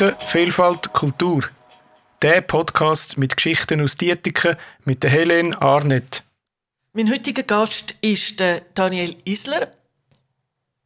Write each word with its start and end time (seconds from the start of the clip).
Dietiken, 0.00 0.26
Vielfalt, 0.26 0.92
Kultur. 0.94 1.42
Der 2.22 2.40
Podcast 2.40 3.18
mit 3.18 3.36
Geschichten 3.36 3.82
aus 3.82 3.96
Dietiken 3.96 4.56
mit 4.86 5.02
der 5.02 5.10
Helene 5.10 5.60
Arnett. 5.60 6.22
Mein 6.94 7.10
heutiger 7.10 7.42
Gast 7.42 7.94
ist 8.00 8.42
Daniel 8.74 9.14
Isler. 9.26 9.70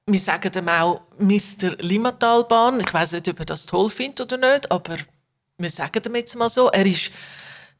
Wir 0.06 0.18
sagen 0.18 0.50
ihm 0.56 0.68
auch 0.68 1.02
Mr. 1.18 1.76
Limmatalbahn. 1.78 2.80
Ich 2.80 2.92
weiß 2.92 3.12
nicht, 3.12 3.28
ob 3.28 3.38
er 3.38 3.44
das 3.44 3.66
toll 3.66 3.88
findet 3.88 4.20
oder 4.20 4.36
nicht, 4.36 4.72
aber 4.72 4.96
wir 5.58 5.70
sagen 5.70 6.02
ihm 6.06 6.16
jetzt 6.16 6.34
mal 6.34 6.48
so. 6.48 6.70
Er 6.70 6.84
ist 6.84 7.12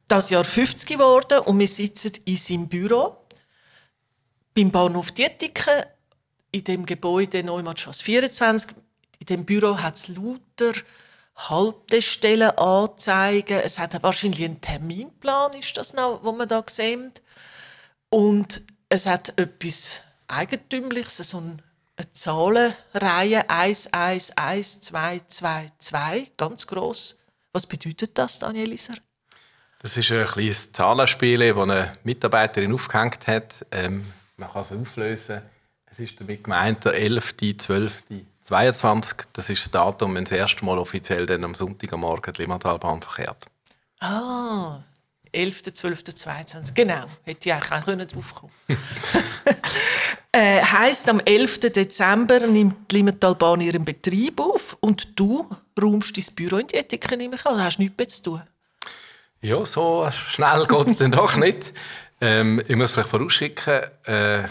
das 0.07 0.31
Jahr 0.31 0.45
50 0.45 0.89
geworden 0.89 1.41
und 1.41 1.59
wir 1.59 1.69
sitzen 1.69 2.13
in 2.27 2.37
seinem 2.37 2.69
Büro 2.69 3.17
beim 4.55 4.71
Bahnhof 4.71 5.11
Dietiken 5.11 5.83
in 6.53 6.63
dem 6.63 6.87
Gebäude 6.87 7.43
Neumannstrasse 7.43 8.05
24 8.05 8.77
in 9.19 9.27
dem 9.27 9.45
Büro 9.45 9.79
hat 9.79 9.97
es 9.97 10.09
lauter 10.09 10.75
Haltestellen 11.37 12.51
anzeigen. 12.51 13.61
Es 13.61 13.79
hat 13.79 14.03
wahrscheinlich 14.03 14.45
einen 14.45 14.61
Terminplan, 14.61 15.53
ist 15.53 15.77
das 15.77 15.93
noch, 15.93 16.21
wo 16.23 16.33
man 16.33 16.49
da 16.49 16.65
sieht. 16.67 17.23
Und 18.11 18.63
es 18.89 19.07
hat 19.07 19.39
etwas 19.39 20.01
Eigentümliches, 20.29 21.19
so 21.19 21.39
eine 21.39 21.57
Zahlenreihe 22.13 23.49
111222, 23.49 26.37
ganz 26.37 26.67
groß. 26.67 27.19
Was 27.53 27.67
bedeutet 27.67 28.19
das, 28.19 28.39
Daniel 28.39 28.73
Iser? 28.73 28.95
Das 29.81 29.97
ist 29.97 30.13
ein 30.13 30.25
kleines 30.25 30.71
Zahlenspiel, 30.73 31.41
das 31.41 31.59
eine 31.59 31.99
Mitarbeiterin 32.05 32.73
aufgehängt 32.73 33.27
hat. 33.27 33.67
Ähm, 33.71 34.07
man 34.37 34.51
kann 34.51 34.63
es 34.63 34.73
auflösen. 34.73 35.43
Es 35.87 35.99
ist 35.99 36.21
damit 36.21 36.43
gemeint, 36.43 36.85
der 36.85 36.95
11., 36.95 37.37
12., 37.59 38.03
22, 38.45 39.19
das 39.33 39.51
ist 39.51 39.65
das 39.65 39.71
Datum, 39.71 40.15
wenn 40.15 40.25
das 40.25 40.33
erste 40.33 40.65
Mal 40.65 40.79
offiziell 40.79 41.27
dann 41.27 41.45
am 41.45 41.55
Sonntag 41.55 41.93
am 41.93 42.01
Morgen 42.01 42.33
die 42.33 42.43
Limmatalbahn 42.43 43.01
verkehrt. 43.01 43.47
Ah, 44.01 44.81
11., 45.33 45.73
12., 45.73 46.05
22. 46.05 46.75
Genau, 46.75 47.07
hätte 47.25 47.49
ich 47.49 47.55
eigentlich 47.55 47.73
auch 47.73 48.07
drauf 48.07 48.35
kommen 48.35 48.53
äh, 50.33 50.63
Heißt, 50.63 51.09
am 51.09 51.21
11. 51.21 51.61
Dezember 51.61 52.47
nimmt 52.47 52.91
die 52.91 52.97
Limmatalbahn 52.97 53.61
ihren 53.61 53.85
Betrieb 53.85 54.41
auf 54.41 54.77
und 54.81 55.19
du 55.19 55.49
räumst 55.81 56.17
dein 56.17 56.35
Büro 56.35 56.59
in 56.59 56.67
die 56.67 56.77
Ethik, 56.77 57.11
nehme 57.17 57.37
ich 57.37 57.47
an. 57.47 57.57
Da 57.57 57.65
hast 57.65 57.79
du 57.79 57.83
nichts 57.83 57.99
mehr 57.99 58.09
zu 58.09 58.23
tun. 58.23 58.43
Ja, 59.41 59.65
so 59.67 60.09
schnell 60.29 60.67
geht 60.69 60.89
es 60.89 60.99
dann 60.99 61.13
doch 61.13 61.37
nicht. 61.37 61.73
Ähm, 62.21 62.63
ich 62.67 62.77
muss 62.77 62.93
vielleicht 62.93 63.11
vorausschicken, 63.11 63.83
äh, 64.05 64.45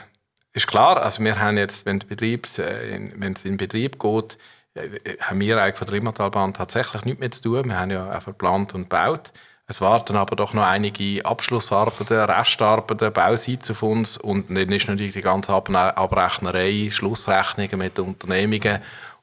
ist 0.53 0.67
klar, 0.67 1.01
also 1.01 1.23
wir 1.23 1.39
haben 1.39 1.57
jetzt, 1.57 1.85
wenn, 1.85 1.99
Betrieb, 1.99 2.47
äh, 2.57 2.97
es 3.33 3.45
in 3.45 3.57
Betrieb 3.57 3.99
geht, 3.99 4.37
äh, 4.75 5.17
haben 5.19 5.39
wir 5.39 5.61
eigentlich 5.61 5.77
von 5.77 5.87
der 5.87 5.95
Limmatalbahn 5.95 6.53
tatsächlich 6.53 7.05
nichts 7.05 7.19
mehr 7.19 7.31
zu 7.31 7.41
tun. 7.41 7.65
Wir 7.65 7.79
haben 7.79 7.91
ja 7.91 8.09
einfach 8.09 8.33
geplant 8.33 8.73
und 8.73 8.83
gebaut. 8.83 9.33
Es 9.65 9.81
warten 9.81 10.17
aber 10.17 10.35
doch 10.35 10.53
noch 10.53 10.65
einige 10.65 11.25
Abschlussarbeiten, 11.25 12.17
Restarbeiten, 12.17 13.13
Bauseiten 13.13 13.71
auf 13.71 13.81
uns 13.81 14.17
und 14.17 14.49
dann 14.49 14.71
ist 14.71 14.87
natürlich 14.87 15.13
die 15.13 15.21
ganze 15.21 15.53
Abrechnerei, 15.53 16.89
Schlussrechnungen 16.91 17.79
mit 17.79 17.97
den 17.97 18.05
Unternehmungen 18.05 18.79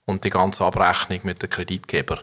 und 0.07 0.25
die 0.25 0.31
ganze 0.31 0.65
Abrechnung 0.65 1.21
mit 1.25 1.43
den 1.43 1.51
Kreditgebern. 1.51 2.21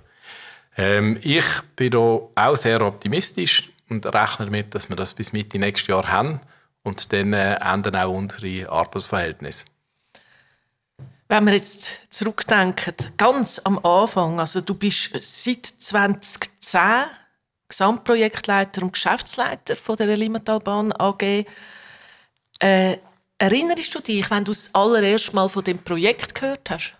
Ähm, 0.75 1.19
ich 1.21 1.45
bin 1.75 1.91
da 1.91 1.99
auch 1.99 2.55
sehr 2.55 2.81
optimistisch 2.81 3.69
und 3.89 4.05
rechne 4.07 4.45
damit, 4.45 4.73
dass 4.73 4.89
wir 4.89 4.95
das 4.95 5.13
bis 5.13 5.31
Mitte 5.31 5.59
nächstes 5.59 5.87
Jahr 5.87 6.11
haben 6.11 6.41
und 6.87 7.11
dann 7.11 7.33
äh, 7.33 7.55
ändern 7.55 7.97
auch 7.97 8.13
unsere 8.13 8.69
Arbeitsverhältnisse. 8.69 9.65
Wenn 11.27 11.45
wir 11.45 11.53
jetzt 11.53 11.89
zurückdenken, 12.09 12.95
ganz 13.17 13.59
am 13.65 13.77
Anfang, 13.85 14.39
also 14.39 14.61
du 14.61 14.73
bist 14.73 15.09
seit 15.21 15.65
2010 15.65 17.05
Gesamtprojektleiter 17.67 18.81
und 18.81 18.93
Geschäftsleiter 18.93 19.75
von 19.75 19.97
der 19.97 20.15
Limmatalbahn 20.15 20.93
AG. 20.93 21.45
Äh, 22.59 22.97
erinnerst 23.37 23.93
du 23.93 23.99
dich, 23.99 24.31
wenn 24.31 24.45
du 24.45 24.51
das 24.53 24.73
allererste 24.73 25.35
Mal 25.35 25.49
von 25.49 25.65
dem 25.65 25.79
Projekt 25.79 26.33
gehört 26.33 26.69
hast? 26.69 26.93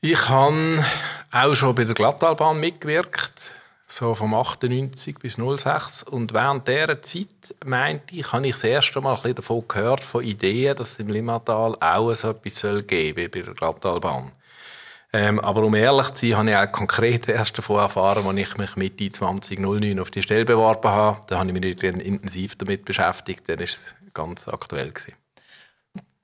Ich 0.00 0.28
habe 0.30 0.82
auch 1.30 1.54
schon 1.54 1.74
bei 1.74 1.84
der 1.84 1.94
Glattalbahn 1.94 2.58
mitgewirkt 2.58 3.54
so 3.86 4.14
vom 4.14 4.34
98 4.34 5.18
bis 5.18 5.34
06 5.34 6.02
und 6.02 6.32
während 6.32 6.66
dieser 6.66 7.00
Zeit 7.02 7.54
meinte 7.64 8.16
ich, 8.16 8.32
habe 8.32 8.46
ich 8.46 8.54
das 8.54 8.64
erste 8.64 9.00
Mal 9.00 9.16
ein 9.22 9.34
davon 9.34 9.64
gehört, 9.68 10.00
von 10.00 10.24
Ideen, 10.24 10.76
dass 10.76 10.92
es 10.92 10.98
im 10.98 11.08
Limmatal 11.08 11.76
auch 11.80 12.14
so 12.14 12.30
etwas 12.30 12.56
soll 12.56 12.82
geben 12.82 13.16
wie 13.16 13.28
bei 13.28 13.42
der 13.42 13.54
Glattalbahn. 13.54 14.32
Ähm, 15.12 15.38
aber 15.40 15.62
um 15.62 15.74
ehrlich 15.74 16.10
zu 16.14 16.26
sein, 16.26 16.36
habe 16.36 16.50
ich 16.50 16.56
auch 16.56 16.72
konkret 16.72 17.28
erst 17.28 17.56
davon 17.56 17.78
erfahren, 17.78 18.26
als 18.26 18.36
ich 18.36 18.56
mich 18.56 18.76
Mitte 18.76 19.08
2009 19.08 20.00
auf 20.00 20.10
die 20.10 20.22
Stelle 20.22 20.44
beworben 20.44 20.90
habe. 20.90 21.20
Da 21.28 21.38
habe 21.38 21.48
ich 21.48 21.54
mich 21.54 21.82
intensiv 21.82 22.56
damit 22.56 22.84
beschäftigt, 22.84 23.48
dann 23.48 23.58
war 23.58 23.64
es 23.64 23.94
ganz 24.14 24.48
aktuell. 24.48 24.90
Gewesen. 24.90 25.14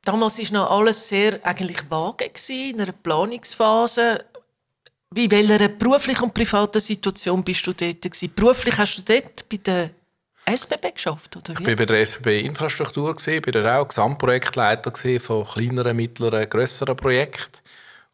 Damals 0.04 0.38
war 0.38 0.60
noch 0.60 0.70
alles 0.70 1.08
sehr 1.08 1.38
eigentlich 1.44 1.88
vage, 1.88 2.28
in 2.48 2.80
einer 2.80 2.90
Planungsphase. 2.90 4.24
Wie 5.14 5.30
welcher 5.30 5.68
beruflichen 5.68 6.24
und 6.24 6.34
privaten 6.34 6.80
Situation 6.80 7.42
bist 7.44 7.66
du 7.66 7.72
dort 7.72 8.02
gewesen? 8.02 8.32
Beruflich 8.34 8.78
hast 8.78 8.96
du 8.96 9.02
dort 9.02 9.48
bei 9.48 9.58
der 9.58 9.90
SBB 10.46 10.94
geschafft, 10.94 11.36
oder? 11.36 11.52
Ich 11.52 11.66
war 11.66 11.76
bei 11.76 11.86
der 11.86 12.00
SBB 12.00 12.40
Infrastruktur, 12.40 13.14
gewesen, 13.14 13.42
bin 13.42 13.66
auch 13.66 13.86
Gesamtprojektleiter 13.86 14.92
von 15.20 15.44
kleineren, 15.44 15.96
mittleren, 15.96 16.48
grösseren 16.48 16.96
Projekten. 16.96 17.60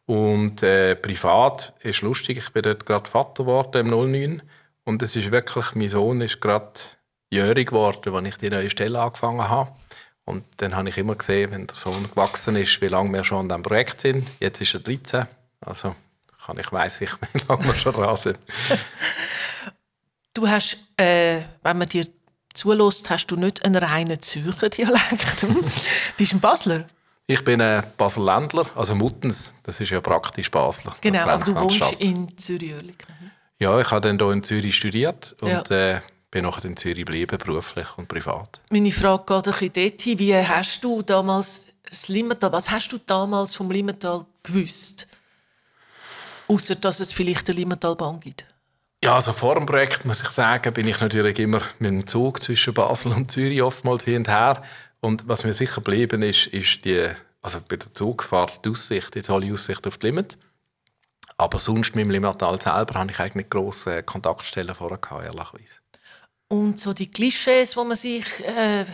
Und 0.05 0.63
äh, 0.63 0.95
privat 0.95 1.73
ist 1.81 2.01
lustig, 2.01 2.37
ich 2.37 2.49
bin 2.49 2.63
dort 2.63 2.85
gerade 2.85 3.09
Vater 3.09 3.43
geworden 3.43 3.87
im 3.87 4.11
09 4.11 4.41
und 4.83 5.01
es 5.01 5.15
ist 5.15 5.31
wirklich, 5.31 5.75
mein 5.75 5.89
Sohn 5.89 6.21
ist 6.21 6.41
gerade 6.41 6.73
jährig 7.29 7.69
geworden, 7.69 8.15
als 8.15 8.27
ich 8.27 8.37
die 8.37 8.49
neue 8.49 8.69
Stelle 8.69 8.99
angefangen 8.99 9.47
habe. 9.47 9.71
Und 10.25 10.45
dann 10.57 10.75
habe 10.75 10.89
ich 10.89 10.97
immer 10.97 11.15
gesehen, 11.15 11.51
wenn 11.51 11.67
der 11.67 11.75
Sohn 11.75 12.09
gewachsen 12.09 12.55
ist, 12.55 12.81
wie 12.81 12.87
lange 12.87 13.13
wir 13.13 13.23
schon 13.23 13.39
an 13.39 13.49
diesem 13.49 13.63
Projekt 13.63 14.01
sind. 14.01 14.29
Jetzt 14.39 14.61
ist 14.61 14.73
er 14.73 14.79
13, 14.79 15.27
also 15.61 15.95
kann 16.49 16.59
ich 16.59 16.71
weiss 16.71 17.01
ich, 17.01 17.11
wie 17.33 17.39
lange 17.47 17.65
wir 17.65 17.75
schon 17.75 17.93
dran 17.93 18.15
sind. 18.17 18.39
Du 20.33 20.47
hast, 20.47 20.77
äh, 20.97 21.41
wenn 21.63 21.77
man 21.77 21.87
dir 21.87 22.07
zulässt, 22.53 23.09
hast 23.09 23.27
du 23.27 23.35
nicht 23.35 23.63
einen 23.63 23.75
reinen 23.75 24.19
Zürcher 24.21 24.69
Dialekt. 24.69 25.45
Bist 26.17 26.31
du 26.31 26.37
ein 26.37 26.39
Basler? 26.39 26.85
Ich 27.27 27.43
bin 27.43 27.61
ein 27.61 27.83
Baselländler, 27.97 28.65
also 28.75 28.95
Muttens, 28.95 29.53
das 29.63 29.79
ist 29.79 29.91
ja 29.91 30.01
praktisch 30.01 30.49
Basler. 30.49 30.95
Genau, 31.01 31.19
aber 31.19 31.45
du 31.45 31.55
wohnst 31.55 31.75
Stadt. 31.75 31.99
in 31.99 32.35
Zürich. 32.37 32.73
Ja, 33.59 33.79
ich 33.79 33.91
habe 33.91 34.07
dann 34.07 34.17
hier 34.17 34.31
in 34.31 34.41
Zürich 34.41 34.75
studiert 34.75 35.35
und 35.41 35.69
ja. 35.69 35.97
äh, 35.97 36.01
bin 36.31 36.45
nachher 36.45 36.65
in 36.65 36.75
Zürich 36.75 37.05
geblieben, 37.05 37.37
beruflich 37.37 37.85
und 37.97 38.07
privat. 38.07 38.59
Meine 38.71 38.91
Frage 38.91 39.23
geht 39.27 39.47
ein 39.47 39.51
bisschen 39.51 39.73
dorthin. 39.73 40.19
Wie 40.19 40.35
hast 40.35 40.83
du 40.83 41.03
damals 41.03 41.67
das 41.87 42.07
Limmental, 42.07 42.51
was 42.51 42.71
hast 42.71 42.91
du 42.91 42.97
damals 42.97 43.53
vom 43.55 43.69
Limmental 43.69 44.25
gewusst? 44.41 45.07
Außer 46.49 46.75
dass 46.75 46.99
es 46.99 47.13
vielleicht 47.13 47.49
eine 47.49 47.59
Limmatalbahn 47.59 48.19
gibt. 48.19 48.45
Ja, 49.03 49.15
also 49.15 49.31
vor 49.31 49.55
dem 49.55 49.65
Projekt 49.65 50.03
muss 50.03 50.21
ich 50.21 50.29
sagen, 50.29 50.73
bin 50.73 50.87
ich 50.87 50.99
natürlich 50.99 51.39
immer 51.39 51.61
mit 51.77 51.91
dem 51.91 52.07
Zug 52.07 52.41
zwischen 52.41 52.73
Basel 52.73 53.13
und 53.13 53.31
Zürich 53.31 53.61
oftmals 53.61 54.03
hin 54.03 54.17
und 54.17 54.27
her. 54.27 54.61
Und 54.99 55.25
was 55.27 55.45
mir 55.45 55.53
sicher 55.53 55.75
geblieben 55.75 56.21
ist, 56.21 56.47
ist 56.47 56.83
die, 56.83 57.07
also 57.41 57.59
bei 57.69 57.77
der 57.77 57.93
Zugfahrt 57.93 58.65
die 58.65 58.69
Aussicht, 58.71 59.15
die 59.15 59.21
tolle 59.21 59.53
Aussicht 59.53 59.87
auf 59.87 59.97
die 59.99 60.07
Limit. 60.07 60.37
Aber 61.37 61.59
sonst 61.59 61.95
mit 61.95 62.03
dem 62.03 62.11
Limmatal 62.11 62.61
selber 62.61 62.99
habe 62.99 63.11
ich 63.11 63.19
eigentlich 63.19 63.49
grosse 63.49 64.03
Kontaktstellen 64.03 64.75
vorher 64.75 64.97
gehabt, 64.97 65.23
ehrlicherweise. 65.23 65.75
Und 66.49 66.79
so 66.79 66.91
die 66.91 67.09
Klischees, 67.09 67.71
die 67.71 67.83
man 67.85 67.95
sich 67.95 68.25
äh, 68.43 68.85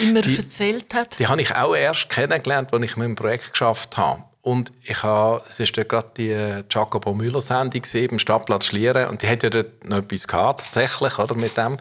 immer 0.00 0.20
die, 0.20 0.36
erzählt 0.36 0.92
hat? 0.92 1.18
Die 1.18 1.28
habe 1.28 1.40
ich 1.40 1.54
auch 1.54 1.74
erst 1.74 2.10
kennengelernt, 2.10 2.74
als 2.74 2.82
ich 2.82 2.96
mit 2.96 3.06
dem 3.06 3.14
Projekt 3.14 3.52
geschafft 3.52 3.96
habe. 3.96 4.24
Und 4.42 4.72
ich 4.82 5.02
habe, 5.04 5.44
es 5.48 5.60
ist 5.60 5.72
gerade 5.72 6.10
die 6.16 6.30
äh, 6.30 6.64
Jacopo 6.68 7.14
Müller-Sendung 7.14 7.82
im 7.92 8.18
Stadtplatz 8.18 8.66
Schlieren 8.66 9.08
und 9.08 9.22
die 9.22 9.28
hat 9.28 9.44
ja 9.44 9.50
dort 9.50 9.84
noch 9.84 9.98
etwas 9.98 10.26
gehabt, 10.26 10.64
tatsächlich, 10.64 11.18
oder, 11.18 11.36
mit 11.36 11.56
dem. 11.56 11.76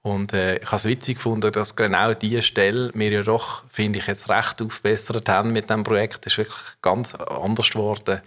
Und 0.00 0.32
äh, 0.32 0.56
ich 0.56 0.66
habe 0.66 0.76
es 0.76 0.84
witzig 0.86 1.16
gefunden, 1.16 1.52
dass 1.52 1.76
genau 1.76 2.14
diese 2.14 2.40
Stelle 2.40 2.90
wir 2.94 3.10
ja 3.10 3.22
doch, 3.22 3.62
finde 3.68 3.98
ich, 3.98 4.06
jetzt 4.06 4.30
recht 4.30 4.62
aufbessert 4.62 5.28
haben 5.28 5.52
mit 5.52 5.68
dem 5.68 5.84
Projekt. 5.84 6.24
Das 6.24 6.32
ist 6.32 6.38
wirklich 6.38 6.80
ganz 6.80 7.14
anders 7.14 7.68
geworden. 7.70 8.22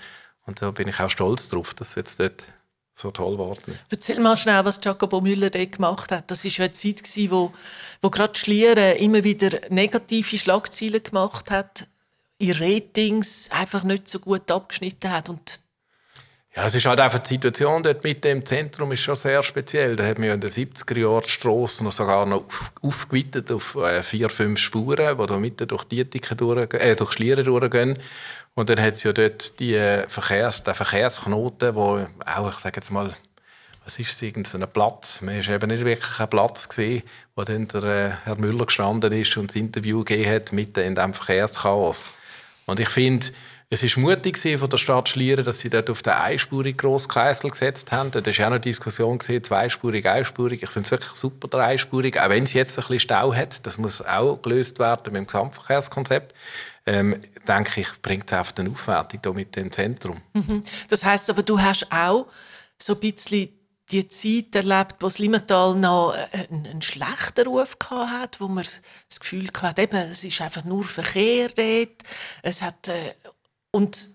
Und 0.46 0.62
da 0.62 0.70
bin 0.70 0.88
ich 0.88 1.00
auch 1.00 1.10
stolz 1.10 1.50
darauf, 1.50 1.74
dass 1.74 1.90
es 1.90 1.96
jetzt 1.96 2.20
dort 2.20 2.46
so 2.94 3.10
toll 3.10 3.32
geworden 3.32 3.64
ist. 3.66 3.80
Erzähl 3.90 4.20
mal 4.20 4.38
schnell, 4.38 4.64
was 4.64 4.80
Jacopo 4.84 5.22
Müller 5.22 5.50
dort 5.50 5.72
gemacht 5.72 6.12
hat. 6.12 6.30
Das 6.30 6.44
war 6.44 6.52
ja 6.52 6.66
eine 6.66 6.72
Zeit, 6.74 7.02
wo, 7.32 7.52
wo 8.02 8.10
gerade 8.12 8.38
Schlieren 8.38 8.98
immer 8.98 9.24
wieder 9.24 9.60
negative 9.70 10.38
Schlagzeilen 10.38 11.02
gemacht 11.02 11.50
hat 11.50 11.88
ihre 12.42 12.66
Ratings 12.66 13.50
einfach 13.52 13.84
nicht 13.84 14.08
so 14.08 14.20
gut 14.20 14.50
abgeschnitten 14.52 15.12
hat. 15.12 15.30
Und 15.30 15.62
Ja, 16.56 16.66
es 16.66 16.76
ist 16.76 16.86
halt 16.86 17.00
einfach 17.00 17.20
die 17.20 17.30
Situation 17.30 17.84
dort 17.84 18.04
mit 18.04 18.24
dem 18.24 18.46
Zentrum 18.46 18.92
ist 18.92 19.02
schon 19.02 19.16
sehr 19.16 19.42
speziell. 19.44 19.96
Da 19.96 20.06
haben 20.06 20.22
wir 20.24 20.34
in 20.34 20.42
den 20.42 20.50
70er 20.50 20.98
Jahren 20.98 21.24
die 21.24 21.30
Strasse 21.30 21.84
noch 21.84 21.92
sogar 21.92 22.26
noch 22.26 22.46
auf, 22.46 22.74
aufgeweitet 22.82 23.52
auf 23.52 23.76
äh, 23.76 24.04
vier, 24.04 24.30
fünf 24.30 24.60
Spuren, 24.60 25.18
die 25.18 25.26
da 25.26 25.38
mitten 25.38 25.68
durch 25.68 25.86
die 25.86 26.04
durch, 26.04 26.74
äh, 26.74 26.96
durch 26.96 27.14
Schlieren 27.14 27.46
durchgehen. 27.46 28.00
Und 28.54 28.70
dann 28.70 28.82
hat 28.82 28.94
es 28.96 29.04
ja 29.04 29.14
dort 29.14 29.60
die 29.60 29.76
äh, 29.76 30.08
Verkehrs-, 30.10 30.64
den 30.64 30.76
Verkehrsknoten, 30.76 31.76
wo 31.76 32.06
auch, 32.26 32.50
ich 32.50 32.60
sage 32.60 32.78
jetzt 32.78 32.92
mal, 32.92 33.16
was 33.86 33.98
ist 33.98 34.12
es, 34.12 34.22
irgendein 34.22 34.70
Platz. 34.72 35.22
Man 35.22 35.38
ist 35.38 35.50
eben 35.50 35.70
nicht 35.70 35.86
wirklich 35.86 36.20
ein 36.20 36.30
Platz 36.30 36.70
gesehen, 36.70 37.04
wo 37.36 37.44
dann 37.44 37.68
der 37.68 37.84
äh, 37.84 38.12
Herr 38.26 38.36
Müller 38.36 38.66
gestanden 38.66 39.12
ist 39.14 39.38
und 39.38 39.52
das 39.52 39.56
Interview 39.56 40.04
gegeben 40.04 40.30
hat 40.30 40.52
mitten 40.52 40.82
in 40.82 40.96
diesem 40.96 41.14
Verkehrschaos. 41.14 42.12
Und 42.66 42.80
ich 42.80 42.90
finde, 42.90 43.28
es 43.74 43.84
war 43.84 44.04
mutig 44.04 44.38
von 44.38 44.70
der 44.70 44.78
Stadt 44.78 45.08
Schlieren, 45.08 45.46
dass 45.46 45.60
sie 45.62 45.70
dort 45.70 45.90
auf 45.90 46.02
den 46.02 46.12
einspurig 46.12 46.78
Grosskreisel 46.78 47.50
gesetzt 47.50 47.92
haben. 47.94 48.12
Da 48.12 48.26
war 48.26 48.34
auch 48.34 48.40
eine 48.48 48.60
Diskussion, 48.60 49.18
gesehen, 49.18 49.44
zweispurig, 49.44 50.06
einspurig. 50.06 50.62
Ich 50.62 50.70
finde 50.70 50.88
es 50.88 50.92
wirklich 50.92 51.14
super, 51.14 51.48
der 51.48 51.62
einspurig. 51.62 52.20
Auch 52.20 52.30
wenn 52.30 52.44
es 52.44 52.52
jetzt 52.52 52.78
ein 52.78 52.82
bisschen 52.82 53.00
Stau 53.00 53.34
hat, 53.34 53.66
das 53.66 53.78
muss 53.78 54.02
auch 54.02 54.42
gelöst 54.42 54.78
werden 54.80 55.04
mit 55.06 55.16
dem 55.16 55.26
Gesamtverkehrskonzept. 55.26 56.36
Ähm, 56.86 57.16
denke 57.48 57.82
ich, 57.82 57.88
bringt 58.02 58.30
es 58.30 58.38
auf 58.38 58.52
den 58.52 58.70
Aufwertung 58.72 59.22
hier 59.24 59.34
mit 59.34 59.56
dem 59.56 59.72
Zentrum. 59.72 60.18
Mhm. 60.34 60.64
Das 60.90 61.06
heißt 61.06 61.30
aber, 61.30 61.44
du 61.44 61.60
hast 61.62 61.90
auch 61.92 62.28
so 62.78 62.94
ein 62.94 63.00
bisschen 63.00 63.50
die 63.92 64.08
Zeit 64.08 64.56
erlebt, 64.56 64.98
wo 65.02 65.08
das 65.08 65.20
Limmental 65.20 65.76
noch 65.76 66.16
einen, 66.32 66.66
einen 66.66 66.82
schlechten 66.82 67.48
Ruf 67.48 67.76
hatte, 67.90 68.40
wo 68.40 68.48
man 68.48 68.64
das 68.64 69.20
Gefühl 69.20 69.50
hatte, 69.62 69.82
eben, 69.82 69.96
es 69.96 70.24
ist 70.24 70.42
einfach 70.42 70.64
nur 70.64 70.84
Verkehr 70.84 71.50
dort. 71.50 72.04
Es 72.42 72.62
hat 72.62 72.88
äh, 72.88 73.14
und 73.72 74.10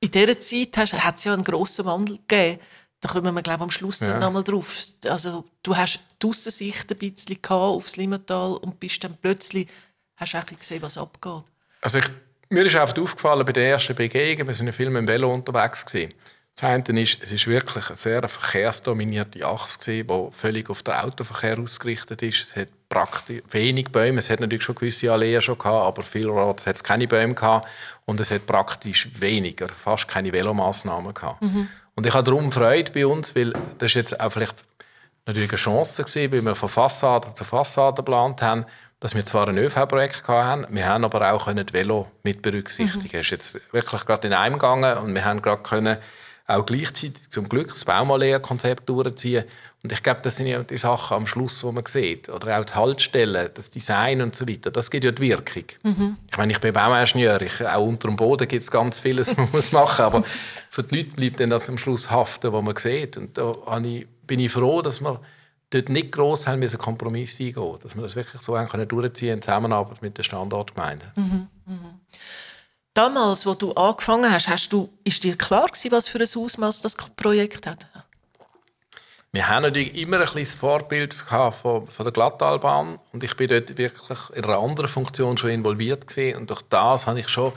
in 0.00 0.10
dieser 0.10 0.38
Zeit 0.38 0.76
hat 0.76 1.16
es 1.16 1.24
ja 1.24 1.32
einen 1.32 1.44
grossen 1.44 1.84
Wandel 1.86 2.18
gegeben. 2.18 2.60
Da 3.00 3.08
kommen 3.08 3.34
wir, 3.34 3.42
glaube 3.42 3.58
ich, 3.58 3.62
am 3.64 3.70
Schluss 3.70 4.00
ja. 4.00 4.08
dann 4.08 4.20
nochmal 4.20 4.44
drauf. 4.44 4.78
Also, 5.06 5.44
du 5.62 5.76
hast 5.76 6.00
die 6.22 6.26
Aussicht 6.26 6.90
ein 6.90 6.98
bisschen 6.98 7.38
aufs 7.50 7.96
Limmental 7.96 8.56
und 8.56 8.80
bist 8.80 9.04
dann 9.04 9.16
plötzlich, 9.20 9.68
hast 10.16 10.34
auch 10.34 10.46
gesehen, 10.46 10.82
was 10.82 10.96
abgeht. 10.96 11.44
Also 11.82 11.98
ich, 11.98 12.06
mir 12.48 12.64
ist 12.64 12.74
oft 12.76 12.98
aufgefallen 12.98 13.44
bei 13.44 13.52
der 13.52 13.68
ersten 13.70 13.94
Begegnung, 13.94 14.48
wir 14.48 14.54
sind 14.54 14.66
ja 14.66 14.72
viel 14.72 14.88
mit 14.88 15.02
dem 15.02 15.08
Velo 15.08 15.32
unterwegs 15.32 15.84
gewesen. 15.84 16.14
Das 16.56 16.70
eine 16.70 17.02
ist, 17.02 17.18
es 17.20 17.32
ist 17.32 17.48
wirklich 17.48 17.88
eine 17.88 17.96
sehr 17.96 18.28
verkehrsdominierte 18.28 19.44
Achse, 19.44 20.04
die 20.04 20.28
völlig 20.30 20.70
auf 20.70 20.84
den 20.84 20.94
Autoverkehr 20.94 21.58
ausgerichtet 21.58 22.22
ist. 22.22 22.42
Es 22.42 22.54
hat 22.56 22.68
praktisch 22.88 23.42
wenig 23.50 23.90
Bäume. 23.90 24.20
Es 24.20 24.30
hat 24.30 24.38
natürlich 24.38 24.62
schon 24.62 24.76
gewisse 24.76 25.12
Alleen 25.12 25.42
schon 25.42 25.58
gehabt, 25.58 25.84
aber 25.84 26.02
vielerorts 26.04 26.64
hat 26.66 26.76
es 26.76 26.84
keine 26.84 27.08
Bäume 27.08 27.34
gehabt. 27.34 27.68
Und 28.04 28.20
es 28.20 28.30
hat 28.30 28.46
praktisch 28.46 29.08
weniger, 29.18 29.68
fast 29.68 30.06
keine 30.06 30.32
Velomaßnahmen 30.32 31.12
gehabt. 31.12 31.42
Mhm. 31.42 31.68
Und 31.96 32.06
ich 32.06 32.14
habe 32.14 32.22
darum 32.22 32.52
Freude 32.52 32.92
bei 32.92 33.04
uns, 33.04 33.34
weil 33.34 33.52
das 33.78 33.90
ist 33.90 33.94
jetzt 33.94 34.20
auch 34.20 34.30
vielleicht 34.30 34.64
natürlich 35.26 35.50
eine 35.50 35.58
Chance 35.58 36.04
gewesen, 36.04 36.32
weil 36.32 36.42
wir 36.42 36.54
von 36.54 36.68
Fassade 36.68 37.34
zu 37.34 37.42
Fassade 37.42 37.96
geplant 37.96 38.42
haben, 38.42 38.64
dass 39.00 39.14
wir 39.14 39.24
zwar 39.24 39.48
ein 39.48 39.58
ÖV-Projekt 39.58 40.26
hatten, 40.28 40.66
wir 40.72 40.86
haben 40.86 41.04
aber 41.04 41.32
auch 41.32 41.52
die 41.52 41.72
Velo 41.72 42.10
mit 42.22 42.42
berücksichtigen. 42.42 43.16
Mhm. 43.16 43.20
Es 43.20 43.26
ist 43.26 43.30
jetzt 43.30 43.60
wirklich 43.72 44.06
gerade 44.06 44.28
in 44.28 44.32
einem 44.32 44.54
gegangen 44.54 44.98
und 44.98 45.14
wir 45.14 45.24
haben 45.24 45.42
gerade 45.42 45.62
können 45.62 45.98
auch 46.46 46.66
gleichzeitig 46.66 47.30
zum 47.30 47.48
Glück 47.48 47.68
das 47.68 47.84
Baumalea-Konzept 47.84 48.88
durchziehen. 48.88 49.44
Und 49.82 49.92
ich 49.92 50.02
glaube, 50.02 50.20
das 50.22 50.36
sind 50.36 50.46
ja 50.46 50.62
die 50.62 50.76
Sachen 50.76 51.16
am 51.16 51.26
Schluss, 51.26 51.60
die 51.60 51.72
man 51.72 51.84
sieht. 51.86 52.28
Oder 52.28 52.58
auch 52.58 52.64
die 52.64 52.74
Haltestellen, 52.74 53.48
das 53.54 53.70
Design 53.70 54.20
und 54.20 54.34
so 54.34 54.46
weiter. 54.46 54.70
Das 54.70 54.90
gibt 54.90 55.04
ja 55.04 55.10
die 55.10 55.22
Wirkung. 55.22 55.64
Mhm. 55.82 56.16
Ich 56.30 56.36
meine, 56.36 56.52
ich 56.52 56.60
bin 56.60 56.74
Bauingenieur. 56.74 57.40
Ich, 57.42 57.66
auch 57.66 57.86
unter 57.86 58.08
dem 58.08 58.16
Boden 58.16 58.46
gibt 58.46 58.62
es 58.62 58.70
ganz 58.70 58.98
vieles, 58.98 59.28
was 59.30 59.36
man 59.36 59.50
muss 59.52 59.72
machen 59.72 60.04
Aber 60.04 60.24
für 60.70 60.82
die 60.82 60.96
Leute 60.96 61.16
bleibt 61.16 61.40
dann 61.40 61.50
das 61.50 61.68
am 61.68 61.78
Schluss 61.78 62.10
haften, 62.10 62.52
was 62.52 62.62
man 62.62 62.76
sieht. 62.76 63.16
Und 63.16 63.38
da 63.38 63.52
bin 64.26 64.38
ich 64.38 64.52
froh, 64.52 64.82
dass 64.82 65.00
wir 65.00 65.20
dort 65.70 65.88
nicht 65.88 66.12
gross 66.12 66.46
haben 66.46 66.60
müssen 66.60 66.78
Kompromisse 66.78 67.44
eingehen 67.44 67.78
Dass 67.82 67.94
wir 67.94 68.02
das 68.02 68.16
wirklich 68.16 68.40
so 68.42 68.58
haben 68.58 68.68
können 68.68 68.88
durchziehen 68.88 69.34
in 69.34 69.42
Zusammenarbeit 69.42 70.02
mit 70.02 70.16
der 70.18 70.22
Standortgemeinde. 70.22 71.12
Mhm. 71.16 71.48
Mhm. 71.66 72.00
Damals, 72.94 73.44
wo 73.44 73.54
du 73.54 73.72
angefangen 73.72 74.30
hast, 74.30 74.48
hast 74.48 74.72
du, 74.72 74.88
ist 75.02 75.24
dir 75.24 75.36
klar 75.36 75.66
gewesen, 75.66 75.90
was 75.90 76.08
für 76.08 76.18
ein 76.18 76.28
Ausmaß 76.44 76.82
das 76.82 76.96
Projekt 77.16 77.66
hat? 77.66 77.86
Wir 79.32 79.48
haben 79.48 79.64
natürlich 79.64 79.96
immer 79.96 80.20
ein 80.20 80.26
bisschen 80.26 80.58
Vorbild 80.60 81.12
von, 81.12 81.52
von 81.52 82.04
der 82.04 82.12
Glattalbahn 82.12 83.00
und 83.12 83.24
ich 83.24 83.34
bin 83.34 83.48
dort 83.48 83.76
wirklich 83.76 84.18
in 84.34 84.44
einer 84.44 84.58
anderen 84.58 84.88
Funktion 84.88 85.36
schon 85.36 85.50
involviert 85.50 86.06
gewesen. 86.06 86.38
und 86.38 86.50
durch 86.50 86.62
das 86.62 87.08
habe 87.08 87.18
ich 87.18 87.28
schon 87.28 87.52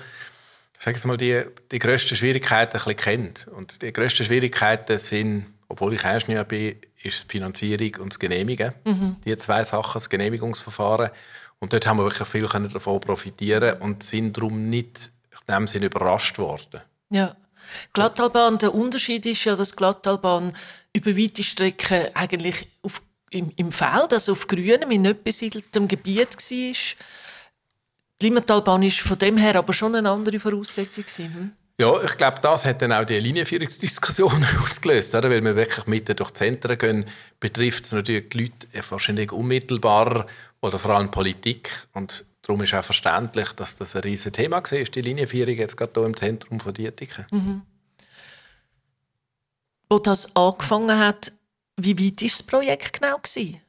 sag 0.80 0.95
jetzt 0.95 1.06
mal, 1.06 1.18
die, 1.18 1.44
die 1.72 1.80
grössten 1.80 2.16
Schwierigkeiten 2.16 2.78
ein 2.78 2.83
bisschen 2.83 2.95
kennt. 2.95 3.48
Und 3.48 3.81
die 3.81 3.92
grössten 3.92 4.24
Schwierigkeiten 4.24 4.98
sind, 4.98 5.48
obwohl 5.69 5.94
ich 5.94 6.04
Ingenieur 6.04 6.44
bin, 6.44 6.75
ist 7.01 7.24
die 7.25 7.38
Finanzierung 7.38 8.01
und 8.01 8.13
das 8.13 8.19
Genehmigen. 8.19 8.74
Mhm. 8.86 9.18
Die 9.25 9.38
zwei 9.38 9.63
Sachen, 9.63 9.94
das 9.95 10.10
Genehmigungsverfahren. 10.10 11.10
Und 11.60 11.74
dort 11.74 11.88
haben 11.88 11.98
wir 11.98 12.04
wirklich 12.04 12.28
viel 12.28 12.48
davon 12.48 13.00
profitieren 13.00 13.81
und 13.81 14.04
sind 14.04 14.38
darum 14.38 14.69
nicht 14.69 15.12
in 15.48 15.54
dem 15.54 15.68
Sinne 15.68 15.88
überrascht 15.88 16.38
worden. 16.38 16.81
Ja. 17.10 17.36
Glattalbahn, 17.94 18.60
der 18.60 18.74
Unterschied 18.74 19.25
ist 19.25 19.44
ja, 19.45 19.56
dass 19.56 19.75
Glattalbahn 19.75 20.56
über 20.94 21.18
weite 21.18 21.44
Strecken 21.44 22.07
eigentlich 22.13 22.68
auf, 22.81 23.01
im, 23.30 23.51
im 23.56 23.72
Feld, 23.72 24.13
also 24.13 24.34
auf 24.34 24.48
grünem, 24.48 24.92
in 24.92 25.01
nicht 25.01 25.24
besiedeltem 25.24 25.88
Gebiet 25.88 26.36
war. 26.36 26.95
Die 28.19 28.25
Limmatalbahn 28.25 28.81
war 28.81 28.89
von 28.89 29.18
dem 29.18 29.38
her 29.38 29.56
aber 29.56 29.74
schon 29.74 29.95
eine 29.95 30.10
andere 30.10 30.39
Voraussetzung. 30.39 31.06
Hm? 31.06 31.51
Ja, 31.80 32.01
ich 32.01 32.18
glaube, 32.18 32.40
das 32.42 32.66
hat 32.66 32.81
dann 32.81 32.92
auch 32.92 33.06
die 33.06 33.19
Linienführungsdiskussion 33.19 34.44
ausgelöst, 34.63 35.13
oder? 35.13 35.30
weil 35.30 35.44
wir 35.44 35.56
wirklich 35.56 35.86
mitten 35.86 36.16
durch 36.16 36.31
die 36.31 36.38
Zentren 36.40 36.78
gehen, 36.78 37.06
betrifft 37.40 37.86
es 37.86 37.92
natürlich 37.92 38.30
die 38.30 38.40
Leute 38.40 38.68
wahrscheinlich 38.90 39.31
unmittelbar 39.31 40.25
oder 40.62 40.80
vor 40.80 40.95
allem 40.95 41.12
Politik 41.12 41.69
und 41.94 42.25
Darum 42.48 42.62
ist 42.62 42.74
auch 42.74 42.84
verständlich, 42.84 43.52
dass 43.54 43.76
das 43.76 43.94
ein 43.98 44.04
riesiges 44.04 44.32
Thema 44.32 44.64
war, 44.64 44.84
die 44.84 45.02
Linienführung 45.02 45.56
jetzt 45.56 45.76
gerade 45.76 45.92
hier 45.94 46.06
im 46.06 46.16
Zentrum 46.16 46.62
von 46.62 46.74
Dietiken. 46.74 47.26
Mhm. 47.30 47.62
Wo 49.90 50.00
das 50.00 50.34
angefangen 50.34 50.98
hat, 50.98 51.34
wie 51.76 51.98
weit 52.00 52.22
war 52.22 52.28
das 52.30 52.44
Projekt 52.44 53.02
genau? 53.02 53.18
Gewesen? 53.18 53.62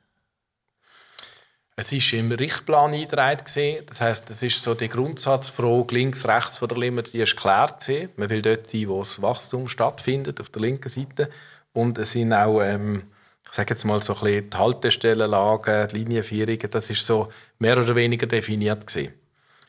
Es 1.75 1.93
war 1.93 2.19
im 2.19 2.31
Richtplan 2.31 2.95
eingetragen. 2.95 3.85
Das 3.87 4.01
heisst, 4.01 4.31
das 4.31 4.43
ist 4.43 4.62
so 4.62 4.75
die 4.75 4.88
Grundsatzfrage 4.88 5.95
links, 5.95 6.26
rechts 6.26 6.59
von 6.59 6.69
der 6.69 6.79
Limit, 6.79 7.12
die 7.12 7.21
ist 7.21 7.35
geklärt. 7.35 7.88
Man 8.17 8.31
will 8.31 8.43
dort 8.43 8.69
sein, 8.69 8.88
wo 8.88 9.00
das 9.00 9.21
Wachstum 9.21 9.69
stattfindet, 9.69 10.41
auf 10.41 10.50
der 10.50 10.62
linken 10.62 10.88
Seite. 10.88 11.31
Und 11.73 11.99
es 11.99 12.12
sind 12.12 12.33
auch 12.33 12.62
ähm, 12.62 13.02
ich 13.50 13.57
sage 13.57 13.71
jetzt 13.71 13.85
mal 13.85 14.02
so 14.02 14.14
ein 14.14 14.21
bisschen 14.21 14.50
die 14.50 14.57
Haltestellenlagen, 14.57 15.88
die 15.88 15.97
Linienführungen, 15.97 16.71
das 16.71 16.90
ist 16.90 17.07
so 17.07 17.28
mehr 17.59 17.78
oder 17.78 17.95
weniger 17.97 18.26
definiert 18.26 18.87
gewesen. 18.87 19.14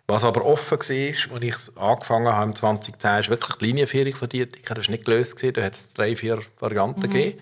Was 0.10 0.24
aber 0.24 0.44
offen 0.44 0.80
war, 0.80 1.36
als 1.36 1.44
ich 1.44 1.78
angefangen 1.78 2.34
habe, 2.34 2.54
2010, 2.56 3.20
ist 3.20 3.30
wirklich 3.30 3.56
die 3.58 3.66
Linienführung 3.66 4.16
von 4.16 4.28
Dietika. 4.28 4.74
Das 4.74 4.88
war 4.88 4.92
nicht 4.92 5.06
gelöst. 5.06 5.36
Gewesen. 5.36 5.54
Da 5.54 5.62
hat 5.62 5.76
es 5.76 5.94
drei, 5.94 6.16
vier 6.16 6.40
Varianten 6.60 7.02
mhm. 7.02 7.14
gegeben. 7.14 7.42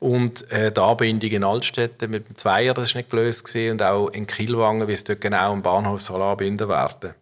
Und 0.00 0.50
äh, 0.50 0.72
die 0.72 0.80
Anbindung 0.80 1.30
in 1.30 1.44
Altstädten 1.44 2.10
mit 2.10 2.28
dem 2.28 2.34
Zweier, 2.34 2.74
das 2.74 2.92
war 2.92 2.98
nicht 2.98 3.10
gelöst. 3.10 3.44
Gewesen. 3.44 3.70
Und 3.70 3.82
auch 3.82 4.08
in 4.08 4.26
Kielwangen, 4.26 4.88
wie 4.88 4.94
es 4.94 5.04
dort 5.04 5.20
genau 5.20 5.52
am 5.52 5.62
Bahnhof 5.62 6.02
soll 6.02 6.20
anbinden 6.20 6.68
werden. 6.68 7.14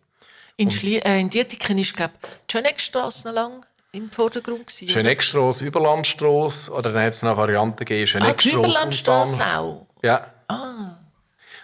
In, 0.57 0.71
Schlie 0.71 1.01
äh, 1.01 1.21
in 1.21 1.29
Dietiken 1.29 1.77
ist, 1.77 1.95
glaube 1.95 2.15
ich, 2.23 2.29
die 2.49 2.53
Schöneckstrasse 2.53 3.33
lang 3.33 3.66
im 3.97 4.11
Vordergrund 4.11 4.67
gewesen? 4.67 4.89
Schöneckstrasse, 4.89 5.65
Überlandstrasse 5.65 6.71
oder 6.73 6.93
dann 6.93 7.03
hat 7.03 7.11
es 7.11 7.23
noch 7.23 7.37
Varianten 7.37 7.79
gegeben, 7.79 8.07
Schöneckstrasse 8.07 8.57
ah, 8.57 8.61
Überlandstrasse 8.61 9.45
auch? 9.57 9.87
Ja. 10.03 10.27
Ah. 10.49 10.97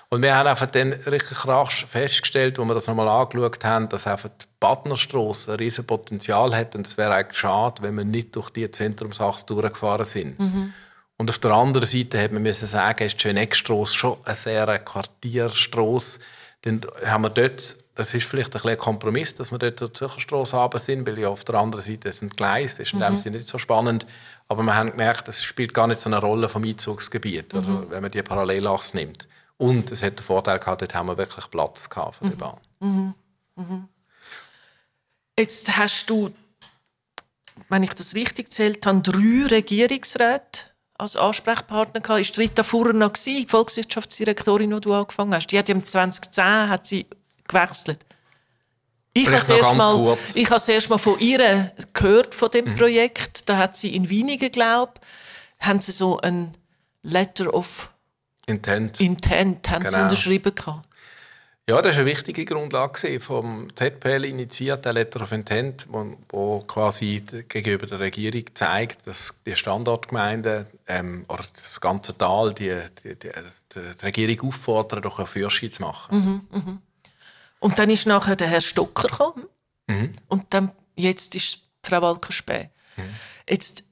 Und 0.08 0.22
wir 0.22 0.34
haben 0.36 0.46
einfach 0.46 0.66
dann 0.66 0.92
richtig 0.92 1.46
rasch 1.46 1.86
festgestellt, 1.86 2.58
als 2.58 2.68
wir 2.68 2.74
das 2.74 2.86
nochmal 2.86 3.08
angeschaut 3.08 3.64
haben, 3.64 3.88
dass 3.88 4.06
einfach 4.06 4.28
die 4.28 4.46
Badnerstrasse 4.60 5.52
ein 5.52 5.58
riesiges 5.58 5.86
Potenzial 5.86 6.54
hat 6.54 6.76
und 6.76 6.86
es 6.86 6.98
wäre 6.98 7.14
eigentlich 7.14 7.38
schade, 7.38 7.82
wenn 7.82 7.94
wir 7.96 8.04
nicht 8.04 8.36
durch 8.36 8.50
die 8.50 8.70
Zentrumsachse 8.70 9.46
durchgefahren 9.46 10.04
sind. 10.04 10.38
Mhm. 10.38 10.74
Und 11.16 11.30
auf 11.30 11.38
der 11.38 11.52
anderen 11.52 11.86
Seite 11.86 12.20
hat 12.20 12.32
man 12.32 12.42
müssen 12.42 12.66
sagen, 12.66 13.04
ist 13.06 13.14
die 13.14 13.20
Schöneckstrasse 13.20 13.94
schon 13.94 14.16
eine 14.24 14.34
sehr 14.34 14.78
Quartierstrasse. 14.80 16.20
Dann 16.62 16.84
haben 17.06 17.22
wir 17.22 17.30
dort 17.30 17.76
das 17.94 18.14
ist 18.14 18.26
vielleicht 18.26 18.54
ein, 18.56 18.70
ein 18.70 18.78
Kompromiss, 18.78 19.34
dass 19.34 19.50
wir 19.50 19.58
dort 19.58 19.78
zur 19.78 19.92
Zürcherstrasse 19.92 20.56
runter 20.56 20.78
sind, 20.78 21.06
weil 21.06 21.18
ja 21.18 21.28
auf 21.28 21.44
der 21.44 21.56
anderen 21.56 21.84
Seite 21.84 22.11
sind 22.11 22.37
Gleis, 22.37 22.76
das 22.76 22.88
ist 22.88 22.92
in 22.92 23.00
mhm. 23.00 23.04
dem 23.04 23.16
Sinne 23.16 23.37
nicht 23.37 23.49
so 23.49 23.58
spannend. 23.58 24.06
Aber 24.49 24.62
wir 24.62 24.75
haben 24.75 24.90
gemerkt, 24.92 25.28
das 25.28 25.42
spielt 25.42 25.75
gar 25.75 25.87
nicht 25.87 26.00
so 26.00 26.08
eine 26.08 26.18
Rolle 26.18 26.49
vom 26.49 26.64
Einzugsgebiet, 26.64 27.52
mhm. 27.52 27.58
also 27.58 27.90
wenn 27.90 28.02
man 28.02 28.11
die 28.11 28.22
Parallelachse 28.22 28.96
nimmt. 28.96 29.28
Und 29.58 29.92
es 29.92 30.02
hat 30.02 30.18
den 30.18 30.25
Vorteil 30.25 30.58
gehabt, 30.58 30.82
dort 30.82 30.94
haben 30.94 31.06
wir 31.06 31.18
wirklich 31.18 31.50
Platz 31.50 31.88
gehabt 31.88 32.16
für 32.16 32.25
die 32.25 32.32
mhm. 32.32 32.38
Bahn. 32.38 32.61
Mhm. 32.80 33.14
Mhm. 33.56 33.88
Jetzt 35.38 35.76
hast 35.76 36.08
du, 36.08 36.32
wenn 37.68 37.82
ich 37.82 37.94
das 37.94 38.14
richtig 38.14 38.52
zählt 38.52 38.84
habe, 38.87 39.00
drei 39.00 39.46
Regierungsräte 39.49 40.72
als 40.99 41.16
Ansprechpartner 41.16 42.00
gehabt. 42.00 42.20
Ist 42.20 42.38
Rita 42.38 42.62
Fuhrer 42.62 42.92
noch 42.92 43.12
gewesen, 43.12 43.49
Volkswirtschaftsdirektorin, 43.49 44.70
die 44.70 44.80
du 44.80 44.94
angefangen 44.94 45.34
hast? 45.34 45.49
Die 45.49 45.58
hat 45.58 45.68
im 45.68 45.82
2010 45.82 46.68
hat 46.68 46.87
sie 46.87 47.06
gewechselt? 47.49 47.99
Ich 49.14 49.26
habe 49.26 49.34
erst 49.34 49.75
mal, 49.75 50.18
ich 50.34 50.50
habe 50.50 50.72
erst 50.72 50.88
mal 50.88 50.99
von 50.99 51.18
ihr 51.18 51.72
gehört 51.92 52.34
von 52.34 52.50
dem 52.50 52.64
mhm. 52.64 52.76
Projekt. 52.76 53.49
Da 53.49 53.58
hat 53.58 53.76
sie 53.76 53.94
in 53.94 54.08
Wienigen, 54.08 54.50
glaube 54.50 54.94
haben 55.61 55.80
sie 55.80 55.92
so 55.92 56.18
ein 56.18 56.56
Letter 57.02 57.52
of 57.54 57.90
Intent, 58.46 59.00
Intent 59.00 59.70
haben 59.70 59.84
genau. 59.84 59.96
sie 59.96 60.02
unterschrieben 60.02 60.54
gehabt. 60.54 60.88
Ja, 61.68 61.80
das 61.80 61.94
war 61.94 62.00
eine 62.00 62.11
wichtige 62.11 62.44
Grundlage 62.44 63.20
vom 63.20 63.68
ZPL 63.76 64.25
initiiert, 64.25 64.84
der 64.84 64.94
Letter 64.94 65.22
of 65.22 65.30
Intent, 65.30 65.87
wo, 65.88 66.16
wo 66.28 66.61
quasi 66.61 67.22
gegenüber 67.49 67.87
der 67.87 68.00
Regierung 68.00 68.42
zeigt, 68.54 69.06
dass 69.06 69.32
die 69.46 69.54
Standortgemeinden 69.54 70.66
ähm, 70.88 71.25
oder 71.28 71.44
das 71.54 71.80
ganze 71.80 72.18
Tal 72.18 72.52
die, 72.52 72.75
die, 73.04 73.16
die, 73.16 73.30
die 73.75 74.04
Regierung 74.04 74.49
auffordern, 74.49 75.02
doch 75.02 75.18
eine 75.18 75.28
Fürsche 75.28 75.70
zu 75.70 75.82
machen. 75.82 76.44
Mhm, 76.50 76.58
mh. 76.58 76.78
Und 77.62 77.78
dann 77.78 77.90
ist 77.90 78.07
nachher 78.07 78.35
der 78.35 78.49
Herr 78.49 78.61
Stocker 78.61 79.09
gekommen 79.09 79.47
mhm. 79.87 80.12
und 80.26 80.47
dann 80.50 80.73
jetzt 80.97 81.35
ist 81.37 81.61
Frau 81.83 82.02
Walkerspäh. 82.02 82.71
Mhm. 82.97 83.02
Jetzt, 83.49 83.85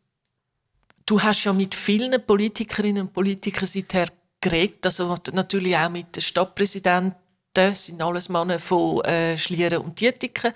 du 1.06 1.22
hast 1.22 1.44
ja 1.44 1.52
mit 1.52 1.76
vielen 1.76 2.20
Politikerinnen 2.26 3.02
und 3.02 3.12
Politikern 3.12 3.66
seither 3.66 4.08
geredet, 4.40 4.84
also 4.86 5.16
natürlich 5.32 5.76
auch 5.76 5.88
mit 5.88 6.16
den 6.16 6.20
Stadtpräsidenten 6.20 7.14
das 7.52 7.86
sind 7.86 8.02
alles 8.02 8.28
Männer 8.28 8.58
von 8.60 9.04
äh, 9.04 9.36
Schlieren 9.36 9.82
und 9.82 10.00
Dietiken. 10.00 10.52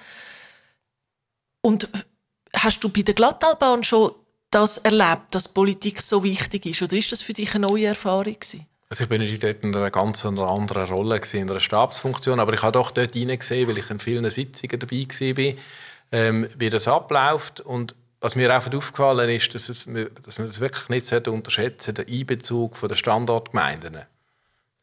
Und 1.61 1.88
hast 2.54 2.85
du 2.85 2.88
bei 2.88 3.02
der 3.02 3.14
Glattalbahn 3.14 3.83
schon 3.85 4.12
das 4.50 4.78
erlebt, 4.78 5.35
dass 5.35 5.49
Politik 5.49 6.00
so 6.00 6.23
wichtig 6.23 6.66
ist? 6.66 6.83
Oder 6.83 6.97
ist 6.97 7.11
das 7.11 7.23
für 7.23 7.33
dich 7.33 7.54
eine 7.54 7.66
neue 7.66 7.87
Erfahrung 7.87 8.38
gewesen? 8.38 8.66
Also 8.88 9.04
ich 9.04 9.08
bin 9.08 9.20
dort 9.40 9.62
in 9.62 9.74
einer 9.74 9.90
ganz 9.90 10.24
anderen 10.24 10.70
Rolle, 10.88 11.18
gewesen, 11.18 11.40
in 11.40 11.50
einer 11.50 11.60
Stabsfunktion, 11.60 12.38
aber 12.38 12.52
ich 12.52 12.62
habe 12.62 12.72
doch 12.72 12.90
dort 12.90 13.14
hineingesehen, 13.14 13.68
weil 13.68 13.78
ich 13.78 13.90
in 13.90 13.98
vielen 13.98 14.28
Sitzungen 14.30 14.78
dabei 14.78 15.06
war, 15.08 15.54
ähm, 16.12 16.48
wie 16.56 16.70
das 16.70 16.86
abläuft. 16.86 17.60
Und 17.60 17.94
was 18.20 18.36
mir 18.36 18.54
einfach 18.54 18.72
aufgefallen 18.74 19.28
ist, 19.30 19.54
dass, 19.54 19.68
es, 19.68 19.88
dass 20.24 20.38
man 20.38 20.48
das 20.48 20.60
wirklich 20.60 20.88
nicht 20.88 21.28
unterschätzen 21.28 21.94
sollte, 21.94 22.04
den 22.04 22.20
Einbezug 22.20 22.80
der 22.80 22.94
Standortgemeinden. 22.94 23.98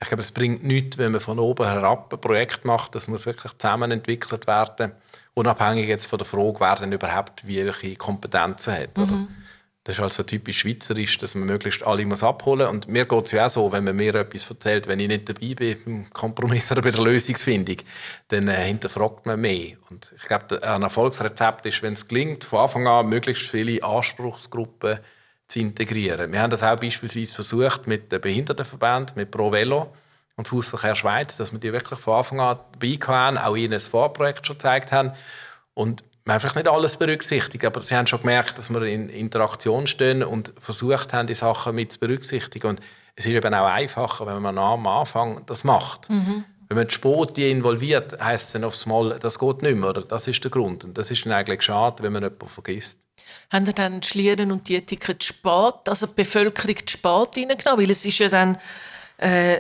Ich 0.01 0.07
glaube, 0.07 0.21
es 0.21 0.31
bringt 0.31 0.63
nichts, 0.63 0.97
wenn 0.97 1.11
man 1.11 1.21
von 1.21 1.39
oben 1.39 1.65
herab 1.65 2.11
ein 2.13 2.21
Projekt 2.21 2.65
macht. 2.65 2.95
Das 2.95 3.07
muss 3.07 3.25
wirklich 3.25 3.55
zusammen 3.57 3.91
entwickelt 3.91 4.47
werden, 4.47 4.91
unabhängig 5.35 5.87
jetzt 5.87 6.05
von 6.05 6.17
der 6.17 6.25
Frage, 6.25 6.59
wer 6.59 6.75
denn 6.75 6.91
überhaupt 6.91 7.47
welche 7.47 7.95
Kompetenzen 7.95 8.73
hat. 8.73 8.97
Mhm. 8.97 9.27
Das 9.83 9.95
ist 9.95 10.01
also 10.01 10.21
typisch 10.21 10.59
schweizerisch, 10.59 11.17
dass 11.17 11.33
man 11.33 11.47
möglichst 11.47 11.83
alle 11.83 12.05
muss 12.05 12.23
abholen 12.23 12.67
muss. 12.67 12.73
Und 12.73 12.87
mir 12.87 13.05
geht 13.05 13.25
es 13.25 13.31
ja 13.31 13.47
auch 13.47 13.49
so, 13.49 13.71
wenn 13.71 13.83
man 13.83 13.95
mir 13.95 14.13
etwas 14.13 14.47
erzählt, 14.47 14.87
wenn 14.87 14.99
ich 14.99 15.07
nicht 15.07 15.27
dabei 15.27 15.55
bin 15.55 15.77
beim 15.83 16.09
Kompromiss 16.11 16.71
oder 16.71 16.83
bei 16.83 16.91
der 16.91 17.03
Lösungsfindung, 17.03 17.77
dann 18.27 18.47
äh, 18.47 18.63
hinterfragt 18.63 19.25
man 19.25 19.41
mehr. 19.41 19.77
Und 19.89 20.13
ich 20.15 20.21
glaube, 20.27 20.61
ein 20.61 20.83
Erfolgsrezept 20.83 21.65
ist, 21.65 21.81
wenn 21.81 21.93
es 21.93 22.07
gelingt, 22.07 22.43
von 22.43 22.59
Anfang 22.59 22.87
an 22.87 23.09
möglichst 23.09 23.49
viele 23.49 23.83
Anspruchsgruppen 23.83 24.99
zu 25.47 25.59
integrieren. 25.59 26.31
Wir 26.31 26.41
haben 26.41 26.51
das 26.51 26.61
auch 26.61 26.79
beispielsweise 26.79 27.33
versucht 27.33 27.87
mit 27.87 28.11
den 28.11 28.21
Behindertenverbänden, 28.21 29.15
mit 29.15 29.31
Pro 29.31 29.51
Velo 29.51 29.91
und 30.35 30.47
Fußverkehr 30.47 30.95
Schweiz, 30.95 31.37
dass 31.37 31.51
wir 31.51 31.59
die 31.59 31.73
wirklich 31.73 31.99
von 31.99 32.17
Anfang 32.17 32.39
an 32.39 32.59
dabei 32.73 32.99
haben, 33.07 33.37
auch 33.39 33.55
ihnen 33.55 33.73
ein 33.73 33.79
Vorprojekt 33.79 34.45
schon 34.45 34.57
gezeigt 34.57 34.91
haben. 34.91 35.11
Und 35.73 36.03
haben 36.27 36.39
vielleicht 36.39 36.55
nicht 36.55 36.67
alles 36.67 36.97
berücksichtigt, 36.97 37.65
aber 37.65 37.83
sie 37.83 37.95
haben 37.95 38.07
schon 38.07 38.21
gemerkt, 38.21 38.57
dass 38.57 38.69
wir 38.69 38.81
in 38.83 39.09
Interaktion 39.09 39.87
stehen 39.87 40.23
und 40.23 40.53
versucht 40.59 41.13
haben, 41.13 41.27
die 41.27 41.33
Sachen 41.33 41.75
mit 41.75 41.93
zu 41.93 41.99
berücksichtigen. 41.99 42.67
Und 42.67 42.81
es 43.15 43.25
ist 43.25 43.33
eben 43.33 43.53
auch 43.53 43.65
einfacher, 43.65 44.27
wenn 44.27 44.41
man 44.41 44.57
am 44.57 44.85
Anfang 44.85 45.45
das 45.45 45.63
macht. 45.63 46.09
Mhm. 46.09 46.45
Wenn 46.69 46.77
man 46.77 46.87
die 46.87 46.93
Spote 46.93 47.41
involviert, 47.43 48.17
heisst 48.23 48.47
es 48.47 48.51
dann 48.53 48.63
aufs 48.63 48.85
Mal, 48.85 49.17
das 49.19 49.39
geht 49.39 49.61
nicht 49.61 49.75
mehr. 49.75 49.89
Oder? 49.89 50.03
Das 50.03 50.27
ist 50.27 50.43
der 50.43 50.51
Grund. 50.51 50.85
Und 50.85 50.97
das 50.97 51.11
ist 51.11 51.25
dann 51.25 51.33
eigentlich 51.33 51.63
schade, 51.63 52.01
wenn 52.03 52.13
man 52.13 52.23
jemanden 52.23 52.47
vergisst. 52.47 52.97
Haben 53.51 53.65
Sie 53.65 53.73
dann 53.73 53.99
die 54.01 54.07
Schlieren 54.07 54.51
und 54.51 54.69
die 54.69 54.75
Ethik 54.75 55.05
zu 55.21 55.27
spät, 55.27 55.87
also 55.87 56.07
die 56.07 56.13
Bevölkerung 56.13 56.77
spät 56.87 57.37
reingenommen? 57.37 57.83
Weil 57.83 57.91
es 57.91 58.05
ist 58.05 58.19
ja 58.19 58.29
dann 58.29 58.57
äh, 59.17 59.59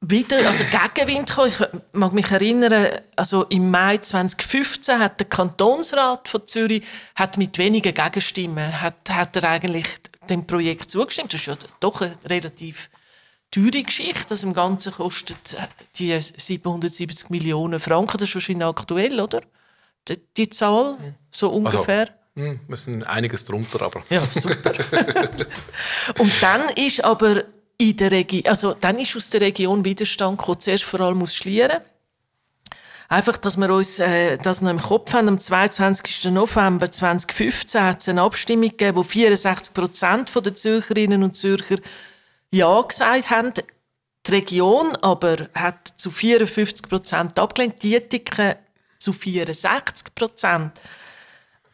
wieder, 0.00 0.46
also 0.46 0.64
Gegenwind 0.64 1.28
gekommen. 1.28 1.50
Ich 1.50 1.66
mag 1.92 2.12
mich 2.12 2.30
erinnern, 2.30 3.00
also 3.16 3.44
im 3.44 3.70
Mai 3.70 3.98
2015 3.98 4.98
hat 4.98 5.18
der 5.18 5.26
Kantonsrat 5.26 6.28
von 6.28 6.46
Zürich 6.46 6.84
hat 7.14 7.36
mit 7.36 7.58
wenigen 7.58 7.92
Gegenstimmen 7.92 8.80
hat, 8.80 9.10
hat 9.10 9.36
er 9.36 9.44
eigentlich 9.44 9.86
dem 10.30 10.46
Projekt 10.46 10.90
zugestimmt. 10.90 11.32
Das 11.34 11.40
ist 11.40 11.46
ja 11.46 11.56
doch 11.80 12.00
eine 12.00 12.16
relativ 12.26 12.90
teure 13.50 13.82
Geschichte. 13.82 14.26
Das 14.28 14.44
im 14.44 14.54
Ganzen 14.54 14.92
kostet 14.92 15.56
die 15.96 16.18
770 16.20 17.30
Millionen 17.30 17.80
Franken. 17.80 18.18
Das 18.18 18.28
ist 18.28 18.34
wahrscheinlich 18.34 18.66
aktuell, 18.66 19.20
oder? 19.20 19.42
Die, 20.06 20.18
die 20.36 20.48
Zahl, 20.48 20.96
so 21.30 21.48
also, 21.48 21.50
ungefähr. 21.50 22.08
Also 22.36 22.58
wir 22.68 22.76
sind 22.76 23.02
einiges 23.02 23.44
drunter, 23.44 23.82
aber. 23.82 24.04
Ja, 24.10 24.24
super. 24.30 24.72
und 26.18 26.32
dann 26.40 26.68
ist 26.76 27.02
aber 27.02 27.44
in 27.78 27.96
der 27.96 28.10
Region, 28.10 28.46
also 28.46 28.74
dann 28.74 28.98
ist 28.98 29.16
aus 29.16 29.30
der 29.30 29.40
Region 29.40 29.84
Widerstand 29.84 30.38
gekommen, 30.38 30.60
zuerst 30.60 30.84
vor 30.84 31.00
allem 31.00 31.22
aus 31.22 31.34
Schlieren. 31.34 31.80
Einfach, 33.10 33.38
dass 33.38 33.56
wir 33.56 33.70
uns 33.70 33.98
äh, 34.00 34.36
das 34.36 34.60
noch 34.60 34.70
im 34.70 34.82
Kopf 34.82 35.14
haben. 35.14 35.28
Am 35.28 35.38
22. 35.38 36.26
November 36.30 36.90
2015 36.90 37.82
hat 37.82 38.02
es 38.02 38.08
eine 38.08 38.20
Abstimmung 38.20 38.68
gegeben, 38.68 38.98
wo 38.98 39.02
64 39.02 39.72
Prozent 39.72 40.30
der 40.34 40.54
Zürcherinnen 40.54 41.22
und 41.22 41.34
Zürcher 41.34 41.76
Ja 42.50 42.82
gesagt 42.82 43.30
haben. 43.30 43.54
Die 44.26 44.30
Region 44.30 44.94
aber 44.96 45.48
hat 45.54 45.94
zu 45.96 46.10
54 46.10 46.86
Prozent 46.86 47.38
abgelehnt, 47.38 47.82
die 47.82 47.94
Ethik 47.94 48.36
zu 48.98 49.14
64 49.14 50.14
Prozent. 50.14 50.72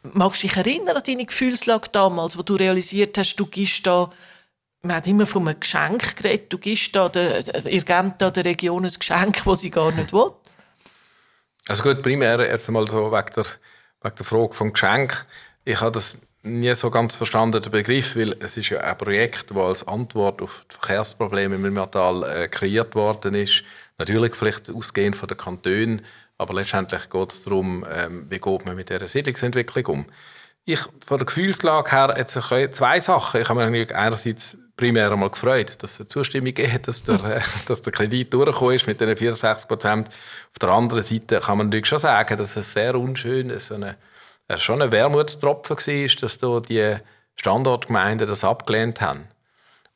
Magst 0.03 0.41
du 0.41 0.47
dich 0.47 0.55
erinnern 0.55 0.95
an 0.95 1.03
deine 1.05 1.25
Gefühlslage 1.25 1.89
damals, 1.91 2.37
wo 2.37 2.43
du 2.43 2.55
realisiert 2.55 3.17
hast, 3.17 3.35
du 3.35 3.45
gibst 3.45 3.85
da, 3.85 4.09
man 4.85 4.97
hat 4.97 5.07
immer 5.07 5.25
von 5.25 5.47
einem 5.47 5.59
Geschenk 5.59 6.15
geredet, 6.15 6.51
du 6.51 6.57
gibst 6.57 6.95
da 6.95 7.09
der, 7.09 7.43
gebt 7.43 8.21
der 8.21 8.45
Region 8.45 8.85
ein 8.85 8.93
Geschenk, 8.97 9.43
das 9.43 9.61
sie 9.61 9.71
gar 9.71 9.91
nicht 9.91 10.13
will? 10.13 10.31
Also 11.67 11.83
gut, 11.83 12.03
primär 12.03 12.39
jetzt 12.41 12.69
mal 12.69 12.87
so 12.87 13.11
wegen 13.11 13.33
der, 13.35 13.45
wegen 14.01 14.15
der 14.15 14.25
Frage 14.25 14.53
vom 14.53 14.73
Geschenk. 14.73 15.25
Ich 15.63 15.81
habe 15.81 15.91
das 15.91 16.19
nie 16.43 16.73
so 16.75 16.91
ganz 16.91 17.15
verstanden, 17.15 17.61
den 17.61 17.71
Begriff, 17.71 18.15
weil 18.15 18.35
es 18.39 18.55
ist 18.55 18.69
ja 18.69 18.79
ein 18.79 18.97
Projekt, 18.97 19.51
das 19.51 19.57
als 19.57 19.87
Antwort 19.87 20.41
auf 20.41 20.65
die 20.71 20.75
Verkehrsprobleme 20.75 21.55
im 21.55 21.63
Milmertal 21.63 22.23
äh, 22.23 22.47
kreiert 22.47 22.93
worden 22.93 23.33
ist. 23.33 23.63
Natürlich 23.97 24.35
vielleicht 24.35 24.69
ausgehend 24.69 25.15
von 25.15 25.27
den 25.27 25.37
Kantonen, 25.37 26.01
aber 26.37 26.53
letztendlich 26.53 27.09
geht 27.09 27.31
es 27.31 27.43
darum, 27.43 27.85
ähm, 27.91 28.27
wie 28.29 28.39
geht 28.39 28.65
man 28.65 28.75
mit 28.75 28.89
dieser 28.89 29.07
Siedlungsentwicklung 29.07 29.85
um. 29.87 30.05
Ich, 30.67 30.79
von 31.05 31.19
der 31.19 31.27
Gefühlslage 31.27 31.91
her, 31.91 32.15
jetzt 32.17 32.33
zwei 32.33 32.99
Sachen. 32.99 33.41
Ich 33.41 33.49
habe 33.49 33.69
mich 33.69 33.95
einerseits 33.95 34.57
primär 34.77 35.11
einmal 35.11 35.29
gefreut, 35.29 35.81
dass 35.81 35.93
es 35.93 35.99
eine 35.99 36.07
Zustimmung 36.07 36.53
gibt, 36.53 36.87
dass 36.87 37.03
der, 37.03 37.23
äh, 37.37 37.41
dass 37.67 37.81
der 37.81 37.93
Kredit 37.93 38.33
durchgekommen 38.33 38.75
ist 38.75 38.87
mit 38.87 38.99
den 38.99 39.15
64 39.15 39.67
Prozent. 39.67 40.09
Auf 40.09 40.59
der 40.59 40.69
anderen 40.69 41.03
Seite 41.03 41.39
kann 41.39 41.59
man 41.59 41.67
natürlich 41.67 41.85
schon 41.85 41.99
sagen, 41.99 42.37
dass 42.37 42.55
es 42.55 42.73
sehr 42.73 42.95
unschön 42.95 43.49
ist, 43.49 43.71
eine, 43.71 43.95
äh, 44.47 44.57
schon 44.57 44.81
ein 44.81 44.91
Wermutstropfen 44.91 45.77
war, 45.77 46.15
dass 46.21 46.37
da 46.37 46.59
die 46.59 46.97
Standortgemeinden 47.35 48.27
das 48.27 48.43
abgelehnt 48.43 49.01
haben. 49.01 49.27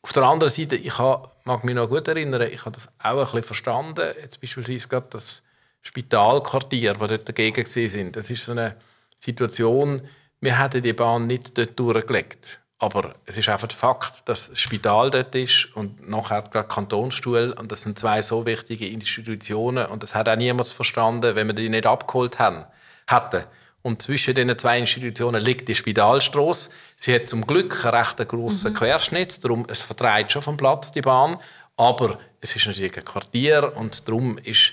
Auf 0.01 0.13
der 0.13 0.23
anderen 0.23 0.51
Seite, 0.51 0.75
ich 0.75 0.97
habe, 0.97 1.29
mag 1.43 1.63
mich 1.63 1.75
noch 1.75 1.89
gut 1.89 2.07
erinnern, 2.07 2.41
ich 2.43 2.61
habe 2.61 2.71
das 2.71 2.88
auch 2.99 3.17
ein 3.17 3.25
bisschen 3.25 3.43
verstanden, 3.43 4.13
jetzt 4.21 4.39
beispielsweise 4.39 4.88
gerade 4.88 5.07
das 5.09 5.43
Spitalquartier, 5.81 6.93
die 6.93 7.07
dort 7.07 7.27
dagegen 7.27 7.65
sind. 7.65 8.15
Das 8.15 8.29
ist 8.29 8.45
so 8.45 8.53
eine 8.53 8.75
Situation, 9.15 10.01
wir 10.41 10.60
hätten 10.60 10.81
die 10.81 10.93
Bahn 10.93 11.27
nicht 11.27 11.58
dort 11.58 11.79
durchgelegt. 11.79 12.60
Aber 12.81 13.15
es 13.25 13.36
ist 13.36 13.50
einfach 13.50 13.67
der 13.67 13.77
Fakt, 13.77 14.29
dass 14.29 14.50
das 14.50 14.60
Spital 14.60 15.12
dort 15.12 15.36
ist 15.36 15.67
und 15.75 16.08
nachher 16.08 16.43
gerade 16.43 16.69
Kantonsstuhl 16.69 17.53
und 17.60 17.72
das 17.72 17.81
sind 17.81 18.00
zwei 18.00 18.22
so 18.22 18.46
wichtige 18.46 18.88
Institutionen 18.88 19.86
und 19.88 20.01
das 20.01 20.15
hat 20.15 20.29
auch 20.29 20.38
niemand 20.38 20.69
verstanden, 20.69 21.36
wenn 21.36 21.48
wir 21.48 21.53
die 21.53 21.67
nicht 21.67 21.86
abgeholt 21.86 22.39
haben, 22.39 22.63
hätten. 23.10 23.43
Und 23.81 24.01
zwischen 24.01 24.34
diesen 24.34 24.58
zwei 24.58 24.79
Institutionen 24.79 25.41
liegt 25.43 25.67
die 25.67 25.75
Spitalstraße. 25.75 26.72
Sie 26.96 27.13
hat 27.13 27.27
zum 27.27 27.46
Glück 27.46 27.86
einen 27.86 27.96
recht 27.96 28.25
grossen 28.29 28.72
mhm. 28.72 28.77
Querschnitt, 28.77 29.43
darum 29.43 29.65
es 29.69 29.81
vertreibt 29.81 30.31
schon 30.31 30.41
vom 30.41 30.55
Platz 30.55 30.91
die 30.91 31.01
Bahn, 31.01 31.38
aber 31.75 32.17
es 32.39 32.55
ist 32.55 32.65
natürlich 32.65 32.98
ein 32.98 33.05
Quartier 33.05 33.74
und 33.75 34.08
darum 34.08 34.38
ist 34.38 34.72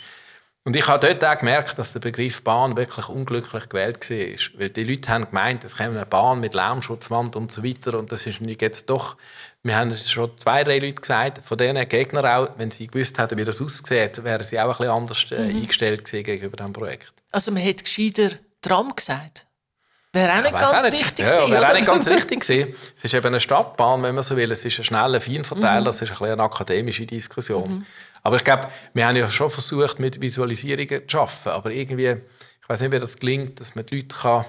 und 0.66 0.74
ich 0.74 0.88
habe 0.88 1.06
dort 1.06 1.24
auch 1.24 1.38
gemerkt, 1.38 1.78
dass 1.78 1.92
der 1.92 2.00
Begriff 2.00 2.42
Bahn 2.42 2.76
wirklich 2.76 3.08
unglücklich 3.08 3.68
gewählt 3.68 4.10
war. 4.10 4.60
Weil 4.60 4.70
die 4.70 4.82
Leute 4.82 5.08
haben 5.08 5.26
gemeint, 5.26 5.62
es 5.62 5.76
käme 5.76 5.94
eine 5.94 6.06
Bahn 6.06 6.40
mit 6.40 6.54
Lärmschutzwand 6.54 7.36
und 7.36 7.52
so 7.52 7.62
weiter. 7.62 7.96
Und 7.96 8.10
das 8.10 8.26
ist 8.26 8.40
jetzt 8.40 8.90
doch, 8.90 9.16
wir 9.62 9.76
haben 9.76 9.92
es 9.92 10.10
schon 10.10 10.36
zwei, 10.38 10.64
drei 10.64 10.80
Leute 10.80 11.00
gesagt, 11.00 11.38
von 11.46 11.56
denen 11.56 11.88
Gegner 11.88 12.36
auch, 12.36 12.48
wenn 12.56 12.72
sie 12.72 12.88
gewusst 12.88 13.16
hätten, 13.16 13.38
wie 13.38 13.44
das 13.44 13.62
aussieht, 13.62 14.24
wären 14.24 14.42
sie 14.42 14.58
auch 14.58 14.64
ein 14.64 14.70
bisschen 14.70 14.88
anders 14.88 15.30
äh, 15.30 15.38
mhm. 15.38 15.56
eingestellt 15.58 16.04
gewesen 16.04 16.24
gegenüber 16.24 16.56
diesem 16.56 16.72
Projekt. 16.72 17.12
Also 17.30 17.52
man 17.52 17.62
hätte 17.62 17.84
gescheiter 17.84 18.32
Tram 18.60 18.92
gesagt? 18.92 19.46
Wäre 20.12 20.32
auch 20.32 20.42
nicht 20.42 20.52
ja, 20.52 20.60
ganz 20.60 20.72
auch 20.72 20.82
nicht. 20.82 20.94
richtig 20.94 21.26
ja, 21.26 21.36
gewesen, 21.36 21.52
Wäre 21.52 21.68
auch 21.68 21.74
nicht 21.74 21.86
ganz 21.86 22.06
richtig 22.06 22.40
gewesen. 22.40 22.74
Es 22.96 23.04
ist 23.04 23.14
eben 23.14 23.26
eine 23.26 23.40
Stadtbahn, 23.40 24.02
wenn 24.02 24.14
man 24.14 24.24
so 24.24 24.36
will. 24.36 24.50
Es 24.50 24.64
ist 24.64 24.78
ein 24.78 24.84
schneller 24.84 25.20
Feinverteiler, 25.20 25.82
mhm. 25.82 25.88
es 25.88 26.02
ist 26.02 26.20
ein 26.20 26.28
eine 26.28 26.42
akademische 26.42 27.04
Diskussion. 27.06 27.70
Mhm. 27.70 27.86
Aber 28.22 28.36
ich 28.36 28.44
glaube, 28.44 28.68
wir 28.94 29.06
haben 29.06 29.16
ja 29.16 29.28
schon 29.30 29.50
versucht, 29.50 30.00
mit 30.00 30.20
Visualisierungen 30.20 31.08
zu 31.08 31.18
arbeiten. 31.18 31.48
Aber 31.48 31.70
irgendwie, 31.70 32.16
ich 32.62 32.68
weiß 32.68 32.80
nicht, 32.80 32.92
wie 32.92 32.98
das 32.98 33.18
gelingt, 33.18 33.60
dass 33.60 33.74
man 33.74 33.84
die 33.86 33.96
Leute 33.96 34.16
kann, 34.16 34.44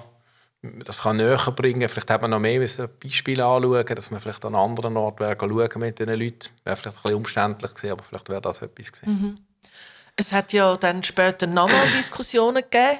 das 0.62 1.02
kann 1.02 1.18
näher 1.18 1.38
bringen 1.54 1.88
Vielleicht 1.88 2.10
hat 2.10 2.22
man 2.22 2.32
noch 2.32 2.40
mehr 2.40 2.60
ein 2.60 2.88
Beispiel 3.00 3.40
anschauen, 3.40 3.86
dass 3.86 4.10
man 4.10 4.20
vielleicht 4.20 4.44
an 4.44 4.54
einem 4.54 4.64
anderen 4.64 4.96
Ort 4.96 5.20
schauen 5.20 5.80
mit 5.80 5.98
diesen 5.98 6.14
Leuten. 6.14 6.48
Wäre 6.64 6.76
vielleicht 6.76 6.96
ein 6.96 7.02
bisschen 7.02 7.14
umständlich 7.16 7.74
gewesen, 7.74 7.92
aber 7.92 8.02
vielleicht 8.02 8.28
wäre 8.28 8.40
das 8.40 8.62
etwas 8.62 8.92
gewesen. 8.92 9.12
Mhm. 9.12 9.38
Es 10.16 10.32
hat 10.32 10.52
ja 10.52 10.76
dann 10.76 11.04
später 11.04 11.46
nochmal 11.46 11.90
Diskussionen 11.94 12.62
gegeben. 12.62 12.98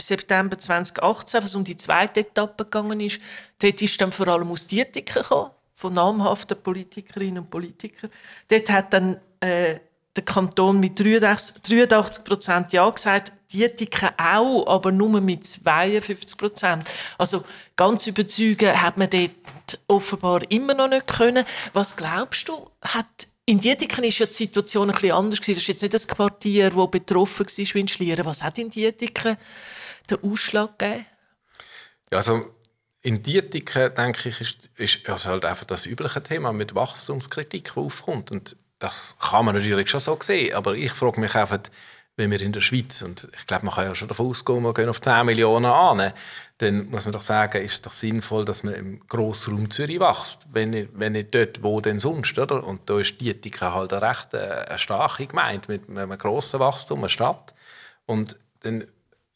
September 0.00 0.58
2018, 0.58 1.42
was 1.42 1.54
um 1.54 1.64
die 1.64 1.76
zweite 1.76 2.20
Etappe 2.20 2.64
gegangen 2.64 3.00
ist, 3.00 3.20
dort 3.58 3.80
ist 3.82 4.00
dann 4.00 4.12
vor 4.12 4.28
allem 4.28 4.50
aus 4.50 4.66
Dietiken 4.66 5.22
gekommen, 5.22 5.50
von 5.74 5.92
namhaften 5.92 6.60
Politikerinnen 6.60 7.44
und 7.44 7.50
Politikern. 7.50 8.10
Dort 8.48 8.70
hat 8.70 8.92
dann 8.92 9.18
äh, 9.40 9.78
der 10.16 10.24
Kanton 10.24 10.80
mit 10.80 10.98
83 10.98 12.24
Prozent 12.24 12.72
Ja 12.72 12.90
gesagt, 12.90 13.32
Dietiken 13.52 14.10
auch, 14.18 14.66
aber 14.66 14.92
nur 14.92 15.20
mit 15.20 15.46
52 15.46 16.36
Prozent. 16.36 16.90
Also 17.16 17.44
ganz 17.76 18.06
überzeugen 18.06 18.80
hat 18.80 18.96
man 18.96 19.08
dort 19.08 19.80
offenbar 19.86 20.42
immer 20.50 20.74
noch 20.74 20.88
nicht 20.88 21.06
können. 21.06 21.44
Was 21.72 21.96
glaubst 21.96 22.48
du, 22.48 22.68
hat 22.82 23.28
in 23.48 23.60
Dietiken 23.60 24.04
ist 24.04 24.18
ja 24.18 24.26
die 24.26 24.32
Situation 24.32 24.88
bisschen 24.92 25.12
anders 25.12 25.40
gewesen. 25.40 25.56
Das 25.56 25.62
ist 25.62 25.68
jetzt 25.68 25.80
nicht 25.80 25.94
das 25.94 26.06
Quartier, 26.06 26.68
das 26.68 26.90
betroffen 26.90 27.46
war 27.46 27.74
wie 27.74 27.80
in 27.80 27.88
Schlieren. 27.88 28.26
Was 28.26 28.42
hat 28.42 28.58
in 28.58 28.68
Dietiken 28.68 29.38
den 30.10 30.22
Ausschlag 30.22 30.78
gegeben? 30.78 31.06
Ja, 32.12 32.18
also 32.18 32.44
in 33.00 33.22
Dietiken, 33.22 33.94
denke 33.94 34.28
ich, 34.28 34.40
ist, 34.42 34.70
ist 34.76 35.08
also 35.08 35.30
halt 35.30 35.46
einfach 35.46 35.64
das 35.64 35.86
übliche 35.86 36.22
Thema 36.22 36.52
mit 36.52 36.74
Wachstumskritik, 36.74 37.72
die 37.72 37.80
aufkommt. 37.80 38.30
Und 38.30 38.54
das 38.80 39.16
kann 39.18 39.46
man 39.46 39.54
natürlich 39.54 39.88
schon 39.88 40.00
so 40.00 40.18
sehen. 40.20 40.54
Aber 40.54 40.74
ich 40.74 40.92
frage 40.92 41.18
mich 41.18 41.34
einfach, 41.34 41.60
wenn 42.18 42.32
wir 42.32 42.40
in 42.40 42.52
der 42.52 42.60
Schweiz, 42.60 43.00
und 43.00 43.28
ich 43.36 43.46
glaube, 43.46 43.64
man 43.64 43.74
kann 43.74 43.84
ja 43.84 43.94
schon 43.94 44.08
davon 44.08 44.26
ausgehen, 44.26 44.62
wir 44.62 44.74
gehen 44.74 44.88
auf 44.88 45.00
10 45.00 45.24
Millionen 45.24 45.66
an, 45.66 46.12
dann 46.58 46.90
muss 46.90 47.04
man 47.04 47.12
doch 47.12 47.22
sagen, 47.22 47.64
ist 47.64 47.74
es 47.74 47.82
doch 47.82 47.92
sinnvoll, 47.92 48.44
dass 48.44 48.64
man 48.64 48.74
im 48.74 49.00
Grossraum 49.08 49.70
Zürich 49.70 50.00
wächst. 50.00 50.46
Wenn 50.52 50.70
nicht, 50.70 50.90
wenn 50.94 51.12
nicht 51.12 51.32
dort, 51.32 51.62
wo 51.62 51.80
denn 51.80 52.00
sonst, 52.00 52.36
oder? 52.36 52.64
Und 52.64 52.90
da 52.90 52.98
ist 52.98 53.20
Dietika 53.20 53.72
halt 53.72 53.92
eine 53.92 54.02
recht 54.02 54.34
äh, 54.34 54.66
eine 54.68 54.78
starke 54.78 55.28
Gemeinde 55.28 55.68
mit 55.68 55.88
einem 55.88 56.18
grossen 56.18 56.58
Wachstum, 56.58 56.98
eine 56.98 57.08
Stadt. 57.08 57.54
Und 58.06 58.36
dann, 58.60 58.84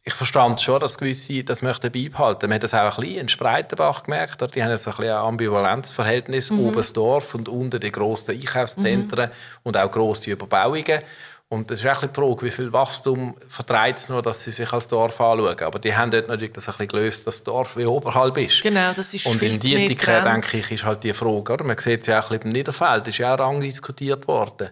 ich 0.03 0.15
verstand 0.15 0.61
schon, 0.61 0.81
dass 0.81 0.99
gewisse 0.99 1.45
das 1.45 1.63
möchten 1.63 1.93
beibehalten. 1.93 2.49
Man 2.49 2.57
hat 2.57 2.65
das 2.65 2.75
auch 2.75 2.99
ein 2.99 3.05
bisschen 3.05 3.21
in 3.21 3.29
Spreitenbach 3.29 4.03
gemerkt. 4.03 4.43
Oder? 4.43 4.51
Die 4.51 4.61
haben 4.65 4.71
jetzt 4.73 4.89
ein, 4.89 4.97
bisschen 4.97 5.13
ein 5.13 5.25
Ambivalenzverhältnis, 5.25 6.51
mhm. 6.51 6.59
oben 6.59 6.77
das 6.79 6.93
Dorf 6.93 7.37
und 7.37 7.49
unten 7.49 7.79
die 7.79 7.93
grossen 7.93 8.33
Einkaufszentren 8.33 9.29
mhm. 9.29 9.61
und 9.63 9.77
auch 9.77 9.93
grosse 9.93 10.33
Überbauungen. 10.33 11.03
Und 11.53 11.71
das 11.71 11.81
ist 11.81 11.87
auch 11.87 12.01
die 12.01 12.09
Frage, 12.09 12.47
wie 12.47 12.51
viel 12.51 12.73
Wachstum 12.73 13.37
vertreibt 13.47 13.99
es 13.99 14.09
nur, 14.09 14.23
dass 14.23 14.43
sie 14.43 14.51
sich 14.51 14.73
als 14.73 14.89
Dorf 14.89 15.21
anschauen. 15.21 15.61
Aber 15.61 15.79
die 15.79 15.95
haben 15.95 16.11
dort 16.11 16.29
natürlich 16.29 16.55
das 16.55 16.67
ein 16.67 16.73
bisschen 16.73 16.89
gelöst, 16.89 17.27
dass 17.27 17.37
das 17.37 17.45
Dorf 17.45 17.77
wie 17.77 17.85
oberhalb 17.85 18.39
ist. 18.39 18.63
Genau, 18.63 18.95
das 18.95 19.13
ist 19.13 19.27
Und 19.27 19.43
in 19.43 19.61
Dietiken, 19.61 20.25
denke 20.25 20.57
ich, 20.57 20.71
ist 20.71 20.85
halt 20.85 21.05
die 21.05 21.13
Frage, 21.13 21.53
oder? 21.53 21.63
man 21.63 21.77
sieht 21.77 22.01
es 22.01 22.07
ja 22.07 22.21
auch 22.21 22.31
ein 22.31 22.39
bisschen 22.39 22.47
im 22.47 22.53
Niederfeld, 22.53 23.07
ist 23.07 23.19
ja 23.19 23.35
auch 23.35 23.39
lang 23.39 23.61
diskutiert 23.61 24.27
worden. 24.27 24.71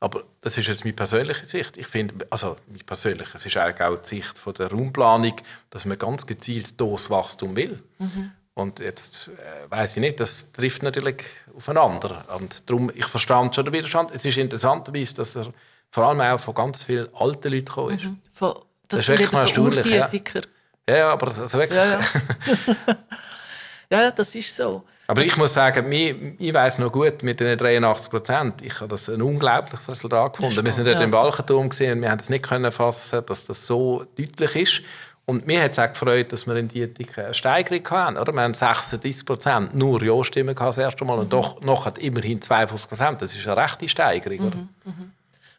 Aber 0.00 0.24
das 0.40 0.58
ist 0.58 0.66
jetzt 0.66 0.82
meine 0.82 0.96
persönliche 0.96 1.46
Sicht. 1.46 1.76
Ich 1.76 1.86
finde, 1.86 2.26
also 2.30 2.56
meine 2.66 2.82
persönliche, 2.82 3.30
es 3.36 3.46
ist 3.46 3.56
eigentlich 3.56 3.86
auch 3.86 3.96
die 3.96 4.08
Sicht 4.08 4.36
von 4.36 4.52
der 4.54 4.72
Raumplanung, 4.72 5.36
dass 5.70 5.84
man 5.84 5.96
ganz 5.96 6.26
gezielt 6.26 6.80
das 6.80 7.08
Wachstum 7.08 7.54
will. 7.54 7.80
Mhm. 7.98 8.32
Und 8.54 8.80
jetzt 8.80 9.28
äh, 9.28 9.70
weiß 9.70 9.96
ich 9.96 10.00
nicht, 10.00 10.18
das 10.18 10.50
trifft 10.50 10.82
natürlich 10.82 11.22
aufeinander. 11.56 12.24
Und 12.36 12.68
darum, 12.68 12.90
ich 12.92 13.06
verstand 13.06 13.54
schon 13.54 13.66
den 13.66 13.74
Widerstand. 13.74 14.10
Es 14.10 14.24
ist 14.24 14.38
interessanterweise, 14.38 15.14
dass 15.14 15.36
er 15.36 15.52
vor 15.90 16.04
allem 16.04 16.20
auch 16.20 16.40
von 16.40 16.54
ganz 16.54 16.82
vielen 16.82 17.08
alten 17.14 17.52
Leuten 17.52 17.64
gekommen 17.64 17.96
ist. 17.96 18.04
Mhm. 18.04 18.20
Von, 18.32 18.54
das, 18.88 19.06
das 19.06 19.08
ist 19.08 19.20
echt 19.20 19.54
so 19.54 19.62
Urdietiker. 19.62 20.40
Ja. 20.88 20.96
ja, 20.96 21.12
aber 21.12 21.26
das, 21.26 21.40
also 21.40 21.58
wirklich. 21.58 21.78
Ja, 21.78 22.00
ja. 23.90 24.02
ja, 24.02 24.10
das 24.10 24.34
ist 24.34 24.54
so. 24.54 24.84
Aber 25.08 25.20
das 25.20 25.28
ich 25.28 25.36
muss 25.36 25.54
sagen, 25.54 25.90
ich, 25.92 26.14
ich 26.38 26.52
weiß 26.52 26.78
noch 26.78 26.90
gut, 26.90 27.22
mit 27.22 27.38
den 27.38 27.56
83 27.56 28.10
Prozent, 28.10 28.62
ich 28.62 28.74
habe 28.80 28.88
das 28.88 29.08
ein 29.08 29.22
unglaubliches 29.22 29.88
Resultat 29.88 30.36
gefunden. 30.36 30.64
Wir 30.64 30.72
sind 30.72 30.86
dort 30.86 30.98
ja. 30.98 31.04
im 31.04 31.12
Walchenturm 31.12 31.68
gesehen 31.68 31.94
und 31.94 32.02
wir 32.02 32.10
haben 32.10 32.20
es 32.20 32.28
nicht 32.28 32.44
können 32.44 32.72
fassen, 32.72 33.24
dass 33.26 33.46
das 33.46 33.66
so 33.66 34.04
deutlich 34.16 34.56
ist. 34.56 34.82
Und 35.26 35.46
mir 35.46 35.60
hat 35.62 35.72
es 35.72 35.78
auch 35.78 35.88
gefreut, 35.88 36.32
dass 36.32 36.46
wir 36.46 36.54
in 36.54 36.68
Dietik 36.68 37.18
eine 37.18 37.34
Steigerung 37.34 37.88
hatten. 37.90 38.16
Oder? 38.16 38.32
Wir 38.32 38.42
haben 38.42 38.54
36 38.54 39.26
Prozent 39.26 39.74
nur 39.74 40.00
Ja-Stimmen 40.02 40.54
das 40.54 40.78
erste 40.78 41.04
Mal 41.04 41.16
mhm. 41.16 41.22
und 41.22 41.32
doch 41.32 41.60
noch 41.62 41.84
hat 41.84 41.98
immerhin 41.98 42.40
52 42.40 42.88
Prozent. 42.88 43.22
Das 43.22 43.34
ist 43.34 43.46
eine 43.46 43.60
rechte 43.60 43.88
Steigerung. 43.88 44.38
Oder? 44.38 44.56
Mhm. 44.56 45.12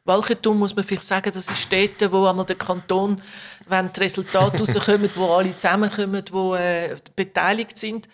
Walchentum 0.08 0.58
muss 0.58 0.76
man 0.76 0.86
vielleicht 0.86 1.04
sagen, 1.04 1.32
das 1.34 1.50
ist 1.50 1.58
Städte, 1.58 2.12
wo 2.12 2.26
einmal 2.26 2.46
der 2.46 2.56
Kanton, 2.56 3.22
wenn 3.68 3.92
die 3.92 4.00
Resultate 4.00 4.58
rauskommen, 4.60 5.10
wo 5.16 5.34
alle 5.36 5.56
zusammenkommen, 5.56 6.24
wo 6.32 6.56
äh, 6.56 6.96
beteiligt 7.16 7.78
sind. 7.78 8.08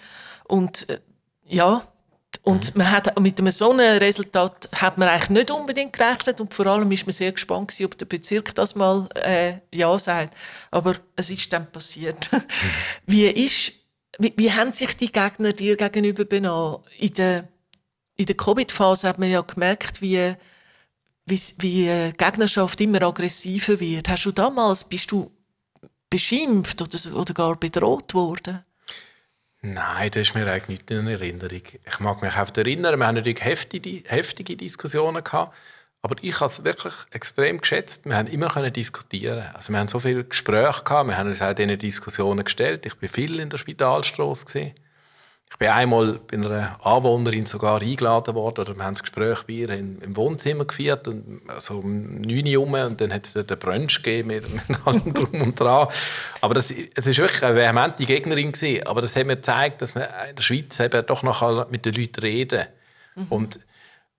Und 0.46 0.90
äh, 0.90 1.00
ja, 1.46 1.88
und 2.42 2.74
mhm. 2.74 2.80
man 2.80 2.92
hat, 2.92 3.20
mit 3.20 3.40
einem 3.40 3.52
so 3.52 3.72
einem 3.72 3.98
Resultat 4.00 4.68
hat 4.74 4.98
man 4.98 5.08
eigentlich 5.08 5.30
nicht 5.30 5.52
unbedingt 5.52 5.94
gerechnet 5.94 6.42
und 6.42 6.54
vor 6.54 6.66
allem 6.66 6.92
ist 6.92 7.06
man 7.06 7.14
sehr 7.14 7.32
gespannt 7.32 7.70
gewesen, 7.70 7.86
ob 7.86 7.98
der 7.98 8.06
Bezirk 8.06 8.56
das 8.56 8.76
mal 8.76 9.08
äh, 9.16 9.56
ja 9.72 9.98
sagt. 9.98 10.36
Aber 10.72 10.96
es 11.16 11.30
ist 11.30 11.54
dann 11.54 11.72
passiert. 11.72 12.32
Mhm. 12.32 12.42
Wie 13.06 13.28
ist, 13.28 13.74
wie, 14.20 14.34
wie 14.36 14.52
haben 14.52 14.74
sich 14.74 14.96
die 14.98 15.12
Gegner 15.12 15.54
dir 15.54 15.76
gegenüber 15.76 16.26
benommen? 16.26 16.80
In 16.98 17.14
der, 17.14 17.48
in 18.16 18.26
der 18.26 18.38
Covid-Phase 18.38 19.08
hat 19.08 19.20
man 19.20 19.30
ja 19.30 19.42
gemerkt, 19.42 20.02
wie 20.02 20.36
wie, 21.26 21.42
wie 21.60 21.88
äh, 21.88 22.12
Gegnerschaft 22.12 22.82
immer 22.82 23.02
aggressiver 23.02 23.80
wird. 23.80 24.10
Hast 24.10 24.26
du 24.26 24.32
damals, 24.32 24.84
bist 24.84 25.12
du 25.12 25.32
beschimpft 26.10 26.82
oder, 26.82 27.16
oder 27.18 27.34
gar 27.34 27.56
bedroht 27.56 28.14
worden? 28.14 28.64
Nein, 29.62 30.12
das 30.12 30.28
ist 30.28 30.36
mir 30.36 30.46
eigentlich 30.52 30.68
nicht 30.68 30.92
in 30.92 31.08
Erinnerung. 31.08 31.62
Ich 31.86 32.00
mag 32.02 32.22
mich 32.22 32.36
auch 32.36 32.58
erinnern, 32.58 33.00
wir 33.00 33.08
haben 33.08 33.16
natürlich 33.16 33.44
heftige, 33.44 34.04
heftige 34.08 34.58
Diskussionen 34.58 35.24
gehabt, 35.24 35.56
aber 36.02 36.18
ich 36.22 36.38
habe 36.42 36.52
es 36.52 36.66
wirklich 36.66 36.94
extrem 37.12 37.62
geschätzt. 37.62 38.06
Wir 38.06 38.18
haben 38.18 38.28
immer 38.28 38.50
können 38.50 38.74
diskutieren. 38.74 39.46
Also 39.54 39.72
wir 39.72 39.80
haben 39.80 39.88
so 39.88 40.02
viele 40.02 40.26
Gespräche 40.26 40.84
gehabt, 40.84 41.08
wir 41.08 41.18
haben 41.18 41.30
uns 41.30 41.42
auch 41.42 41.54
diese 41.54 41.78
Diskussionen 41.78 42.44
gestellt. 42.44 42.86
Ich 42.86 43.02
war 43.02 43.08
viel 43.08 43.40
in 43.40 43.50
der 43.50 43.58
Spitalstraße 43.58 44.46
gewesen. 44.46 44.74
Ich 45.54 45.60
bin 45.60 45.68
einmal 45.68 46.20
bei 46.28 46.38
einer 46.38 46.84
Anwohnerin 46.84 47.46
sogar 47.46 47.80
eingeladen 47.80 48.34
worden, 48.34 48.62
oder 48.62 48.76
wir 48.76 48.84
haben 48.84 48.96
das 48.96 49.04
Gespräch 49.04 49.44
bei 49.44 49.54
ihr 49.54 49.70
im, 49.70 50.16
Wohnzimmer 50.18 50.66
geführt, 50.66 51.08
und 51.08 51.42
so 51.60 51.76
um 51.76 52.22
9 52.22 52.58
Uhr 52.58 52.86
und 52.88 53.00
dann 53.00 53.14
hat 53.14 53.28
es 53.28 53.34
den 53.34 53.46
Brunch 53.60 54.02
gegeben 54.02 54.30
mit, 54.30 54.52
mit 54.68 54.88
allem 54.88 55.14
drum 55.14 55.42
und 55.42 55.60
dran. 55.60 55.90
Aber 56.42 56.56
das, 56.56 56.72
es 56.72 57.06
ist 57.06 57.20
wirklich 57.20 57.44
eine 57.44 57.56
vehemente 57.56 58.04
Gegnerin 58.04 58.52
gewesen, 58.52 58.88
aber 58.88 59.02
das 59.02 59.16
hat 59.16 59.28
mir 59.28 59.36
gezeigt, 59.36 59.84
dass 59.84 59.94
man 59.94 60.06
in 60.28 60.36
der 60.36 60.42
Schweiz 60.42 60.80
eben 60.80 61.06
doch 61.06 61.22
noch 61.22 61.70
mit 61.70 61.86
den 61.86 61.94
Leuten 61.94 62.22
reden 62.22 62.66
mhm. 63.16 63.28
und 63.30 63.60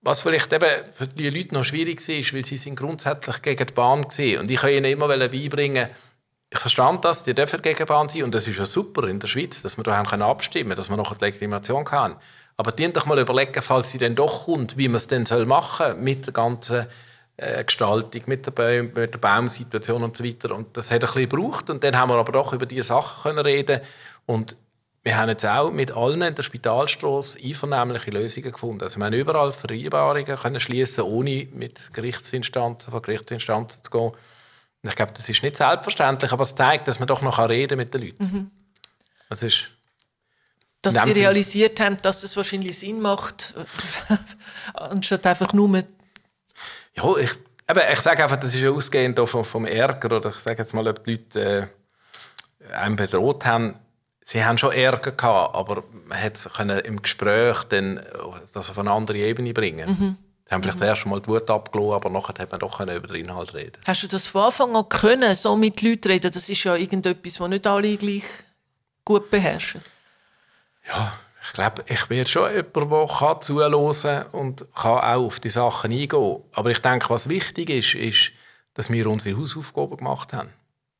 was 0.03 0.21
vielleicht 0.21 0.53
eben 0.53 0.69
für 0.93 1.07
die 1.07 1.29
Leute 1.29 1.53
noch 1.53 1.65
schwierig 1.65 2.07
ist, 2.07 2.33
weil 2.33 2.45
sie 2.45 2.57
sind 2.57 2.75
grundsätzlich 2.77 3.41
gegen 3.41 3.67
die 3.67 3.73
Bahn 3.73 4.05
waren. 4.05 4.37
Und 4.37 4.51
ich 4.51 4.61
kann 4.61 4.69
ihnen 4.69 4.85
immer 4.85 5.09
beibringen, 5.09 5.89
ich 6.49 6.59
verstand 6.59 7.03
das, 7.03 7.23
die 7.23 7.33
dürfen 7.33 7.61
Gegenbahn 7.61 8.09
sein 8.09 8.23
und 8.23 8.33
das 8.33 8.47
ist 8.47 8.57
ja 8.57 8.65
super 8.65 9.07
in 9.07 9.19
der 9.19 9.27
Schweiz, 9.27 9.61
dass 9.61 9.77
wir 9.77 9.83
da 9.83 9.97
haben 9.97 10.21
abstimmen 10.21 10.69
können, 10.69 10.77
dass 10.77 10.89
wir 10.89 10.97
noch 10.97 11.11
eine 11.11 11.19
Legitimation 11.19 11.85
kann. 11.85 12.15
Aber 12.57 12.71
die 12.71 12.91
doch 12.93 13.05
mal 13.05 13.19
überlegen, 13.19 13.61
falls 13.61 13.91
sie 13.91 13.97
dann 13.97 14.15
doch 14.15 14.45
kommt, 14.45 14.77
wie 14.77 14.87
man 14.87 14.95
es 14.95 15.07
dann 15.07 15.25
soll 15.25 15.45
machen 15.45 16.01
mit 16.01 16.27
der 16.27 16.33
ganzen 16.33 16.87
äh, 17.37 17.63
Gestaltung, 17.63 18.21
mit 18.27 18.45
der, 18.45 18.51
Baum, 18.51 18.91
mit 18.93 19.13
der 19.13 19.19
Baumsituation 19.19 20.03
und 20.03 20.15
so 20.15 20.23
weiter. 20.23 20.55
Und 20.55 20.77
das 20.77 20.91
hat 20.91 21.03
ein 21.03 21.07
bisschen 21.07 21.29
gebraucht 21.29 21.69
und 21.69 21.83
dann 21.83 21.97
haben 21.97 22.09
wir 22.09 22.15
aber 22.15 22.31
doch 22.31 22.53
über 22.53 22.65
diese 22.65 22.83
Sachen 22.83 23.23
können 23.23 23.45
reden 23.45 23.81
und 24.25 24.55
wir 25.03 25.17
haben 25.17 25.29
jetzt 25.29 25.45
auch 25.45 25.71
mit 25.71 25.91
allen 25.91 26.23
in 26.23 26.33
der 26.33 26.41
Spitalstraße 26.41 27.37
einvernehmliche 27.37 28.09
Lösungen 28.09 28.51
gefunden. 28.51 28.81
Also 28.81 28.99
wir 28.99 29.05
haben 29.05 29.13
überall 29.13 29.51
Vereinbarungen 29.51 30.35
können 30.35 30.59
schließen, 30.59 31.03
ohne 31.03 31.47
mit 31.53 31.93
Gerichtsinstanzen, 31.93 32.89
von 32.89 33.01
Gerichtsinstanzen 33.03 33.83
zu 33.83 33.91
gehen. 33.91 34.11
Ich 34.87 34.95
glaube, 34.95 35.13
das 35.13 35.27
ist 35.27 35.41
nicht 35.43 35.57
selbstverständlich, 35.57 36.31
aber 36.31 36.43
es 36.43 36.55
zeigt, 36.55 36.87
dass 36.87 36.99
man 36.99 37.07
doch 37.07 37.21
noch 37.21 37.39
reden 37.49 37.77
mit 37.77 37.93
den 37.93 38.01
Leuten. 38.01 38.23
Mhm. 38.23 38.51
Das 39.29 39.43
ist 39.43 39.69
dass 40.85 41.03
sie 41.03 41.11
realisiert 41.11 41.79
haben, 41.79 41.97
dass 42.01 42.23
es 42.23 42.37
wahrscheinlich 42.37 42.77
Sinn 42.77 43.01
macht, 43.01 43.55
anstatt 44.75 45.25
einfach 45.25 45.51
nur 45.53 45.79
Ja, 46.93 47.17
ich, 47.17 47.31
eben, 47.69 47.81
ich 47.91 48.01
sage 48.01 48.23
einfach, 48.23 48.37
das 48.37 48.53
ist 48.53 48.61
ja 48.61 48.69
ausgehend 48.69 49.19
vom, 49.27 49.43
vom 49.43 49.65
Ärger, 49.65 50.17
oder 50.17 50.29
ich 50.29 50.35
sage 50.35 50.59
jetzt 50.59 50.73
mal, 50.73 50.87
ob 50.87 51.03
die 51.03 51.15
Leute 51.15 51.69
äh, 52.69 52.73
einen 52.73 52.95
bedroht 52.95 53.45
haben, 53.45 53.79
sie 54.23 54.43
haben 54.43 54.57
schon 54.57 54.73
Ärger 54.73 55.11
gehabt, 55.11 55.55
aber 55.55 55.83
man 56.05 56.33
konnte 56.55 56.79
im 56.79 57.01
Gespräch 57.01 57.63
dann 57.69 58.01
das 58.53 58.69
auf 58.69 58.77
eine 58.77 58.91
andere 58.91 59.17
Ebene 59.17 59.53
bringen. 59.53 59.89
Mhm. 59.89 60.17
Sie 60.47 60.53
haben 60.53 60.61
vielleicht 60.61 60.79
mhm. 60.79 60.85
erst 60.85 61.05
mal 61.07 61.19
die 61.19 61.27
Wut 61.27 61.49
abgelassen, 61.49 61.93
aber 61.93 62.09
nachher 62.09 62.35
hat 62.39 62.51
man 62.51 62.59
doch 62.59 62.79
über 62.79 63.07
den 63.07 63.15
Inhalt 63.15 63.53
reden 63.55 63.79
Hast 63.87 64.03
du 64.03 64.07
das 64.07 64.27
von 64.27 64.43
Anfang 64.43 64.75
an 64.75 64.87
können, 64.89 65.33
so 65.33 65.55
mit 65.55 65.81
Leuten 65.81 66.07
reden? 66.07 66.31
Das 66.31 66.49
ist 66.49 66.63
ja 66.63 66.75
irgendetwas, 66.75 67.39
was 67.39 67.49
nicht 67.49 67.65
alle 67.65 67.97
gleich 67.97 68.23
gut 69.03 69.31
beherrschen. 69.31 69.81
Ja, 70.87 71.13
ich 71.41 71.53
glaube, 71.53 71.83
ich 71.87 72.05
bin 72.05 72.25
schon 72.27 72.49
jemand, 72.51 72.75
der 72.75 73.41
zuhören 73.41 74.25
und 74.31 74.65
kann 74.75 74.99
auch 74.99 75.25
auf 75.25 75.39
die 75.39 75.49
Sachen 75.49 75.91
eingehen. 75.91 76.41
Aber 76.53 76.69
ich 76.69 76.79
denke, 76.79 77.09
was 77.09 77.27
wichtig 77.27 77.69
ist, 77.69 77.95
ist, 77.95 78.31
dass 78.75 78.91
wir 78.91 79.07
unsere 79.07 79.39
Hausaufgaben 79.39 79.97
gemacht 79.97 80.33
haben. 80.33 80.51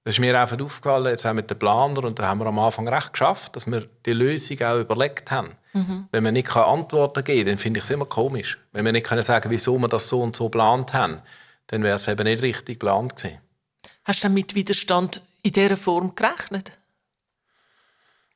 Das 0.06 0.14
ist 0.14 0.20
mir 0.20 0.40
einfach 0.40 0.62
aufgefallen, 0.62 1.08
jetzt 1.08 1.26
auch 1.26 1.34
mit 1.34 1.50
den 1.50 1.58
Planer, 1.58 2.04
und 2.04 2.20
da 2.20 2.28
haben 2.28 2.38
wir 2.38 2.46
am 2.46 2.60
Anfang 2.60 2.88
recht 2.88 3.12
geschafft, 3.12 3.56
dass 3.56 3.66
wir 3.66 3.90
die 4.06 4.14
Lösung 4.14 4.62
auch 4.62 4.80
überlegt 4.80 5.32
haben. 5.32 5.58
Mhm. 5.74 6.08
Wenn 6.12 6.24
wir 6.24 6.32
nicht 6.32 6.56
Antworten 6.56 7.24
geben 7.24 7.40
kann, 7.40 7.48
dann 7.48 7.58
finde 7.58 7.80
ich 7.80 7.86
es 7.86 7.90
immer 7.90 8.06
komisch. 8.06 8.60
Wenn 8.72 8.86
wir 8.86 8.92
nicht 8.92 9.08
können 9.08 9.24
sagen 9.24 9.50
wieso 9.50 9.80
wir 9.80 9.88
das 9.88 10.08
so 10.08 10.22
und 10.22 10.36
so 10.36 10.46
geplant 10.46 10.94
haben, 10.94 11.24
dann 11.68 11.82
wäre 11.82 11.96
es 11.96 12.08
eben 12.08 12.24
nicht 12.24 12.44
richtig 12.44 12.80
geplant 12.80 13.16
gewesen. 13.16 13.40
Hast 14.04 14.24
du 14.24 14.30
mit 14.30 14.54
Widerstand 14.54 15.24
in 15.42 15.54
dieser 15.54 15.76
Form 15.76 16.14
gerechnet? 16.14 16.78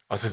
Also, 0.08 0.30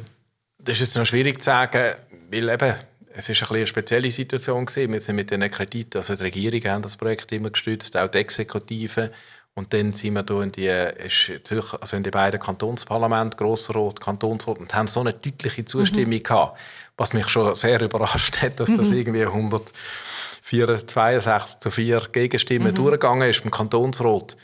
das 0.58 0.76
ist 0.76 0.80
jetzt 0.80 0.96
noch 0.96 1.04
schwierig 1.04 1.42
zu 1.42 1.44
sagen, 1.44 1.96
weil 2.30 2.48
eben, 2.48 2.74
es 3.12 3.28
ist 3.28 3.42
ein 3.42 3.54
eine 3.54 3.66
spezielle 3.66 4.10
Situation 4.10 4.64
gewesen. 4.64 4.90
Wir 4.90 5.00
sind 5.00 5.16
mit 5.16 5.30
diesen 5.30 5.50
Krediten, 5.50 5.98
also 5.98 6.16
die 6.16 6.22
Regierung 6.22 6.64
haben 6.64 6.82
das 6.82 6.96
Projekt 6.96 7.30
immer 7.32 7.50
gestützt, 7.50 7.94
auch 7.94 8.08
die 8.08 8.18
Exekutive. 8.18 9.12
Und 9.58 9.72
dann 9.72 9.94
sind 9.94 10.12
wir 10.12 10.22
da 10.22 10.42
in 10.42 10.52
die, 10.52 10.70
also 10.70 11.96
in 11.96 12.02
die 12.02 12.10
beiden 12.10 12.38
Kantonsparlamente, 12.38 13.38
Grossrot, 13.38 14.02
Kantonsrot, 14.02 14.58
und 14.58 14.74
haben 14.74 14.86
so 14.86 15.00
eine 15.00 15.14
deutliche 15.14 15.64
Zustimmung 15.64 16.18
mhm. 16.18 16.22
gehabt, 16.22 16.58
was 16.98 17.14
mich 17.14 17.26
schon 17.28 17.56
sehr 17.56 17.80
überrascht 17.80 18.42
hat, 18.42 18.60
dass 18.60 18.74
das 18.74 18.90
mhm. 18.90 18.98
irgendwie 18.98 19.24
162 19.24 21.60
zu 21.60 21.70
4 21.70 22.02
Gegenstimmen 22.12 22.72
mhm. 22.72 22.74
durchgegangen 22.74 23.30
ist 23.30 23.46
im 23.46 23.50
Kantonsrat. 23.50 24.36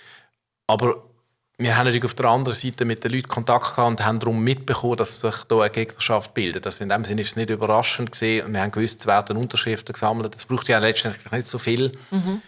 Aber 0.66 1.04
wir 1.58 1.76
haben 1.76 1.84
natürlich 1.84 2.06
auf 2.06 2.14
der 2.14 2.30
anderen 2.30 2.56
Seite 2.56 2.86
mit 2.86 3.04
den 3.04 3.12
Leuten 3.12 3.28
Kontakt 3.28 3.76
gehabt 3.76 3.90
und 3.90 4.06
haben 4.06 4.18
darum 4.18 4.42
mitbekommen, 4.42 4.96
dass 4.96 5.20
sich 5.20 5.34
hier 5.46 5.60
eine 5.60 5.68
Gegnerschaft 5.68 6.32
bildet. 6.32 6.64
Das 6.64 6.80
in 6.80 6.88
dem 6.88 7.04
Sinne 7.04 7.20
ist 7.20 7.32
es 7.32 7.36
nicht 7.36 7.50
überraschend 7.50 8.12
gesehen. 8.12 8.50
Wir 8.54 8.62
haben 8.62 8.72
gewusst, 8.72 9.00
es 9.00 9.06
werden 9.06 9.36
Unterschriften 9.36 9.92
gesammelt. 9.92 10.34
Das 10.34 10.46
braucht 10.46 10.68
ja 10.68 10.78
letztendlich 10.78 11.30
nicht 11.30 11.46
so 11.46 11.58
viel. 11.58 11.98
Mhm. 12.10 12.40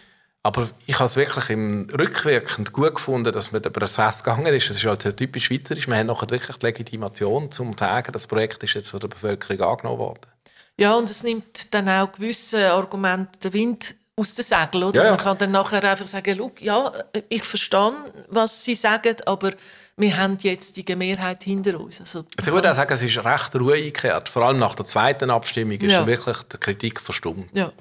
Aber 0.45 0.69
ich 0.85 0.93
habe 0.99 1.05
es 1.05 1.15
wirklich 1.15 1.49
im 1.49 1.89
rückwirkend 1.89 2.71
gut 2.71 2.93
gefunden, 2.93 3.33
dass 3.33 3.51
man 3.51 3.63
den 3.63 3.73
Prozess 3.73 4.23
gegangen 4.23 4.53
ist. 4.53 4.69
Es 4.69 4.77
ist 4.77 4.85
halt 4.85 5.17
typisch 5.17 5.45
schweizerisch. 5.45 5.87
Wir 5.87 5.97
haben 5.97 6.05
nachher 6.05 6.29
wirklich 6.29 6.57
die 6.57 6.67
Legitimation, 6.67 7.45
um 7.45 7.51
zu 7.51 7.71
sagen, 7.79 8.11
das 8.11 8.27
Projekt 8.27 8.63
ist 8.63 8.75
jetzt 8.75 8.91
von 8.91 8.99
der 8.99 9.07
Bevölkerung 9.07 9.59
angenommen 9.67 9.97
worden. 9.97 10.21
Ja, 10.77 10.93
und 10.93 11.09
es 11.09 11.23
nimmt 11.23 11.73
dann 11.73 11.89
auch 11.89 12.11
gewisse 12.11 12.71
Argumente 12.71 13.39
den 13.39 13.53
Wind 13.53 13.95
aus 14.15 14.35
den 14.35 14.45
Segeln, 14.45 14.83
oder? 14.83 15.01
Ja, 15.01 15.03
ja. 15.05 15.09
Man 15.13 15.19
kann 15.19 15.39
dann 15.39 15.49
nachher 15.49 15.83
einfach 15.83 16.05
sagen, 16.05 16.51
ja, 16.59 16.91
ich 17.27 17.43
verstehe, 17.43 17.93
was 18.29 18.63
Sie 18.63 18.75
sagen, 18.75 19.15
aber 19.25 19.51
wir 19.97 20.15
haben 20.15 20.37
jetzt 20.41 20.77
die 20.77 20.95
Mehrheit 20.95 21.43
hinter 21.43 21.79
uns. 21.79 22.01
Also, 22.01 22.23
also 22.37 22.51
ich 22.51 22.53
würde 22.53 22.69
auch 22.69 22.75
sagen, 22.75 22.93
es 22.93 23.01
ist 23.01 23.17
recht 23.17 23.55
ruhig 23.55 23.93
gekehrt. 23.95 24.29
Vor 24.29 24.43
allem 24.43 24.59
nach 24.59 24.75
der 24.75 24.85
zweiten 24.85 25.31
Abstimmung 25.31 25.79
ist 25.79 25.91
ja. 25.91 26.05
wirklich 26.05 26.37
die 26.53 26.57
Kritik 26.57 27.01
verstummt. 27.01 27.49
Ja. 27.57 27.71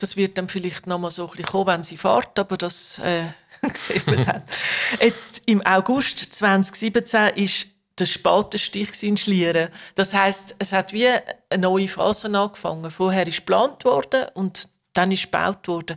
Das 0.00 0.16
wird 0.16 0.38
dann 0.38 0.48
vielleicht 0.48 0.86
noch 0.86 0.98
mal 0.98 1.10
so 1.10 1.26
ein 1.26 1.30
bisschen 1.30 1.46
kommen, 1.46 1.66
wenn 1.68 1.82
sie 1.82 1.96
fährt, 1.96 2.38
aber 2.38 2.56
das 2.56 2.98
äh, 2.98 3.28
sehen 3.74 4.02
wir 4.06 4.24
dann. 4.24 4.42
Jetzt 5.00 5.42
im 5.46 5.64
August 5.64 6.18
2017 6.18 7.36
ist 7.36 7.66
der 7.98 8.06
Spatenstich 8.06 9.02
in 9.02 9.16
Schlieren. 9.16 9.68
Das 9.94 10.14
heißt, 10.14 10.56
es 10.58 10.72
hat 10.72 10.92
wie 10.92 11.06
eine 11.06 11.62
neue 11.62 11.86
Phase 11.86 12.26
angefangen. 12.36 12.90
Vorher 12.90 13.26
ist 13.26 13.38
geplant 13.38 13.84
worden 13.84 14.26
und 14.34 14.68
dann 14.94 15.12
ist 15.12 15.24
gebaut 15.24 15.68
worden. 15.68 15.96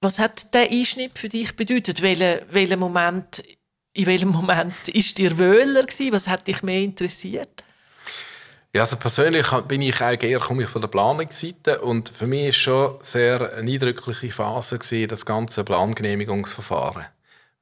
Was 0.00 0.18
hat 0.18 0.52
der 0.52 0.70
Einschnitt 0.70 1.18
für 1.18 1.28
dich 1.28 1.56
bedeutet? 1.56 2.02
Welcher, 2.02 2.42
welcher 2.52 2.76
Moment, 2.76 3.42
in 3.92 4.06
welchem 4.06 4.30
Moment 4.30 4.88
ist 4.88 5.16
dir 5.16 5.38
wöhler 5.38 5.84
gewesen? 5.84 6.12
Was 6.12 6.28
hat 6.28 6.46
dich 6.48 6.62
mehr 6.62 6.82
interessiert? 6.82 7.64
Ja, 8.74 8.80
also 8.80 8.96
persönlich 8.96 9.48
bin 9.68 9.82
ich 9.82 10.00
eigentlich 10.00 10.32
eher 10.32 10.40
komme 10.40 10.64
ich 10.64 10.68
von 10.68 10.80
der 10.80 10.88
Planungsseite 10.88 11.80
und 11.80 12.08
für 12.08 12.26
mich 12.26 12.48
ist 12.48 12.56
schon 12.56 12.96
sehr 13.02 13.54
eine 13.54 13.70
eindrückliche 13.70 14.32
Phase 14.32 14.80
gewesen, 14.80 15.06
das 15.06 15.24
ganze 15.24 15.62
Plangenehmigungsverfahren, 15.62 17.04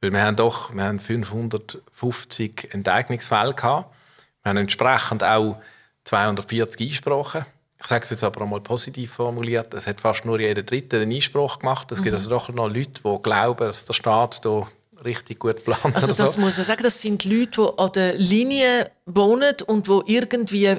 weil 0.00 0.10
wir 0.10 0.22
haben 0.22 0.36
doch 0.36 0.74
wir 0.74 0.84
haben 0.84 0.98
550 0.98 2.72
Enteignungsfälle 2.72 3.52
gehabt, 3.52 3.94
wir 4.42 4.48
haben 4.48 4.56
entsprechend 4.56 5.22
auch 5.22 5.60
240 6.04 6.80
Einsprachen. 6.80 7.44
Ich 7.78 7.88
sage 7.88 8.04
es 8.04 8.10
jetzt 8.10 8.24
aber 8.24 8.40
einmal 8.40 8.62
positiv 8.62 9.12
formuliert, 9.12 9.74
es 9.74 9.86
hat 9.86 10.00
fast 10.00 10.24
nur 10.24 10.40
jeder 10.40 10.62
Dritte 10.62 11.00
einen 11.00 11.12
Einspruch 11.12 11.58
gemacht. 11.58 11.92
Es 11.92 11.98
mhm. 11.98 12.04
gibt 12.04 12.14
also 12.14 12.30
doch 12.30 12.48
noch 12.48 12.68
Leute, 12.68 13.02
die 13.04 13.22
glauben, 13.22 13.66
dass 13.66 13.84
der 13.84 13.92
Staat 13.92 14.40
hier 14.42 14.66
richtig 15.04 15.40
gut 15.40 15.62
plant. 15.62 15.94
Also 15.94 16.06
das 16.06 16.34
so. 16.34 16.40
muss 16.40 16.56
man 16.56 16.64
sagen, 16.64 16.82
das 16.82 17.02
sind 17.02 17.26
Leute, 17.26 17.50
die 17.60 17.78
an 17.78 17.92
der 17.92 18.14
Linie 18.14 18.90
wohnen 19.04 19.54
und 19.66 19.88
die 19.88 20.00
irgendwie 20.06 20.78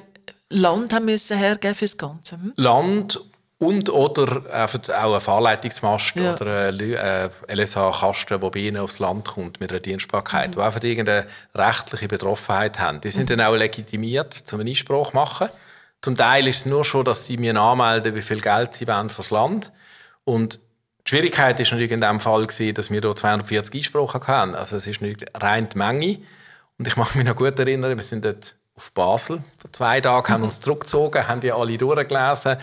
Land 0.53 0.93
haben 0.93 1.05
müssen 1.05 1.37
hergeben 1.37 1.75
für 1.75 1.85
das 1.85 1.97
Ganze? 1.97 2.35
Hm? 2.35 2.53
Land 2.55 3.19
und 3.59 3.89
oder 3.89 4.43
auch 4.51 5.13
ein 5.13 5.21
Fahrleitungsmast 5.21 6.15
ja. 6.15 6.33
oder 6.33 6.67
ein 6.69 6.79
äh, 6.79 7.29
LSA-Kasten, 7.47 8.39
der 8.39 8.49
bei 8.49 8.59
ihnen 8.59 8.77
aufs 8.77 8.99
Land 8.99 9.27
kommt 9.29 9.59
mit 9.59 9.71
einer 9.71 9.79
Dienstbarkeit, 9.79 10.49
mhm. 10.49 10.51
die 10.53 10.59
einfach 10.59 10.83
irgendeine 10.83 11.27
rechtliche 11.55 12.07
Betroffenheit 12.07 12.79
haben. 12.79 13.01
Die 13.01 13.09
sind 13.09 13.29
mhm. 13.29 13.37
dann 13.37 13.47
auch 13.47 13.55
legitimiert, 13.55 14.33
zum 14.33 14.59
einen 14.59 14.69
Einspruch 14.69 15.11
zu 15.11 15.15
machen. 15.15 15.49
Zum 16.01 16.17
Teil 16.17 16.47
ist 16.47 16.59
es 16.59 16.65
nur 16.65 16.83
schon, 16.83 17.05
dass 17.05 17.25
sie 17.25 17.37
mir 17.37 17.55
anmelden, 17.55 18.13
wie 18.15 18.21
viel 18.21 18.41
Geld 18.41 18.73
sie 18.73 18.87
wollen 18.87 19.09
fürs 19.09 19.29
Land. 19.29 19.71
Und 20.25 20.59
die 21.05 21.09
Schwierigkeit 21.09 21.59
ist 21.59 21.71
natürlich 21.71 21.91
in 21.91 22.01
dem 22.01 22.19
Fall 22.19 22.45
gewesen, 22.45 22.73
dass 22.73 22.91
wir 22.91 22.99
hier 22.99 23.15
240 23.15 23.75
Einsprachen 23.75 24.27
hatten. 24.27 24.55
Also 24.55 24.75
es 24.75 24.87
ist 24.87 25.01
nicht 25.01 25.25
rein 25.41 25.69
die 25.69 25.77
Menge. 25.77 26.17
Und 26.77 26.87
ich 26.87 26.97
mag 26.97 27.15
mich 27.15 27.25
noch 27.25 27.35
gut 27.35 27.57
erinnern, 27.59 27.95
wir 27.95 28.03
sind 28.03 28.25
dort 28.25 28.55
auf 28.75 28.91
Basel 28.91 29.43
vor 29.59 29.71
zwei 29.71 30.01
Tagen, 30.01 30.27
haben 30.29 30.41
mhm. 30.41 30.45
uns 30.45 30.59
zurückgezogen, 30.59 31.27
haben 31.27 31.41
die 31.41 31.51
alle 31.51 31.77
durchgelesen, 31.77 32.57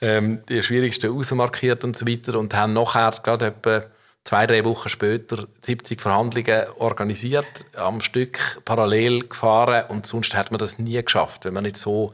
ähm, 0.00 0.42
die 0.48 0.62
schwierigsten 0.62 1.16
ausmarkiert 1.16 1.84
und 1.84 1.96
so 1.96 2.06
weiter 2.06 2.38
und 2.38 2.54
haben 2.54 2.72
nachher 2.72 3.12
gerade 3.22 3.46
etwa 3.46 3.84
zwei, 4.24 4.46
drei 4.46 4.64
Wochen 4.64 4.88
später 4.88 5.46
70 5.60 6.00
Verhandlungen 6.00 6.64
organisiert, 6.78 7.66
am 7.76 8.00
Stück 8.00 8.60
parallel 8.64 9.28
gefahren 9.28 9.84
und 9.88 10.06
sonst 10.06 10.34
hätte 10.34 10.52
man 10.52 10.58
das 10.58 10.78
nie 10.78 11.02
geschafft, 11.02 11.44
wenn 11.44 11.54
man 11.54 11.64
nicht 11.64 11.76
so 11.76 12.12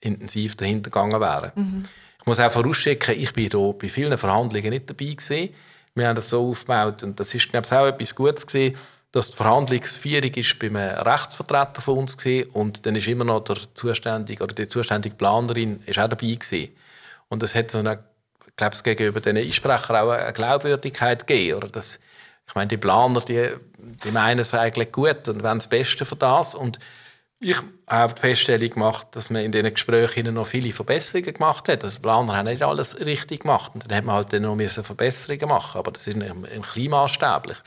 intensiv 0.00 0.56
dahinter 0.56 0.90
gegangen 0.90 1.20
wäre. 1.20 1.52
Mhm. 1.54 1.84
Ich 2.20 2.26
muss 2.26 2.40
auch 2.40 2.52
vorausschicken, 2.52 3.18
ich 3.18 3.32
bin 3.32 3.50
hier 3.50 3.74
bei 3.78 3.88
vielen 3.88 4.16
Verhandlungen 4.18 4.70
nicht 4.70 4.90
dabei 4.90 5.06
gewesen. 5.06 5.54
Wir 5.94 6.08
haben 6.08 6.16
das 6.16 6.30
so 6.30 6.50
aufgebaut 6.50 7.02
und 7.02 7.18
das 7.20 7.34
ist, 7.34 7.50
glaube 7.50 7.66
ich, 7.66 7.72
auch 7.72 7.86
etwas 7.86 8.14
Gutes 8.14 8.46
gewesen, 8.46 8.76
dass 9.16 9.30
die 9.30 9.36
Verhandlungsführung 9.36 10.30
ist 10.34 10.58
bei 10.58 10.66
einem 10.66 10.98
Rechtsvertreter 11.00 11.80
von 11.80 11.98
uns 11.98 12.18
gewesen, 12.18 12.50
und 12.50 12.84
dann 12.84 12.96
ist 12.96 13.06
immer 13.06 13.24
noch 13.24 13.40
der 13.44 13.56
zuständige 13.72 14.44
oder 14.44 14.54
die 14.54 14.68
zuständige 14.68 15.14
Planerin 15.14 15.80
ist 15.86 15.98
auch 15.98 16.08
dabei 16.08 16.34
gewesen. 16.34 16.68
Und 17.28 17.42
es 17.42 17.54
hat 17.54 17.70
so 17.70 17.78
eine, 17.78 18.04
glaube, 18.56 18.74
es 18.74 18.82
gegenüber 18.82 19.20
den 19.20 19.38
Einsprechern 19.38 19.96
auch 19.96 20.10
eine 20.10 20.32
Glaubwürdigkeit 20.34 21.26
gegeben. 21.26 21.56
Oder 21.56 21.68
das, 21.68 21.98
ich 22.46 22.54
meine, 22.54 22.68
die 22.68 22.76
Planer, 22.76 23.20
die, 23.20 23.54
die 24.04 24.10
meinen 24.10 24.40
es 24.40 24.52
eigentlich 24.52 24.92
gut 24.92 25.28
und 25.28 25.42
wollen 25.42 25.58
das 25.58 25.68
Beste 25.68 26.04
für 26.04 26.16
das. 26.16 26.54
Und 26.54 26.78
ich 27.40 27.56
habe 27.86 28.12
die 28.12 28.20
Feststellung 28.20 28.68
gemacht, 28.68 29.08
dass 29.12 29.30
man 29.30 29.42
in 29.42 29.52
diesen 29.52 29.72
Gesprächen 29.72 30.32
noch 30.34 30.46
viele 30.46 30.72
Verbesserungen 30.72 31.32
gemacht 31.32 31.70
hat. 31.70 31.84
Also 31.84 31.96
die 31.96 32.02
Planer 32.02 32.36
haben 32.36 32.46
nicht 32.48 32.62
alles 32.62 33.00
richtig 33.00 33.40
gemacht. 33.40 33.72
Und 33.74 33.90
dann 33.90 33.96
hat 33.96 34.04
man 34.04 34.14
halt 34.14 34.32
dann 34.34 34.42
noch 34.42 34.56
Verbesserungen 34.58 35.48
machen 35.48 35.78
Aber 35.78 35.90
das 35.90 36.06
war 36.06 36.14
im, 36.14 36.44
im 36.44 36.62
Kleinmaßstablich. 36.62 37.58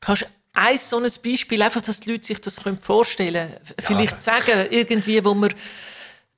Kannst 0.00 0.26
ein 0.54 0.78
so 0.78 0.98
ein 0.98 1.10
Beispiel, 1.22 1.62
einfach, 1.62 1.82
dass 1.82 2.00
die 2.00 2.12
Leute 2.12 2.26
sich 2.26 2.40
das 2.40 2.60
vorstellen 2.80 3.50
können. 3.50 3.74
Vielleicht 3.80 4.12
ja. 4.12 4.20
sagen, 4.20 4.66
irgendwie, 4.70 5.24
wo 5.24 5.34
man 5.34 5.52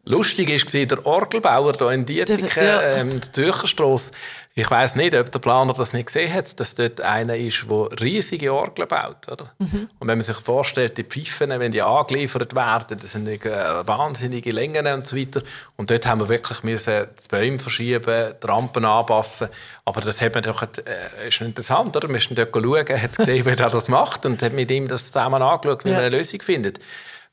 Lustig 0.09 0.49
war 0.49 0.87
der 0.87 1.05
Orgelbauer 1.05 1.73
hier 1.79 1.91
in 1.91 2.07
Dietiken, 2.07 2.65
ja. 2.65 2.81
ähm, 2.81 3.21
der 3.21 3.33
Zürcherstrasse. 3.33 4.13
Ich 4.55 4.71
weiß 4.71 4.95
nicht, 4.95 5.17
ob 5.17 5.33
der 5.33 5.41
Planer 5.41 5.75
das 5.75 5.93
nicht 5.93 6.07
gesehen 6.07 6.33
hat, 6.33 6.61
dass 6.61 6.77
dort 6.77 7.01
einer 7.01 7.37
ist, 7.37 7.67
der 7.69 7.89
riesige 8.01 8.55
Orgeln 8.55 8.87
baut. 8.87 9.31
Oder? 9.31 9.53
Mhm. 9.59 9.91
Und 9.99 10.09
wenn 10.09 10.17
man 10.17 10.21
sich 10.21 10.37
vorstellt, 10.37 10.97
die 10.97 11.03
Pfeifen, 11.03 11.51
wenn 11.51 11.73
die 11.73 11.83
angeliefert 11.83 12.55
werden, 12.55 12.99
das 13.03 13.13
sind 13.13 13.27
äh, 13.27 13.87
wahnsinnige 13.87 14.53
Längen 14.53 14.87
und 14.87 15.09
so 15.09 15.17
weiter. 15.17 15.43
Und 15.77 15.91
dort 15.91 16.07
haben 16.07 16.21
wir 16.21 16.29
wirklich 16.29 16.63
müssen 16.63 17.07
die 17.25 17.29
Bäume 17.29 17.59
verschieben, 17.59 18.35
die 18.41 18.47
Rampen 18.47 18.85
anpassen. 18.85 19.49
Aber 19.85 20.01
das 20.01 20.23
hat 20.23 20.35
man 20.35 20.45
doch, 20.45 20.63
äh, 20.63 21.27
ist 21.29 21.41
interessant, 21.41 21.97
oder? 21.97 22.09
Wir 22.09 22.21
sind 22.21 22.39
dort 22.39 22.55
schauen, 22.55 23.03
hat 23.03 23.17
gesehen, 23.17 23.45
wie 23.45 23.51
er 23.51 23.71
das 23.71 23.89
macht 23.89 24.25
und 24.25 24.41
hat 24.41 24.53
mit 24.53 24.71
ihm 24.71 24.87
das 24.87 25.07
zusammen 25.07 25.43
angeschaut, 25.43 25.85
wie 25.85 25.89
ja. 25.89 25.97
man 25.97 26.05
eine 26.05 26.17
Lösung 26.17 26.41
findet. 26.43 26.79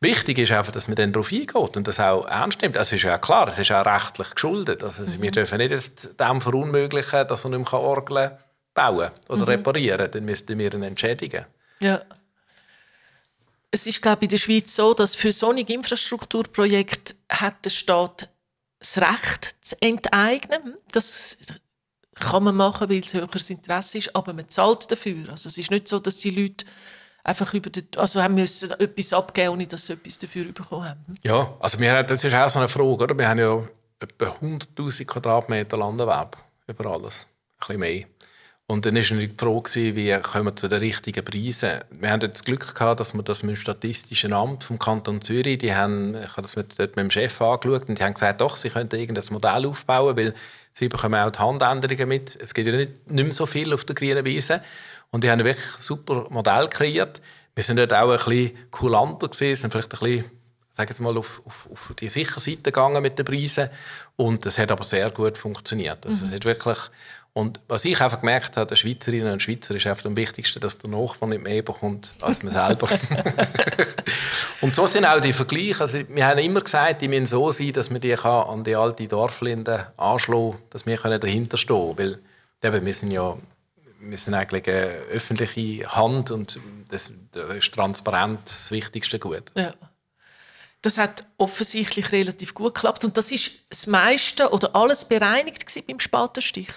Wichtig 0.03 0.37
ist 0.37 0.51
einfach, 0.51 0.73
dass 0.73 0.89
man 0.89 0.95
dann 0.95 1.13
darauf 1.13 1.31
eingeht 1.31 1.77
und 1.77 1.87
das 1.87 1.99
auch 1.99 2.25
ernst 2.27 2.61
nimmt. 2.61 2.77
Also 2.77 2.89
es 2.95 3.01
ist 3.01 3.03
ja 3.03 3.17
klar, 3.17 3.47
es 3.47 3.57
ist 3.57 3.71
auch 3.71 3.85
rechtlich 3.85 4.29
geschuldet. 4.31 4.83
Also 4.83 5.03
mhm. 5.03 5.21
Wir 5.21 5.31
dürfen 5.31 5.57
nicht 5.59 5.71
jetzt 5.71 6.09
dem 6.19 6.41
verunmöglichen, 6.41 7.25
dass 7.25 7.45
er 7.45 7.51
nicht 7.51 7.71
mehr 7.71 7.79
Orgeln 7.79 8.31
bauen 8.73 9.11
oder 9.29 9.43
mhm. 9.43 9.49
reparieren 9.49 10.11
Dann 10.11 10.25
müssten 10.25 10.59
wir 10.59 10.73
ihn 10.73 10.83
entschädigen. 10.83 11.45
Ja. 11.81 12.01
Es 13.71 13.87
ist, 13.87 14.01
glaube 14.01 14.19
ich, 14.19 14.23
in 14.23 14.29
der 14.29 14.37
Schweiz 14.37 14.75
so, 14.75 14.93
dass 14.93 15.15
für 15.15 15.31
solche 15.31 15.73
Infrastrukturprojekte 15.73 17.15
hat 17.29 17.63
der 17.63 17.69
Staat 17.69 18.29
das 18.79 18.97
Recht 18.97 19.55
zu 19.61 19.81
enteignen. 19.81 20.75
Das 20.91 21.37
kann 22.15 22.43
man 22.43 22.57
machen, 22.57 22.89
weil 22.89 22.99
es 22.99 23.13
höheres 23.13 23.49
Interesse 23.49 23.99
ist, 23.99 24.15
aber 24.15 24.33
man 24.33 24.49
zahlt 24.49 24.91
dafür. 24.91 25.29
Also 25.29 25.47
es 25.47 25.57
ist 25.57 25.71
nicht 25.71 25.87
so, 25.87 25.99
dass 25.99 26.17
die 26.17 26.29
Leute 26.29 26.65
einfach 27.23 27.53
über 27.53 27.69
die, 27.69 27.85
also 27.97 28.21
haben 28.21 28.35
müssen 28.35 28.71
etwas 28.71 29.13
abgeben, 29.13 29.49
ohne 29.49 29.67
dass 29.67 29.87
sie 29.87 29.93
etwas 29.93 30.19
dafür 30.19 30.45
bekommen 30.51 30.89
haben. 30.89 31.17
Ja, 31.23 31.53
also 31.59 31.79
wir, 31.79 32.03
das 32.03 32.23
ist 32.23 32.33
auch 32.33 32.49
so 32.49 32.59
eine 32.59 32.67
Frage, 32.67 33.03
oder? 33.03 33.17
Wir 33.17 33.27
haben 33.27 33.39
ja 33.39 33.63
etwa 33.99 34.25
100'000 34.41 35.05
Quadratmeter 35.05 35.77
Landerwerb 35.77 36.37
über 36.67 36.85
alles, 36.91 37.27
ein 37.55 37.59
bisschen 37.59 37.79
mehr. 37.79 38.05
Und 38.65 38.85
dann 38.85 38.95
war 38.95 39.01
die 39.01 39.33
Frage, 39.37 39.95
wie 39.95 40.17
kommen 40.19 40.45
wir 40.45 40.55
zu 40.55 40.69
den 40.69 40.79
richtigen 40.79 41.23
Preisen. 41.23 41.81
Wir 41.91 42.09
haben 42.09 42.21
das 42.21 42.45
Glück 42.45 42.73
gehabt, 42.73 42.99
dass 42.99 43.13
wir 43.13 43.21
das 43.21 43.43
mit 43.43 43.57
dem 43.57 43.59
Statistischen 43.59 44.31
Amt 44.31 44.63
vom 44.63 44.79
Kanton 44.79 45.21
Zürich, 45.21 45.57
die 45.57 45.75
haben, 45.75 46.15
ich 46.15 46.31
habe 46.31 46.43
das 46.43 46.55
mit, 46.55 46.79
dort 46.79 46.95
mit 46.95 47.03
dem 47.03 47.11
Chef 47.11 47.41
angeschaut 47.41 47.89
und 47.89 47.99
die 47.99 48.03
haben 48.03 48.13
gesagt, 48.13 48.39
doch, 48.39 48.55
sie 48.55 48.69
könnten 48.69 48.97
irgendein 48.97 49.25
Modell 49.31 49.67
aufbauen, 49.67 50.15
weil 50.15 50.33
sie 50.71 50.87
bekommen 50.87 51.15
auch 51.15 51.29
die 51.29 51.39
Handänderungen 51.39 52.07
mit. 52.07 52.37
Es 52.41 52.53
geht 52.53 52.65
ja 52.65 52.73
nicht, 52.73 53.11
nicht 53.11 53.23
mehr 53.23 53.33
so 53.33 53.45
viel 53.45 53.73
auf 53.73 53.83
der 53.83 53.95
grünen 53.95 54.23
Wiese. 54.23 54.61
Und 55.13 55.23
die 55.23 55.29
haben 55.29 55.43
wirklich 55.45 55.75
ein 55.75 55.81
super 55.81 56.25
Modell 56.29 56.67
kreiert. 56.67 57.21
Wir 57.53 57.63
sind 57.63 57.77
dort 57.77 57.93
auch 57.93 58.09
ein 58.09 58.17
bisschen 58.17 58.57
kulanter 58.71 59.27
gewesen, 59.27 59.55
sind 59.55 59.71
vielleicht 59.71 59.93
ein 59.93 59.99
bisschen 59.99 60.31
sage 60.73 60.89
jetzt 60.89 61.01
mal, 61.01 61.15
auf, 61.17 61.41
auf, 61.45 61.69
auf 61.71 61.93
die 61.99 62.09
sichere 62.09 62.39
Seite 62.39 62.63
gegangen 62.63 63.01
mit 63.01 63.19
den 63.19 63.25
Preisen. 63.25 63.69
Und 64.15 64.43
das 64.43 64.57
hat 64.57 64.71
aber 64.71 64.83
sehr 64.83 65.11
gut 65.11 65.37
funktioniert. 65.37 66.03
Also, 66.05 66.25
mhm. 66.25 66.25
es 66.25 66.33
hat 66.33 66.45
wirklich, 66.45 66.77
und 67.33 67.61
was 67.67 67.85
ich 67.85 68.01
einfach 68.01 68.21
gemerkt 68.21 68.57
habe, 68.57 68.65
der 68.65 68.75
Schweizerinnen 68.75 69.33
und 69.33 69.41
Schweizer 69.41 69.75
ist 69.75 69.85
einfach 69.85 70.05
am 70.05 70.17
wichtigsten, 70.17 70.59
dass 70.59 70.79
der 70.79 70.89
Nachbar 70.89 71.29
nicht 71.29 71.43
mehr 71.43 71.61
bekommt 71.61 72.13
als 72.21 72.41
man 72.41 72.51
selber. 72.51 72.89
und 74.61 74.73
so 74.73 74.87
sind 74.87 75.05
auch 75.05 75.21
die 75.21 75.33
Vergleiche. 75.33 75.81
Also 75.81 75.99
wir 76.09 76.25
haben 76.25 76.39
immer 76.39 76.61
gesagt, 76.61 77.03
die 77.03 77.07
müssen 77.07 77.27
so 77.27 77.51
sein, 77.51 77.73
dass 77.73 77.91
man 77.91 78.01
die 78.01 78.13
kann 78.13 78.47
an 78.47 78.63
die 78.63 78.75
alte 78.75 79.07
Dorflinde 79.07 79.93
anschlagen 79.97 80.55
dass 80.71 80.87
wir 80.87 80.97
dahinter 80.97 81.57
stehen 81.57 81.95
können. 81.95 82.19
Weil 82.63 82.73
eben, 82.73 82.85
wir 82.85 82.93
sind 82.95 83.11
ja 83.11 83.37
wir 84.09 84.17
sind 84.17 84.33
eigentlich 84.33 84.67
eine 84.67 84.85
öffentliche 85.11 85.87
Hand 85.87 86.31
und 86.31 86.59
das, 86.89 87.11
das 87.31 87.57
ist 87.57 87.73
transparent 87.73 88.39
das 88.45 88.71
wichtigste 88.71 89.19
Gut. 89.19 89.51
Ja. 89.55 89.73
Das 90.81 90.97
hat 90.97 91.23
offensichtlich 91.37 92.11
relativ 92.11 92.53
gut 92.53 92.75
geklappt 92.75 93.05
und 93.05 93.17
das 93.17 93.31
ist 93.31 93.51
das 93.69 93.87
meiste 93.87 94.49
oder 94.49 94.75
alles 94.75 95.05
bereinigt 95.05 95.65
beim 95.87 95.99
Spatenstich. 95.99 96.69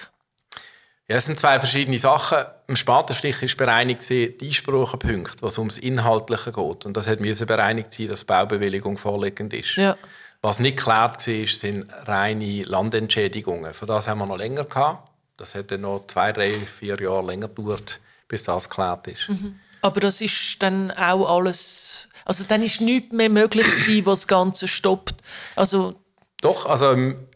Ja, 1.09 1.17
es 1.17 1.27
sind 1.27 1.39
zwei 1.39 1.59
verschiedene 1.61 1.99
Sachen. 1.99 2.39
Im 2.67 2.75
Spatenstich 2.75 3.41
ist 3.41 3.57
bereinigt 3.57 4.09
die 4.09 4.37
Einsprachepunkte, 4.43 5.41
was 5.41 5.57
ums 5.57 5.79
Inhaltliche 5.79 6.51
geht. 6.51 6.85
Und 6.85 6.97
das 6.97 7.07
hat 7.07 7.21
müssen 7.21 7.47
bereinigt 7.47 7.93
sein, 7.93 8.09
dass 8.09 8.21
die 8.21 8.27
Baubewilligung 8.27 8.99
vorliegend 8.99 9.53
ist. 9.53 9.77
Ja. 9.77 9.97
Was 10.43 10.59
nicht 10.59 10.77
geklärt 10.77 11.27
war, 11.27 11.47
sind 11.47 11.87
reine 12.07 12.63
Landentschädigungen. 12.65 13.73
Für 13.73 13.87
das 13.87 14.09
haben 14.09 14.19
wir 14.19 14.27
noch 14.27 14.37
länger 14.37 14.65
gehabt. 14.65 15.06
Das 15.37 15.55
hätte 15.55 15.79
noch 15.79 16.07
zwei, 16.07 16.33
drei, 16.33 16.53
vier 16.53 17.01
Jahre 17.01 17.27
länger 17.27 17.49
gedauert, 17.49 18.01
bis 18.29 18.45
das 18.45 18.69
geklärt 18.69 19.07
ist. 19.07 19.29
Mhm. 19.29 19.61
Aber 19.83 20.01
das 20.01 20.21
ist 20.21 20.63
dann 20.63 20.91
auch 20.91 21.29
alles. 21.29 22.09
Also 22.25 22.45
dann 22.45 22.63
ist 22.63 22.81
nichts 22.81 23.13
mehr 23.13 23.29
möglich 23.29 23.67
gewesen, 23.67 24.07
was 24.07 24.21
das 24.21 24.29
Ganze 24.29 24.69
stoppt. 24.69 25.15
Also 25.55 25.95
Doch, 26.41 26.67
also 26.67 26.93
im 26.93 27.29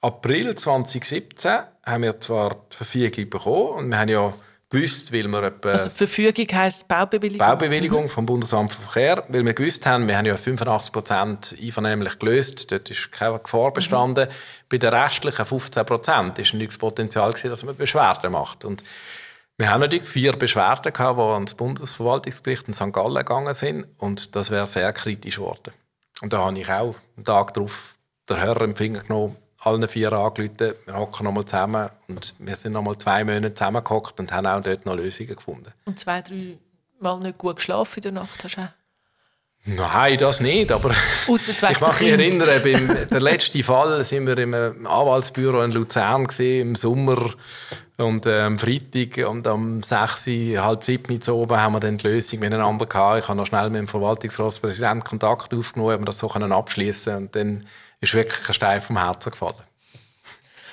April 0.00 0.54
2017 0.54 1.60
haben 1.84 2.02
wir 2.02 2.20
zwar 2.20 2.56
die 2.72 2.76
Verfügung 2.76 3.28
bekommen 3.28 3.68
und 3.76 3.88
wir 3.90 3.98
haben 3.98 4.08
ja 4.08 4.32
gewusst, 4.70 5.12
weil 5.12 5.26
wir 5.26 5.42
etwa... 5.42 5.70
Also 5.70 5.90
Verfügung 5.90 6.46
heisst 6.52 6.86
Baubewilligung? 6.86 7.46
Baubewilligung 7.46 8.04
mhm. 8.04 8.08
vom 8.08 8.26
Bundesamt 8.26 8.72
für 8.72 8.82
Verkehr, 8.82 9.24
weil 9.28 9.44
wir 9.44 9.52
gewusst 9.52 9.84
haben, 9.84 10.06
wir 10.08 10.16
haben 10.16 10.26
ja 10.26 10.36
85 10.36 10.92
Prozent 10.92 11.56
einvernehmlich 11.60 12.18
gelöst, 12.18 12.70
dort 12.70 12.88
ist 12.88 13.10
keine 13.10 13.38
Gefahr 13.38 13.72
bestanden. 13.72 14.28
Mhm. 14.28 14.32
Bei 14.68 14.78
den 14.78 14.94
restlichen 14.94 15.44
15 15.44 15.84
Prozent 15.84 16.38
war 16.38 16.60
ein 16.60 16.68
Potenzial, 16.78 17.30
gewesen, 17.32 17.50
dass 17.50 17.64
man 17.64 17.76
Beschwerden 17.76 18.32
macht. 18.32 18.64
Und 18.64 18.84
wir 19.58 19.68
haben 19.68 19.80
natürlich 19.80 20.08
vier 20.08 20.32
Beschwerden 20.32 20.92
gehabt, 20.92 21.18
die 21.18 21.22
ans 21.22 21.54
Bundesverwaltungsgericht 21.54 22.68
in 22.68 22.74
St. 22.74 22.92
Gallen 22.92 23.14
gegangen 23.16 23.54
sind 23.54 23.86
und 23.98 24.34
das 24.34 24.50
wäre 24.50 24.66
sehr 24.66 24.92
kritisch 24.92 25.36
geworden. 25.36 25.74
Und 26.22 26.32
da 26.32 26.44
habe 26.44 26.58
ich 26.58 26.70
auch 26.70 26.94
einen 27.16 27.24
Tag 27.24 27.54
darauf 27.54 27.96
den 28.28 28.40
Hörer 28.40 28.62
im 28.62 28.76
Finger 28.76 29.00
genommen, 29.00 29.36
allen 29.60 29.86
vier 29.88 30.12
angerufen, 30.12 30.74
wir 30.86 30.94
hocken 30.94 31.24
nochmal 31.24 31.44
zusammen 31.44 31.90
und 32.08 32.34
wir 32.38 32.56
sind 32.56 32.72
nochmal 32.72 32.96
zwei 32.98 33.24
Monate 33.24 33.54
zusammengehockt 33.54 34.18
und 34.18 34.32
haben 34.32 34.46
auch 34.46 34.62
dort 34.62 34.86
noch 34.86 34.96
Lösungen 34.96 35.36
gefunden. 35.36 35.72
Und 35.84 35.98
zwei, 35.98 36.22
drei 36.22 36.58
Mal 36.98 37.18
nicht 37.20 37.38
gut 37.38 37.56
geschlafen 37.56 37.96
in 37.96 38.02
der 38.02 38.12
Nacht 38.12 38.44
hast 38.44 38.56
du 38.56 38.60
auch? 38.62 38.79
Nein, 39.64 40.16
das 40.16 40.40
nicht, 40.40 40.72
aber 40.72 40.90
ich 41.28 41.60
mag 41.80 42.00
mich 42.00 42.10
erinnern, 42.10 42.48
beim 42.62 43.08
der 43.10 43.20
letzten 43.20 43.62
Fall 43.62 44.02
sind 44.04 44.26
wir 44.26 44.38
im 44.38 44.54
Anwaltsbüro 44.54 45.62
in 45.62 45.72
Luzern 45.72 46.26
gewesen, 46.26 46.68
im 46.68 46.74
Sommer 46.74 47.34
und 47.98 48.24
äh, 48.24 48.40
am 48.40 48.58
Freitag 48.58 49.28
und 49.28 49.46
am 49.46 49.82
6, 49.82 50.26
halb 50.58 50.84
7 50.84 51.20
Uhr 51.28 51.34
oben 51.34 51.56
haben 51.58 51.74
wir 51.74 51.80
dann 51.80 51.98
die 51.98 52.08
Lösung 52.08 52.40
miteinander 52.40 52.86
gehabt. 52.86 53.22
Ich 53.22 53.28
habe 53.28 53.36
noch 53.36 53.46
schnell 53.46 53.68
mit 53.68 53.80
dem 53.80 53.88
Verwaltungsratspräsidenten 53.88 55.04
Kontakt 55.04 55.52
aufgenommen, 55.52 55.94
ob 55.94 56.00
wir 56.00 56.06
das 56.06 56.18
so 56.18 56.30
abschließen 56.30 57.16
und 57.16 57.36
dann 57.36 57.66
ist 58.00 58.14
wirklich 58.14 58.48
ein 58.48 58.54
Stein 58.54 58.80
vom 58.80 58.96
Herzen 58.96 59.30
gefallen. 59.30 59.62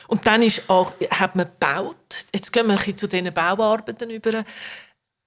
Und 0.08 0.26
dann 0.26 0.42
ist 0.42 0.70
auch, 0.70 0.94
hat 1.12 1.36
man 1.36 1.48
gebaut. 1.48 2.26
Jetzt 2.34 2.54
gehen 2.54 2.68
wir 2.68 2.80
ein 2.80 2.98
zu 2.98 3.08
diesen 3.08 3.34
Bauarbeiten 3.34 4.10
über. 4.10 4.46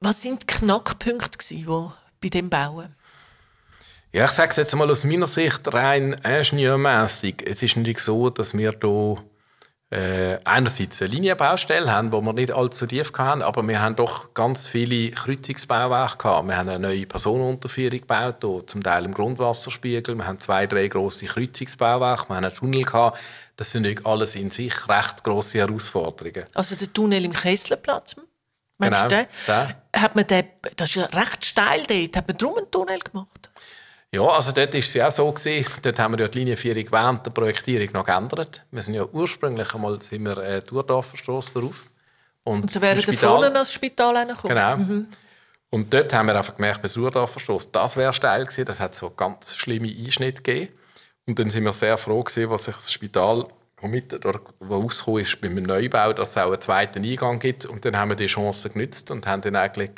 Was 0.01 0.23
sind 0.23 0.43
die 0.43 0.47
Knackpunkte 0.47 1.39
gewesen, 1.39 1.93
bei 2.23 2.29
dem 2.31 2.49
Bauen? 2.49 2.97
Ja, 4.13 4.25
ich 4.25 4.33
sage 4.33 4.51
es 4.51 4.57
jetzt 4.57 4.75
mal 4.75 4.91
aus 4.91 5.05
meiner 5.05 5.27
Sicht 5.27 5.73
rein 5.73 6.15
ingenieurmässig. 6.25 7.45
Es 7.47 7.63
ist 7.63 7.77
nicht 7.77 8.01
so, 8.01 8.29
dass 8.29 8.59
wir 8.59 8.75
hier 8.83 9.17
äh, 9.91 10.37
einerseits 10.45 11.01
eine 11.01 11.13
Linienbaustelle 11.13 11.93
haben, 11.93 12.11
wo 12.11 12.21
wir 12.21 12.33
nicht 12.33 12.51
allzu 12.51 12.89
tief 12.89 13.13
haben, 13.17 13.41
aber 13.41 13.63
wir 13.63 13.81
haben 13.81 13.95
doch 13.95 14.35
ganz 14.35 14.67
viele 14.67 15.13
Kreuzungsbauwerke 15.13 16.19
gehabt. 16.19 16.49
Wir 16.49 16.57
haben 16.57 16.69
eine 16.69 16.81
neue 16.81 17.07
Personenunterführung 17.07 18.01
gebaut, 18.01 18.39
hier, 18.41 18.67
zum 18.67 18.83
Teil 18.83 19.05
im 19.05 19.15
Grundwasserspiegel. 19.15 20.17
Wir 20.17 20.27
haben 20.27 20.41
zwei, 20.41 20.67
drei 20.67 20.89
große 20.89 21.27
Kreuzungsbauwerke. 21.27 22.29
Wir 22.31 22.37
haben 22.37 22.45
einen 22.45 22.55
Tunnel 22.55 22.83
gehabt. 22.83 23.21
Das 23.55 23.71
sind 23.71 23.83
nicht 23.83 24.05
alles 24.05 24.35
in 24.35 24.51
sich 24.51 24.89
recht 24.89 25.23
große 25.23 25.59
Herausforderungen. 25.59 26.47
Also 26.55 26.75
der 26.75 26.93
Tunnel 26.93 27.25
im 27.25 27.33
Kesselplatz? 27.33 28.17
Meinst 28.79 29.09
genau, 29.09 29.09
den? 29.09 29.75
Hat 29.95 30.17
man 30.17 30.27
den, 30.27 30.47
das 30.77 30.89
ist 30.89 30.95
ja 30.97 31.05
recht 31.05 31.45
steil 31.45 31.85
dort. 31.87 32.17
Hat 32.17 32.27
man 32.27 32.37
drum 32.37 32.57
einen 32.57 32.71
Tunnel 32.73 32.99
gemacht? 32.99 33.50
Ja, 34.13 34.27
also 34.27 34.51
dort 34.51 34.75
war 34.75 34.81
es 34.81 34.93
ja 34.95 35.07
auch 35.07 35.13
so. 35.13 35.31
Gewesen. 35.31 35.71
Dort 35.83 35.99
haben 35.99 36.15
wir 36.15 36.21
ja 36.21 36.29
die 36.29 36.39
Linienführung 36.39 36.85
während 36.91 37.27
der 37.27 37.31
Projektierung 37.31 37.93
noch 37.93 38.05
geändert. 38.05 38.65
Wir 38.73 38.83
sind 38.83 38.95
ja 38.95 39.05
ursprünglich 39.05 39.73
einmal 39.73 40.03
sind 40.03 40.25
wir 40.25 40.37
äh, 40.39 40.61
Durdorferstrasse 40.61 41.61
drauf. 41.61 41.91
Und, 42.43 42.63
und 42.63 42.77
da 42.77 42.81
wäre 42.81 43.03
da 43.03 43.13
vorne 43.13 43.53
das 43.53 43.73
Spital 43.73 44.17
reingekommen? 44.17 44.57
Genau. 44.57 44.77
Mhm. 44.77 45.07
Und 45.71 45.95
dort 45.95 46.13
haben 46.13 46.27
wir 46.27 46.35
einfach 46.37 46.57
gemerkt, 46.57 46.83
bei 46.83 46.89
der 46.89 46.97
Durdorferstrasse, 46.97 47.69
das 47.71 47.97
wäre 47.97 48.13
steil 48.13 48.45
gewesen. 48.45 48.65
Das 48.65 48.81
hat 48.81 48.97
so 48.97 49.11
ganz 49.11 49.55
schlimme 49.55 49.87
Einschnitte 49.87 50.43
gegeben. 50.43 50.73
Und 51.27 51.39
dann 51.39 51.49
sind 51.49 51.65
wir 51.65 51.73
sehr 51.73 51.97
froh 51.97 52.25
gewesen, 52.25 52.51
was 52.51 52.65
sich 52.65 52.75
das 52.75 52.93
Spital 52.93 53.47
mit, 53.83 54.13
oder, 54.13 54.41
wo 54.59 54.81
rausgekommen 54.81 55.23
ist 55.23 55.41
beim 55.41 55.55
Neubau, 55.55 56.13
dass 56.13 56.31
es 56.31 56.37
auch 56.37 56.51
einen 56.51 56.61
zweiten 56.61 57.05
Eingang 57.05 57.39
gibt. 57.39 57.67
Und 57.67 57.85
dann 57.85 57.97
haben 57.97 58.09
wir 58.11 58.17
die 58.17 58.27
Chance 58.27 58.71
genützt 58.71 59.13
und 59.13 59.29
haben 59.29 59.43
dann 59.43 59.55
eigentlich 59.55 59.91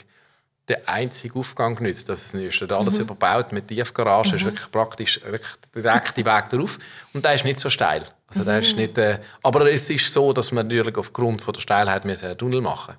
der 0.69 0.89
einzige 0.89 1.39
Aufgang 1.39 1.75
genützt. 1.75 2.09
Das 2.09 2.27
ist 2.27 2.35
nicht 2.35 2.73
alles 2.73 2.95
mhm. 2.95 3.03
überbaut 3.03 3.53
mit 3.53 3.69
Tiefgarage, 3.69 4.31
mhm. 4.31 4.37
ist 4.37 4.45
wirklich 4.45 4.71
praktisch 4.71 5.21
wirklich 5.25 5.53
direkt 5.75 6.17
der 6.17 6.27
Weg 6.27 6.49
darauf. 6.51 6.79
Und 7.13 7.25
der 7.25 7.35
ist 7.35 7.45
nicht 7.45 7.59
so 7.59 7.69
steil. 7.69 8.05
Also 8.29 8.41
mhm. 8.41 8.45
der 8.45 8.59
ist 8.61 8.73
mhm. 8.73 8.79
nicht, 8.79 8.99
äh, 8.99 9.19
aber 9.43 9.71
es 9.71 9.91
ist 9.91 10.13
so, 10.13 10.33
dass 10.33 10.53
man 10.53 10.69
natürlich 10.69 10.97
aufgrund 10.97 11.43
von 11.43 11.53
der 11.55 11.61
Steilheit 11.61 12.05
einen 12.05 12.39
Tunnel 12.39 12.61
machen 12.61 12.95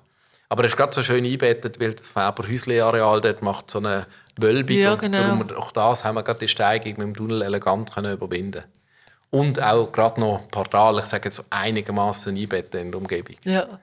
Aber 0.50 0.62
er 0.62 0.66
ist 0.66 0.76
gerade 0.76 0.92
so 0.92 1.02
schön 1.02 1.24
eingebettet, 1.24 1.80
weil 1.80 1.94
das 1.94 2.06
Faber 2.06 2.46
Häusle-Areal 2.46 3.20
dort 3.22 3.42
macht 3.42 3.70
so 3.70 3.78
eine 3.78 4.06
Wölbung. 4.36 4.76
Ja, 4.76 4.94
genau. 4.96 5.32
und 5.32 5.50
darum, 5.50 5.62
auch 5.62 5.72
das 5.72 6.04
haben 6.04 6.16
wir 6.16 6.22
gerade 6.22 6.40
die 6.40 6.48
Steigung 6.48 6.92
mit 6.98 7.00
dem 7.00 7.14
Tunnel 7.14 7.42
elegant 7.42 7.94
können 7.94 8.12
überwinden 8.12 8.64
Und 9.30 9.60
auch 9.62 9.90
gerade 9.90 10.20
noch 10.20 10.48
Portal, 10.50 10.98
ich 10.98 11.06
sage 11.06 11.24
jetzt 11.24 11.42
einigermaßen 11.48 12.36
einbetten 12.36 12.80
in 12.80 12.90
der 12.92 13.00
Umgebung. 13.00 13.36
Ja. 13.44 13.80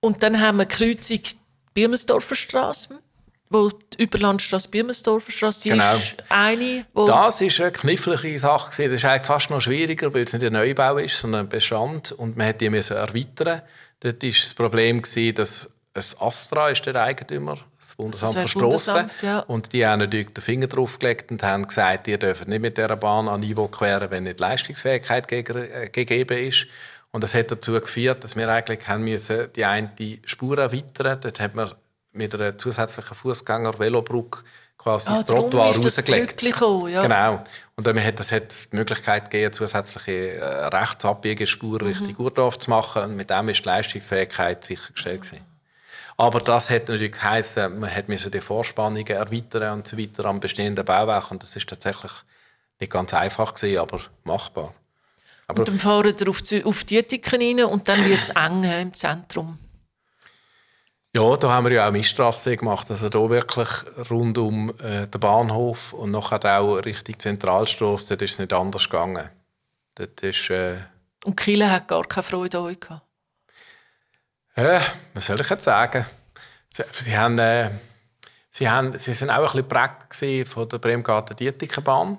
Und 0.00 0.22
dann 0.24 0.40
haben 0.40 0.58
wir 0.58 0.64
die 0.64 0.74
Kreuzung 0.74 1.20
Birmensdorfer 1.74 2.34
Straße, 2.34 2.98
wo 3.50 3.70
die 3.70 4.02
Überlandstraße 4.02 4.68
Birmensdorfer 4.68 5.32
Straße 5.32 5.68
genau. 5.68 5.94
ist 5.96 6.16
eine, 6.28 6.86
wo 6.94 7.06
Das 7.06 7.40
ist 7.40 7.60
eine 7.60 7.72
knifflige 7.72 8.38
Sache 8.38 8.70
Das 8.70 8.78
ist 8.78 9.04
eigentlich 9.04 9.26
fast 9.26 9.50
noch 9.50 9.60
schwieriger, 9.60 10.12
weil 10.14 10.24
es 10.24 10.32
nicht 10.32 10.44
ein 10.44 10.52
Neubau 10.52 10.98
ist, 10.98 11.18
sondern 11.18 11.46
ein 11.46 11.48
Bestand 11.48 12.12
und 12.12 12.36
man 12.36 12.46
hätte 12.46 12.60
die 12.60 12.70
müssen 12.70 12.96
erweitern. 12.96 13.62
Dort 14.00 14.22
ist 14.24 14.42
das 14.42 14.54
Problem 14.54 15.02
gewesen, 15.02 15.34
dass 15.34 15.70
das 15.94 16.18
Astra 16.20 16.70
ist 16.70 16.86
der 16.86 16.96
Eigentümer, 16.96 17.58
das 17.78 17.94
Bundesamt 17.94 18.36
das 18.36 19.22
ja. 19.22 19.40
und 19.40 19.72
die 19.74 19.86
haben 19.86 20.00
natürlich 20.00 20.32
den 20.32 20.42
Finger 20.42 20.66
drauf 20.66 20.98
gelegt 20.98 21.30
und 21.30 21.42
haben 21.42 21.66
gesagt, 21.66 22.08
ihr 22.08 22.16
dürft 22.16 22.48
nicht 22.48 22.62
mit 22.62 22.78
dieser 22.78 22.96
Bahn 22.96 23.28
an 23.28 23.40
Niveau 23.40 23.68
queren, 23.68 24.10
wenn 24.10 24.24
nicht 24.24 24.40
Leistungsfähigkeit 24.40 25.30
äh, 25.30 25.88
gegeben 25.90 26.38
ist. 26.38 26.66
Und 27.12 27.22
das 27.22 27.34
hat 27.34 27.50
dazu 27.50 27.72
geführt, 27.72 28.24
dass 28.24 28.36
wir 28.36 28.48
eigentlich 28.48 28.88
haben 28.88 29.04
müssen 29.04 29.52
die 29.54 29.64
eine 29.64 29.90
Spur 30.24 30.58
erweitern 30.58 31.20
Dort 31.20 31.40
hat 31.40 31.54
man 31.54 31.70
mit 32.12 32.34
einer 32.34 32.58
zusätzlichen 32.58 33.14
Fußgänger-Velobrücke 33.14 34.40
quasi 34.78 35.10
ah, 35.10 35.14
das 35.14 35.26
Trottoir 35.26 35.76
rausgelegt. 35.76 36.42
Ja. 36.42 37.02
Genau. 37.02 37.44
Und 37.76 37.86
dann 37.86 38.02
hat 38.02 38.18
das 38.18 38.32
hat 38.32 38.72
die 38.72 38.76
Möglichkeit 38.76 39.30
gegeben, 39.30 39.52
zusätzliche 39.52 40.36
äh, 40.38 40.44
Rechtsabbiegespuren 40.66 41.86
mhm. 41.86 41.94
Richtung 41.94 42.16
Urdorf 42.24 42.58
zu 42.58 42.70
machen. 42.70 43.02
Und 43.02 43.16
mit 43.16 43.30
dem 43.30 43.48
ist 43.48 43.64
die 43.64 43.68
Leistungsfähigkeit 43.68 44.64
sichergestellt 44.64 45.22
gewesen. 45.22 45.44
Aber 46.16 46.40
das 46.40 46.68
hat 46.68 46.88
natürlich 46.88 47.12
geheißen, 47.12 47.78
man 47.78 47.94
hat 47.94 48.06
die 48.08 48.40
Vorspannungen 48.40 49.06
erweitern 49.06 49.74
und 49.74 49.88
so 49.88 49.96
weiter 49.96 50.24
am 50.26 50.40
bestehenden 50.40 50.84
Bauwerk. 50.84 51.30
Und 51.30 51.42
das 51.42 51.56
ist 51.56 51.68
tatsächlich 51.68 52.12
nicht 52.80 52.92
ganz 52.92 53.14
einfach 53.14 53.54
gewesen, 53.54 53.78
aber 53.78 54.00
machbar. 54.24 54.74
Aber 55.52 55.60
und 55.60 55.68
dann 55.68 55.78
fahren 55.78 56.14
wir 56.18 56.28
auf, 56.30 56.40
auf 56.64 56.84
die 56.84 56.96
Etiken 56.96 57.40
rein 57.42 57.64
und 57.64 57.86
dann 57.86 58.02
wird 58.06 58.22
es 58.22 58.30
eng 58.30 58.64
im 58.64 58.94
Zentrum. 58.94 59.58
Ja, 61.14 61.36
da 61.36 61.50
haben 61.50 61.66
wir 61.66 61.72
ja 61.72 61.86
auch 61.86 61.92
Miststrasse 61.92 62.56
gemacht. 62.56 62.90
Also 62.90 63.10
da 63.10 63.28
wirklich 63.28 63.68
rund 64.10 64.38
um 64.38 64.70
äh, 64.80 65.06
den 65.06 65.20
Bahnhof 65.20 65.92
und 65.92 66.10
nachher 66.10 66.58
auch 66.58 66.76
Richtung 66.76 67.18
Zentralstrasse, 67.18 68.08
dort 68.08 68.22
ist 68.22 68.32
es 68.32 68.38
nicht 68.38 68.54
anders 68.54 68.84
gegangen. 68.84 69.28
Dort 69.96 70.22
ist, 70.22 70.48
äh, 70.48 70.78
Und 71.26 71.36
Kiel 71.36 71.68
hat 71.70 71.88
gar 71.88 72.04
keine 72.04 72.22
Freude 72.22 72.58
an 72.58 72.64
euch 72.64 72.80
gehabt. 72.80 73.02
äh, 74.54 74.80
was 75.12 75.26
soll 75.26 75.38
ich 75.38 75.50
jetzt 75.50 75.64
sagen? 75.64 76.06
Sie, 76.72 76.82
sie, 76.92 77.18
haben, 77.18 77.38
äh, 77.38 77.72
sie, 78.50 78.70
haben, 78.70 78.96
sie 78.96 79.12
sind 79.12 79.28
auch 79.28 79.54
ein 79.54 79.64
bisschen 79.64 79.68
geprägt 79.68 80.48
von 80.48 80.66
der 80.66 80.78
Bremgarten-Dietikenbahn. 80.78 82.18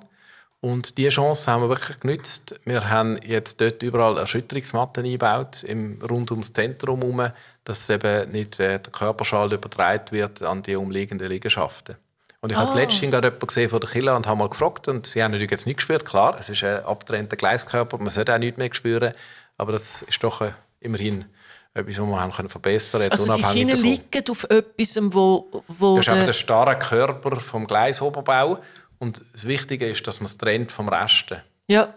Und 0.63 0.97
diese 0.97 1.09
Chance 1.09 1.51
haben 1.51 1.63
wir 1.63 1.67
wirklich 1.67 1.99
genützt. 1.99 2.57
Wir 2.63 2.89
haben 2.89 3.19
jetzt 3.21 3.59
dort 3.59 3.83
überall 3.83 4.17
Erschütterungsmatten 4.17 5.03
eingebaut, 5.03 5.61
im, 5.63 5.99
rund 6.09 6.31
ums 6.31 6.53
Zentrum 6.53 7.01
herum, 7.01 7.31
dass 7.65 7.89
eben 7.89 8.31
nicht 8.31 8.61
äh, 8.61 8.79
der 8.79 8.93
Körperschall 8.93 9.51
übertragen 9.51 10.05
wird 10.11 10.41
an 10.41 10.63
die 10.63 10.77
umliegenden 10.77 11.27
Liegenschaften. 11.27 11.97
Und 12.39 12.53
ich 12.53 12.57
habe 12.57 12.69
Ah. 12.69 12.73
das 12.73 12.81
letzte 12.81 13.09
gerade 13.09 13.27
jemanden 13.27 13.47
gesehen 13.47 13.69
von 13.69 13.81
der 13.81 13.89
Kille 13.89 14.15
und 14.15 14.25
habe 14.25 14.37
mal 14.39 14.47
gefragt 14.47 14.87
und 14.87 15.05
sie 15.05 15.21
haben 15.21 15.31
natürlich 15.31 15.51
jetzt 15.51 15.67
nicht 15.67 15.77
gespürt. 15.77 16.05
Klar, 16.05 16.37
es 16.39 16.47
ist 16.47 16.63
ein 16.63 16.85
abgetrennter 16.85 17.35
Gleiskörper, 17.35 17.97
man 17.97 18.09
sollte 18.09 18.33
auch 18.33 18.39
nichts 18.39 18.57
mehr 18.57 18.73
spüren, 18.73 19.13
aber 19.57 19.73
das 19.73 20.03
ist 20.03 20.23
doch 20.23 20.39
äh, 20.39 20.51
immerhin 20.79 21.25
etwas, 21.73 21.99
was 21.99 22.07
wir 22.07 22.21
haben 22.21 22.31
können 22.31 22.49
verbessern 22.49 23.01
können, 23.01 23.11
Also 23.11 23.33
die 23.35 23.43
Schienen 23.43 23.77
liegen 23.77 24.23
auf 24.29 24.45
etwas, 24.45 24.97
wo, 25.11 25.63
wo 25.67 25.97
das 25.97 26.05
ist 26.05 26.11
einfach 26.13 26.25
der 26.25 26.33
starre 26.33 26.79
Körper 26.79 27.37
vom 27.41 27.67
Gleisoberbau 27.67 28.59
und 29.03 29.21
das 29.33 29.47
Wichtige 29.47 29.87
ist, 29.87 30.07
dass 30.07 30.19
man 30.21 30.27
es 30.27 30.37
trennt 30.37 30.71
vom 30.71 30.89
Resten. 30.89 31.41
ja. 31.67 31.93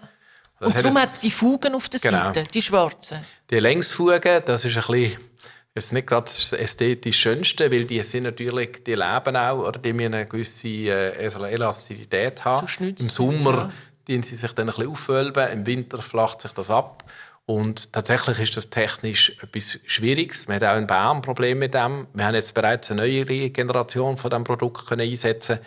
Das 0.58 0.74
Und 0.74 0.84
darum 0.84 0.98
hat 0.98 1.10
es 1.10 1.20
die 1.20 1.30
Fugen 1.30 1.74
auf 1.74 1.86
der 1.90 2.00
Genau. 2.00 2.32
Seite, 2.32 2.44
die 2.44 2.62
schwarzen. 2.62 3.18
Die 3.50 3.58
Längsfugen, 3.58 4.40
das 4.46 4.64
ist 4.64 4.74
ein 4.74 4.90
bisschen, 4.90 5.20
jetzt 5.74 5.92
nicht 5.92 6.06
gerade 6.06 6.24
das 6.24 6.54
ästhetisch 6.54 7.18
Schönste, 7.18 7.70
weil 7.70 7.84
die 7.84 8.02
sind 8.02 8.22
natürlich, 8.22 8.82
die 8.82 8.94
leben 8.94 9.36
auch, 9.36 9.68
oder 9.68 9.78
die 9.78 9.92
müssen 9.92 10.14
eine 10.14 10.24
gewisse 10.24 10.66
äh, 10.68 11.52
Elastizität 11.52 12.42
haben. 12.46 12.66
So 12.66 12.84
Im 12.86 12.96
Sommer 12.96 13.70
ja. 14.08 14.22
sie 14.22 14.34
sich 14.34 14.52
dann 14.52 14.70
ein 14.70 14.74
bisschen 14.74 14.90
aufwölben, 14.90 15.46
im 15.52 15.66
Winter 15.66 16.00
flacht 16.00 16.40
sich 16.40 16.52
das 16.52 16.70
ab. 16.70 17.04
Und 17.44 17.92
tatsächlich 17.92 18.40
ist 18.40 18.56
das 18.56 18.70
technisch 18.70 19.36
etwas 19.42 19.78
Schwieriges. 19.84 20.48
Wir 20.48 20.54
haben 20.54 20.64
auch 20.64 20.78
in 20.78 20.86
Bern 20.86 21.16
ein 21.16 21.22
Problem 21.22 21.58
mit 21.58 21.74
dem. 21.74 22.06
Wir 22.14 22.24
haben 22.24 22.34
jetzt 22.34 22.54
bereits 22.54 22.90
eine 22.90 23.02
neuere 23.02 23.50
Generation 23.50 24.16
von 24.16 24.30
diesem 24.30 24.44
Produkt 24.44 24.86
können 24.86 25.06
einsetzen 25.06 25.58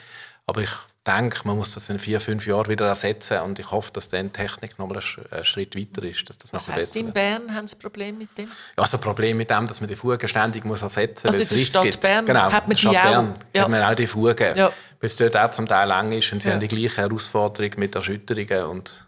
aber 0.49 0.61
ich 0.61 0.71
denke, 1.09 1.39
man 1.45 1.57
muss 1.57 1.73
das 1.73 1.89
in 1.89 1.97
vier, 1.99 2.19
fünf 2.21 2.45
Jahren 2.47 2.67
wieder 2.67 2.87
ersetzen 2.87 3.39
und 3.39 3.57
ich 3.59 3.69
hoffe, 3.71 3.91
dass 3.93 4.09
dann 4.09 4.27
die 4.27 4.33
Technik 4.33 4.77
noch 4.79 4.87
mal 4.87 4.93
einen 4.95 5.01
Sch- 5.01 5.31
einen 5.31 5.43
Schritt 5.45 5.75
weiter 5.75 6.03
ist. 6.03 6.29
Dass 6.29 6.37
das 6.37 6.53
Was 6.53 6.67
heisst 6.69 6.95
in. 6.95 7.11
Bern 7.11 7.53
haben 7.53 7.67
sie 7.67 7.75
ein 7.75 7.79
Problem 7.79 8.17
mit 8.17 8.37
dem? 8.37 8.47
Ja, 8.47 8.83
also 8.83 8.97
ein 8.97 9.01
Problem 9.01 9.37
mit 9.37 9.49
dem, 9.49 9.65
dass 9.67 9.81
man 9.81 9.87
die 9.89 9.95
Fugen 9.95 10.27
ständig 10.27 10.63
muss 10.65 10.81
ersetzen 10.81 11.27
muss, 11.27 11.37
Also 11.39 11.55
weil 11.55 11.61
es 11.61 11.67
Stadt 11.67 11.83
gibt. 11.83 11.99
Bern 12.01 12.25
genau, 12.25 12.51
hat 12.51 12.67
man 12.67 12.75
die 12.75 12.81
Stadt 12.81 12.95
auch. 12.95 13.03
Bern 13.03 13.35
Ja. 13.53 13.61
hat 13.63 13.69
man 13.69 13.81
auch 13.81 13.95
die 13.95 14.07
Fugen, 14.07 14.55
Ja. 14.55 14.67
weil 14.67 14.73
es 15.01 15.15
dort 15.15 15.35
auch 15.37 15.51
zum 15.51 15.67
Teil 15.67 15.87
lang 15.87 16.11
ist 16.11 16.31
und 16.31 16.41
sie 16.41 16.49
Ja. 16.49 16.53
haben 16.53 16.59
die 16.61 16.67
gleiche 16.67 16.97
Herausforderung 16.97 17.71
mit 17.77 17.95
Erschütterungen 17.95 18.63
und 18.65 19.05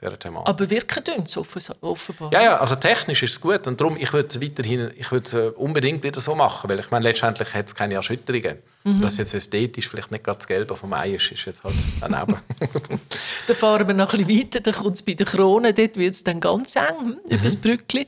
dieser 0.00 0.18
Thematik. 0.18 0.48
Aber 0.48 0.68
wirken 0.70 1.04
tun 1.04 1.26
sie 1.26 1.38
offen- 1.40 1.74
offenbar. 1.80 2.32
Ja, 2.32 2.42
ja, 2.42 2.56
also 2.58 2.74
technisch 2.74 3.22
ist 3.22 3.32
es 3.32 3.40
gut 3.40 3.66
und 3.66 3.80
darum, 3.80 3.96
ich 3.96 4.12
würde 4.12 4.28
es 4.28 4.40
weiterhin, 4.42 4.90
ich 4.96 5.10
würde 5.12 5.26
es 5.26 5.34
äh, 5.34 5.48
unbedingt 5.56 6.02
wieder 6.02 6.20
so 6.20 6.34
machen, 6.34 6.68
weil 6.68 6.80
ich 6.80 6.90
meine, 6.90 7.04
letztendlich 7.04 7.54
hat 7.54 7.68
es 7.68 7.74
keine 7.74 7.94
Erschütterungen. 7.94 8.58
Mhm. 8.86 9.00
Dass 9.00 9.16
jetzt 9.16 9.32
ästhetisch 9.34 9.88
vielleicht 9.88 10.10
nicht 10.10 10.24
gerade 10.24 10.36
das 10.38 10.46
Gelbe 10.46 10.76
vom 10.76 10.92
Ei 10.92 11.14
ist, 11.14 11.32
ist 11.32 11.46
jetzt 11.46 11.64
halt 11.64 11.74
daneben. 12.02 12.36
Dann 13.46 13.56
fahren 13.56 13.86
wir 13.88 13.94
noch 13.94 14.12
ein 14.12 14.26
bisschen 14.26 14.42
weiter, 14.44 14.60
dann 14.60 14.74
kommt 14.74 14.96
es 14.96 15.02
bei 15.02 15.14
der 15.14 15.24
Krone, 15.26 15.72
dort 15.72 15.96
wird 15.96 16.14
es 16.14 16.22
dann 16.22 16.38
ganz 16.38 16.76
eng, 16.76 16.98
hm, 17.00 17.18
über 17.24 17.36
Mhm. 17.38 17.44
das 17.44 17.56
Brückli. 17.56 18.06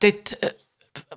Dort, 0.00 0.42
äh, 0.42 0.52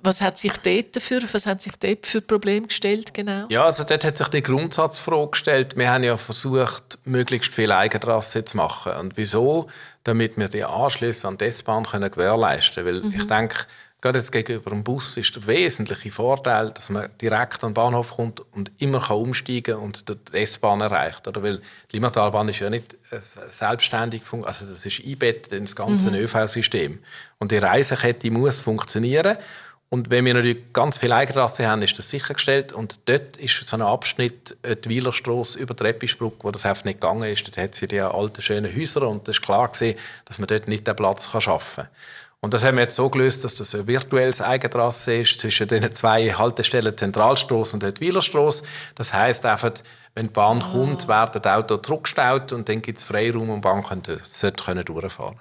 was 0.02 0.20
hat 0.20 0.38
sich 0.38 0.52
dort 0.58 1.02
für, 1.02 1.22
was 1.32 1.46
hat 1.46 1.60
sich 1.62 1.72
dort 1.80 2.06
für 2.06 2.20
Probleme 2.20 2.68
gestellt, 2.68 3.12
genau? 3.14 3.46
Ja, 3.48 3.64
also 3.64 3.82
dort 3.82 4.04
hat 4.04 4.16
sich 4.16 4.28
die 4.28 4.42
Grundsatzfrage 4.42 5.30
gestellt. 5.30 5.76
Wir 5.76 5.90
haben 5.90 6.04
ja 6.04 6.16
versucht, 6.16 6.98
möglichst 7.04 7.52
viel 7.52 7.72
Eigentrasse 7.72 8.44
zu 8.44 8.56
machen. 8.56 8.92
Und 8.92 9.16
wieso? 9.16 9.68
Damit 10.04 10.36
wir 10.36 10.48
die 10.48 10.64
Anschlüsse 10.64 11.26
an 11.26 11.38
die 11.38 11.46
S-Bahn 11.46 11.84
können 11.84 12.10
gewährleisten 12.10 12.84
können. 12.84 13.02
Weil 13.12 13.20
ich 13.20 13.26
denke, 13.26 13.66
gerade 14.04 14.18
jetzt 14.18 14.32
gegenüber 14.32 14.68
dem 14.68 14.84
Bus 14.84 15.16
ist 15.16 15.34
der 15.34 15.46
wesentliche 15.46 16.10
Vorteil, 16.10 16.72
dass 16.72 16.90
man 16.90 17.08
direkt 17.22 17.64
an 17.64 17.70
den 17.70 17.74
Bahnhof 17.74 18.16
kommt 18.16 18.42
und 18.52 18.70
immer 18.76 19.00
kann 19.00 19.16
umsteigen 19.16 19.76
und 19.76 20.04
die 20.10 20.36
S-Bahn 20.36 20.82
erreicht. 20.82 21.26
Oder? 21.26 21.42
Weil 21.42 21.62
die 21.90 21.96
Limmatalbahn 21.96 22.50
ist 22.50 22.58
ja 22.58 22.68
nicht 22.68 22.98
äh, 23.10 23.18
selbstständig, 23.50 24.22
also 24.42 24.66
das 24.66 24.84
ist 24.84 25.02
einbettet 25.02 25.52
in 25.52 25.64
das 25.64 25.74
ganze 25.74 26.10
ÖV-System. 26.10 26.98
Und 27.38 27.50
die 27.50 27.56
Reisekette 27.56 28.30
muss 28.30 28.60
funktionieren. 28.60 29.38
Und 29.88 30.10
wenn 30.10 30.26
wir 30.26 30.34
natürlich 30.34 30.72
ganz 30.74 30.98
viel 30.98 31.12
Eigenrasse 31.12 31.66
haben, 31.66 31.80
ist 31.80 31.98
das 31.98 32.10
sichergestellt. 32.10 32.74
Und 32.74 33.08
dort 33.08 33.38
ist 33.38 33.66
so 33.66 33.76
ein 33.76 33.80
Abschnitt, 33.80 34.54
äh, 34.62 34.76
die 34.76 34.90
Wielerstrasse 34.90 35.58
über 35.58 35.72
die 35.72 35.82
Reppisbrücke, 35.82 36.44
wo 36.44 36.50
das 36.50 36.66
einfach 36.66 36.84
nicht 36.84 37.00
gegangen 37.00 37.32
ist. 37.32 37.46
Dort 37.46 37.56
hat 37.56 37.74
sie 37.74 37.86
die 37.86 38.00
alten, 38.00 38.42
schönen 38.42 38.76
Häuser 38.76 39.08
und 39.08 39.26
es 39.28 39.38
ist 39.38 39.42
klar 39.42 39.68
gewesen, 39.68 39.98
dass 40.26 40.38
man 40.38 40.48
dort 40.48 40.68
nicht 40.68 40.86
den 40.86 40.94
Platz 40.94 41.30
kann 41.30 41.40
schaffen 41.40 41.84
kann. 41.84 41.88
Und 42.44 42.52
das 42.52 42.62
haben 42.62 42.76
wir 42.76 42.82
jetzt 42.82 42.94
so 42.96 43.08
gelöst, 43.08 43.42
dass 43.42 43.54
das 43.54 43.74
ein 43.74 43.86
virtuelles 43.86 44.42
Eigentrasse 44.42 45.14
ist 45.14 45.40
zwischen 45.40 45.66
den 45.66 45.90
zwei 45.94 46.30
Haltestellen 46.30 46.94
Zentralstrasse 46.94 47.72
und 47.74 47.82
dort 47.82 48.00
Wielerstrasse. 48.00 48.64
Das 48.96 49.14
heißt 49.14 49.46
einfach, 49.46 49.72
wenn 50.14 50.26
die 50.26 50.32
Bahn 50.34 50.60
kommt, 50.60 51.08
werden 51.08 51.40
die 51.42 51.48
Autos 51.48 51.80
zurückgestaut 51.84 52.52
und 52.52 52.68
dann 52.68 52.82
gibt 52.82 52.98
es 52.98 53.04
Freiraum 53.04 53.48
und 53.48 53.56
die 53.56 53.60
Bahn 53.62 53.82
könnte, 53.82 54.20
sollte 54.24 54.62
können 54.62 54.84
durchfahren. 54.84 55.40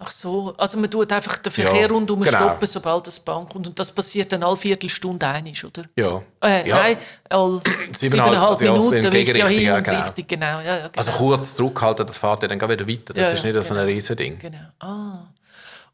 Ach 0.00 0.10
so, 0.10 0.52
also 0.58 0.76
man 0.80 0.90
tut 0.90 1.12
einfach 1.12 1.38
den 1.38 1.52
Verkehr 1.52 1.82
Ja, 1.82 1.86
rundum 1.86 2.22
genau. 2.22 2.36
stoppen, 2.36 2.66
sobald 2.66 3.06
das 3.06 3.20
Bahn 3.20 3.48
kommt. 3.48 3.68
Und 3.68 3.78
das 3.78 3.92
passiert 3.92 4.32
dann 4.32 4.42
alle 4.42 4.56
Viertelstunde 4.56 5.24
einig, 5.24 5.64
oder? 5.64 5.84
Ja. 5.96 6.20
Äh, 6.42 6.68
Ja. 6.68 6.78
Nein, 6.78 6.96
alle 7.28 7.60
Siebeneinhalb, 7.92 8.60
ja, 8.60 8.72
Minuten, 8.72 8.96
in 8.96 9.04
weil 9.04 9.16
es 9.22 9.36
ja 9.36 9.46
hin 9.46 9.62
ja, 9.62 9.76
und 9.76 9.84
genau. 9.84 10.02
richtig, 10.02 10.26
genau. 10.26 10.46
Ja, 10.58 10.62
ja, 10.62 10.76
genau. 10.88 10.90
Also 10.96 11.12
kurz 11.12 11.54
zurückhalten, 11.54 12.04
das 12.08 12.18
fährt 12.18 12.42
ja 12.42 12.48
dann 12.48 12.60
wieder 12.60 12.88
weiter. 12.88 13.14
Das 13.14 13.18
Ja, 13.18 13.28
ist 13.28 13.44
ja, 13.44 13.52
nicht 13.52 13.62
so 13.62 13.74
ein 13.74 13.76
genau. 13.76 13.86
Riesending. 13.86 14.38
Genau. 14.40 14.58
Ah. 14.80 15.28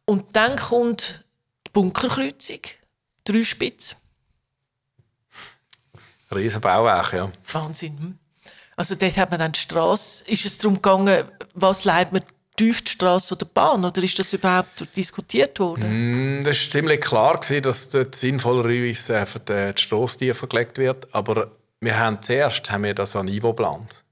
Und 0.08 0.24
dann 0.36 0.56
kommt 0.56 1.22
die 1.66 1.70
Bunkerkreuzung, 1.72 2.60
drei 3.24 3.42
Spitz. 3.42 3.94
Riesen 6.34 6.62
Bauwerk, 6.62 7.12
ja. 7.12 7.30
Wahnsinn. 7.52 7.98
Hm? 7.98 8.18
Also 8.74 8.94
dort 8.94 9.18
hat 9.18 9.30
man 9.30 9.38
dann 9.38 9.52
die 9.52 9.60
Straße. 9.60 10.26
Ist 10.26 10.46
es 10.46 10.56
darum 10.56 10.76
gegangen, 10.76 11.24
was 11.52 11.84
leitet 11.84 12.14
man 12.14 12.22
tief 12.56 12.80
die 12.80 12.92
Straße 12.92 13.34
oder 13.34 13.44
die 13.44 13.52
Bahn? 13.52 13.84
Oder 13.84 14.02
ist 14.02 14.18
das 14.18 14.32
überhaupt 14.32 14.96
diskutiert 14.96 15.60
worden? 15.60 16.38
Mm, 16.38 16.42
Das 16.42 16.56
war 16.64 16.70
ziemlich 16.70 17.02
klar, 17.02 17.38
gewesen, 17.38 17.62
dass 17.64 17.90
dort 17.90 18.14
sinnvollerweise 18.14 19.26
für 19.26 19.40
die, 19.40 19.78
Strasse 19.78 20.16
tiefer 20.20 20.46
gelegt 20.46 20.78
wird. 20.78 21.06
Aber 21.14 21.50
wir 21.80 21.98
haben 21.98 22.22
zuerst 22.22 22.70
haben 22.70 22.84
wir 22.84 22.94
das 22.94 23.14
an 23.14 23.26
Niveau 23.26 23.50
geplant. 23.52 24.04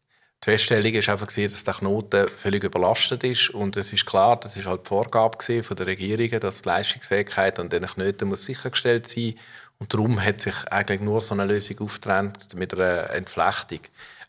Die 0.47 0.53
Feststellung 0.53 0.95
war 0.95 1.09
einfach, 1.13 1.27
dass 1.27 1.65
der 1.65 1.75
Knoten 1.75 2.29
völlig 2.37 2.63
überlastet 2.63 3.25
ist. 3.25 3.51
Und 3.51 3.77
es 3.77 3.93
ist 3.93 4.07
klar, 4.07 4.39
das 4.39 4.55
ist 4.55 4.67
halt 4.67 4.85
die 4.85 4.89
Vorgabe 4.89 5.63
von 5.65 5.77
der 5.77 5.87
Regierung, 5.87 6.39
dass 6.39 6.63
die 6.63 6.69
Leistungsfähigkeit 6.69 7.59
an 7.59 7.69
diesen 7.69 7.87
Knoten 7.87 8.29
muss 8.29 8.45
sichergestellt 8.45 9.09
sein 9.09 9.35
Und 9.81 9.93
darum 9.93 10.25
hat 10.25 10.41
sich 10.41 10.55
eigentlich 10.71 11.01
nur 11.01 11.21
so 11.21 11.35
eine 11.35 11.47
Lösung 11.47 11.81
aufgetrennt 11.81 12.55
mit 12.55 12.73
einer 12.73 13.11
Entflechtung. 13.11 13.81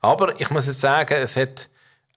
Aber 0.01 0.41
ich 0.41 0.49
muss 0.49 0.65
jetzt 0.65 0.81
sagen, 0.81 1.13
es 1.21 1.35
hat 1.35 1.69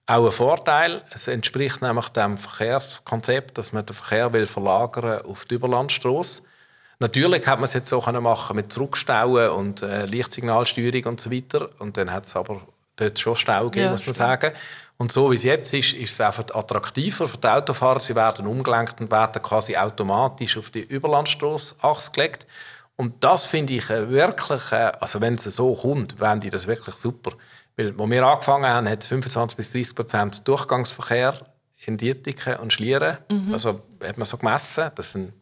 auch 0.07 0.23
einen 0.23 0.31
Vorteil. 0.31 1.03
Es 1.13 1.27
entspricht 1.27 1.83
nämlich 1.83 2.09
dem 2.09 2.39
Verkehrskonzept, 2.39 3.55
dass 3.59 3.71
man 3.71 3.85
den 3.85 3.93
Verkehr 3.93 4.33
will 4.33 4.47
verlagern 4.47 5.21
auf 5.27 5.45
die 5.45 5.53
Überlandstrasse. 5.53 6.41
Natürlich 6.97 7.45
hat 7.45 7.59
man 7.59 7.65
es 7.65 7.73
jetzt 7.73 7.89
so 7.89 8.01
machen 8.01 8.55
mit 8.55 8.73
Zurückstauen 8.73 9.51
und 9.51 9.83
äh, 9.83 10.07
Lichtsignalsteuerung 10.07 11.03
und 11.05 11.21
so 11.21 11.31
weiter. 11.31 11.69
Und 11.77 11.97
dann 11.97 12.11
hat 12.11 12.25
es 12.25 12.35
aber 12.35 12.61
dort 13.01 13.19
schon 13.19 13.35
Stau 13.35 13.65
gegeben, 13.65 13.85
Ja, 13.85 13.91
muss 13.91 14.05
man 14.05 14.13
stimmt. 14.13 14.15
sagen. 14.17 14.51
Und 14.97 15.11
so 15.11 15.31
wie 15.31 15.35
es 15.35 15.43
jetzt 15.43 15.73
ist, 15.73 15.93
ist 15.93 16.13
es 16.13 16.21
einfach 16.21 16.45
attraktiver 16.53 17.27
für 17.27 17.37
die 17.37 17.47
Autofahrer. 17.47 17.99
Sie 17.99 18.15
werden 18.15 18.45
umgelenkt 18.45 19.01
und 19.01 19.09
werden 19.11 19.41
quasi 19.41 19.75
automatisch 19.75 20.57
auf 20.57 20.69
die 20.69 20.81
Überlandstrasse 20.81 21.75
gelegt. 22.13 22.45
Und 22.97 23.23
das 23.23 23.47
finde 23.47 23.73
ich 23.73 23.89
wirklich, 23.89 24.71
also 24.71 25.19
wenn 25.21 25.35
es 25.35 25.43
so 25.45 25.73
kommt, 25.73 26.13
fände 26.19 26.47
ich 26.47 26.51
das 26.53 26.67
wirklich 26.67 26.95
super. 26.95 27.31
Weil, 27.75 27.95
als 27.99 28.09
wir 28.11 28.23
angefangen 28.27 28.67
haben, 28.67 28.87
hat 28.87 29.01
es 29.01 29.07
25 29.07 29.57
bis 29.57 29.71
30 29.71 29.95
Prozent 29.95 30.47
Durchgangsverkehr 30.47 31.33
in 31.85 31.97
Dietiken 31.97 32.57
und 32.57 32.71
Schlieren. 32.71 33.17
Also 33.51 33.81
hat 34.03 34.17
man 34.17 34.25
so 34.27 34.37
gemessen. 34.37 34.91
Das 34.93 35.13
sind 35.13 35.33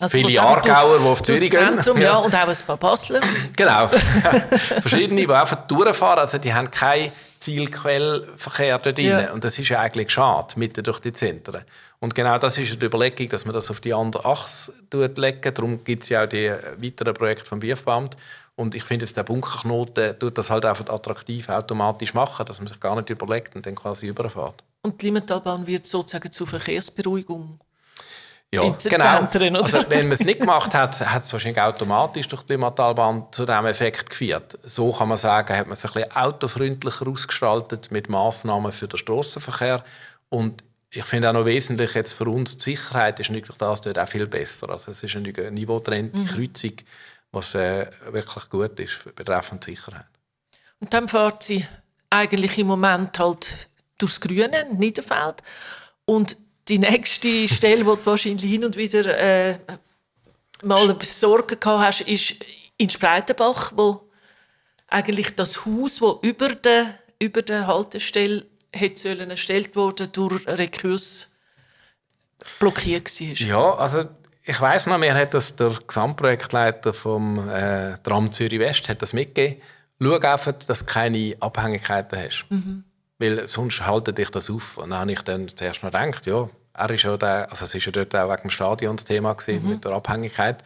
Also, 0.00 0.16
viele 0.16 0.40
Aargauer, 0.40 0.98
die 0.98 1.04
auf 1.04 1.22
Zürich 1.22 1.50
gehen. 1.50 1.74
Zentrum, 1.74 2.00
ja. 2.00 2.16
und 2.16 2.34
auch 2.34 2.48
ein 2.48 2.56
paar 2.66 2.76
Basler. 2.78 3.20
Genau. 3.54 3.88
Verschiedene, 4.80 5.26
die 5.26 5.30
einfach 5.30 5.66
durchfahren. 5.66 6.20
Also 6.20 6.38
die 6.38 6.54
haben 6.54 6.70
keinen 6.70 7.12
Zielquellverkehr 7.40 8.78
dort 8.78 8.96
drin. 8.96 9.06
Ja. 9.06 9.32
Und 9.32 9.44
das 9.44 9.58
ist 9.58 9.68
ja 9.68 9.80
eigentlich 9.80 10.10
schade, 10.10 10.58
mitten 10.58 10.82
durch 10.82 11.00
die 11.00 11.12
Zentren. 11.12 11.64
Und 11.98 12.14
genau 12.14 12.38
das 12.38 12.56
ist 12.56 12.80
die 12.80 12.86
Überlegung, 12.86 13.28
dass 13.28 13.44
man 13.44 13.52
das 13.54 13.70
auf 13.70 13.80
die 13.80 13.92
andere 13.92 14.24
Achse 14.24 14.72
tut 14.88 15.18
legen. 15.18 15.54
Darum 15.54 15.84
gibt 15.84 16.04
es 16.04 16.08
ja 16.08 16.24
auch 16.24 16.28
die 16.28 16.50
weiteren 16.78 17.12
Projekte 17.12 17.44
vom 17.44 17.60
BIFBamt. 17.60 18.16
Und 18.56 18.74
ich 18.74 18.84
finde, 18.84 19.04
jetzt 19.04 19.18
der 19.18 19.22
Bunkerknoten 19.22 20.18
tut 20.18 20.38
das 20.38 20.48
halt 20.48 20.64
einfach 20.64 20.88
attraktiv 20.88 21.48
automatisch 21.50 22.14
machen, 22.14 22.46
dass 22.46 22.58
man 22.58 22.68
sich 22.68 22.80
gar 22.80 22.96
nicht 22.96 23.10
überlegt 23.10 23.54
und 23.54 23.66
dann 23.66 23.74
quasi 23.74 24.06
überfährt. 24.06 24.64
Und 24.82 25.00
die 25.00 25.06
Limmentalbahn 25.06 25.66
wird 25.66 25.84
sozusagen 25.84 26.30
zur 26.32 26.46
Verkehrsberuhigung. 26.46 27.60
Ja, 28.52 28.76
genau. 28.82 29.60
Also, 29.60 29.84
wenn 29.88 30.06
man 30.06 30.12
es 30.12 30.24
nicht 30.24 30.40
gemacht 30.40 30.74
hat, 30.74 30.98
hat 31.00 31.22
es 31.22 31.32
wahrscheinlich 31.32 31.62
automatisch 31.62 32.26
durch 32.26 32.42
die 32.42 32.54
Limmatalbahn 32.54 33.26
zu 33.30 33.46
diesem 33.46 33.66
Effekt 33.66 34.10
geführt. 34.10 34.58
So 34.64 34.92
kann 34.92 35.08
man 35.08 35.18
sagen, 35.18 35.56
hat 35.56 35.66
man 35.66 35.74
es 35.74 35.84
ein 35.84 35.92
bisschen 35.92 36.10
autofreundlicher 36.16 37.06
ausgestaltet 37.06 37.92
mit 37.92 38.08
Massnahmen 38.08 38.72
für 38.72 38.88
den 38.88 38.98
Strassenverkehr. 38.98 39.84
Und 40.30 40.64
ich 40.90 41.04
finde 41.04 41.28
auch 41.28 41.34
noch 41.34 41.44
wesentlich 41.44 41.94
jetzt 41.94 42.14
für 42.14 42.24
uns 42.24 42.56
die 42.56 42.74
Sicherheit 42.74 43.20
ist 43.20 43.30
natürlich 43.30 43.56
das 43.56 43.82
dort 43.82 43.98
auch 43.98 44.08
viel 44.08 44.26
besser. 44.26 44.68
Also 44.70 44.90
es 44.90 45.02
ist 45.02 45.14
eine 45.14 45.50
niveautrennte 45.52 46.24
Kreuzung, 46.24 46.72
was 47.30 47.54
äh, 47.54 47.86
wirklich 48.10 48.50
gut 48.50 48.80
ist 48.80 49.14
betreffend 49.14 49.62
Sicherheit. 49.62 50.06
Und 50.80 50.92
dann 50.92 51.08
fährt 51.08 51.44
sie 51.44 51.64
eigentlich 52.10 52.58
im 52.58 52.66
Moment 52.66 53.16
halt 53.20 53.68
durchs 53.98 54.20
Grüne, 54.20 54.66
Niederfeld. 54.72 55.42
Und 56.04 56.36
die 56.70 56.78
nächste 56.78 57.48
Stelle, 57.48 57.84
wo 57.84 57.96
du 57.96 58.06
wahrscheinlich 58.06 58.50
hin 58.50 58.64
und 58.64 58.76
wieder 58.76 59.18
äh, 59.18 59.58
mal 60.62 60.96
Sorgen 61.02 61.58
gehabt 61.58 61.84
hast, 61.84 62.00
ist 62.02 62.36
in 62.76 62.88
Spreitenbach, 62.88 63.72
wo 63.74 64.08
eigentlich 64.88 65.34
das 65.34 65.66
Haus, 65.66 66.00
wo 66.00 66.20
über 66.22 66.50
der, 66.54 66.94
über 67.18 67.42
der 67.42 67.66
Haltestelle 67.66 68.46
hätte 68.72 69.00
sollen 69.00 69.30
erstellt 69.30 69.74
worden, 69.74 70.08
durch 70.12 70.46
Rekurs 70.46 71.36
blockiert 72.58 73.08
war. 73.20 73.46
Ja, 73.46 73.74
also 73.74 74.04
ich 74.44 74.60
weiß 74.60 74.86
noch, 74.86 74.98
mir 74.98 75.14
hat 75.14 75.34
das 75.34 75.56
der 75.56 75.76
Gesamtprojektleiter 75.86 76.94
vom 76.94 77.48
äh, 77.48 77.98
Tram 78.02 78.32
Zürich 78.32 78.60
West 78.60 78.88
hat 78.88 79.02
das 79.02 79.12
mitgegeben. 79.12 79.60
Schau 80.00 80.14
einfach, 80.14 80.52
dass 80.52 80.80
du 80.80 80.86
keine 80.86 81.36
Abhängigkeiten 81.40 82.18
hast. 82.18 82.46
Weil 83.18 83.46
sonst 83.46 83.84
haltet 83.86 84.16
dich 84.16 84.30
das 84.30 84.48
auf. 84.48 84.78
Und 84.78 84.90
dann 84.90 85.00
habe 85.00 85.12
ich 85.12 85.20
dann 85.20 85.46
zuerst 85.48 85.82
noch 85.82 85.90
gedacht, 85.90 86.24
ja, 86.26 86.48
er 86.74 86.90
ist 86.90 87.02
ja 87.02 87.16
der, 87.16 87.50
also 87.50 87.64
es 87.64 87.74
ist 87.74 87.84
ja 87.84 87.92
dort 87.92 88.14
auch 88.14 88.30
wegen 88.30 88.42
dem 88.42 88.50
Stadion 88.50 88.96
das 88.96 89.04
Thema 89.04 89.34
gewesen, 89.34 89.68
mit 89.68 89.84
der 89.84 89.92
Abhängigkeit 89.92 90.62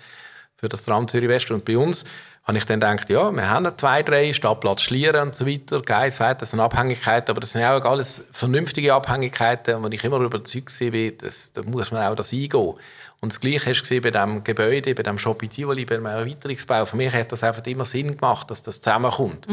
für 0.57 0.69
das 0.69 0.85
Tram 0.85 1.09
Zürich 1.09 1.29
West. 1.29 1.51
Und 1.51 1.65
bei 1.65 1.77
uns 1.77 2.05
habe 2.45 2.59
ich 2.59 2.65
dann 2.67 2.81
gedacht, 2.81 3.09
ja, 3.09 3.33
wir 3.33 3.49
haben 3.49 3.67
zwei, 3.79 4.03
drei, 4.03 4.33
Stadtplatz 4.33 4.83
Schlieren 4.83 5.29
und 5.29 5.35
so 5.35 5.47
weiter, 5.47 5.81
weiter, 5.81 6.35
das 6.35 6.51
sind 6.51 6.61
Abhängigkeiten, 6.61 7.31
aber 7.31 7.41
das 7.41 7.53
sind 7.53 7.65
auch 7.65 7.83
alles 7.85 8.25
vernünftige 8.33 8.93
Abhängigkeiten, 8.93 9.83
wo 9.83 9.89
ich 9.89 10.05
immer 10.05 10.21
überzeugt 10.21 10.79
war, 10.81 11.11
dass, 11.13 11.53
da 11.53 11.63
muss 11.63 11.91
man 11.91 12.03
auch 12.03 12.15
das 12.15 12.33
eingehen. 12.33 12.75
Und 13.21 13.33
das 13.33 13.41
Gleiche 13.41 13.71
hast 13.71 13.79
du 13.79 13.83
gesehen 13.83 14.03
bei 14.03 14.11
diesem 14.11 14.45
Gebäude, 14.45 14.95
bei 14.95 15.03
dem 15.03 15.17
Shopping 15.17 15.49
Tivoli, 15.49 15.87
bei 15.87 15.95
dem 15.95 16.05
Erweiterungsbau. 16.05 16.85
Für 16.85 16.97
mich 16.97 17.13
hat 17.15 17.33
das 17.33 17.43
einfach 17.43 17.65
immer 17.65 17.87
Sinn 17.87 18.15
gemacht, 18.17 18.51
dass 18.51 18.63
das 18.63 18.83
zusammenkommt. 18.83 19.49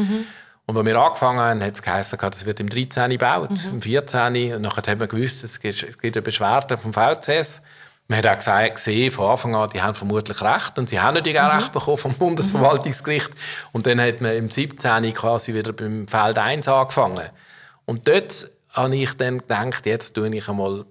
Und 0.66 0.76
als 0.76 0.86
wir 0.86 0.96
angefangen 0.96 1.40
haben, 1.40 1.62
hat 1.62 1.74
es 1.74 1.82
geheißen, 1.82 2.18
das 2.20 2.46
wird 2.46 2.60
im 2.60 2.68
13. 2.68 3.10
gebaut, 3.10 3.66
im 3.66 3.82
14. 3.82 4.54
Und 4.54 4.62
nachher 4.62 4.90
haben 4.90 5.00
wir 5.00 5.08
gewusst, 5.08 5.42
es 5.42 5.58
gibt, 5.58 5.82
es 5.82 5.98
gibt 5.98 6.16
eine 6.16 6.22
Beschwerde 6.22 6.78
vom 6.78 6.92
VCS. 6.92 7.62
Man 8.08 8.18
hat 8.18 8.26
auch 8.26 8.36
gesagt, 8.36 8.76
gesehen, 8.76 9.10
von 9.10 9.30
Anfang 9.30 9.54
an, 9.54 9.70
die 9.70 9.82
haben 9.82 9.94
vermutlich 9.94 10.40
recht. 10.40 10.78
Und 10.78 10.88
sie 10.88 11.00
haben 11.00 11.14
natürlich 11.14 11.40
auch 11.40 11.54
recht 11.54 11.72
bekommen 11.72 11.98
vom 11.98 12.14
Bundesverwaltungsgericht. 12.14 13.30
Und 13.72 13.86
dann 13.86 14.00
hat 14.00 14.20
man 14.20 14.36
im 14.36 14.50
17. 14.50 15.14
quasi 15.14 15.54
wieder 15.54 15.72
beim 15.72 16.06
Feld 16.06 16.38
1 16.38 16.68
angefangen. 16.68 17.30
Und 17.84 18.06
dort 18.06 18.50
habe 18.70 18.96
ich 18.96 19.14
dann 19.14 19.38
gedacht, 19.38 19.86
jetzt 19.86 20.14
tue 20.14 20.34
ich 20.34 20.48
einmal 20.48 20.84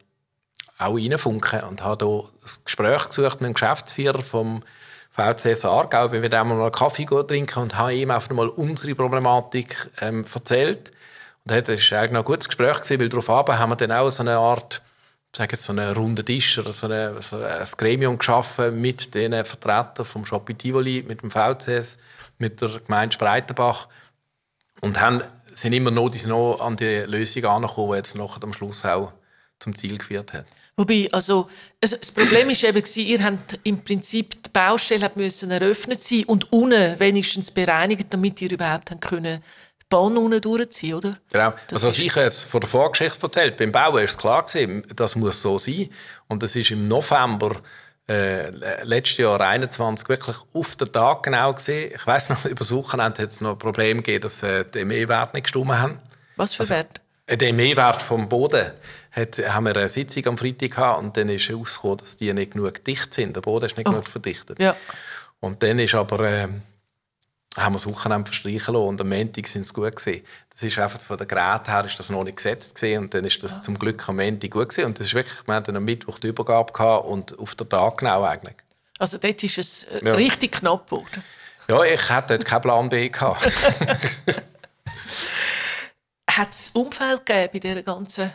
auch 0.77 0.95
reinfunken 0.95 1.61
und 1.63 1.83
habe 1.83 2.05
hier 2.05 2.23
ein 2.23 2.63
Gespräch 2.65 3.07
gesucht 3.07 3.41
mit 3.41 3.49
dem 3.49 3.53
Geschäftsführer 3.53 4.21
vom 4.21 4.63
VCS 5.21 5.65
Aargau, 5.65 6.09
bin 6.09 6.21
mit 6.21 6.33
ihm 6.33 6.47
mal 6.47 6.61
einen 6.61 6.71
Kaffee 6.71 7.05
trinken 7.05 7.59
und 7.59 7.77
habe 7.77 7.93
ihm 7.93 8.11
einfach 8.11 8.29
mal 8.31 8.49
unsere 8.49 8.95
Problematik 8.95 9.89
ähm, 10.01 10.25
erzählt. 10.33 10.91
Und 11.45 11.51
das 11.51 11.67
war 11.67 11.99
eigentlich 11.99 12.11
noch 12.11 12.19
ein 12.19 12.25
gutes 12.25 12.47
Gespräch, 12.47 12.81
gewesen, 12.81 12.99
weil 12.99 13.09
darauf 13.09 13.27
haben 13.27 13.71
wir 13.71 13.75
dann 13.75 13.91
auch 13.91 14.09
so 14.09 14.23
eine 14.23 14.37
Art, 14.37 14.81
ich 15.33 15.37
sage 15.37 15.53
jetzt 15.53 15.63
so 15.63 15.73
einen 15.73 15.93
runden 15.95 16.25
Tisch 16.25 16.59
oder 16.59 16.71
so, 16.71 16.87
eine, 16.87 17.21
so 17.21 17.37
ein 17.37 17.67
Gremium 17.77 18.17
geschaffen 18.17 18.79
mit 18.79 19.15
den 19.15 19.33
Vertretern 19.45 20.05
vom 20.05 20.25
Shopping 20.25 20.57
Tivoli, 20.57 21.03
mit 21.07 21.21
dem 21.21 21.31
VCS, 21.31 21.97
mit 22.37 22.61
der 22.61 22.79
Gemeinde 22.85 23.13
Spreitenbach 23.13 23.87
und 24.81 24.99
haben, 24.99 25.23
sind 25.53 25.73
immer 25.73 25.91
noch, 25.91 26.11
noch 26.25 26.59
an 26.59 26.75
die 26.75 27.03
Lösung 27.07 27.45
angekommen, 27.45 27.91
die 27.91 27.97
jetzt 27.97 28.15
nachher 28.15 28.43
am 28.43 28.53
Schluss 28.53 28.85
auch 28.85 29.13
zum 29.59 29.75
Ziel 29.75 29.97
geführt 29.97 30.33
hat. 30.33 30.45
Wobei, 30.81 31.07
also, 31.11 31.47
also 31.79 31.95
das 31.95 32.11
Problem 32.11 32.49
ist 32.49 32.63
eben, 32.63 32.83
ihr 32.95 33.23
habt 33.23 33.59
im 33.61 33.83
Prinzip 33.83 34.31
die 34.41 34.49
Baustelle 34.51 35.05
hat 35.05 35.15
müssen 35.15 35.51
eröffnet 35.51 36.01
sein 36.01 36.23
und 36.23 36.51
unten 36.51 36.99
wenigstens 36.99 37.51
bereinigt, 37.51 38.07
damit 38.09 38.41
ihr 38.41 38.49
überhaupt 38.49 38.89
haben 38.89 38.99
können 38.99 39.43
die 39.79 39.85
Bahn 39.89 40.17
unten 40.17 40.41
durchziehen, 40.41 40.95
oder? 40.95 41.11
Genau. 41.31 41.51
Das 41.67 41.83
also, 41.83 41.89
was 41.89 41.99
ich 41.99 42.15
jetzt 42.15 42.45
von 42.45 42.61
der 42.61 42.69
Vorgeschichte 42.69 43.21
erzählt 43.21 43.57
beim 43.57 43.71
Bauen 43.71 44.03
ist 44.03 44.17
klar 44.17 44.43
gewesen, 44.43 44.81
das 44.95 45.15
muss 45.15 45.39
so 45.39 45.59
sein. 45.59 45.87
Und 46.27 46.41
das 46.41 46.55
ist 46.55 46.71
im 46.71 46.87
November 46.87 47.57
äh, 48.09 48.49
letztes 48.83 49.17
Jahr 49.17 49.39
21 49.39 50.09
wirklich 50.09 50.37
auf 50.53 50.75
den 50.77 50.91
Tag 50.91 51.21
genau 51.21 51.53
gesehen. 51.53 51.91
Ich 51.93 52.07
weiß 52.07 52.29
noch, 52.29 52.43
über 52.45 52.55
das 52.55 52.71
Wochenende 52.71 53.21
hat 53.21 53.29
es 53.29 53.39
noch 53.39 53.51
ein 53.51 53.59
Problem 53.59 53.97
gegeben, 53.97 54.23
dass 54.23 54.41
äh, 54.41 54.65
die 54.73 54.83
ME-Werte 54.83 55.35
nicht 55.35 55.43
gestimmt 55.43 55.73
haben. 55.77 55.99
Was 56.37 56.55
für 56.55 56.61
Also- 56.61 56.73
Wert? 56.73 57.01
Äh, 57.27 57.37
Der 57.37 57.53
Mehrwert 57.53 58.01
vom 58.01 58.27
Boden 58.29 58.71
hat, 59.11 59.37
haben 59.39 59.65
wir 59.65 59.75
eine 59.75 59.87
Sitzung 59.87 60.25
am 60.27 60.37
Freitag 60.37 60.71
gehabt 60.71 61.01
und 61.03 61.17
dann 61.17 61.29
ist 61.29 61.49
herausgekommen, 61.49 61.97
dass 61.97 62.17
die 62.17 62.31
nicht 62.33 62.53
genug 62.53 62.83
dicht 62.85 63.13
sind. 63.13 63.35
Der 63.35 63.41
Boden 63.41 63.65
ist 63.65 63.77
nicht 63.77 63.87
Oh. 63.87 63.91
genug 63.91 64.07
verdichtet. 64.07 64.59
Ja. 64.59 64.75
Und 65.39 65.63
dann 65.63 65.79
ist 65.79 65.95
aber, 65.95 66.19
ähm, 66.29 66.61
haben 67.57 67.73
wir 67.73 67.77
das 67.79 67.85
Wochenende 67.87 68.27
verstreichen 68.31 68.73
lassen 68.73 68.87
und 68.87 69.01
am 69.01 69.09
Montag 69.09 69.47
sind 69.47 69.63
es 69.63 69.73
gut 69.73 69.95
gewesen. 69.95 70.23
Das 70.53 70.63
ist 70.63 70.79
einfach 70.79 71.01
von 71.01 71.17
der 71.17 71.27
Gerät 71.27 71.67
her 71.67 71.83
ist 71.85 71.99
das 71.99 72.09
noch 72.09 72.23
nicht 72.23 72.37
gesetzt 72.37 72.75
gewesen 72.75 73.03
und 73.03 73.13
dann 73.13 73.25
ist 73.25 73.43
das 73.43 73.61
zum 73.61 73.77
Glück 73.77 74.07
am 74.07 74.15
Montag 74.17 74.51
gut 74.51 74.69
gewesen. 74.69 74.85
Und 74.85 74.99
das 74.99 75.07
ist 75.07 75.13
wirklich, 75.13 75.45
wir 75.47 75.55
hatten 75.55 75.75
am 75.75 75.83
Mittwoch 75.83 76.19
die 76.19 76.27
Übergabe 76.27 76.71
gehabt 76.71 77.05
und 77.07 77.37
auf 77.39 77.55
den 77.55 77.67
Tag 77.67 77.97
genau 77.97 78.23
eigentlich. 78.23 78.55
Also 78.99 79.17
dort 79.17 79.43
ist 79.43 79.57
es 79.57 79.83
äh, 79.85 79.99
Ja. 80.05 80.13
richtig 80.13 80.53
knapp 80.53 80.85
geworden. 80.89 81.23
Ja, 81.67 81.83
ich 81.83 82.09
hatte 82.09 82.37
dort 82.37 82.45
keinen 82.45 82.61
Plan 82.61 82.89
B 82.89 83.09
gehabt. 83.09 83.41
Hat 86.37 86.51
es 86.51 86.69
Umfeld 86.69 87.25
gegeben 87.25 87.49
bei 87.51 87.59
dieser 87.59 87.83
ganzen 87.83 88.31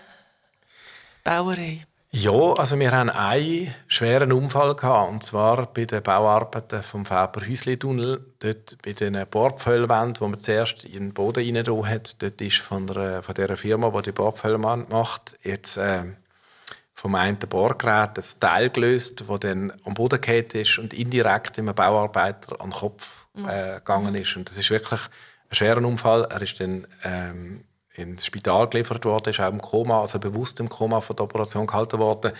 Bauerei? 1.25 1.87
Ja, 2.11 2.53
also 2.55 2.79
wir 2.79 2.93
haben 2.93 3.11
einen 3.11 3.75
schweren 3.89 4.33
Unfall 4.33 4.75
gehabt, 4.75 5.11
und 5.11 5.25
zwar 5.25 5.67
bei 5.73 5.85
den 5.87 6.03
Bauarbeiten 6.03 6.83
vom 6.83 7.05
Faber-Häusli-Tunnel. 7.05 8.25
Dort 8.39 8.79
bei 8.83 8.93
den 8.93 9.27
Bohrpföhlwänden, 9.29 10.21
wo 10.21 10.29
man 10.29 10.39
zuerst 10.39 10.85
in 10.85 10.93
den 10.93 11.15
Boden 11.15 11.57
rein 11.57 11.87
hat, 11.89 12.23
dort 12.23 12.41
ist 12.41 12.59
von 12.59 12.87
der, 12.87 13.23
von 13.23 13.35
der 13.35 13.57
Firma, 13.57 13.91
die 13.91 14.03
die 14.03 14.13
Bohrpföhle 14.13 14.59
macht, 14.59 15.37
jetzt 15.43 15.77
äh, 15.77 16.05
vom 16.95 17.15
einen 17.15 17.39
Bohrgerät 17.39 18.19
ein 18.19 18.41
Teil 18.41 18.71
gelöst, 18.71 19.25
das 19.29 19.41
dann 19.41 19.73
am 19.85 19.95
Boden 19.95 20.21
gefallen 20.21 20.47
ist 20.53 20.79
und 20.79 20.95
indirekt 20.95 21.59
einem 21.59 21.75
Bauarbeiter 21.75 22.61
an 22.61 22.71
den 22.71 22.79
Kopf 22.79 23.27
äh, 23.47 23.75
gegangen 23.75 24.15
ist. 24.15 24.37
Und 24.37 24.49
das 24.49 24.57
ist 24.57 24.71
wirklich 24.71 25.01
ein 25.51 25.55
schwerer 25.55 25.85
Unfall. 25.85 26.27
Er 26.31 26.41
ist 26.41 26.59
dann 26.61 26.87
ähm, 27.05 27.65
ins 27.97 28.27
Spital 28.27 28.69
geliefert 28.69 29.05
worden, 29.05 29.31
ist 29.31 29.41
auch 29.41 29.51
im 29.51 29.61
Koma, 29.61 30.03
also 30.03 30.19
bewusst 30.19 30.61
im 30.61 30.69
Koma 30.69 31.01
von 31.01 31.17
der 31.17 31.25
Operation 31.25 31.67
gehalten 31.67 31.99
worden. 31.99 32.33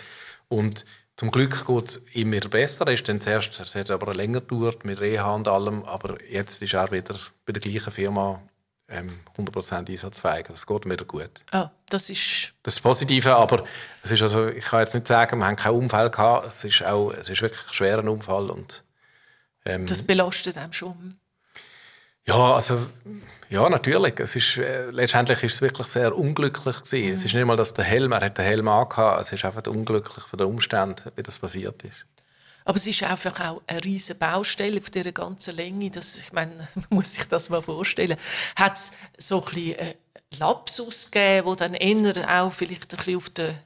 Und 0.49 0.85
zum 1.15 1.31
Glück 1.31 1.65
geht 1.65 1.89
es 1.89 2.01
ihm 2.13 2.31
wieder 2.31 2.49
besser. 2.49 2.85
Er 2.85 2.93
ist 2.93 3.07
dann 3.09 3.19
zuerst, 3.19 3.59
es 3.59 3.75
hat 3.75 3.89
aber 3.89 4.13
länger 4.13 4.41
gedauert 4.41 4.85
mit 4.85 4.99
Reha 5.01 5.33
und 5.33 5.47
allem, 5.47 5.83
aber 5.83 6.17
jetzt 6.29 6.61
ist 6.61 6.73
er 6.73 6.91
wieder 6.91 7.15
bei 7.45 7.53
der 7.53 7.61
gleichen 7.61 7.91
Firma 7.91 8.39
ähm, 8.87 9.19
100% 9.35 9.89
einsatzfähig. 9.89 10.45
Das 10.47 10.65
geht 10.65 10.85
wieder 10.85 11.05
gut. 11.05 11.31
Ah, 11.51 11.71
das 11.89 12.09
ist 12.09 12.53
Das 12.63 12.75
ist 12.75 12.77
das 12.77 12.79
Positive, 12.79 13.35
aber 13.35 13.65
es 14.03 14.11
ist 14.11 14.21
also, 14.21 14.47
ich 14.47 14.65
kann 14.65 14.81
jetzt 14.81 14.93
nicht 14.93 15.07
sagen, 15.07 15.39
wir 15.39 15.47
haben 15.47 15.55
keinen 15.55 15.77
Unfall 15.77 16.09
gehabt. 16.09 16.47
Es 16.47 16.63
ist 16.63 16.83
auch, 16.83 17.11
es 17.11 17.29
ist 17.29 17.41
wirklich 17.41 17.67
ein 17.67 17.73
schwerer 17.73 18.09
Unfall 18.09 18.49
und 18.49 18.83
ähm, 19.65 19.87
das 19.87 20.03
belastet 20.03 20.57
einem 20.57 20.73
schon. 20.73 21.17
ja, 22.25 22.53
also 22.53 22.79
ja, 23.49 23.69
natürlich. 23.69 24.19
Es 24.19 24.35
ist, 24.35 24.57
äh, 24.57 24.89
letztendlich 24.89 25.41
ist 25.43 25.55
es 25.55 25.61
wirklich 25.61 25.87
sehr 25.87 26.15
unglücklich 26.15 26.77
gewesen. 26.83 27.13
Es 27.13 27.23
ist 27.23 27.33
nicht 27.33 27.45
mal, 27.45 27.55
dass 27.55 27.73
der 27.73 27.85
Helm, 27.85 28.11
er 28.11 28.21
hat 28.21 28.37
den 28.37 28.45
Helm 28.45 28.67
angehabt, 28.67 29.21
es 29.21 29.31
ist 29.31 29.45
einfach 29.45 29.65
unglücklich 29.67 30.25
von 30.25 30.37
den 30.37 30.47
Umständen, 30.47 31.11
wie 31.15 31.23
das 31.23 31.39
passiert 31.39 31.83
ist. 31.83 32.05
Aber 32.65 32.75
es 32.75 32.85
ist 32.85 33.01
einfach 33.03 33.39
auch 33.39 33.61
eine 33.65 33.83
riesige 33.85 34.19
Baustelle 34.19 34.79
auf 34.81 34.89
dieser 34.89 35.13
ganzen 35.13 35.55
Länge. 35.55 35.89
Das, 35.89 36.17
ich 36.17 36.33
meine, 36.33 36.67
man 36.75 36.85
muss 36.89 37.13
sich 37.13 37.23
das 37.25 37.49
mal 37.49 37.61
vorstellen. 37.61 38.17
Hat 38.57 38.75
es 38.75 38.91
so 39.17 39.39
ein 39.39 39.53
bisschen 39.53 39.79
äh, 39.79 39.95
Lapsus 40.37 41.09
gegeben, 41.09 41.47
wo 41.47 41.55
dann 41.55 41.73
eher 41.73 42.41
auch 42.41 42.51
vielleicht 42.51 42.93
ein 42.93 42.97
bisschen 42.97 43.15
auf 43.15 43.29
der, 43.29 43.59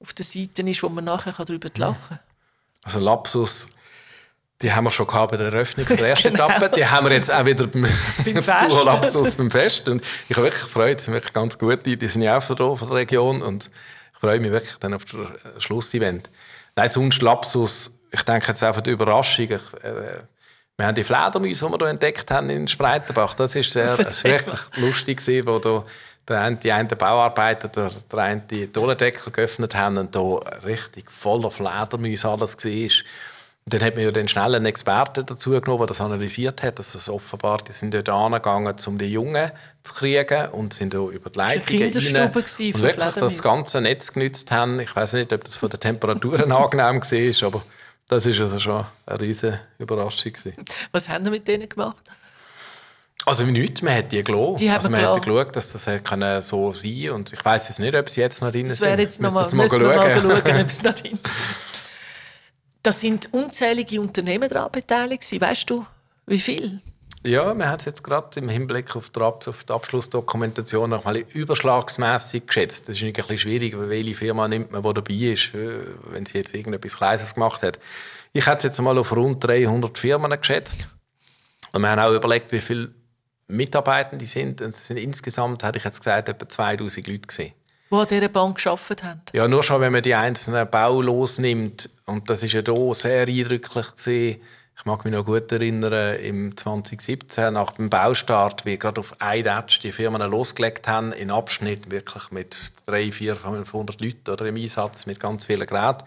auf 0.00 0.12
der 0.12 0.24
Seite 0.26 0.62
ist, 0.68 0.82
wo 0.82 0.90
man 0.90 1.04
nachher 1.06 1.32
darüber 1.32 1.70
lachen 1.76 1.96
kann? 2.08 2.20
Also 2.82 3.00
Lapsus, 3.00 3.66
die 4.62 4.72
haben 4.72 4.84
wir 4.84 4.90
schon 4.90 5.06
gehabt 5.06 5.32
bei 5.32 5.36
der 5.36 5.46
Eröffnung 5.46 5.86
der 5.86 6.08
ersten 6.08 6.28
Genau. 6.32 6.48
Etappe. 6.48 6.76
Die 6.76 6.86
haben 6.86 7.06
wir 7.06 7.14
jetzt 7.14 7.32
auch 7.32 7.44
wieder 7.44 7.66
beim, 7.66 7.82
Beim 8.24 8.26
jetzt 8.36 8.50
Fest. 8.50 8.70
Duo 8.70 8.82
Lapsus 8.82 9.34
beim 9.34 9.50
Fest. 9.50 9.88
Und 9.88 10.02
ich 10.28 10.36
habe 10.36 10.46
wirklich 10.46 10.62
gefreut, 10.62 10.98
es 10.98 11.04
sind 11.04 11.14
wirklich 11.14 11.32
ganz 11.32 11.58
gute, 11.58 11.96
die 11.96 12.08
sind 12.08 12.22
ja 12.22 12.38
auch 12.38 12.42
von 12.42 12.56
der, 12.56 12.90
Region 12.90 13.42
und 13.42 13.70
ich 14.12 14.20
freue 14.20 14.40
mich 14.40 14.50
wirklich 14.50 14.76
dann 14.78 14.94
auf 14.94 15.04
das 15.04 15.62
Schlussevent. 15.62 16.30
Nein, 16.74 16.88
sonst 16.88 17.20
Lapsus, 17.20 17.92
ich 18.10 18.22
denke 18.22 18.48
jetzt 18.48 18.62
einfach 18.62 18.80
die 18.80 18.90
Überraschung. 18.90 19.44
Ich, 19.44 19.84
äh, 19.84 20.22
wir 20.78 20.86
haben 20.86 20.94
die 20.94 21.04
Fledermäuse, 21.04 21.66
die 21.66 21.72
wir 21.72 21.78
hier 21.78 21.88
entdeckt 21.88 22.30
haben 22.30 22.50
in 22.50 22.68
Spreitenbach. 22.68 23.34
Das 23.34 23.54
ist 23.54 23.72
sehr, 23.72 23.96
das 23.96 24.24
wirklich 24.24 24.60
lustig 24.76 25.18
gewesen, 25.18 25.46
wo 25.46 25.58
da 25.58 25.84
der 26.28 26.40
eine, 26.40 26.56
die 26.56 26.72
einen 26.72 26.88
Bauarbeiter 26.88 27.68
der, 27.68 27.90
der 28.10 28.18
eine 28.18 28.40
die 28.40 28.70
Dollendeckel 28.70 29.32
geöffnet 29.32 29.74
haben 29.74 29.96
und 29.96 30.14
da 30.14 30.20
richtig 30.64 31.10
voller 31.10 31.50
Fledermäuse 31.50 32.28
alles 32.28 32.56
war. 32.56 32.90
Dann 33.68 33.82
hat 33.82 33.96
man 33.96 34.04
ja 34.04 34.12
dann 34.12 34.28
schnell 34.28 34.54
einen 34.54 34.66
Experten 34.66 35.26
dazu 35.26 35.50
genommen, 35.50 35.78
der 35.78 35.88
das 35.88 36.00
analysiert 36.00 36.62
hat, 36.62 36.78
dass 36.78 36.94
es 36.94 37.08
offenbar, 37.08 37.58
die 37.58 37.72
sind 37.72 37.92
dort 37.92 38.08
angegangen, 38.08 38.76
um 38.86 38.96
die 38.96 39.06
Jungen 39.06 39.50
zu 39.82 39.92
kriegen 39.92 40.50
und 40.50 40.72
sind 40.72 40.94
da 40.94 40.98
über 40.98 41.30
die 41.30 41.38
Leitungen 41.38 41.92
rein 41.92 42.32
und 42.32 42.80
wirklich 42.80 43.14
das 43.14 43.42
ganze 43.42 43.80
Netz 43.80 44.12
genützt 44.12 44.52
haben. 44.52 44.78
Ich 44.78 44.94
weiß 44.94 45.14
nicht, 45.14 45.32
ob 45.32 45.42
das 45.42 45.56
von 45.56 45.68
den 45.68 45.80
Temperaturen 45.80 46.52
angenehm 46.52 47.02
war, 47.02 47.46
aber 47.48 47.62
das 48.06 48.24
ist 48.24 48.40
also 48.40 48.60
schon 48.60 48.84
eine 49.04 49.20
riesige 49.20 49.58
Überraschung. 49.80 50.32
Gewesen. 50.32 50.64
Was 50.92 51.08
haben 51.08 51.24
Sie 51.24 51.30
mit 51.32 51.48
denen 51.48 51.68
gemacht? 51.68 52.04
Also 53.24 53.42
nichts, 53.42 53.82
man 53.82 53.96
hat 53.96 54.12
die 54.12 54.22
gelassen. 54.22 54.58
Die 54.58 54.70
also 54.70 54.88
man 54.88 55.04
hat 55.04 55.22
geschaut, 55.24 55.56
dass 55.56 55.72
das 55.72 55.86
kann 56.04 56.20
so 56.42 56.72
sein 56.72 57.02
kann. 57.02 57.10
Und 57.10 57.32
ich 57.32 57.44
weiß 57.44 57.68
jetzt 57.68 57.80
nicht, 57.80 57.96
ob 57.96 58.08
sie 58.08 58.20
jetzt 58.20 58.40
noch 58.40 58.52
drin 58.52 58.68
das 58.68 58.78
sind. 58.78 58.82
Das 58.82 58.90
wäre 58.92 59.02
jetzt 59.02 59.20
nochmal 59.20 59.44
mal, 59.52 59.56
mal 59.56 59.68
schauen, 59.68 60.30
ob 60.62 60.70
sie 60.70 60.82
noch 60.84 60.94
drin 60.94 61.18
sind. 61.18 61.20
Da 62.86 62.92
sind 62.92 63.34
unzählige 63.34 64.00
Unternehmen 64.00 64.48
daran 64.48 64.70
beteiligt. 64.70 65.28
Weißt 65.40 65.68
du, 65.68 65.84
wie 66.28 66.38
viel? 66.38 66.80
Ja, 67.24 67.52
wir 67.52 67.68
haben 67.68 67.80
es 67.80 67.84
jetzt 67.84 68.04
gerade 68.04 68.38
im 68.38 68.48
Hinblick 68.48 68.94
auf 68.94 69.08
die, 69.08 69.20
auf 69.20 69.64
die 69.64 69.72
Abschlussdokumentation 69.72 70.90
noch 70.90 71.02
mal 71.02 71.16
überschlagsmässig 71.16 72.46
geschätzt. 72.46 72.88
Das 72.88 72.94
ist 72.94 73.02
ein 73.02 73.12
bisschen 73.12 73.38
schwierig, 73.38 73.76
weil 73.76 73.88
welche 73.88 74.14
Firma 74.14 74.46
nimmt 74.46 74.70
man, 74.70 74.84
die 74.84 74.94
dabei 74.94 75.14
ist, 75.14 75.52
äh, 75.52 75.80
wenn 76.12 76.26
sie 76.26 76.38
jetzt 76.38 76.54
irgendetwas 76.54 76.96
Kleines 76.96 77.34
gemacht 77.34 77.64
hat. 77.64 77.80
Ich 78.32 78.46
hätte 78.46 78.58
es 78.58 78.62
jetzt 78.62 78.80
mal 78.80 78.96
auf 78.98 79.10
rund 79.10 79.42
300 79.42 79.98
Firmen 79.98 80.30
geschätzt. 80.40 80.88
Und 81.72 81.82
wir 81.82 81.90
haben 81.90 81.98
auch 81.98 82.14
überlegt, 82.14 82.52
wie 82.52 82.60
viele 82.60 82.94
Mitarbeitende 83.48 84.26
sind. 84.26 84.62
Und 84.62 84.76
sind 84.76 84.98
insgesamt, 84.98 85.64
hätte 85.64 85.78
ich 85.78 85.84
jetzt 85.84 85.98
gesagt, 85.98 86.28
etwa 86.28 86.48
2000 86.48 87.08
Leute 87.08 87.26
gesehen 87.26 87.52
die 87.90 87.94
an 87.94 88.06
dieser 88.06 88.28
Bank 88.28 88.62
gearbeitet 88.62 89.04
haben? 89.04 89.22
Ja, 89.32 89.48
nur 89.48 89.62
schon, 89.62 89.80
wenn 89.80 89.92
man 89.92 90.02
die 90.02 90.14
einzelnen 90.14 90.68
Bau 90.70 91.00
losnimmt. 91.00 91.90
Und 92.06 92.28
das 92.30 92.42
ist 92.42 92.52
ja 92.52 92.62
hier 92.64 92.94
sehr 92.94 93.26
eindrücklich 93.26 93.94
gesehen. 93.94 94.40
Ich 94.78 94.84
mag 94.84 95.04
mich 95.04 95.14
noch 95.14 95.24
gut 95.24 95.50
erinnern, 95.50 96.16
im 96.20 96.54
2017, 96.54 97.54
nach 97.54 97.72
dem 97.72 97.88
Baustart, 97.88 98.66
wie 98.66 98.78
gerade 98.78 99.00
auf 99.00 99.14
Eidatsch 99.20 99.80
die 99.82 99.90
Firmen 99.90 100.20
losgelegt 100.30 100.86
haben, 100.86 101.12
in 101.12 101.30
Abschnitt 101.30 101.90
wirklich 101.90 102.30
mit 102.30 102.72
300, 102.84 103.14
400, 103.14 103.42
500 103.66 104.00
Leuten 104.02 104.30
oder 104.30 104.44
im 104.44 104.56
Einsatz 104.56 105.06
mit 105.06 105.18
ganz 105.18 105.46
vielen 105.46 105.66
Geräten. 105.66 106.04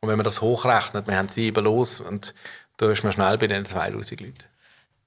Und 0.00 0.10
wenn 0.10 0.16
man 0.16 0.24
das 0.24 0.42
hochrechnet, 0.42 1.06
wir 1.06 1.16
haben 1.16 1.30
sieben 1.30 1.64
los 1.64 2.00
und 2.00 2.34
da 2.76 2.90
ist 2.90 3.04
man 3.04 3.12
schnell 3.12 3.38
bei 3.38 3.46
den 3.46 3.64
2000 3.64 4.20
Leuten. 4.20 4.44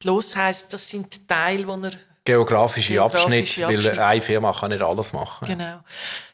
Los 0.04 0.36
heisst, 0.36 0.74
das 0.74 0.88
sind 0.88 1.28
Teile, 1.28 1.66
die 1.66 1.86
er 1.86 1.92
geografische, 2.26 2.94
geografische 2.94 3.28
Abschnitt, 3.28 3.64
Abschnitt, 3.64 3.86
weil 3.86 4.00
eine 4.00 4.22
Firma 4.22 4.54
kann 4.54 4.72
nicht 4.72 4.82
alles 4.82 5.14
machen. 5.14 5.48
Genau. 5.48 5.80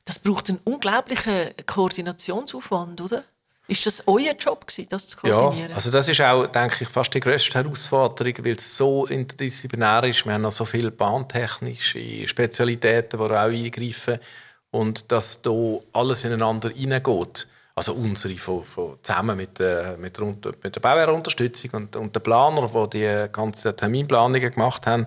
Das 0.06 0.20
braucht 0.20 0.50
einen 0.50 0.60
unglaublichen 0.64 1.52
Koordinationsaufwand, 1.66 3.02
oder? 3.02 3.24
Ist 3.68 3.86
das 3.86 4.08
euer 4.08 4.34
Job 4.34 4.66
gewesen, 4.66 4.90
das 4.90 5.08
zu 5.08 5.18
koordinieren? 5.18 5.70
Ja, 5.70 5.76
also 5.76 5.92
das 5.92 6.08
ist 6.08 6.20
auch, 6.22 6.48
denke 6.48 6.78
ich, 6.82 6.90
fast 6.90 7.14
die 7.14 7.20
grösste 7.20 7.54
Herausforderung, 7.54 8.34
weil 8.40 8.56
es 8.56 8.76
so 8.76 9.06
interdisziplinär 9.06 10.04
ist. 10.06 10.26
Wir 10.26 10.34
haben 10.34 10.42
noch 10.42 10.52
so 10.52 10.66
viele 10.66 10.90
bahntechnische 10.90 12.28
Spezialitäten, 12.28 13.20
die 13.20 13.26
auch 13.26 13.30
eingreifen 13.30 14.18
und 14.72 15.12
dass 15.12 15.44
da 15.44 15.52
alles 15.94 16.26
ineinander 16.26 16.72
hineingeht. 16.72 17.48
Also 17.76 17.94
unsere 17.94 18.36
von, 18.38 18.64
von 18.64 18.98
zusammen 19.04 19.38
mit 19.38 19.60
der, 19.60 19.96
mit 19.98 20.18
der, 20.18 20.26
mit 20.64 20.76
der 20.76 20.82
Bauherrunterstützung 20.82 21.72
und, 21.74 21.96
und 21.96 22.16
der 22.16 22.20
Planer, 22.22 22.68
die 22.68 22.98
die 22.98 23.32
ganzen 23.32 23.78
Terminplanungen 23.78 24.52
gemacht 24.52 24.88
haben. 24.88 25.06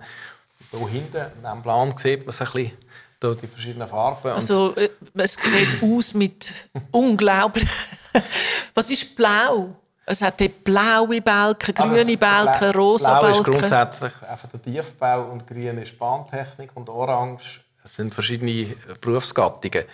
Hier 0.73 0.89
hinten, 0.89 1.27
in 1.45 1.63
Plan, 1.63 1.97
sieht 1.97 2.21
man 2.21 2.29
es 2.31 2.41
ein 2.41 2.47
bisschen 2.47 2.73
hier 3.21 3.35
die 3.37 3.47
verschiedenen 3.47 3.89
Farben. 3.89 4.33
Also 4.33 4.75
äh, 4.75 4.91
es 5.15 5.35
sieht 5.35 5.83
aus 5.83 6.15
mit 6.15 6.53
unglaublich. 6.91 7.69
Was 8.75 8.91
ist 8.91 9.15
blau? 9.15 9.77
Es 10.05 10.21
hat 10.21 10.41
dort 10.41 10.65
blaue 10.65 11.21
Balken, 11.21 11.75
grüne 11.75 12.17
Balken, 12.17 12.71
rosa 12.73 13.21
Balken. 13.21 13.43
Blau 13.45 13.53
ist 13.53 13.61
grundsätzlich 13.61 14.13
einfach 14.29 14.49
der 14.49 14.63
Tiefbau 14.63 15.31
und 15.31 15.47
grün 15.47 15.79
ist 15.79 15.97
Bahntechnik 15.99 16.71
und 16.75 16.89
orange 16.89 17.61
sind 17.85 18.15
verschiedene 18.15 18.75
Berufsgattungen. 19.01 19.85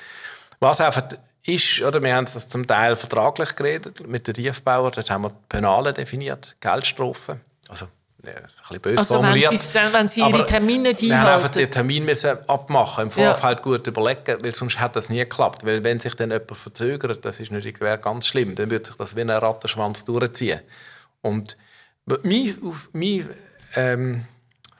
Was 0.60 0.80
einfach 0.80 1.08
ist, 1.44 1.80
oder 1.82 2.02
wir 2.02 2.14
haben 2.14 2.24
es 2.24 2.48
zum 2.48 2.66
Teil 2.66 2.96
vertraglich 2.96 3.56
geredet 3.56 4.06
mit 4.06 4.26
den 4.26 4.34
Tiefbauern, 4.34 4.92
dort 4.94 5.10
haben 5.10 5.24
wir 5.24 5.32
Penale 5.48 5.92
definiert, 5.92 6.56
Geldstrafen. 6.60 7.40
Also 7.68 7.88
ja, 8.24 8.32
ein 8.32 8.42
bisschen 8.42 8.80
böse 8.80 8.98
also 8.98 9.14
formuliert. 9.14 9.52
Wenn 9.52 9.58
Sie, 9.58 9.92
wenn 9.92 10.08
Sie 10.08 10.20
Ihre 10.20 10.44
Termine 10.44 10.94
die 10.94 11.08
Wir 11.08 11.20
haben 11.20 11.36
einfach 11.36 11.48
den 11.48 11.70
Termin 11.70 12.04
müssen 12.04 12.36
abmachen, 12.48 13.04
im 13.04 13.10
Vorfeld 13.10 13.58
ja. 13.58 13.64
gut 13.64 13.86
überlegen, 13.86 14.42
weil 14.42 14.54
sonst 14.54 14.80
hätte 14.80 14.94
das 14.94 15.08
nie 15.08 15.18
geklappt. 15.18 15.64
Weil 15.64 15.84
wenn 15.84 16.00
sich 16.00 16.14
dann 16.14 16.30
jemand 16.30 16.56
verzögert, 16.56 17.24
das 17.24 17.38
ist 17.38 17.52
natürlich 17.52 17.78
ganz 17.78 18.26
schlimm, 18.26 18.54
dann 18.56 18.70
würde 18.70 18.86
sich 18.86 18.96
das 18.96 19.14
wie 19.14 19.20
ein 19.20 19.30
Rattenschwanz 19.30 20.04
durchziehen. 20.04 20.60
Und 21.22 21.56
meine, 22.06 22.56
meine 22.92 23.28
ähm, 23.76 24.24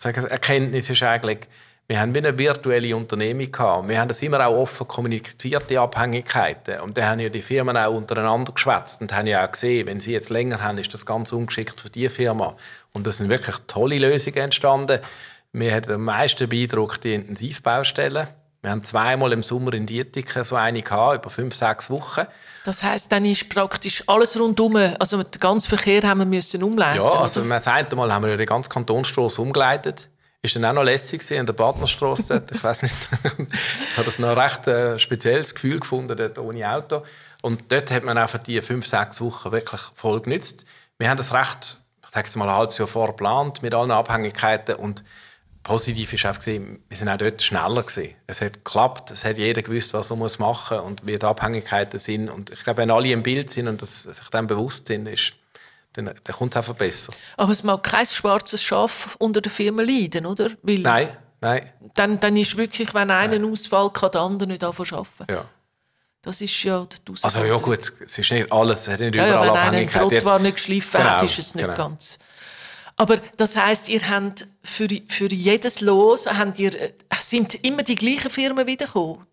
Erkenntnis 0.03 0.91
ist 0.91 1.03
eigentlich, 1.03 1.49
wir 1.91 1.99
haben 2.01 2.14
wie 2.14 2.18
eine 2.18 2.39
virtuelle 2.39 2.95
Unternehmung 2.95 3.51
gehabt. 3.51 3.89
Wir 3.89 3.99
haben 3.99 4.09
das 4.09 4.20
immer 4.20 4.47
auch 4.47 4.59
offen 4.59 4.86
kommuniziert, 4.86 5.70
die 5.70 5.78
Abhängigkeiten. 5.78 6.80
Und 6.80 6.99
dann 6.99 7.07
haben 7.07 7.20
ja 7.20 7.30
die 7.30 7.41
Firmen 7.41 7.78
auch 7.78 7.95
untereinander 7.95 8.53
geschwätzt 8.53 9.01
und 9.01 9.11
haben 9.14 9.26
ja 9.26 9.47
auch 9.47 9.51
gesehen, 9.51 9.86
wenn 9.86 9.99
sie 9.99 10.12
jetzt 10.12 10.28
länger 10.28 10.62
haben, 10.62 10.76
ist 10.76 10.93
das 10.93 11.07
ganz 11.07 11.32
ungeschickt 11.32 11.80
für 11.80 11.89
die 11.89 12.11
Firma. 12.11 12.57
Und 12.93 13.07
das 13.07 13.18
sind 13.18 13.28
wirklich 13.28 13.57
tolle 13.66 13.99
Lösungen 13.99 14.39
entstanden. 14.39 15.01
Wir 15.53 15.74
hatten 15.74 15.93
am 15.93 16.05
meisten 16.05 16.49
beeindruckt 16.49 17.05
die 17.05 17.14
Intensivbaustellen. 17.14 18.28
Wir 18.61 18.70
haben 18.70 18.82
zweimal 18.82 19.32
im 19.32 19.43
Sommer 19.43 19.72
in 19.72 19.86
Dietiken 19.86 20.43
so 20.43 20.57
eine 20.57 20.82
gehabt, 20.82 21.22
über 21.22 21.30
fünf, 21.30 21.55
sechs 21.55 21.91
Wochen. 21.91 22.22
Das 22.64 22.82
heißt, 22.82 23.11
dann 23.12 23.24
ist 23.24 23.49
praktisch 23.49 24.03
alles 24.09 24.39
rundum, 24.39 24.76
also 24.76 25.22
den 25.22 25.41
ganzen 25.41 25.68
Verkehr 25.68 26.03
haben 26.03 26.18
wir 26.18 26.26
müssen 26.26 26.62
umleiten. 26.64 26.97
Ja, 26.97 27.09
also 27.09 27.41
oder? 27.41 27.51
das 27.51 27.68
eine 27.68 27.89
Mal 27.95 28.12
haben 28.12 28.24
wir 28.24 28.32
ja 28.32 28.36
die 28.36 28.47
ganze 28.47 28.68
Kantonsstraße 28.68 29.41
umgeleitet. 29.41 30.11
Ist 30.43 30.57
dann 30.57 30.64
auch 30.64 30.72
noch 30.72 30.84
lässig 30.84 31.28
in 31.30 31.47
der 31.47 31.53
Partnerstraße 31.53 32.26
dort. 32.28 32.53
Ich 32.53 32.62
weiß 32.62 32.82
nicht, 32.82 32.95
ich 33.22 33.97
habe 33.97 34.05
das 34.05 34.18
noch 34.18 34.30
ein 34.30 34.39
recht 34.39 34.66
äh, 34.66 34.99
spezielles 34.99 35.55
Gefühl 35.55 35.80
gefunden, 35.80 36.16
dort 36.16 36.39
ohne 36.39 36.68
Auto. 36.68 37.03
Und 37.43 37.62
dort 37.70 37.91
hat 37.91 38.05
man 38.05 38.18
auch 38.18 38.28
für 38.28 38.39
die 38.39 38.61
fünf, 38.61 38.86
sechs 38.86 39.20
Wochen 39.20 39.53
wirklich 39.53 39.80
voll 39.95 40.20
genützt. 40.20 40.64
Wir 40.99 41.09
haben 41.09 41.16
das 41.16 41.32
recht, 41.32 41.80
ich 42.09 42.15
sage 42.15 42.27
jetzt 42.27 42.37
mal 42.37 42.49
ein 42.49 42.57
halbes 42.57 42.79
Jahr 42.79 42.89
vorgeplant 42.89 43.63
mit 43.63 43.75
allen 43.75 43.91
Abhängigkeiten 43.91 44.77
und 44.77 45.05
positiv 45.63 46.15
ist 46.15 46.25
einfach 46.25 46.39
gesehen, 46.39 46.83
wir 46.89 46.97
sind 46.97 47.11
auch 47.11 47.19
dort 47.19 47.43
schneller 47.43 47.83
gewesen. 47.83 48.15
Es 48.27 48.41
hat 48.41 48.55
geklappt, 48.55 49.11
es 49.11 49.27
hat 49.27 49.37
jeder 49.37 49.61
gewusst, 49.61 49.93
was 49.93 50.09
er 50.09 50.17
muss 50.17 50.39
machen 50.39 50.79
und 50.79 51.07
wie 51.07 51.19
die 51.19 51.27
Abhängigkeiten 51.27 52.01
sind. 52.01 52.31
Und 52.31 52.51
ich 52.51 52.65
glaube, 52.65 52.79
wenn 52.79 52.91
alle 52.91 53.11
im 53.13 53.23
Bild 53.23 53.51
sind 53.51 53.69
und 53.69 53.83
das, 53.83 54.05
sich 54.05 54.29
dem 54.31 54.47
bewusst 54.47 54.87
sind, 54.87 55.07
ist 55.07 55.35
dann, 55.93 56.07
dann 56.07 56.35
kommt 56.35 56.55
es 56.55 56.57
einfach 56.57 56.75
besser. 56.75 57.13
Aber 57.37 57.53
es 57.53 57.63
mag 57.63 57.83
kein 57.83 58.07
schwarzes 58.07 58.63
Schaf 58.63 59.17
unter 59.19 59.43
der 59.43 59.53
Firma 59.53 59.83
leiden, 59.83 60.25
oder? 60.25 60.51
Weil 60.63 60.79
nein, 60.79 61.15
nein. 61.43 61.71
Dann, 61.93 62.19
dann 62.21 62.39
ist 62.39 62.57
wirklich, 62.57 62.95
wenn 62.95 63.11
einer 63.11 63.35
einen 63.35 63.53
Ausfall 63.53 63.91
kann 63.91 64.13
der 64.13 64.23
andere 64.23 64.49
nicht 64.49 64.65
anfangen 64.65 64.95
arbeiten. 64.95 65.31
Ja. 65.31 65.45
Das 66.29 66.43
ist 66.43 66.62
ja 66.62 66.85
die 66.85 67.14
Also 67.22 67.43
ja 67.43 67.57
gut, 67.57 67.91
es 68.05 68.18
ist 68.18 68.31
nicht 68.31 68.53
alles, 68.53 68.83
es 68.83 68.89
hat 68.89 69.01
nicht 69.01 69.14
überall 69.14 69.31
ja, 69.31 69.41
wenn 69.41 69.51
Abhängigkeit. 69.51 70.11
Wenn 70.11 70.26
einer 70.26 70.39
nicht 70.41 70.57
geschliffen 70.57 71.01
genau, 71.01 71.11
hat, 71.11 71.22
ist 71.22 71.39
es 71.39 71.55
nicht 71.55 71.64
genau. 71.64 71.74
ganz... 71.74 72.18
Aber 72.97 73.16
das 73.39 73.57
heißt, 73.57 73.89
ihr 73.89 74.07
habt 74.11 74.47
für, 74.62 74.89
für 75.09 75.33
jedes 75.33 75.81
Los 75.81 76.26
habt 76.26 76.59
ihr, 76.59 76.72
sind 77.18 77.64
immer 77.64 77.83
die 77.83 77.95
gleichen 77.95 78.31
Firmen 78.31 78.66
wiedergekommen? 78.66 79.24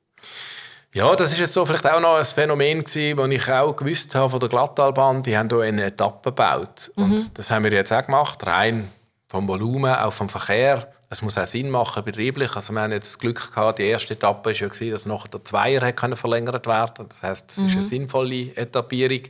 Ja, 0.93 1.13
das 1.17 1.33
ist 1.33 1.39
jetzt 1.39 1.53
so 1.53 1.65
vielleicht 1.65 1.85
auch 1.85 1.99
noch 1.99 2.15
ein 2.15 2.23
Phänomen 2.23 2.85
gewesen, 2.85 3.17
das 3.17 3.29
ich 3.29 3.51
auch 3.51 3.75
gewusst 3.75 4.15
habe 4.15 4.29
von 4.29 4.39
der 4.39 4.47
Glattalbahn. 4.47 5.21
Die 5.23 5.37
haben 5.37 5.49
hier 5.49 5.63
eine 5.63 5.83
Etappe 5.83 6.29
gebaut. 6.29 6.93
Mhm. 6.95 7.03
Und 7.03 7.37
das 7.37 7.51
haben 7.51 7.65
wir 7.65 7.73
jetzt 7.73 7.91
auch 7.91 8.05
gemacht, 8.05 8.47
rein 8.47 8.89
vom 9.27 9.49
Volumen, 9.49 9.93
auch 9.93 10.13
vom 10.13 10.29
Verkehr. 10.29 10.93
Es 11.09 11.21
muss 11.21 11.37
auch 11.37 11.45
Sinn 11.45 11.69
machen, 11.69 12.03
betrieblich. 12.03 12.55
Also 12.55 12.73
wir 12.73 12.81
haben 12.81 12.91
jetzt 12.91 13.11
das 13.11 13.19
Glück 13.19 13.53
gehabt, 13.53 13.79
die 13.79 13.83
erste 13.83 14.13
Etappe 14.13 14.49
war 14.49 14.53
ja, 14.53 14.67
gewesen, 14.67 14.91
dass 14.91 15.05
nachher 15.05 15.29
der 15.29 15.43
Zweier 15.43 15.91
können 15.91 16.15
verlängert 16.15 16.65
werden 16.65 17.07
Das 17.09 17.23
heißt, 17.23 17.51
es 17.51 17.57
mhm. 17.57 17.65
ist 17.65 17.71
eine 17.73 17.81
mhm. 17.81 17.87
sinnvolle 17.87 18.55
Etappierung. 18.55 19.21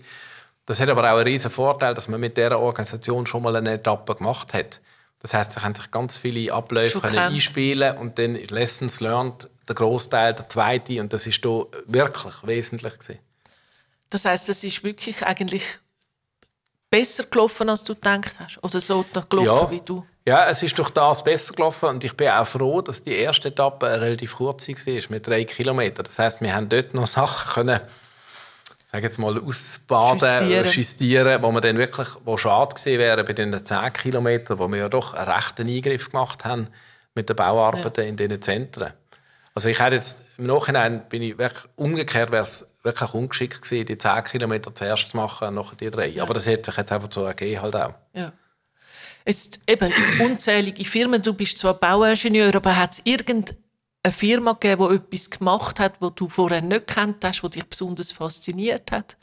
Das 0.66 0.80
hat 0.80 0.90
aber 0.90 1.04
auch 1.04 1.18
einen 1.18 1.28
riesen 1.28 1.52
Vorteil, 1.52 1.94
dass 1.94 2.08
man 2.08 2.20
mit 2.20 2.38
dieser 2.38 2.60
Organisation 2.60 3.26
schon 3.28 3.44
mal 3.44 3.56
eine 3.56 3.74
Etappe 3.74 4.16
gemacht 4.16 4.54
hat. 4.54 4.82
Das 5.20 5.34
heißt, 5.34 5.52
sie 5.52 5.60
können 5.60 5.76
sich 5.76 5.92
ganz 5.92 6.18
viele 6.18 6.54
Abläufe 6.54 7.02
können 7.02 7.18
einspielen 7.18 7.98
und 7.98 8.20
dann 8.20 8.36
Lessons 8.36 9.00
learned 9.00 9.50
der 9.68 9.76
Großteil, 9.76 10.34
der 10.34 10.48
zweite, 10.50 11.02
und 11.02 11.14
das 11.14 11.26
ist 11.26 11.42
hier 11.44 11.68
wirklich 11.88 12.34
wesentlich 12.44 12.94
gewesen. 13.00 13.20
Das 14.10 14.26
heißt, 14.26 14.50
es 14.50 14.64
ist 14.64 14.84
wirklich 14.84 15.26
eigentlich 15.26 15.80
besser 16.90 17.24
gelaufen, 17.24 17.70
als 17.70 17.84
du 17.84 17.96
gedacht 17.96 18.40
hast, 18.40 18.64
oder 18.64 18.80
so 18.80 19.04
gelaufen 19.30 19.46
ja. 19.46 19.72
wie 19.72 19.82
du? 19.82 20.06
Ja, 20.28 20.50
es 20.50 20.64
ist 20.64 20.78
durch 20.80 20.90
das 20.90 21.24
besser 21.24 21.54
gelaufen 21.54 21.88
und 21.88 22.04
ich 22.04 22.18
bin 22.18 22.30
auch 22.30 22.48
froh, 22.48 22.82
dass 22.82 23.04
die 23.04 23.16
erste 23.16 23.50
Etappe 23.50 23.86
relativ 23.86 24.38
kurz 24.38 24.68
war, 24.68 25.02
mit 25.10 25.28
drei 25.28 25.44
Kilometern. 25.44 26.04
Das 26.04 26.18
heißt, 26.18 26.42
wir 26.42 26.56
haben 26.56 26.68
dort 26.68 26.96
noch 26.96 27.06
Sachen 27.06 27.54
können, 27.54 27.80
sage 28.86 29.04
jetzt 29.04 29.20
mal, 29.20 29.40
ausbaden, 29.40 30.50
justieren. 30.64 31.44
wo 31.44 31.52
man 31.52 31.62
dann 31.62 31.78
wirklich, 31.78 32.08
wo 32.24 32.38
schade 32.38 32.74
gewesen 32.74 32.98
wäre 32.98 33.24
bei 33.24 33.34
den 33.34 33.54
10 33.64 33.94
Kilometern, 33.94 34.58
wo 34.58 34.68
wir 34.68 34.80
ja 34.80 34.90
doch 34.90 35.14
einen 35.14 35.30
rechten 35.30 35.70
Eingriff 35.70 36.10
gemacht 36.10 36.44
haben 36.44 36.70
mit 37.14 37.30
den 37.30 37.36
Bauarbeiten 37.36 38.04
ja. 38.04 38.10
in 38.10 38.18
diesen 38.18 38.42
Zentren. 38.42 38.94
Also 39.54 39.70
ich 39.70 39.80
hätte 39.80 39.96
jetzt, 39.96 40.24
im 40.40 40.48
Nachhinein 40.48 41.08
bin 41.08 41.22
ich 41.22 41.38
wirklich, 41.38 41.66
umgekehrt 41.76 42.32
wäre 42.32 42.42
es 42.42 42.66
wirklich 42.82 43.14
ungeschickt 43.14 43.62
gewesen, 43.62 43.86
die 43.86 43.98
10 44.00 44.24
Kilometer 44.24 44.74
zuerst 44.74 45.10
zu 45.10 45.18
machen 45.18 45.50
und 45.50 45.54
nachher 45.54 45.76
die 45.76 45.92
drei. 45.92 46.08
Ja. 46.08 46.24
Aber 46.24 46.34
das 46.34 46.48
hätte 46.48 46.72
sich 46.72 46.78
jetzt 46.80 46.92
einfach 46.92 47.10
so 47.12 47.24
ergeben 47.26 47.62
halt 47.62 47.76
auch. 47.76 47.94
Ja. 48.14 48.34
Jetzt 49.26 49.60
eben 49.68 49.92
unzählige 50.20 50.86
Firmen, 50.86 51.22
du 51.22 51.34
bist 51.34 51.58
zwar 51.58 51.74
Bauingenieur, 51.74 52.56
aber 52.56 52.76
hat 52.76 52.94
es 52.94 53.02
irgendeine 53.06 53.58
Firma 54.12 54.54
gegeben, 54.54 54.88
die 54.88 54.96
etwas 54.96 55.30
gemacht 55.32 55.80
hat, 55.80 56.00
was 56.00 56.14
du 56.16 56.30
vorher 56.30 56.62
nicht 56.62 56.88
kennt 56.88 57.24
hast, 57.24 57.44
was 57.44 57.50
dich 57.50 57.66
besonders 57.66 58.12
fasziniert 58.12 58.92
hat? 58.92 59.18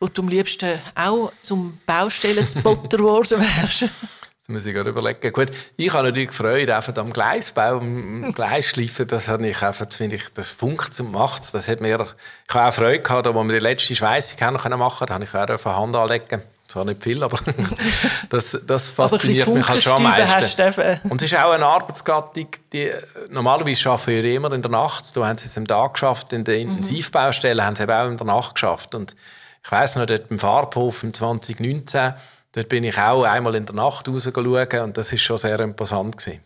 Wo 0.00 0.06
du 0.06 0.20
am 0.20 0.28
liebsten 0.28 0.78
auch 0.96 1.32
zum 1.40 1.80
Baustellenspotter 1.86 2.98
geworden 2.98 3.40
wärst? 3.40 3.82
Das 3.82 4.48
muss 4.48 4.66
ich 4.66 4.74
gerade 4.74 4.90
überlegen. 4.90 5.32
Gut, 5.32 5.50
ich 5.78 5.90
habe 5.90 6.08
natürlich 6.08 6.28
gefreut 6.28 6.68
einfach 6.68 6.94
am 6.96 7.14
Gleisbau, 7.14 7.78
am 7.78 8.34
Gleisschleifen. 8.34 9.06
Das 9.06 9.28
habe 9.28 9.48
ich 9.48 9.62
einfach, 9.62 9.90
finde 9.90 10.16
ich, 10.16 10.24
das 10.34 10.50
funkt 10.50 11.00
und 11.00 11.12
macht 11.12 11.54
Das 11.54 11.66
hat 11.66 11.80
mir, 11.80 12.06
ich 12.46 12.54
habe 12.54 12.68
auch 12.68 12.74
Freude 12.74 13.00
gehabt, 13.00 13.26
als 13.26 13.34
wir 13.34 13.44
die 13.44 13.58
letzte 13.58 13.96
Schweißung 13.96 14.38
machen 14.40 14.78
konnten. 14.78 15.06
Da 15.06 15.14
habe 15.14 15.24
ich 15.24 15.34
auch 15.34 15.58
von 15.58 15.74
Hand 15.74 15.96
anlegen. 15.96 16.42
Zwar 16.74 16.84
nicht 16.86 17.04
viel, 17.04 17.22
aber 17.22 17.38
das, 18.30 18.58
das 18.66 18.90
fasziniert 18.90 19.46
mich 19.46 19.68
halt 19.68 19.80
schon 19.80 19.92
am 19.92 20.02
meisten. 20.02 21.00
Und 21.08 21.22
es 21.22 21.30
ist 21.30 21.38
auch 21.38 21.52
eine 21.52 21.66
Arbeitsgattung, 21.66 22.48
die 22.72 22.90
normalerweise 23.30 23.90
arbeiten 23.90 24.24
wir 24.24 24.34
immer 24.34 24.52
in 24.52 24.60
der 24.60 24.72
Nacht. 24.72 25.16
Da 25.16 25.24
haben 25.24 25.38
sie 25.38 25.46
es 25.46 25.56
am 25.56 25.68
Tag 25.68 25.94
geschafft, 25.94 26.32
in 26.32 26.42
den 26.42 26.66
mhm. 26.66 26.76
Intensivbaustellen 26.78 27.64
haben 27.64 27.76
sie 27.76 27.84
eben 27.84 27.92
auch 27.92 28.08
in 28.08 28.16
der 28.16 28.26
Nacht 28.26 28.56
geschafft. 28.56 28.96
Und 28.96 29.14
ich 29.62 29.70
weiss 29.70 29.94
noch, 29.94 30.04
dort 30.04 30.28
beim 30.28 30.40
Farbhof 30.40 31.04
im 31.04 31.14
2019 31.14 32.14
Dort 32.50 32.68
bin 32.68 32.84
ich 32.84 32.96
auch 32.98 33.24
einmal 33.24 33.56
in 33.56 33.66
der 33.66 33.74
Nacht 33.74 34.08
rausschauen 34.08 34.80
und 34.82 34.96
das 34.96 35.12
ist 35.12 35.22
schon 35.22 35.38
sehr 35.38 35.58
imposant 35.58 36.18
gewesen. 36.18 36.40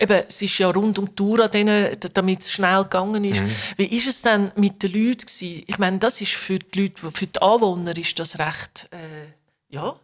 Eben, 0.00 0.22
es 0.26 0.40
ist 0.40 0.58
ja 0.58 0.70
rund 0.70 0.98
um 0.98 1.06
die 1.06 1.14
Tour 1.14 1.48
damit 1.48 2.40
es 2.40 2.52
schnell 2.52 2.84
gegangen 2.84 3.22
ist. 3.22 3.42
Mhm. 3.42 3.50
Wie 3.76 3.96
ist 3.96 4.06
es 4.06 4.22
denn 4.22 4.50
mit 4.56 4.82
den 4.82 4.92
Leuten 4.92 5.26
gewesen? 5.26 5.62
Ich 5.66 5.78
meine, 5.78 5.98
das 5.98 6.20
ist 6.20 6.32
für 6.32 6.58
die 6.58 6.82
Leute, 6.82 7.12
für 7.12 7.26
die 7.26 7.42
Anwohner 7.42 7.96
ist 7.96 8.18
das 8.18 8.38
recht, 8.38 8.88
äh, 8.92 9.26
ja, 9.70 9.96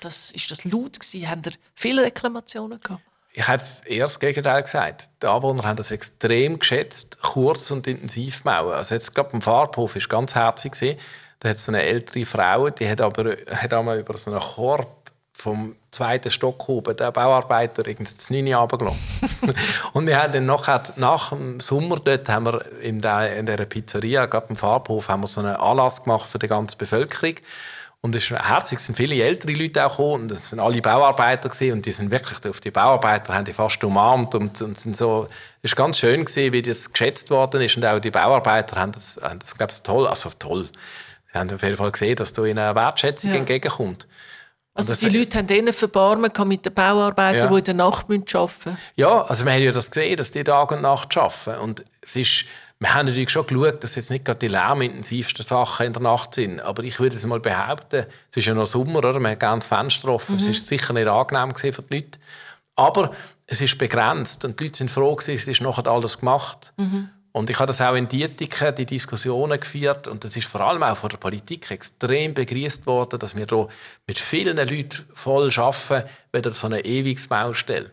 das, 0.00 0.30
ist 0.32 0.50
das 0.50 0.64
laut 0.64 1.00
gewesen? 1.00 1.28
Haben 1.28 1.42
da 1.42 1.50
viele 1.74 2.02
Reklamationen 2.02 2.80
gehabt? 2.80 3.02
Ich 3.32 3.46
hätte 3.46 3.64
eher 3.86 4.06
das 4.06 4.18
Gegenteil 4.18 4.62
gesagt. 4.62 5.10
Die 5.22 5.26
Anwohner 5.26 5.62
haben 5.62 5.76
das 5.76 5.90
extrem 5.90 6.58
geschätzt, 6.58 7.18
kurz 7.22 7.70
und 7.70 7.86
intensiv 7.86 8.42
bauen. 8.42 8.72
Also 8.72 8.94
jetzt 8.94 9.14
gerade 9.14 9.30
beim 9.30 9.42
Farbhof 9.42 9.94
war 9.94 10.02
ganz 10.08 10.34
herzig 10.34 10.72
gewesen. 10.72 10.98
Da 11.40 11.50
hat 11.50 11.56
es 11.56 11.68
eine 11.68 11.82
ältere 11.82 12.26
Frau, 12.26 12.68
die 12.68 12.88
hat 12.88 13.00
aber 13.00 13.36
hat 13.48 13.72
einmal 13.72 14.00
über 14.00 14.16
so 14.18 14.30
einen 14.32 14.40
Korb 14.40 15.12
vom 15.32 15.76
zweiten 15.92 16.32
Stock 16.32 16.68
oben 16.68 16.96
der 16.96 17.12
Bauarbeiter 17.12 17.86
irgendwie 17.86 18.12
das 18.12 18.28
9 18.28 18.52
runtergelassen. 18.54 18.98
und 19.92 20.08
wir 20.08 20.20
haben 20.20 20.32
dann 20.32 20.46
nachher, 20.46 20.82
nach 20.96 21.28
dem 21.28 21.60
Sommer 21.60 21.96
dort 21.96 22.28
haben 22.28 22.46
wir 22.46 22.66
in, 22.82 22.98
der, 22.98 23.36
in 23.36 23.46
dieser 23.46 23.66
Pizzeria, 23.66 24.26
gerade 24.26 24.48
im 24.48 24.56
Farbhof, 24.56 25.08
haben 25.08 25.22
wir 25.22 25.28
so 25.28 25.40
einen 25.40 25.54
Anlass 25.54 26.02
gemacht 26.02 26.28
für 26.28 26.40
die 26.40 26.48
ganze 26.48 26.76
Bevölkerung. 26.76 27.36
Und 28.00 28.14
es 28.14 28.30
ist 28.30 28.30
herzig, 28.30 28.78
es 28.78 28.86
sind 28.86 28.94
viele 28.94 29.20
ältere 29.22 29.52
Leute 29.52 29.84
auch 29.84 29.96
gekommen 29.96 30.22
und 30.22 30.32
es 30.32 30.50
sind 30.50 30.60
alle 30.60 30.80
Bauarbeiter 30.80 31.48
gewesen, 31.48 31.72
und 31.72 31.86
die 31.86 31.90
sind 31.90 32.12
wirklich 32.12 32.38
auf 32.48 32.60
die 32.60 32.70
Bauarbeiter 32.70 33.34
haben 33.34 33.44
die 33.44 33.52
fast 33.52 33.82
umarmt 33.82 34.36
und, 34.36 34.62
und 34.62 34.78
sind 34.78 34.96
so, 34.96 35.26
es 35.62 35.72
ist 35.72 35.76
ganz 35.76 35.98
schön 35.98 36.24
gewesen, 36.24 36.52
wie 36.52 36.62
das 36.62 36.92
geschätzt 36.92 37.28
worden 37.30 37.60
ist 37.60 37.76
und 37.76 37.84
auch 37.84 37.98
die 37.98 38.12
Bauarbeiter 38.12 38.80
haben 38.80 38.92
das, 38.92 39.18
haben 39.20 39.40
das 39.40 39.56
glaube 39.56 39.72
ich, 39.72 39.82
toll, 39.82 40.06
also 40.06 40.30
toll, 40.38 40.68
Sie 41.32 41.38
haben 41.38 41.52
auf 41.52 41.62
jeden 41.62 41.76
Fall 41.76 41.92
gesehen, 41.92 42.16
dass 42.16 42.32
da 42.32 42.44
ihnen 42.44 42.58
eine 42.58 42.74
Wertschätzung 42.74 43.30
ja. 43.32 43.36
entgegenkommt. 43.36 44.06
Also 44.74 44.94
die 44.94 45.16
Leute 45.16 45.38
haben 45.38 45.46
denen 45.48 45.72
verbarmen 45.72 46.30
mit 46.46 46.64
den 46.64 46.72
Bauarbeitern, 46.72 47.42
ja. 47.42 47.48
die 47.48 47.58
in 47.58 47.64
der 47.64 47.74
Nacht 47.74 48.06
arbeiten 48.08 48.44
müssen. 48.64 48.78
Ja, 48.94 49.22
also 49.22 49.44
wir 49.44 49.52
haben 49.52 49.62
ja 49.62 49.72
das 49.72 49.90
gesehen, 49.90 50.16
dass 50.16 50.30
die 50.30 50.44
Tag 50.44 50.70
und 50.70 50.82
Nacht 50.82 51.16
arbeiten. 51.16 51.60
Und 51.60 51.84
es 52.00 52.14
ist, 52.14 52.44
wir 52.80 52.94
haben 52.94 53.06
natürlich 53.06 53.30
schon 53.30 53.46
geschaut, 53.46 53.82
dass 53.82 53.96
jetzt 53.96 54.10
nicht 54.10 54.24
gerade 54.24 54.38
die 54.38 54.48
lärmintensivsten 54.48 55.44
Sachen 55.44 55.86
in 55.86 55.92
der 55.92 56.02
Nacht 56.02 56.34
sind. 56.34 56.60
Aber 56.60 56.84
ich 56.84 57.00
würde 57.00 57.16
es 57.16 57.26
mal 57.26 57.40
behaupten, 57.40 58.06
es 58.30 58.36
ist 58.36 58.44
ja 58.44 58.54
noch 58.54 58.66
Sommer, 58.66 58.98
oder? 59.00 59.18
man 59.18 59.32
hat 59.32 59.42
das 59.42 59.66
Fenster 59.66 60.08
offen. 60.08 60.36
Mhm. 60.36 60.40
Es 60.40 60.46
ist 60.46 60.68
sicher 60.68 60.92
nicht 60.92 61.08
angenehm 61.08 61.54
für 61.54 61.82
die 61.82 61.96
Leute. 61.96 62.18
Aber 62.76 63.12
es 63.46 63.60
ist 63.60 63.78
begrenzt 63.78 64.44
und 64.44 64.60
die 64.60 64.64
Leute 64.64 64.78
sind 64.78 64.90
froh, 64.90 65.16
gewesen, 65.16 65.34
es 65.34 65.48
ist 65.48 65.60
nachher 65.60 65.88
alles 65.88 66.18
gemacht. 66.18 66.72
Mhm. 66.76 67.08
Und 67.32 67.50
ich 67.50 67.58
habe 67.58 67.66
das 67.66 67.80
auch 67.80 67.94
in 67.94 68.08
Dietiken, 68.08 68.74
die 68.74 68.86
Diskussionen 68.86 69.58
geführt 69.58 70.06
und 70.06 70.24
das 70.24 70.36
ist 70.36 70.48
vor 70.48 70.60
allem 70.60 70.82
auch 70.82 70.96
von 70.96 71.10
der 71.10 71.18
Politik 71.18 71.70
extrem 71.70 72.34
begrüßt 72.34 72.86
worden, 72.86 73.18
dass 73.18 73.36
wir 73.36 73.46
hier 73.46 73.68
mit 74.06 74.18
vielen 74.18 74.56
Leuten 74.56 75.04
voll 75.14 75.50
arbeiten, 75.56 76.08
wieder 76.32 76.52
so 76.52 76.66
eine 76.66 76.84
ewiges 76.84 77.26
Baustelle. 77.26 77.90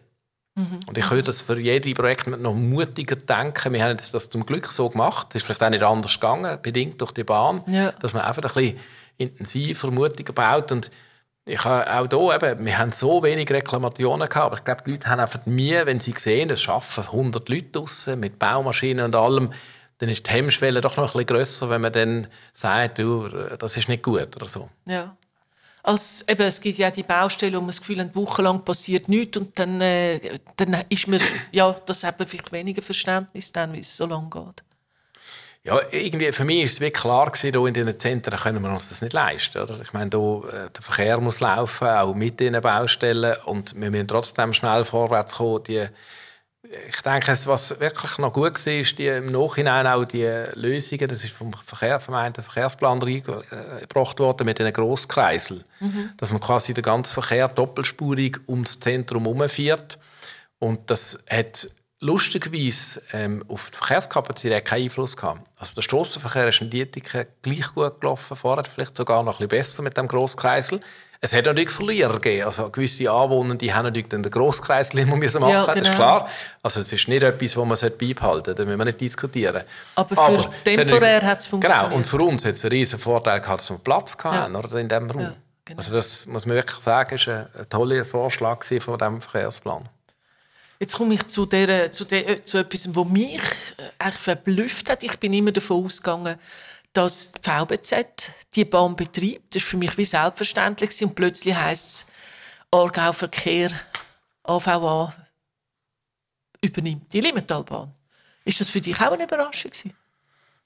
Mhm. 0.56 0.80
Und 0.88 0.98
ich 0.98 1.10
höre 1.10 1.22
das 1.22 1.42
für 1.42 1.60
jedes 1.60 1.94
Projekt 1.94 2.28
noch 2.28 2.54
mutiger 2.54 3.18
denken. 3.18 3.74
Wir 3.74 3.84
haben 3.84 3.98
das 3.98 4.30
zum 4.30 4.46
Glück 4.46 4.72
so 4.72 4.90
gemacht. 4.90 5.28
Es 5.30 5.36
ist 5.36 5.44
vielleicht 5.44 5.62
auch 5.62 5.70
nicht 5.70 5.84
anders 5.84 6.14
gegangen, 6.14 6.58
bedingt 6.62 7.02
durch 7.02 7.12
die 7.12 7.26
Bahn, 7.26 7.62
ja. 7.68 7.92
dass 7.92 8.14
man 8.14 8.24
einfach 8.24 8.44
ein 8.44 8.54
bisschen 8.54 8.80
intensiver, 9.18 9.92
mutiger 9.92 10.32
baut. 10.32 10.72
Und 10.72 10.92
ich 11.46 11.64
habe 11.64 11.94
auch 11.94 12.08
hier 12.10 12.52
eben, 12.52 12.66
wir 12.66 12.78
haben 12.78 12.92
so 12.94 13.22
wenig 13.22 13.52
Reklamationen 13.52 14.30
gehabt, 14.30 14.46
aber 14.46 14.58
ich 14.58 14.64
glaube, 14.64 14.84
die 14.86 14.92
Leute 14.92 15.10
haben 15.10 15.20
einfach 15.20 15.46
Mühe, 15.46 15.86
wenn 15.86 16.00
sie 16.00 16.14
sehen, 16.18 16.50
es 16.50 16.68
arbeiten 16.68 17.02
100 17.02 17.50
Leute 17.50 17.66
draussen 17.66 18.20
mit 18.20 18.40
Baumaschinen 18.40 19.06
und 19.06 19.16
allem, 19.16 19.52
dann 19.98 20.10
ist 20.10 20.26
die 20.26 20.32
Hemmschwelle 20.32 20.82
doch 20.82 20.98
noch 20.98 21.04
ein 21.04 21.12
bisschen 21.12 21.26
grösser, 21.28 21.70
wenn 21.70 21.82
man 21.82 21.94
dann 21.94 22.28
sagt, 22.54 23.00
du, 23.00 23.28
das 23.28 23.78
ist 23.78 23.88
nicht 23.88 24.04
gut 24.04 24.36
oder 24.36 24.48
so. 24.48 24.70
Ja. 24.86 25.16
Als, 25.86 26.26
eben, 26.28 26.42
es 26.42 26.60
gibt 26.60 26.80
ja 26.80 26.90
die 26.90 27.04
Baustelle, 27.04 27.58
wo 27.58 27.62
man 27.62 27.68
das 27.68 27.80
Gefühl 27.80 28.00
hat, 28.00 28.16
wochenlang 28.16 28.66
passiert 28.66 29.08
nichts 29.08 29.38
und 29.38 29.60
dann, 29.60 29.80
äh, 29.82 30.40
dann 30.58 30.84
ist 30.90 31.08
mir 31.08 31.20
ja, 31.52 31.76
das 31.86 32.04
eben 32.04 32.26
vielleicht 32.26 32.52
weniger 32.52 32.82
Verständnis, 32.82 33.52
dann, 33.52 33.74
wie 33.74 33.80
es 33.80 33.96
so 33.96 34.08
lange 34.08 34.30
geht. 34.32 34.64
Ja, 35.64 35.80
irgendwie 35.92 36.32
für 36.32 36.44
mich 36.44 36.64
ist 36.64 36.74
es 36.74 36.80
wirklich 36.80 37.02
klar 37.02 37.32
gewesen, 37.32 37.68
in 37.68 37.74
diesen 37.74 38.00
Zentren 38.00 38.40
können 38.40 38.62
wir 38.64 38.72
uns 38.72 38.90
das 38.90 39.02
nicht 39.02 39.14
leisten. 39.14 39.62
Oder? 39.62 39.80
Ich 39.80 39.94
meine, 39.94 40.10
hier, 40.12 40.44
äh, 40.50 40.70
der 40.72 40.82
Verkehr 40.82 41.20
muss 41.20 41.40
laufen, 41.40 41.88
auch 41.88 42.16
mit 42.16 42.40
diesen 42.40 42.60
Baustellen 42.62 43.36
und 43.46 43.80
wir 43.80 43.92
müssen 43.92 44.08
trotzdem 44.08 44.54
schnell 44.54 44.86
vorwärts 44.86 45.36
kommen. 45.36 45.64
Die, 45.66 45.88
ich 46.88 47.02
denke, 47.02 47.38
was 47.46 47.80
wirklich 47.80 48.18
noch 48.18 48.34
gut 48.34 48.66
war, 48.66 48.74
ist 48.74 48.98
die, 48.98 49.08
im 49.08 49.32
Nachhinein 49.32 49.88
auch 49.88 50.06
die 50.06 50.28
Lösungen, 50.54 51.08
das 51.08 51.24
ist 51.24 51.34
vom 51.34 51.52
Verkehr, 51.54 52.00
vom 52.00 52.14
einen 52.14 52.34
Verkehrsplan 52.34 53.02
reingebracht 53.02 54.20
worden 54.20 54.46
mit 54.46 54.60
diesen 54.60 54.74
Grosskreisel, 54.74 55.64
mhm. 55.80 56.12
dass 56.18 56.32
man 56.32 56.42
quasi 56.42 56.74
den 56.74 56.84
ganzen 56.84 57.14
Verkehr 57.14 57.48
doppelspurig 57.48 58.40
ums 58.48 58.80
Zentrum 58.80 59.24
herumfährt 59.24 60.00
und 60.60 60.90
das 60.90 61.20
hat 61.30 61.70
lustigerweise 62.00 63.02
ähm, 63.14 63.44
auf 63.48 63.72
die 63.72 63.78
Verkehrskapazität 63.78 64.66
keinen 64.66 64.84
Einfluss 64.84 65.16
gehabt. 65.18 65.42
Also 65.58 65.76
der 65.76 65.82
Strassenverkehr 65.82 66.48
ist 66.48 66.62
in 66.62 66.70
Dietiken 66.70 67.26
gleich 67.42 67.74
gut 67.74 68.00
gelaufen, 68.02 68.36
vorher 68.36 68.66
vielleicht 68.66 68.96
sogar 68.98 69.24
noch 69.24 69.40
ein 69.40 69.48
bisschen 69.48 69.50
besser 69.50 69.84
mit 69.84 69.98
dem 69.98 70.08
Grosskreisel. 70.08 70.80
Es 71.26 71.34
hat 71.34 71.46
natürlich 71.46 71.72
Verlierer 71.72 72.20
gegeben. 72.20 72.46
Also 72.46 72.70
gewisse 72.70 73.10
Anwohner 73.10 73.56
die 73.56 73.74
haben 73.74 73.86
natürlich 73.86 74.10
den 74.10 74.22
Grosskreisel 74.22 75.00
immer 75.00 75.16
müssen 75.16 75.42
machen, 75.42 75.54
ja, 75.54 75.62
genau. 75.62 75.74
das 75.74 75.78
ist 75.78 75.84
genau. 75.86 75.96
klar. 75.96 76.30
Also 76.62 76.82
es 76.82 76.94
ist 76.94 77.08
nicht 77.08 77.24
etwas, 77.24 77.58
was 77.58 77.82
man 77.82 77.92
beibehalten 77.98 78.46
sollte, 78.46 78.54
da 78.54 78.64
müssen 78.64 78.78
wir 78.78 78.86
nicht 78.86 79.02
diskutieren. 79.02 79.64
Aber, 79.96 80.18
Aber 80.20 80.40
für 80.40 80.50
temporär 80.64 81.24
hat 81.24 81.40
es 81.40 81.48
funktioniert. 81.48 81.84
Genau, 81.84 81.96
und 81.96 82.06
für 82.06 82.22
uns 82.22 82.46
hat 82.46 82.54
es 82.54 82.64
einen 82.64 82.74
riesen 82.74 83.00
Vorteil 83.00 83.42
gehabt, 83.42 83.62
dass 83.62 83.72
wir 83.72 83.80
Platz 83.80 84.16
hatten 84.24 84.54
ja. 84.54 84.60
oder, 84.60 84.78
in 84.78 84.88
diesem 84.88 85.10
Raum. 85.10 85.22
Ja, 85.22 85.34
genau. 85.66 85.78
Also 85.80 85.96
das 85.96 86.28
muss 86.28 86.46
man 86.46 86.58
wirklich 86.58 86.80
sagen, 86.80 87.16
ist 87.16 87.28
ein, 87.28 87.48
ein 87.58 87.70
toller 87.70 88.06
Vorschlag 88.06 88.64
von 88.64 88.98
diesem 89.00 89.20
Verkehrsplan. 89.20 89.90
Jetzt 90.80 90.96
komme 90.96 91.16
ich 91.16 91.26
zu, 91.26 91.48
der, 91.48 91.92
zu, 91.92 92.06
der, 92.06 92.44
zu 92.44 92.60
etwas, 92.60 92.96
was 92.96 93.08
mich 93.08 93.42
eigentlich 93.98 94.22
verblüfft 94.22 94.92
hat. 94.92 95.02
Ich 95.02 95.18
bin 95.20 95.34
immer 95.34 95.52
davon 95.52 95.86
ausgegangen, 95.86 96.36
dass 96.96 97.34
die 97.34 97.50
VBZ 97.50 98.32
die 98.56 98.66
Bahn 98.66 98.96
betreibt. 98.96 99.56
Das 99.56 99.64
war 99.64 99.70
für 99.70 99.78
mich 99.78 99.98
wie 99.98 100.06
selbstverständlich. 100.06 101.04
Und 101.04 101.16
plötzlich 101.16 101.56
heisst 101.56 101.86
es, 101.86 102.06
Aargau 102.72 103.12
Verkehr, 103.14 103.72
AVA, 104.44 105.14
übernimmt 106.62 107.12
die 107.14 107.22
Limmentalbahn. 107.22 107.94
Ist 108.46 108.62
das 108.62 108.70
für 108.70 108.82
dich 108.82 109.00
auch 109.00 109.12
eine 109.12 109.26
Überraschung? 109.26 109.72
Gewesen? 109.72 109.94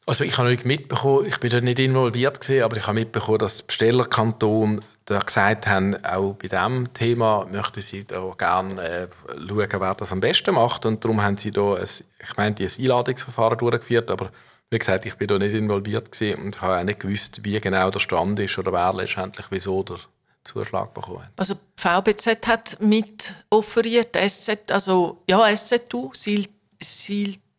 Also 0.05 0.23
ich 0.23 0.37
habe 0.37 0.49
nicht 0.49 0.65
mitbekommen, 0.65 1.25
ich 1.25 1.39
bin 1.39 1.49
da 1.51 1.61
nicht 1.61 1.77
involviert 1.79 2.41
gewesen, 2.41 2.63
aber 2.63 2.77
ich 2.77 2.87
habe 2.87 2.95
mitbekommen, 2.95 3.37
dass 3.39 3.61
Bestellerkanton 3.61 4.83
da 5.05 5.19
gesagt 5.19 5.67
haben, 5.67 6.03
auch 6.03 6.33
bei 6.33 6.47
diesem 6.47 6.93
Thema 6.93 7.45
möchten 7.51 7.81
sie 7.81 8.05
da 8.05 8.33
gerne 8.37 8.81
äh, 8.81 9.07
schauen, 9.47 9.67
wer 9.81 9.95
das 9.95 10.11
am 10.11 10.19
besten 10.19 10.55
macht 10.55 10.85
und 10.85 11.03
darum 11.03 11.21
haben 11.21 11.37
sie 11.37 11.51
da, 11.51 11.75
ein, 11.75 11.83
ich 11.83 12.37
meine, 12.37 12.55
ein 12.57 12.67
Einladungsverfahren 12.79 13.57
durchgeführt, 13.59 14.09
aber 14.09 14.31
wie 14.71 14.79
gesagt, 14.79 15.05
ich 15.05 15.15
bin 15.15 15.27
da 15.27 15.37
nicht 15.39 15.53
involviert 15.53 16.09
und 16.37 16.61
habe 16.61 16.79
auch 16.79 16.83
nicht 16.83 16.99
gewusst, 16.99 17.43
wie 17.43 17.59
genau 17.59 17.89
der 17.89 17.99
Stand 17.99 18.39
ist 18.39 18.57
oder 18.57 18.71
wer 18.71 18.93
letztendlich 18.93 19.47
wieso 19.49 19.83
der 19.83 19.97
Zuschlag 20.43 20.93
bekommen 20.93 21.23
hat. 21.23 21.31
Also 21.37 21.55
die 21.55 21.81
VBZ 21.81 22.47
hat 22.47 22.77
mit 22.79 23.33
offeriert, 23.49 24.15
SZ, 24.15 24.71
also 24.71 25.21
ja, 25.27 25.55
SZU, 25.55 26.11
Sil, 26.13 26.47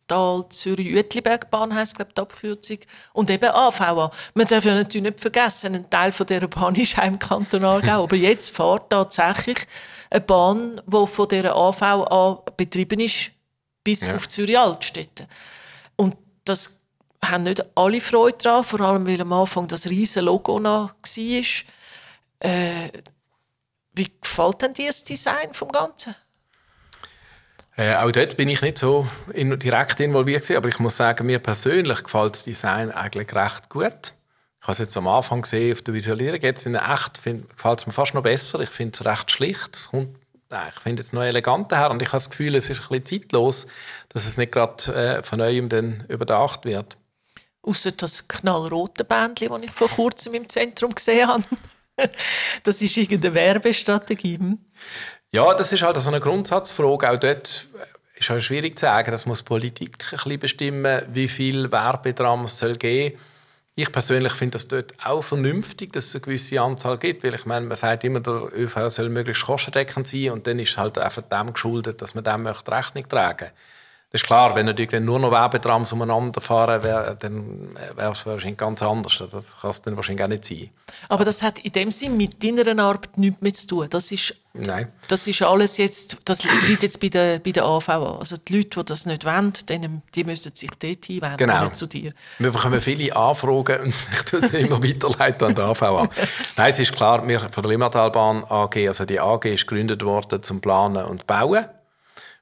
Tal 0.07 0.45
Zürich-Uetlibergbahn 0.49 1.73
heisst, 1.73 1.95
glaube 1.95 2.11
die 2.13 2.19
Abkürzung. 2.21 2.79
Und 3.13 3.29
eben 3.29 3.49
AVA. 3.49 4.11
Man 4.33 4.45
darf 4.47 4.65
ja 4.65 4.73
natürlich 4.73 5.03
nicht 5.03 5.21
vergessen, 5.21 5.73
ein 5.73 5.89
Teil 5.89 6.11
von 6.11 6.27
dieser 6.27 6.49
Bahn 6.49 6.75
ist 6.75 6.97
im 6.97 7.17
Kanton 7.17 7.63
Aargau. 7.63 8.03
Aber 8.03 8.15
jetzt 8.17 8.49
fährt 8.49 8.89
tatsächlich 8.89 9.59
eine 10.09 10.19
Bahn, 10.19 10.81
die 10.85 11.07
von 11.07 11.27
dieser 11.29 11.55
AVA 11.55 12.43
betrieben 12.57 12.99
ist, 12.99 13.31
bis 13.85 14.05
Ja. 14.05 14.15
auf 14.17 14.27
Zürich 14.27 14.59
Altstädte. 14.59 15.27
Und 15.95 16.17
das 16.43 16.80
haben 17.23 17.43
nicht 17.43 17.63
alle 17.75 18.01
Freude 18.01 18.37
daran, 18.37 18.63
vor 18.63 18.81
allem 18.81 19.07
weil 19.07 19.21
am 19.21 19.33
Anfang 19.33 19.67
das 19.67 19.89
riesige 19.89 20.25
Logo 20.25 20.59
noch 20.59 20.93
war. 20.93 21.43
Äh, 22.39 22.89
wie 23.93 24.11
gefällt 24.21 24.61
denn 24.61 24.73
dir 24.73 24.87
das 24.87 25.03
Design 25.03 25.53
vom 25.53 25.71
Ganzen? 25.71 26.15
Äh, 27.77 27.95
auch 27.95 28.11
dort 28.11 28.37
bin 28.37 28.49
ich 28.49 28.61
nicht 28.61 28.77
so 28.77 29.07
in, 29.33 29.57
direkt 29.57 29.99
involviert 29.99 30.41
gewesen, 30.41 30.57
aber 30.57 30.69
ich 30.69 30.79
muss 30.79 30.97
sagen, 30.97 31.25
mir 31.25 31.39
persönlich 31.39 32.03
gefällt 32.03 32.35
das 32.35 32.43
Design 32.43 32.91
eigentlich 32.91 33.33
recht 33.33 33.69
gut. 33.69 34.13
Ich 34.59 34.67
habe 34.67 34.73
es 34.73 34.79
jetzt 34.79 34.97
am 34.97 35.07
Anfang 35.07 35.41
gesehen 35.41 35.73
auf 35.73 35.81
der 35.81 35.93
Visualisierung. 35.93 36.41
Jetzt 36.41 36.65
in 36.67 36.75
echt 36.75 37.23
gefällt 37.23 37.79
es 37.79 37.87
mir 37.87 37.93
fast 37.93 38.13
noch 38.13 38.21
besser. 38.21 38.59
Ich 38.59 38.69
finde 38.69 38.93
es 38.93 39.05
recht 39.05 39.31
schlicht. 39.31 39.75
Es 39.75 39.89
kommt, 39.89 40.15
ich 40.51 40.79
finde 40.81 41.01
es 41.01 41.13
noch 41.13 41.23
eleganter 41.23 41.77
her 41.79 41.89
und 41.89 42.01
ich 42.01 42.09
habe 42.09 42.17
das 42.17 42.29
Gefühl, 42.29 42.53
es 42.55 42.69
ist 42.69 42.81
ein 42.81 42.99
bisschen 42.99 43.21
zeitlos, 43.21 43.67
dass 44.09 44.27
es 44.27 44.37
nicht 44.37 44.51
gerade 44.51 44.93
äh, 44.93 45.23
von 45.23 45.39
neuem 45.39 45.69
dann 45.69 46.03
überdacht 46.09 46.65
wird. 46.65 46.97
Außer 47.63 47.91
das 47.91 48.27
knallrote 48.27 49.03
Bändchen, 49.03 49.49
das 49.49 49.61
ich 49.63 49.71
vor 49.71 49.89
kurzem 49.89 50.33
im 50.33 50.49
Zentrum 50.49 50.95
gesehen 50.95 51.27
habe. 51.27 51.43
das 52.63 52.81
ist 52.81 52.97
irgendeine 52.97 53.33
Werbestrategie. 53.33 54.37
hm? 54.37 54.57
Ja, 55.31 55.53
das 55.53 55.71
ist 55.71 55.83
halt 55.83 55.97
so 55.97 56.09
eine 56.09 56.19
Grundsatzfrage. 56.19 57.09
Auch 57.09 57.17
dort 57.17 57.67
ist 58.15 58.29
halt 58.29 58.43
schwierig 58.43 58.77
zu 58.77 58.85
sagen. 58.85 59.11
Das 59.11 59.25
muss 59.25 59.39
die 59.39 59.45
Politik 59.45 59.97
ein 60.03 60.17
bisschen 60.17 60.39
bestimmen, 60.39 61.01
wie 61.13 61.27
viel 61.27 61.71
Werbedrama 61.71 62.45
es 62.45 62.59
soll 62.59 62.75
geben 62.75 63.17
Ich 63.75 63.91
persönlich 63.91 64.33
finde 64.33 64.53
das 64.53 64.67
dort 64.67 64.93
auch 65.03 65.21
vernünftig, 65.21 65.93
dass 65.93 66.07
es 66.07 66.15
eine 66.15 66.21
gewisse 66.21 66.59
Anzahl 66.59 66.97
gibt, 66.97 67.23
weil 67.23 67.35
ich 67.35 67.45
meine, 67.45 67.65
man 67.65 67.77
sagt 67.77 68.03
immer, 68.03 68.19
der 68.19 68.49
ÖV 68.53 68.89
soll 68.89 69.09
möglichst 69.09 69.45
kostendeckend 69.45 70.07
sein 70.07 70.31
und 70.31 70.47
dann 70.47 70.59
ist 70.59 70.71
es 70.71 70.77
halt 70.77 70.97
einfach 70.97 71.21
dem 71.21 71.53
geschuldet, 71.53 72.01
dass 72.01 72.13
man 72.13 72.23
dem 72.23 72.43
möchte 72.43 72.71
Rechnung 72.71 73.07
tragen 73.07 73.51
Das 74.11 74.23
ist 74.23 74.27
klar, 74.27 74.53
wenn 74.55 74.65
natürlich 74.65 74.91
dann 74.91 75.05
nur 75.05 75.19
noch 75.19 75.31
Werbedrams 75.31 75.93
umeinander 75.93 76.41
fahren, 76.41 76.83
wär, 76.83 77.15
dann 77.15 77.73
wäre 77.95 78.11
es 78.11 78.25
wahrscheinlich 78.25 78.57
ganz 78.57 78.83
anders. 78.83 79.19
Das 79.19 79.61
kann 79.61 79.71
es 79.71 79.81
dann 79.83 79.95
wahrscheinlich 79.95 80.21
auch 80.21 80.27
nicht 80.27 80.43
sein. 80.43 80.69
Aber 81.07 81.23
das 81.23 81.41
hat 81.41 81.59
in 81.59 81.71
dem 81.71 81.91
Sinn 81.91 82.17
mit 82.17 82.43
deiner 82.43 82.83
Arbeit 82.83 83.17
nichts 83.17 83.41
mehr 83.41 83.53
zu 83.53 83.67
tun. 83.67 83.87
Das 83.89 84.11
ist, 84.11 84.35
Nein. 84.53 84.91
das 85.07 85.27
ist 85.27 85.41
alles 85.41 85.77
jetzt, 85.77 86.17
das 86.25 86.43
liegt 86.67 86.83
jetzt 86.83 86.99
bei 86.99 87.07
der, 87.07 87.39
bei 87.39 87.51
der 87.51 87.63
AV 87.63 87.87
an. 87.87 88.03
Also 88.19 88.35
die 88.35 88.57
Leute, 88.57 88.79
die 88.81 88.85
das 88.85 89.05
nicht 89.05 89.23
wollen, 89.23 89.53
denen, 89.69 90.01
die 90.13 90.25
müssen 90.25 90.53
sich 90.53 90.71
dort 90.77 91.05
hinwenden, 91.05 91.37
Genau. 91.37 91.69
zu 91.69 91.87
dir. 91.87 92.11
Wir 92.39 92.51
bekommen 92.51 92.81
viele 92.81 93.15
Anfragen 93.15 93.79
und 93.83 93.93
ich 94.11 94.21
tue 94.23 94.41
sie 94.45 94.57
immer 94.57 94.83
weiterleiten 94.83 95.47
an 95.47 95.55
die 95.55 95.61
AV 95.61 95.81
an. 95.83 96.09
Nein, 96.57 96.69
es 96.69 96.79
ist 96.79 96.91
klar, 96.91 97.25
wir 97.29 97.39
von 97.39 97.63
der 97.63 97.71
Limmatalbahn 97.71 98.43
AG, 98.43 98.75
also 98.89 99.05
die 99.05 99.21
AG 99.21 99.45
ist 99.45 99.67
gegründet 99.67 100.03
worden 100.03 100.43
zum 100.43 100.59
Planen 100.59 101.05
und 101.05 101.25
Bauen. 101.27 101.63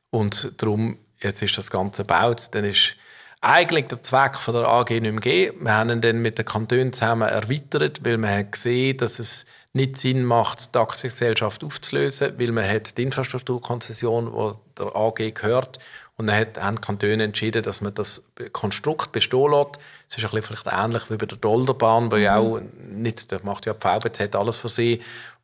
Und 0.10 0.54
darum, 0.58 0.98
jetzt 1.22 1.42
ist 1.42 1.58
das 1.58 1.70
Ganze 1.72 2.04
gebaut, 2.04 2.48
dann 2.52 2.66
ist 2.66 2.96
eigentlich 3.42 3.88
der 3.88 4.04
Zweck 4.04 4.36
von 4.36 4.54
der 4.54 4.68
AG 4.68 4.90
nicht 4.90 5.02
mehr 5.02 5.14
gegeben. 5.14 5.66
Wir 5.66 5.74
haben 5.74 5.90
ihn 5.90 6.02
dann 6.02 6.22
mit 6.22 6.38
den 6.38 6.46
Kantonen 6.46 6.92
zusammen 6.92 7.30
erweitert, 7.30 8.04
weil 8.04 8.18
wir 8.18 8.30
haben 8.30 8.52
gesehen, 8.52 8.98
dass 8.98 9.20
es 9.20 9.46
nicht 9.72 9.98
Sinn 9.98 10.26
macht, 10.26 10.74
die 10.74 10.80
Aktiengesellschaft 10.80 11.64
aufzulösen, 11.64 12.38
weil 12.38 12.52
man 12.52 12.68
hat 12.68 12.98
die 12.98 13.04
Infrastrukturkonzession, 13.04 14.34
die 14.34 14.80
der 14.82 14.96
AG 14.96 15.34
gehört, 15.34 15.80
und 16.20 16.28
dann 16.28 16.36
hat, 16.36 16.62
haben 16.62 16.76
die 16.76 16.82
Kantone 16.82 17.24
entschieden, 17.24 17.64
dass 17.64 17.80
man 17.80 17.94
das 17.94 18.22
Konstrukt 18.52 19.14
bestehen 19.14 19.52
lässt. 19.52 19.80
Es 20.10 20.18
ist 20.18 20.26
ein 20.26 20.32
bisschen 20.32 20.58
vielleicht 20.58 20.68
ähnlich 20.78 21.10
wie 21.10 21.16
bei 21.16 21.26
der 21.26 21.38
Dolderbahn, 21.38 22.12
wo 22.12 22.18
ja 22.18 22.36
auch 22.36 22.60
nicht, 22.92 23.32
da 23.32 23.40
macht 23.44 23.66
ja 23.66 23.74
die 23.74 23.80
VBZ 23.80 24.36
alles 24.36 24.58
für 24.58 24.68
sie. 24.68 25.00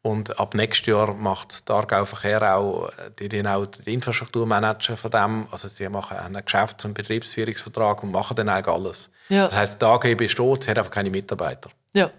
Und 0.05 0.39
ab 0.39 0.53
nächstes 0.53 0.85
Jahr 0.85 1.15
macht 1.15 1.67
der 1.67 1.77
Aargau 1.77 2.05
Verkehr 2.05 2.55
auch, 2.55 2.91
die, 3.17 3.27
die 3.27 3.43
auch 3.43 3.65
die 3.65 3.91
Infrastrukturmanager 3.91 4.97
von 4.97 5.09
dem, 5.09 5.47
also 5.49 5.67
sie 5.67 5.89
machen 5.89 6.17
einen 6.17 6.45
Geschäfts- 6.45 6.85
und 6.85 6.93
Betriebsführungsvertrag 6.93 8.03
und 8.03 8.11
machen 8.11 8.35
dann 8.35 8.49
eigentlich 8.49 8.67
alles. 8.67 9.09
Ja. 9.29 9.47
Das 9.47 9.55
heisst, 9.55 9.81
die 9.81 9.85
AG 9.87 10.15
besteht, 10.15 10.63
sie 10.63 10.69
hat 10.69 10.77
einfach 10.77 10.91
keine 10.91 11.09
Mitarbeiter. 11.09 11.71
Ja, 11.95 12.11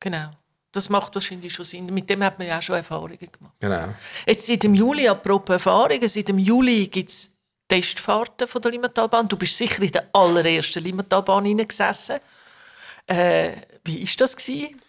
genau. 0.00 0.30
Das 0.72 0.88
macht 0.88 1.14
wahrscheinlich 1.14 1.52
schon 1.52 1.66
Sinn. 1.66 1.92
Mit 1.92 2.08
dem 2.08 2.24
hat 2.24 2.38
man 2.38 2.48
ja 2.48 2.56
auch 2.56 2.62
schon 2.62 2.76
Erfahrungen 2.76 3.18
gemacht. 3.18 3.54
Genau. 3.60 3.88
Jetzt 4.24 4.46
seit 4.46 4.62
dem 4.62 4.74
Juli, 4.74 5.06
apropos 5.06 5.52
Erfahrungen, 5.52 6.08
seit 6.08 6.26
dem 6.26 6.38
Juli 6.38 6.86
gibt 6.86 7.10
es 7.10 7.36
Testfahrten 7.68 8.48
von 8.48 8.62
der 8.62 8.70
Limmatalbahn. 8.70 9.28
Du 9.28 9.36
bist 9.36 9.58
sicher 9.58 9.82
in 9.82 9.92
der 9.92 10.08
allerersten 10.14 10.82
Limmatalbahn 10.82 11.44
hineingesessen. 11.44 12.18
Äh, 13.06 13.56
wie 13.84 14.00
war 14.06 14.14
das? 14.16 14.36
Gewesen? 14.38 14.79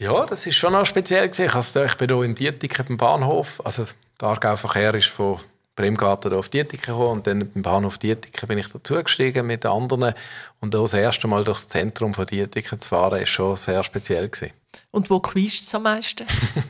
Ja, 0.00 0.24
das 0.26 0.46
ist 0.46 0.54
schon 0.54 0.74
noch 0.74 0.86
speziell 0.86 1.28
gewesen. 1.28 1.46
Ich, 1.46 1.54
also, 1.54 1.82
ich 1.82 1.96
bin 1.96 2.08
hier 2.08 2.22
in 2.22 2.36
Dietiken 2.36 2.86
beim 2.86 2.96
Bahnhof. 2.98 3.60
Also 3.64 3.84
der 4.20 4.28
Aargau-Verkehr 4.28 4.94
ist 4.94 5.08
von 5.08 5.40
Bremgarten 5.74 6.32
auf 6.34 6.48
Dietiken 6.48 6.94
gekommen 6.94 7.18
und 7.18 7.26
dann 7.26 7.50
beim 7.50 7.62
Bahnhof 7.62 7.98
Dietiken 7.98 8.46
bin 8.46 8.58
ich 8.58 8.68
dazugestiegen 8.68 9.44
mit 9.44 9.64
den 9.64 9.72
anderen. 9.72 10.14
Und 10.60 10.76
auch 10.76 10.82
das 10.82 10.94
erste 10.94 11.26
Mal 11.26 11.42
durchs 11.42 11.68
Zentrum 11.68 12.14
von 12.14 12.26
Dietiken 12.26 12.78
zu 12.78 12.90
fahren, 12.90 13.20
ist 13.20 13.30
schon 13.30 13.56
sehr 13.56 13.82
speziell 13.82 14.28
gewesen. 14.28 14.52
Und 14.92 15.10
wo 15.10 15.18
quietscht 15.18 15.62
es 15.62 15.74
am 15.74 15.82
meisten? 15.82 16.26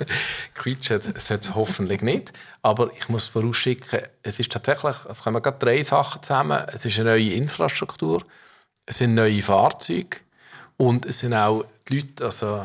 Quietschen 0.55 1.03
sollte 1.03 1.51
es 1.51 1.55
hoffentlich 1.55 2.01
nicht. 2.01 2.33
Aber 2.62 2.91
ich 2.97 3.11
muss 3.11 3.29
vorausschicken, 3.29 4.05
es 4.22 4.41
ist 4.41 4.53
tatsächlich, 4.53 4.97
es 5.07 5.22
kommen 5.22 5.43
gerade 5.43 5.59
drei 5.59 5.83
Sachen 5.83 6.22
zusammen. 6.22 6.64
Es 6.72 6.87
ist 6.87 6.99
eine 6.99 7.11
neue 7.11 7.35
Infrastruktur, 7.35 8.24
es 8.87 8.99
sind 8.99 9.14
neue 9.14 9.43
Fahrzeuge 9.43 10.16
und 10.79 11.05
es 11.05 11.18
sind 11.18 11.35
auch 11.35 11.66
die 11.89 11.99
Leute, 11.99 12.24
also 12.24 12.64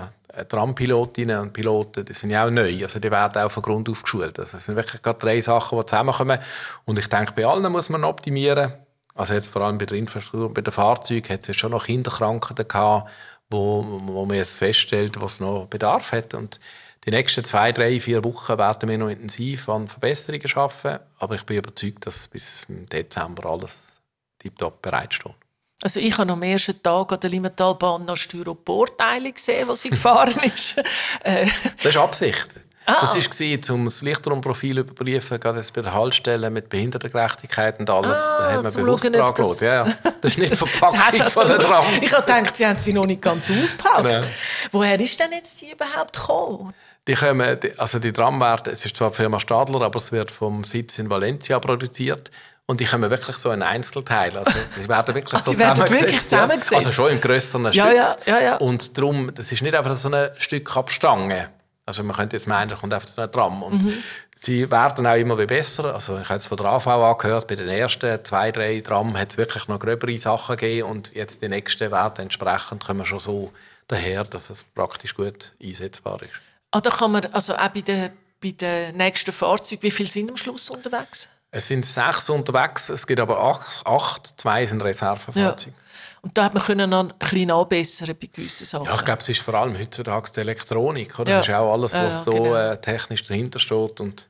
Trampilotinnen 0.50 1.40
und 1.40 1.54
Piloten, 1.54 2.06
die 2.06 2.14
sind 2.14 2.32
ja 2.32 2.46
auch 2.46 2.50
neu. 2.50 2.84
Also 2.84 3.00
die 3.00 3.12
werden 3.12 3.42
auch 3.42 3.52
von 3.52 3.64
Grund 3.64 3.88
auf 3.90 4.02
geschult. 4.02 4.40
Also 4.40 4.58
es 4.58 4.66
sind 4.66 4.76
wirklich 4.76 5.02
gerade 5.02 5.20
drei 5.20 5.42
Sachen, 5.42 5.78
die 5.78 5.86
zusammenkommen. 5.86 6.40
Und 6.86 6.98
ich 6.98 7.08
denke, 7.08 7.34
bei 7.34 7.46
allen 7.46 7.72
muss 7.72 7.90
man 7.90 8.04
optimieren. 8.04 8.74
Also 9.16 9.36
jetzt 9.36 9.50
vor 9.50 9.62
allem 9.62 9.78
bei 9.78 9.86
der 9.86 9.98
Infrastruktur, 9.98 10.52
bei 10.52 10.62
den 10.62 10.72
Fahrzeugen 10.72 11.30
hat 11.30 11.42
es 11.42 11.48
jetzt 11.48 11.60
schon 11.60 11.72
noch 11.72 11.86
Kinderkrankheiten 11.86 12.68
gehabt, 12.68 13.12
wo, 13.52 13.86
wo 14.06 14.26
man 14.26 14.38
jetzt 14.38 14.58
feststellt, 14.58 15.22
was 15.22 15.40
noch 15.40 15.68
Bedarf 15.68 16.12
hat. 16.12 16.34
Und 16.34 16.60
die 17.06 17.12
nächsten 17.12 17.44
zwei, 17.44 17.72
drei, 17.72 18.00
vier 18.00 18.24
Wochen 18.24 18.58
werden 18.58 18.90
wir 18.90 18.98
noch 18.98 19.10
intensiv 19.10 19.70
an 19.70 19.88
Verbesserungen 19.88 20.52
arbeiten. 20.56 21.04
Aber 21.20 21.36
ich 21.36 21.46
bin 21.46 21.58
überzeugt, 21.58 22.08
dass 22.08 22.28
bis 22.28 22.66
Dezember 22.70 23.50
alles 23.50 24.02
tiptop 24.40 24.82
bereitsteht. 24.82 25.36
Also 25.84 26.00
ich 26.00 26.18
habe 26.18 26.32
am 26.32 26.42
ersten 26.44 26.82
Tag 26.82 27.12
an 27.12 27.20
der 27.20 27.30
Limmatalbahn 27.30 28.06
noch 28.06 28.16
Styroporteile 28.16 29.34
gesehen, 29.34 29.68
wo 29.68 29.76
sie 29.76 29.90
gefahren 29.92 30.40
ist. 30.56 30.76
äh, 31.24 31.46
Das 31.78 31.86
ist 31.92 31.98
Absicht. 31.98 32.48
Ah. 32.86 33.14
Das 33.16 33.40
war, 33.40 33.76
um 33.76 33.86
das 33.86 34.02
Lichtraumprofil 34.02 34.76
zu 34.76 34.82
überprüfen, 34.82 35.40
gerade 35.40 35.62
bei 35.74 35.82
der 35.82 35.94
Haltestelle 35.94 36.50
mit 36.50 36.70
Behindertengerechtigkeit 36.70 37.80
und 37.80 37.90
alles. 37.90 38.18
Ah, 38.18 38.38
da 38.40 38.52
hat 38.56 38.64
man 38.64 38.74
bewusst 38.74 39.04
schauen, 39.04 39.14
dran 39.14 39.34
das- 39.36 39.38
geschaut. 39.38 39.62
Ja, 39.62 39.88
ja. 39.88 39.94
Das 40.22 40.32
ist 40.32 40.38
nicht 40.38 40.56
Verpackung 40.58 41.22
also 41.22 41.42
von 41.42 41.48
der 41.50 41.60
Tram. 41.60 41.86
ich 42.02 42.12
habe 42.14 42.26
gedacht, 42.26 42.56
sie 42.58 42.66
haben 42.68 42.80
sie 42.80 42.94
noch 42.94 43.06
nicht 43.06 43.22
ganz 43.22 43.50
ausgepackt. 43.50 44.04
Genau. 44.06 44.28
Woher 44.72 45.00
ist 45.00 45.20
denn 45.20 45.32
jetzt 45.34 45.62
die 45.62 45.72
überhaupt 45.72 46.14
gekommen? 46.18 46.74
Die 47.08 47.14
kommen, 47.16 47.58
also 47.78 48.00
die 48.00 48.14
Tram 48.14 48.40
werden, 48.40 48.72
es 48.72 48.86
ist 48.86 48.96
zwar 48.96 49.10
die 49.12 49.18
Firma 49.18 49.40
Stadler, 49.40 49.82
aber 49.82 49.98
es 49.98 50.12
wird 50.14 50.32
vom 50.32 50.64
Sitz 50.64 51.00
in 51.00 51.10
Valencia 51.10 51.60
produziert. 51.60 52.32
Und 52.66 52.80
die 52.80 52.86
kommen 52.86 53.10
wirklich 53.10 53.36
so 53.38 53.52
in 53.52 53.62
Einzelteile. 53.62 54.40
Also, 54.40 54.58
die 54.78 54.88
werden 54.88 55.16
wirklich 55.16 55.34
Ah, 55.40 55.44
so 55.44 55.52
sie 55.52 55.60
werden 55.60 55.76
zusammengesetzt, 55.76 56.02
wirklich 56.02 56.22
ja. 56.22 56.28
zusammengesetzt? 56.28 56.74
Also 56.74 56.92
schon 56.94 57.12
im 57.12 57.22
grösseren 57.22 57.66
Ja, 57.66 57.72
Stück. 57.72 57.96
ja, 57.96 58.16
ja, 58.26 58.40
ja. 58.42 58.56
Und 58.58 58.98
darum, 58.98 59.32
das 59.36 59.52
ist 59.52 59.62
nicht 59.62 59.76
einfach 59.76 59.94
so 59.94 60.10
ein 60.10 60.30
Stück 60.38 60.76
Abstange. 60.78 61.50
Also 61.86 62.04
man 62.04 62.16
könnte 62.16 62.38
jetzt 62.38 62.48
meinen, 62.48 62.70
da 62.70 62.76
kommt 62.78 62.94
einfach 62.94 63.10
so 63.10 63.22
ein 63.22 63.30
Tram. 63.30 63.62
Und 63.64 63.84
Mhm. 63.84 63.94
sie 64.38 64.72
werden 64.72 65.06
auch 65.06 65.16
immer 65.16 65.38
wie 65.38 65.46
besser. 65.46 65.94
Also 65.94 66.18
ich 66.20 66.30
habe 66.30 66.38
es 66.38 66.48
von 66.48 66.56
der 66.56 66.68
AV 66.68 66.88
angehört, 66.88 67.48
bei 67.48 67.56
den 67.56 67.68
ersten 67.68 68.24
zwei, 68.24 68.54
drei 68.54 68.80
Tram 68.80 69.18
hat 69.18 69.32
es 69.32 69.38
wirklich 69.38 69.68
noch 69.68 69.80
gröbere 69.80 70.18
Sachen 70.18 70.56
gegeben 70.56 70.88
und 70.88 71.14
jetzt 71.14 71.42
die 71.42 71.50
nächsten 71.50 71.92
werden 71.92 72.22
entsprechend 72.24 72.86
kommen 72.86 73.06
schon 73.06 73.20
so 73.20 73.52
daher, 73.90 74.24
dass 74.24 74.50
es 74.50 74.64
praktisch 74.64 75.14
gut 75.14 75.52
einsetzbar 75.62 76.22
ist. 76.22 76.32
Ah, 76.72 76.80
da 76.80 76.90
kann 76.90 77.12
man, 77.12 77.26
also 77.34 77.54
auch 77.56 77.68
bei 77.68 77.82
den, 77.82 78.12
bei 78.42 78.52
den 78.52 78.96
nächsten 78.96 79.34
Fahrzeugen, 79.34 79.84
wie 79.84 79.92
viele 79.92 80.08
sind 80.10 80.30
am 80.30 80.38
Schluss 80.38 80.70
unterwegs? 80.70 81.28
Es 81.56 81.68
sind 81.68 81.86
sechs 81.86 82.30
unterwegs, 82.32 82.90
es 82.90 83.06
gibt 83.06 83.20
aber 83.20 83.40
acht, 83.40 83.86
acht 83.86 84.34
zwei 84.38 84.66
sind 84.66 84.82
Reservefahrzeuge. 84.82 85.76
Und 86.24 86.36
da 86.36 86.46
hat 86.46 86.54
man 86.56 86.64
können 86.64 86.90
noch 86.90 87.04
ein 87.04 87.14
bisschen 87.20 87.52
anbessern 87.52 88.16
bei 88.20 88.28
gewissen 88.34 88.66
Sachen. 88.66 88.86
Ja. 88.86 88.96
ich 88.96 89.06
glaube, 89.06 89.22
es 89.22 89.30
ist 89.30 89.42
vor 89.42 89.54
allem 89.54 89.78
heutzutage 89.78 90.32
die 90.36 90.40
Elektronik. 90.40 91.20
Oder? 91.20 91.30
Ja. 91.32 91.38
Das 91.40 91.48
ist 91.48 91.54
auch 91.54 91.74
alles, 91.74 91.94
Ja, 91.94 92.06
was 92.08 92.26
ja, 92.26 92.32
da 92.32 92.38
genau. 92.38 92.56
äh, 92.56 92.82
technisch 92.82 93.24
dahinter 93.24 93.60
steht. 93.60 94.00
Und 94.00 94.28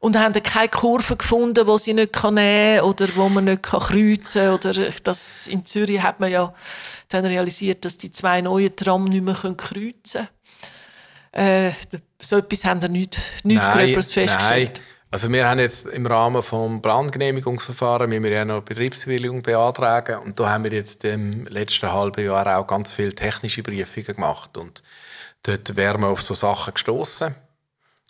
Und 0.00 0.18
haben 0.18 0.42
keine 0.42 0.68
Kurve 0.68 1.14
gefunden, 1.14 1.66
wo 1.68 1.78
sie 1.78 1.94
nicht 1.94 2.12
kann 2.12 2.34
nehmen 2.34 2.80
oder 2.80 3.06
wo 3.14 3.28
man 3.28 3.44
nicht 3.44 3.62
kann 3.62 3.80
kreuzen 3.80 4.48
oder 4.50 4.72
das 5.04 5.46
in 5.46 5.64
Zürich 5.64 6.02
hat 6.02 6.18
man 6.18 6.32
ja 6.32 6.52
dann 7.10 7.24
realisiert, 7.26 7.84
dass 7.84 7.96
die 7.96 8.10
zwei 8.10 8.40
neuen 8.40 8.74
Tram 8.74 9.04
nicht 9.04 9.22
mehr 9.22 9.34
können 9.34 9.56
kreuzen 9.56 10.26
können. 11.32 11.68
Äh, 11.68 11.72
so 12.18 12.38
etwas 12.38 12.64
haben 12.64 12.82
wir 12.82 12.88
nicht, 12.88 13.18
nicht 13.44 13.62
Gröberes 13.62 14.12
festgestellt. 14.12 14.78
Nein. 14.78 14.95
Also 15.10 15.30
wir 15.30 15.48
haben 15.48 15.60
jetzt 15.60 15.86
im 15.86 16.04
Rahmen 16.04 16.42
des 16.42 16.50
Brandgenehmigungsverfahrens 16.82 18.08
müssen 18.08 18.24
wir 18.24 18.30
ja 18.32 18.44
noch 18.44 18.62
Betriebsbewilligung 18.62 19.42
beantragen 19.42 20.18
und 20.18 20.38
da 20.40 20.50
haben 20.50 20.64
wir 20.64 20.72
jetzt 20.72 21.04
im 21.04 21.46
letzten 21.46 21.92
halben 21.92 22.24
Jahr 22.24 22.58
auch 22.58 22.66
ganz 22.66 22.92
viele 22.92 23.14
technische 23.14 23.62
Prüfungen 23.62 24.06
gemacht 24.06 24.56
und 24.56 24.82
dort 25.44 25.76
wären 25.76 26.02
wir 26.02 26.08
auf 26.08 26.22
so 26.22 26.34
Sachen 26.34 26.74
gestoßen. 26.74 27.36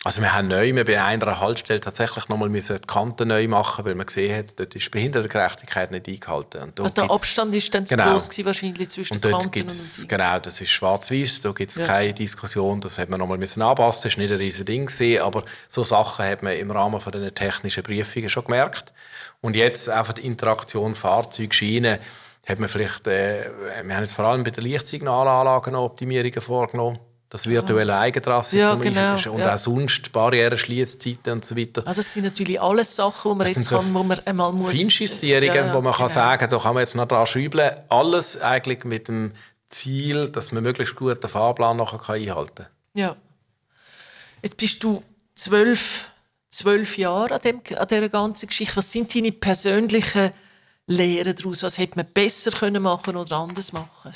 Also 0.03 0.21
wir 0.21 0.31
haben 0.31 0.47
neu, 0.47 0.75
wir 0.75 0.85
bei 0.85 1.03
einer 1.03 1.39
Haltestelle 1.39 1.81
tatsächlich 1.81 2.29
nochmal 2.29 2.49
die 2.49 2.61
Kanten 2.85 3.29
neu 3.29 3.47
machen, 3.47 3.83
weil 3.83 3.95
man 3.95 4.05
gesehen 4.05 4.37
hat, 4.37 4.59
dort 4.59 4.75
ist 4.75 4.85
die 4.85 4.89
Behindertengerechtigkeit 4.91 5.89
nicht 5.89 6.07
eingehalten. 6.07 6.61
Und 6.61 6.79
also 6.79 6.93
der 6.93 7.09
Abstand 7.09 7.55
ist 7.55 7.73
dann 7.73 7.85
genau. 7.85 8.03
zu 8.03 8.09
groß 8.11 8.29
gewesen, 8.29 8.45
wahrscheinlich 8.45 8.89
zwischen 8.89 9.15
und 9.15 9.23
den 9.23 9.31
dort 9.31 9.51
Kanten 9.51 9.61
und 9.63 10.07
Genau, 10.07 10.39
das 10.39 10.61
ist 10.61 10.69
schwarz-weiß, 10.69 11.41
da 11.41 11.51
gibt 11.51 11.71
es 11.71 11.77
ja. 11.77 11.87
keine 11.87 12.13
Diskussion, 12.13 12.79
das 12.79 12.99
hat 12.99 13.09
man 13.09 13.19
nochmal 13.19 13.39
müssen 13.39 13.63
anpassen, 13.63 14.09
das 14.09 14.17
war 14.17 14.23
nicht 14.23 14.31
ein 14.31 14.37
riesiges 14.37 14.65
Ding, 14.65 14.85
gewesen, 14.85 15.21
aber 15.23 15.43
so 15.67 15.83
Sachen 15.83 16.25
hat 16.25 16.43
man 16.43 16.53
im 16.53 16.69
Rahmen 16.69 17.01
von 17.01 17.11
den 17.11 17.33
technischen 17.33 17.81
Prüfungen 17.81 18.29
schon 18.29 18.45
gemerkt. 18.45 18.93
Und 19.41 19.55
jetzt 19.55 19.89
einfach 19.89 20.13
die 20.13 20.25
Interaktion 20.27 20.93
Fahrzeug-Schiene, 20.93 21.99
hat 22.47 22.59
man 22.59 22.69
vielleicht, 22.69 23.07
äh, 23.07 23.49
wir 23.83 23.95
haben 23.95 24.03
jetzt 24.03 24.13
vor 24.13 24.25
allem 24.25 24.43
bei 24.43 24.51
den 24.51 24.63
Lichtsignalanlagen 24.63 25.75
Optimierungen 25.75 26.39
vorgenommen 26.39 26.99
das 27.29 27.47
virtuelle 27.47 27.93
ah. 27.93 28.01
Eigentrasse 28.01 28.57
ja, 28.57 28.71
zum 28.71 28.81
genau, 28.81 29.13
Beispiel 29.13 29.31
und 29.33 29.39
ja. 29.41 29.53
auch 29.53 29.57
sonst 29.57 30.11
Barrieren, 30.13 30.57
Schließzeiten 30.57 31.33
und 31.33 31.45
so 31.45 31.57
weiter. 31.57 31.85
Also 31.85 31.99
das 31.99 32.13
sind 32.13 32.23
natürlich 32.23 32.59
alles 32.59 32.95
Sachen, 32.95 33.31
die 33.31 33.37
man 33.37 33.39
Das 33.39 33.49
jetzt 33.49 33.55
sind 33.55 33.69
so 33.69 33.77
kann, 33.77 33.93
wo 33.93 34.03
man 34.03 34.19
einmal 34.25 34.53
muss... 34.53 34.75
Feinjustierungen, 34.75 35.55
Ja, 35.55 35.73
wo 35.73 35.81
man 35.81 35.93
kann 35.93 36.07
genau. 36.07 36.21
sagen, 36.21 36.49
so 36.49 36.59
kann 36.59 36.73
man 36.73 36.81
jetzt 36.81 36.95
noch 36.95 37.07
dran 37.07 37.27
schrauben. 37.27 37.71
Alles 37.89 38.39
eigentlich 38.39 38.85
mit 38.85 39.09
dem 39.09 39.33
Ziel, 39.69 40.29
dass 40.29 40.53
man 40.53 40.63
möglichst 40.63 40.95
gut 40.95 41.21
den 41.21 41.29
Fahrplan 41.29 41.75
nachher 41.75 41.99
kann 41.99 42.15
einhalten 42.15 42.55
kann. 42.55 42.67
Ja. 42.93 43.15
Jetzt 44.41 44.55
bist 44.55 44.81
du 44.83 45.03
zwölf, 45.35 46.09
zwölf 46.49 46.97
Jahre 46.97 47.35
an, 47.35 47.41
dem, 47.41 47.61
an 47.77 47.87
dieser 47.87 48.07
ganzen 48.09 48.47
Geschichte. 48.47 48.77
Was 48.77 48.91
sind 48.91 49.13
deine 49.13 49.33
persönlichen 49.33 50.31
Lehren 50.85 51.35
daraus? 51.35 51.63
Was 51.63 51.77
hätte 51.77 51.97
man 51.97 52.05
besser 52.05 52.51
können 52.51 52.83
machen 52.83 53.17
oder 53.17 53.35
anders 53.35 53.73
machen 53.73 54.13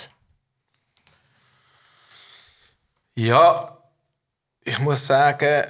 Ja, 3.23 3.77
ich 4.63 4.79
muss 4.79 5.05
sagen, 5.05 5.67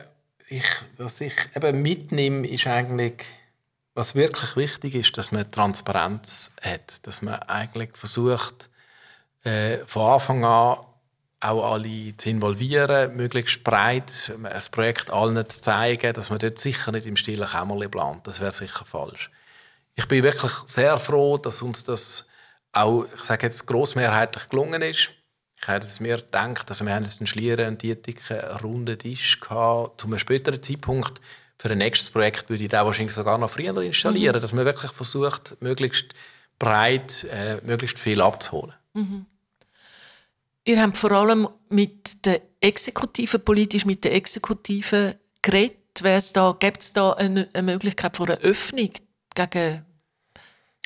ich, 0.47 0.63
was 0.95 1.19
ich 1.19 1.33
eben 1.53 1.81
mitnehme, 1.81 2.47
ist 2.47 2.65
eigentlich, 2.65 3.25
was 3.93 4.15
wirklich 4.15 4.55
wichtig 4.55 4.95
ist, 4.95 5.17
dass 5.17 5.33
man 5.33 5.51
Transparenz 5.51 6.53
hat. 6.61 7.05
Dass 7.05 7.21
man 7.21 7.33
eigentlich 7.43 7.89
versucht, 7.97 8.69
äh, 9.43 9.79
von 9.85 10.13
Anfang 10.13 10.45
an 10.45 10.77
auch 11.41 11.73
alle 11.73 12.15
zu 12.15 12.29
involvieren, 12.29 13.17
möglichst 13.17 13.65
breit 13.65 14.31
ein 14.41 14.63
Projekt 14.71 15.11
allen 15.11 15.49
zu 15.49 15.61
zeigen, 15.61 16.13
dass 16.13 16.29
man 16.29 16.39
dort 16.39 16.57
sicher 16.57 16.93
nicht 16.93 17.05
im 17.05 17.17
stillen 17.17 17.49
Kämmerlein 17.49 17.91
plant. 17.91 18.27
Das 18.27 18.39
wäre 18.39 18.53
sicher 18.53 18.85
falsch. 18.85 19.29
Ich 19.95 20.07
bin 20.07 20.23
wirklich 20.23 20.53
sehr 20.67 20.95
froh, 20.97 21.37
dass 21.37 21.61
uns 21.61 21.83
das 21.83 22.25
auch, 22.71 23.07
ich 23.13 23.23
sage 23.23 23.47
jetzt, 23.47 23.67
grossmehrheitlich 23.67 24.47
gelungen 24.47 24.81
ist. 24.83 25.11
Ich 25.62 25.68
hätte 25.68 25.86
es 25.86 25.99
mir 25.99 26.18
gedacht, 26.18 26.70
also 26.70 26.86
wir 26.86 26.95
haben 26.95 27.03
jetzt 27.03 27.20
einen 27.20 27.28
Schlieren 27.28 27.74
und 27.74 27.84
einen 27.84 28.57
runden 28.64 28.97
Tisch 28.97 29.39
gehabt. 29.39 30.01
Zu 30.01 30.07
einem 30.07 30.18
späteren 30.18 30.62
Zeitpunkt 30.62 31.22
für 31.59 31.70
ein 31.70 31.78
nächstes 31.78 32.09
Projekt 32.09 32.49
würde 32.49 32.64
ich 32.64 32.70
den 32.70 32.84
wahrscheinlich 32.84 33.14
sogar 33.14 33.38
noch 33.38 33.51
früher 33.51 33.78
installieren, 33.78 34.36
Mhm. 34.36 34.41
dass 34.41 34.53
man 34.53 34.66
wirklich 34.66 34.91
versucht, 34.91 35.55
möglichst 35.62 36.16
breit, 36.57 37.26
äh, 37.32 37.62
möglichst 37.64 37.99
viel 37.99 38.22
abzuholen. 38.22 38.74
Ihr 40.66 40.82
habt 40.82 40.97
vor 40.97 41.12
allem 41.12 41.47
mit 41.70 42.26
der 42.26 42.41
Exekutive, 42.59 43.38
politisch 43.38 43.86
mit 43.86 44.03
der 44.03 44.14
Exekutive 44.14 45.18
geredet. 45.43 45.78
Da, 46.34 46.55
Gibt 46.59 46.82
es 46.82 46.93
da 46.93 47.12
eine, 47.14 47.49
eine 47.53 47.72
Möglichkeit 47.74 48.18
von 48.18 48.30
einer 48.30 48.39
Öffnung 48.41 48.91
gegen... 49.36 49.86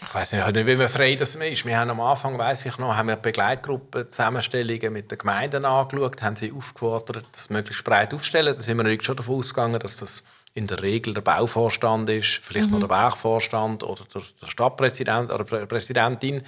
Ich 0.01 0.13
weiß 0.13 0.33
nicht, 0.33 0.43
halt 0.43 0.55
nicht, 0.55 0.67
wie 0.67 0.75
man 0.75 0.89
frei 0.89 1.15
das 1.15 1.35
ist. 1.35 1.65
Wir 1.65 1.77
haben 1.79 1.89
am 1.89 2.01
Anfang, 2.01 2.37
weiß 2.37 2.65
ich 2.65 2.77
noch, 2.77 2.95
haben 2.95 3.07
wir 3.07 3.15
Begleitgruppen, 3.15 4.09
Zusammenstellungen 4.09 4.91
mit 4.91 5.09
den 5.09 5.17
Gemeinden 5.17 5.63
angeschaut, 5.63 6.21
haben 6.21 6.35
sie 6.35 6.51
aufgefordert, 6.51 7.25
das 7.31 7.49
möglichst 7.49 7.85
breit 7.85 8.13
aufzustellen. 8.13 8.55
Da 8.55 8.61
sind 8.61 8.77
wir 8.77 9.01
schon 9.01 9.15
davon 9.15 9.39
ausgegangen, 9.39 9.79
dass 9.79 9.95
das 9.95 10.23
in 10.53 10.67
der 10.67 10.81
Regel 10.81 11.13
der 11.13 11.21
Bauvorstand 11.21 12.09
ist, 12.09 12.41
vielleicht 12.43 12.71
noch 12.71 12.79
der 12.79 12.89
Werkvorstand 12.89 13.83
oder 13.83 14.03
der, 14.13 14.21
der 14.41 14.47
Stadtpräsident 14.47 15.31
oder 15.31 15.43
Prä- 15.45 15.65
Präsidentin. 15.65 16.43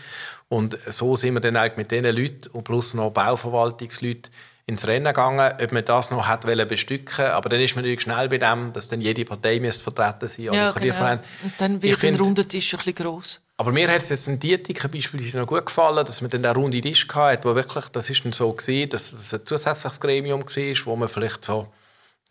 Und 0.49 0.77
so 0.87 1.15
sind 1.15 1.33
wir 1.33 1.41
dann 1.41 1.55
eigentlich 1.55 1.77
mit 1.77 1.91
diesen 1.91 2.15
Leuten 2.15 2.49
und 2.51 2.63
plus 2.63 2.93
noch 2.93 3.11
Bauverwaltungsleuten 3.11 4.31
ins 4.67 4.85
Rennen 4.85 5.05
gegangen, 5.05 5.53
ob 5.61 5.71
man 5.71 5.85
das 5.85 6.11
noch 6.11 6.27
hat 6.27 6.45
wollen 6.45 6.67
bestücken. 6.67 7.25
Aber 7.25 7.47
dann 7.49 7.61
ist 7.61 7.75
man 7.75 7.83
natürlich 7.83 8.01
schnell 8.01 8.27
bei 8.27 8.37
dem, 8.37 8.73
dass 8.73 8.85
dann 8.87 8.99
jede 9.01 9.23
Partei 9.23 9.59
müsste 9.59 9.81
vertreten 9.81 10.27
sein. 10.27 10.53
Ja, 10.53 10.71
genau. 10.71 11.11
Und 11.13 11.21
dann 11.57 11.81
wird 11.81 11.95
ein 11.95 11.99
find- 11.99 12.19
runder 12.19 12.45
Tisch 12.47 12.73
ein 12.73 12.77
bisschen 12.77 12.95
gross. 12.95 13.41
aber 13.55 13.71
mir 13.71 13.87
hat 13.87 14.01
es 14.01 14.09
jetzt 14.09 14.27
ein 14.27 14.37
Dietiker 14.39 14.89
beispielsweise 14.89 15.39
noch 15.39 15.47
gut 15.47 15.65
gefallen, 15.65 16.05
dass 16.05 16.21
man 16.21 16.29
dann 16.29 16.45
einen 16.45 16.55
runden 16.55 16.81
Tisch 16.81 17.07
hatte, 17.13 17.47
wo 17.49 17.55
wirklich, 17.55 17.85
das 17.87 18.09
ist 18.09 18.25
dann 18.25 18.33
so 18.33 18.51
gewesen, 18.51 18.89
dass 18.89 19.13
es 19.13 19.33
ein 19.33 19.45
zusätzliches 19.45 19.99
Gremium 20.01 20.41
war, 20.41 20.85
wo 20.85 20.95
man 20.97 21.07
vielleicht 21.07 21.45
so 21.45 21.67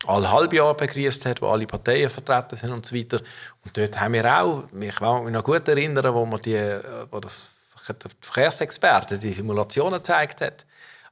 alle 0.07 0.31
halbe 0.31 0.57
Jahr 0.57 0.75
begrüßt 0.77 1.25
hat, 1.25 1.41
wo 1.41 1.49
alle 1.49 1.67
Parteien 1.67 2.11
vertreten 2.11 2.55
sind 2.55 2.71
und 2.71 2.85
so 2.85 2.95
weiter. 2.95 3.21
Und 3.65 3.75
dort 3.79 3.99
haben 3.99 4.13
wir 4.13 4.27
auch, 4.43 4.65
ich 4.79 4.95
kann 4.95 5.25
mich 5.25 5.33
noch 5.33 5.43
gut 5.43 5.67
erinnern, 5.69 6.13
wo, 6.13 6.27
man 6.27 6.39
die, 6.43 6.79
wo 7.11 7.19
das 7.19 7.51
der 7.89 8.11
Verkehrsexperte 8.21 9.17
die 9.17 9.33
Simulationen 9.33 9.99
gezeigt 10.01 10.43
hat. 10.43 10.67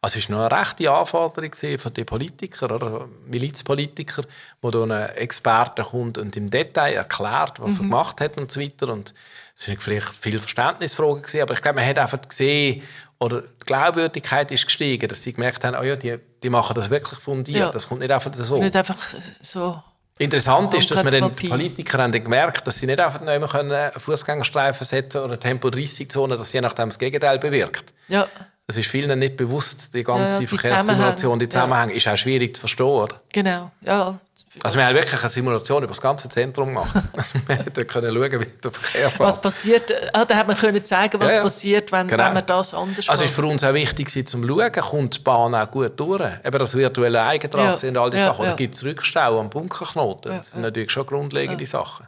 Also 0.04 0.18
es 0.18 0.28
war 0.28 0.36
noch 0.36 0.50
eine 0.50 0.60
rechte 0.60 0.90
Anforderung 0.90 1.50
gewesen 1.50 1.78
für 1.78 1.90
die 1.90 2.04
Politiker 2.04 2.74
oder 2.74 3.08
Milizpolitiker, 3.26 4.24
wo 4.60 4.70
da 4.70 4.82
ein 4.82 5.16
Experte 5.16 5.82
kommt 5.82 6.18
und 6.18 6.36
im 6.36 6.50
Detail 6.50 6.92
erklärt, 6.92 7.58
was 7.58 7.78
er 7.78 7.84
gemacht 7.84 8.20
hat 8.20 8.38
und 8.38 8.52
so 8.52 8.60
weiter. 8.60 8.92
Und 8.92 9.14
es 9.56 9.64
sind 9.64 9.82
vielleicht 9.82 10.08
viele 10.20 10.40
Verständnisfragen 10.40 11.22
gewesen, 11.22 11.40
aber 11.40 11.54
ich 11.54 11.62
glaube, 11.62 11.76
man 11.76 11.88
hat 11.88 11.98
einfach 11.98 12.20
gesehen, 12.20 12.82
oder 13.18 13.40
die 13.40 13.64
Glaubwürdigkeit 13.64 14.52
ist 14.52 14.66
gestiegen, 14.66 15.08
dass 15.08 15.22
sie 15.22 15.32
gemerkt 15.32 15.64
haben, 15.64 15.74
oh 15.74 15.82
ja, 15.82 15.96
die, 15.96 16.18
die 16.42 16.50
machen 16.50 16.74
das 16.74 16.90
wirklich 16.90 17.18
fundiert. 17.18 17.58
Ja. 17.58 17.70
Das 17.70 17.88
kommt 17.88 18.00
nicht 18.00 18.10
einfach 18.10 18.34
so. 18.34 18.58
Nicht 18.58 18.76
einfach 18.76 18.98
so... 19.40 19.82
Interessant 20.18 20.74
ist, 20.74 20.90
dass 20.90 21.02
dann, 21.02 21.12
die 21.12 21.20
Papier. 21.20 21.50
Politiker 21.50 21.98
haben 21.98 22.12
dann 22.12 22.22
gemerkt, 22.22 22.66
dass 22.66 22.78
sie 22.78 22.86
nicht 22.86 23.00
einfach 23.00 23.20
nur 23.22 23.48
können 23.48 23.72
einen 23.72 23.92
Fußgängerstreifen 23.98 24.86
setzen 24.86 25.18
oder 25.18 25.32
eine 25.32 25.38
Tempo-30-Zone, 25.40 26.36
dass 26.36 26.52
je 26.52 26.60
nachdem 26.60 26.90
das 26.90 26.98
Gegenteil 26.98 27.38
bewirkt. 27.38 27.94
Ja, 28.08 28.28
Das 28.66 28.78
ist 28.78 28.88
vielen 28.88 29.18
nicht 29.18 29.36
bewusst, 29.36 29.92
die 29.94 30.02
ganze 30.04 30.36
Ja, 30.36 30.40
die 30.40 30.46
Verkehrssimulation, 30.46 31.38
die 31.38 31.48
Zusammenhänge, 31.48 31.92
Zusammenhänge, 31.92 31.92
ist 31.94 32.08
auch 32.08 32.16
schwierig 32.16 32.56
zu 32.56 32.60
verstehen. 32.60 32.86
Oder? 32.86 33.20
genau. 33.32 33.70
Ja. 33.82 34.18
Also 34.62 34.78
wir 34.78 34.86
haben 34.86 34.94
wirklich 34.94 35.20
eine 35.20 35.30
Simulation 35.30 35.82
über 35.82 35.88
das 35.92 36.00
ganze 36.00 36.28
Zentrum 36.28 36.68
gemacht. 36.68 36.94
also 37.12 37.40
wir 37.46 37.56
hätten 37.56 37.86
können 37.88 38.14
schauen, 38.14 38.40
wie 38.40 38.46
der 38.62 38.70
Verkehr 38.72 39.12
Was 39.18 39.34
fährt. 39.34 39.42
passiert, 39.42 39.92
ah, 40.14 40.24
da 40.24 40.36
hat 40.36 40.46
man 40.46 40.56
können 40.56 40.82
zeigen, 40.84 41.20
was 41.20 41.30
Ja, 41.32 41.36
ja. 41.38 41.42
passiert, 41.42 41.90
wenn, 41.92 42.06
Genau. 42.06 42.24
wenn 42.24 42.34
man 42.34 42.46
das 42.46 42.72
anders 42.72 43.08
Also 43.08 43.24
es 43.24 43.36
war 43.36 43.44
für 43.44 43.50
uns 43.50 43.64
auch 43.64 43.74
wichtig, 43.74 44.28
zum 44.28 44.46
Schauen, 44.46 44.72
kommt 44.72 45.16
die 45.16 45.18
Bahn 45.20 45.54
auch 45.56 45.68
gut 45.70 45.98
durch. 45.98 46.22
Eben 46.44 46.58
das 46.58 46.74
virtuelle 46.76 47.22
Eigentrasse 47.24 47.86
Ja, 47.86 47.90
und 47.90 47.96
all 47.98 48.10
die 48.10 48.16
ja, 48.18 48.22
Sachen. 48.26 48.40
Oder 48.42 48.50
ja. 48.50 48.54
gibt 48.56 48.76
es 48.76 48.84
Rückstau 48.84 49.40
am 49.40 49.50
Bunkerknoten? 49.50 50.30
Ja, 50.32 50.38
Das 50.38 50.46
sind 50.52 50.60
ja. 50.62 50.68
natürlich 50.68 50.92
schon 50.92 51.04
grundlegende 51.06 51.66
Sachen. 51.66 52.06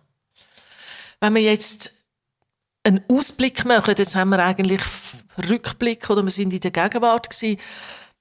Wenn 1.20 1.34
wir 1.34 1.42
jetzt 1.42 1.90
einen 2.84 3.02
Ausblick 3.08 3.64
machen, 3.64 3.94
jetzt 3.98 4.14
haben 4.14 4.28
wir 4.30 4.38
eigentlich 4.38 4.80
Rückblick 5.38 6.08
oder 6.10 6.22
wir 6.22 6.30
sind 6.30 6.52
in 6.52 6.60
der 6.60 6.70
Gegenwart 6.70 7.30
gewesen. 7.30 7.58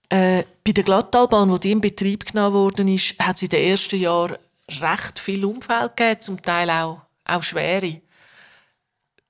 Äh, 0.09 0.43
bei 0.63 0.72
der 0.72 0.84
Glattalbahn, 0.84 1.49
wo 1.49 1.57
die 1.57 1.72
in 1.72 1.82
Betrieb 1.82 2.26
genommen 2.26 2.53
worden 2.53 2.88
ist, 2.88 3.18
hat 3.20 3.38
es 3.38 3.43
in 3.43 3.49
den 3.49 3.68
ersten 3.70 3.99
Jahren 3.99 4.38
recht 4.70 5.20
viel 5.20 5.45
Unfälle 5.45 5.89
gegeben, 5.89 6.22
zum 6.22 6.41
Teil 6.41 6.70
auch, 6.70 7.01
auch 7.26 7.43
schwere. 7.43 8.01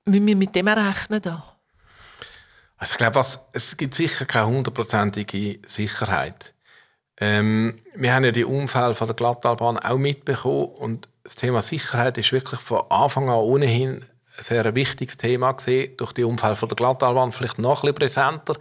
Müssen 0.04 0.26
wir 0.26 0.36
mit 0.36 0.54
dem 0.54 0.68
rechnen 0.68 1.22
da? 1.22 1.56
Also 2.78 2.92
ich 2.92 2.98
glaube, 2.98 3.24
es 3.52 3.76
gibt 3.76 3.94
sicher 3.94 4.26
keine 4.26 4.48
hundertprozentige 4.48 5.60
Sicherheit. 5.66 6.54
Ähm, 7.18 7.80
wir 7.94 8.14
haben 8.14 8.24
ja 8.24 8.32
die 8.32 8.44
Unfälle 8.44 8.94
von 8.94 9.06
der 9.06 9.16
Glattalbahn 9.16 9.78
auch 9.78 9.96
mitbekommen 9.96 10.66
und 10.66 11.08
das 11.24 11.36
Thema 11.36 11.62
Sicherheit 11.62 12.18
ist 12.18 12.32
wirklich 12.32 12.60
von 12.60 12.82
Anfang 12.90 13.30
an 13.30 13.36
ohnehin 13.36 14.04
sehr 14.38 14.74
wichtiges 14.74 15.16
Thema 15.16 15.52
gesehen. 15.52 15.96
Durch 15.96 16.12
die 16.12 16.24
Unfälle 16.24 16.56
von 16.56 16.68
der 16.68 16.76
Glattalbahn 16.76 17.32
vielleicht 17.32 17.58
noch 17.58 17.82
ein 17.82 17.94
bisschen 17.94 17.94
präsenter. 17.94 18.56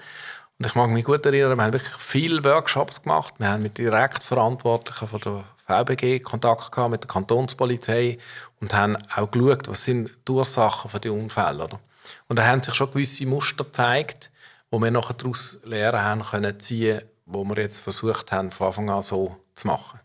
Und 0.57 0.65
ich 0.65 0.75
mag 0.75 0.89
mich 0.89 1.03
gut 1.03 1.25
erinnern, 1.25 1.57
wir 1.57 1.63
haben 1.63 1.73
wirklich 1.73 1.95
viele 1.97 2.43
Workshops 2.43 3.01
gemacht. 3.01 3.33
Wir 3.37 3.49
haben 3.49 3.63
mit 3.63 3.77
direkt 3.77 4.23
Verantwortlichen 4.23 5.07
von 5.07 5.19
der 5.21 5.43
VBG 5.67 6.19
Kontakt 6.19 6.71
gehabt, 6.71 6.91
mit 6.91 7.03
der 7.03 7.09
Kantonspolizei 7.09 8.19
und 8.61 8.73
haben 8.73 8.95
auch 9.15 9.29
geschaut, 9.29 9.67
was 9.67 9.83
sind 9.83 10.11
die 10.27 10.31
Ursachen 10.31 10.89
für 10.89 10.99
die 10.99 11.09
Unfälle. 11.09 11.63
Oder? 11.63 11.79
Und 12.27 12.37
da 12.37 12.45
haben 12.45 12.63
sich 12.63 12.75
schon 12.75 12.91
gewisse 12.91 13.25
Muster 13.25 13.63
gezeigt, 13.63 14.31
wo 14.69 14.79
wir 14.79 14.91
nachher 14.91 15.15
daraus 15.15 15.59
Lehren 15.63 16.01
haben 16.01 16.23
können 16.23 16.59
ziehen, 16.59 17.01
wo 17.25 17.43
wir 17.43 17.57
jetzt 17.57 17.79
versucht 17.79 18.31
haben, 18.31 18.51
von 18.51 18.67
Anfang 18.67 18.89
an 18.89 19.03
so 19.03 19.37
zu 19.55 19.67
machen. 19.67 19.99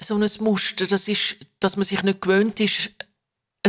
So 0.00 0.16
ein 0.16 0.28
Muster, 0.40 0.86
das 0.86 1.06
ist, 1.06 1.36
dass 1.60 1.76
man 1.76 1.84
sich 1.84 2.02
nicht 2.02 2.20
gewöhnt 2.20 2.58
ist, 2.58 2.90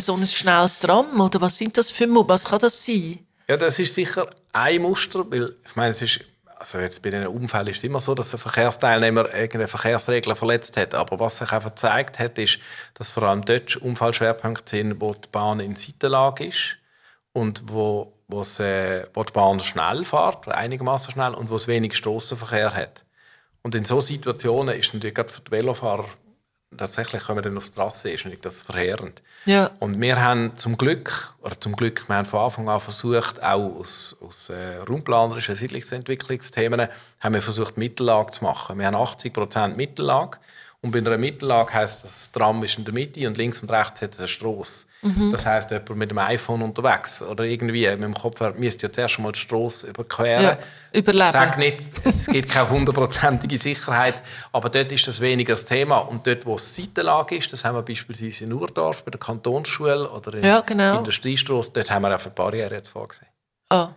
so 0.01 0.15
ein 0.15 0.25
schnelles 0.25 0.79
Tram, 0.79 1.19
oder 1.21 1.39
was 1.41 1.57
sind 1.57 1.77
das 1.77 1.91
für 1.91 2.07
Muster? 2.07 2.29
Was 2.29 2.45
kann 2.45 2.59
das 2.59 2.83
sein? 2.83 3.19
Ja, 3.47 3.57
das 3.57 3.77
ist 3.77 3.93
sicher 3.93 4.27
ein 4.53 4.81
Muster, 4.81 5.29
weil 5.29 5.55
ich 5.65 5.75
meine, 5.75 5.91
es 5.91 6.01
ist, 6.01 6.21
also 6.57 6.79
jetzt 6.79 7.01
bei 7.03 7.11
diesen 7.11 7.27
Unfällen 7.27 7.67
ist 7.67 7.77
es 7.77 7.83
immer 7.83 7.99
so, 7.99 8.15
dass 8.15 8.33
ein 8.33 8.39
Verkehrsteilnehmer 8.39 9.33
irgendeine 9.33 9.67
Verkehrsregel 9.67 10.35
verletzt 10.35 10.77
hat. 10.77 10.95
Aber 10.95 11.19
was 11.19 11.37
sich 11.37 11.51
einfach 11.51 11.69
gezeigt 11.69 12.19
hat, 12.19 12.37
ist, 12.37 12.59
dass 12.95 13.11
vor 13.11 13.23
allem 13.23 13.43
dort 13.43 13.75
Unfallschwerpunkte 13.75 14.77
sind, 14.77 15.01
wo 15.01 15.13
die 15.13 15.29
Bahn 15.31 15.59
in 15.59 15.75
Seitenlage 15.75 16.45
ist 16.45 16.77
und 17.33 17.63
wo, 17.67 18.13
wo's, 18.27 18.59
äh, 18.59 19.05
wo 19.13 19.23
die 19.23 19.33
Bahn 19.33 19.59
schnell 19.59 20.03
fährt, 20.05 20.47
einigermaßen 20.47 21.11
schnell, 21.11 21.33
und 21.33 21.49
wo 21.49 21.55
es 21.57 21.67
wenig 21.67 21.95
Strassenverkehr 21.95 22.73
hat. 22.73 23.05
Und 23.61 23.75
in 23.75 23.85
solchen 23.85 24.07
Situationen 24.07 24.77
ist 24.77 24.93
natürlich 24.93 25.15
gerade 25.15 25.31
für 25.31 25.41
die 25.41 25.51
Velofahrer 25.51 26.05
tatsächlich 26.77 27.23
kommen 27.23 27.37
wir 27.37 27.41
dann 27.41 27.57
aufs 27.57 27.71
Trasse, 27.71 28.09
ist 28.09 28.25
nicht 28.25 28.45
das 28.45 28.61
verheerend. 28.61 29.21
Ja. 29.45 29.71
Und 29.79 29.99
wir 29.99 30.21
haben 30.21 30.57
zum 30.57 30.77
Glück, 30.77 31.33
oder 31.41 31.59
zum 31.59 31.75
Glück, 31.75 32.07
wir 32.07 32.15
haben 32.15 32.25
von 32.25 32.39
Anfang 32.39 32.69
an 32.69 32.79
versucht, 32.79 33.41
auch 33.41 33.79
aus, 33.79 34.15
aus 34.21 34.49
äh, 34.49 34.77
raumplanerischen 34.87 35.55
Siedlungsentwicklungsthemen, 35.55 36.87
haben 37.19 37.33
wir 37.33 37.41
versucht, 37.41 37.77
Mittellage 37.77 38.31
zu 38.31 38.43
machen. 38.43 38.79
Wir 38.79 38.87
haben 38.87 38.95
80% 38.95 39.75
Mittellage 39.75 40.37
und 40.83 40.91
bei 40.91 40.97
einer 40.97 41.17
Mittellage 41.17 41.73
heisst 41.73 42.03
das, 42.03 42.11
das 42.11 42.31
Tram 42.33 42.61
ist 42.61 42.77
in 42.77 42.83
der 42.83 42.93
Mitte 42.93 43.25
und 43.25 43.37
links 43.37 43.61
und 43.61 43.71
rechts 43.71 44.01
hat 44.01 44.11
es 44.13 44.19
eine 44.19 44.27
Strasse. 44.27 44.85
Mhm. 45.01 45.31
Das 45.31 45.45
heisst, 45.45 45.71
jemand 45.71 45.95
mit 45.95 46.11
dem 46.11 46.17
iPhone 46.17 46.61
unterwegs 46.61 47.21
oder 47.21 47.45
irgendwie 47.45 47.87
mit 47.87 48.03
dem 48.03 48.13
Kopfhörer 48.13 48.53
müsste 48.55 48.87
ja 48.87 48.91
zuerst 48.91 49.17
mal 49.19 49.31
die 49.31 49.39
Strasse 49.39 49.87
überqueren. 49.87 50.43
Ja, 50.43 50.57
überleben. 50.91 51.31
Sag 51.31 51.57
nicht, 51.57 52.01
es 52.03 52.27
gibt 52.27 52.49
keine 52.49 52.69
hundertprozentige 52.69 53.57
Sicherheit, 53.57 54.21
aber 54.51 54.69
dort 54.69 54.91
ist 54.91 55.07
das 55.07 55.21
weniger 55.21 55.53
das 55.53 55.63
Thema. 55.63 55.99
Und 55.99 56.27
dort, 56.27 56.45
wo 56.45 56.55
es 56.55 56.75
Seitenlage 56.75 57.37
ist, 57.37 57.53
das 57.53 57.63
haben 57.63 57.75
wir 57.77 57.81
beispielsweise 57.81 58.43
in 58.43 58.51
Urdorf 58.51 59.05
bei 59.05 59.11
der 59.11 59.21
Kantonsschule 59.21 60.09
oder 60.09 60.33
in 60.33 60.43
ja, 60.43 60.59
genau. 60.59 60.97
Industriestrasse, 60.97 61.71
dort 61.73 61.89
haben 61.91 62.01
wir 62.01 62.13
auch 62.13 62.21
eine 62.21 62.31
Barriere 62.31 62.83
vorgesehen. 62.83 63.29
Oh. 63.69 63.87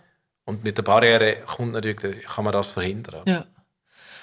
Und 0.45 0.63
mit 0.63 0.79
der 0.79 0.85
Barriere 0.85 1.39
kommt 1.47 1.73
natürlich, 1.73 2.25
kann 2.27 2.45
man 2.45 2.53
das 2.53 2.71
verhindern. 2.71 3.23
Ja. 3.27 3.45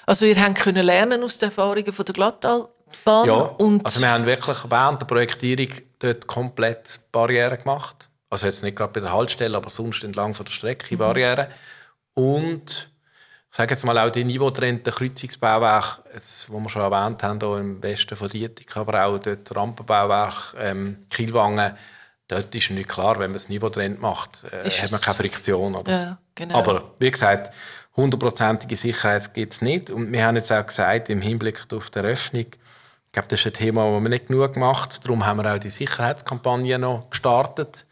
Also 0.06 0.26
ihr 0.26 0.40
habt 0.40 0.58
können 0.58 0.82
lernen 0.82 1.22
aus 1.22 1.38
den 1.38 1.48
Erfahrungen 1.48 1.92
von 1.92 2.04
der 2.04 2.12
Glattalbahn? 2.12 3.26
Ja, 3.26 3.34
und 3.34 3.84
also 3.84 4.00
wir 4.00 4.10
haben 4.10 4.26
wirklich 4.26 4.58
während 4.68 5.00
der 5.00 5.06
Projektierung 5.06 5.68
dort 5.98 6.26
komplett 6.26 7.00
Barrieren 7.12 7.58
gemacht. 7.58 8.10
Also 8.30 8.46
jetzt 8.46 8.62
nicht 8.62 8.76
gerade 8.76 8.92
bei 8.92 9.00
der 9.00 9.12
Haltestelle, 9.12 9.56
aber 9.56 9.70
sonst 9.70 10.04
entlang 10.04 10.34
von 10.34 10.44
der 10.44 10.52
Strecke 10.52 10.94
mhm. 10.94 10.98
Barrieren. 10.98 11.46
Und 12.14 12.90
ich 13.50 13.56
sage 13.56 13.72
jetzt 13.72 13.84
mal 13.84 13.96
auch 13.98 14.10
die 14.10 14.24
niveautrennten 14.24 14.92
Kreuzungsbauwerke, 14.92 16.02
das 16.12 16.48
wir 16.50 16.68
schon 16.68 16.82
erwähnt 16.82 17.22
haben, 17.22 17.38
hier 17.38 17.58
im 17.58 17.82
Westen 17.82 18.16
von 18.16 18.28
Dietik, 18.28 18.76
aber 18.76 19.04
auch 19.04 19.18
dort 19.18 19.54
Rampenbauwerk 19.54 20.56
ähm, 20.58 21.06
Kielwangen, 21.08 21.74
dort 22.26 22.52
ist 22.54 22.70
nicht 22.70 22.88
klar, 22.88 23.14
wenn 23.20 23.30
man 23.30 23.34
das 23.34 23.48
Niveau 23.48 23.68
trennt 23.68 24.00
macht, 24.00 24.44
äh, 24.50 24.68
hat 24.68 24.90
man 24.90 25.00
keine 25.00 25.16
Friktion. 25.16 25.76
Aber, 25.76 25.90
ja, 25.90 26.18
genau. 26.34 26.58
aber 26.58 26.94
wie 26.98 27.10
gesagt, 27.12 27.52
hundertprozentige 27.96 28.76
Sicherheit 28.76 29.34
gibt 29.34 29.54
es 29.54 29.62
nicht. 29.62 29.90
Und 29.90 30.12
wir 30.12 30.24
haben 30.24 30.36
jetzt 30.36 30.52
auch 30.52 30.66
gesagt, 30.66 31.10
im 31.10 31.20
Hinblick 31.20 31.66
auf 31.72 31.90
die 31.90 31.98
Eröffnung, 31.98 32.46
ich 32.46 33.12
glaube, 33.12 33.28
das 33.28 33.40
ist 33.40 33.46
ein 33.46 33.52
Thema, 33.52 33.84
das 33.84 34.02
wir 34.02 34.08
nicht 34.08 34.26
genug 34.26 34.54
gemacht 34.54 35.04
Darum 35.04 35.24
haben 35.24 35.42
wir 35.42 35.54
auch 35.54 35.58
die 35.58 35.70
Sicherheitskampagne 35.70 36.78
noch 36.78 37.08
gestartet. 37.10 37.86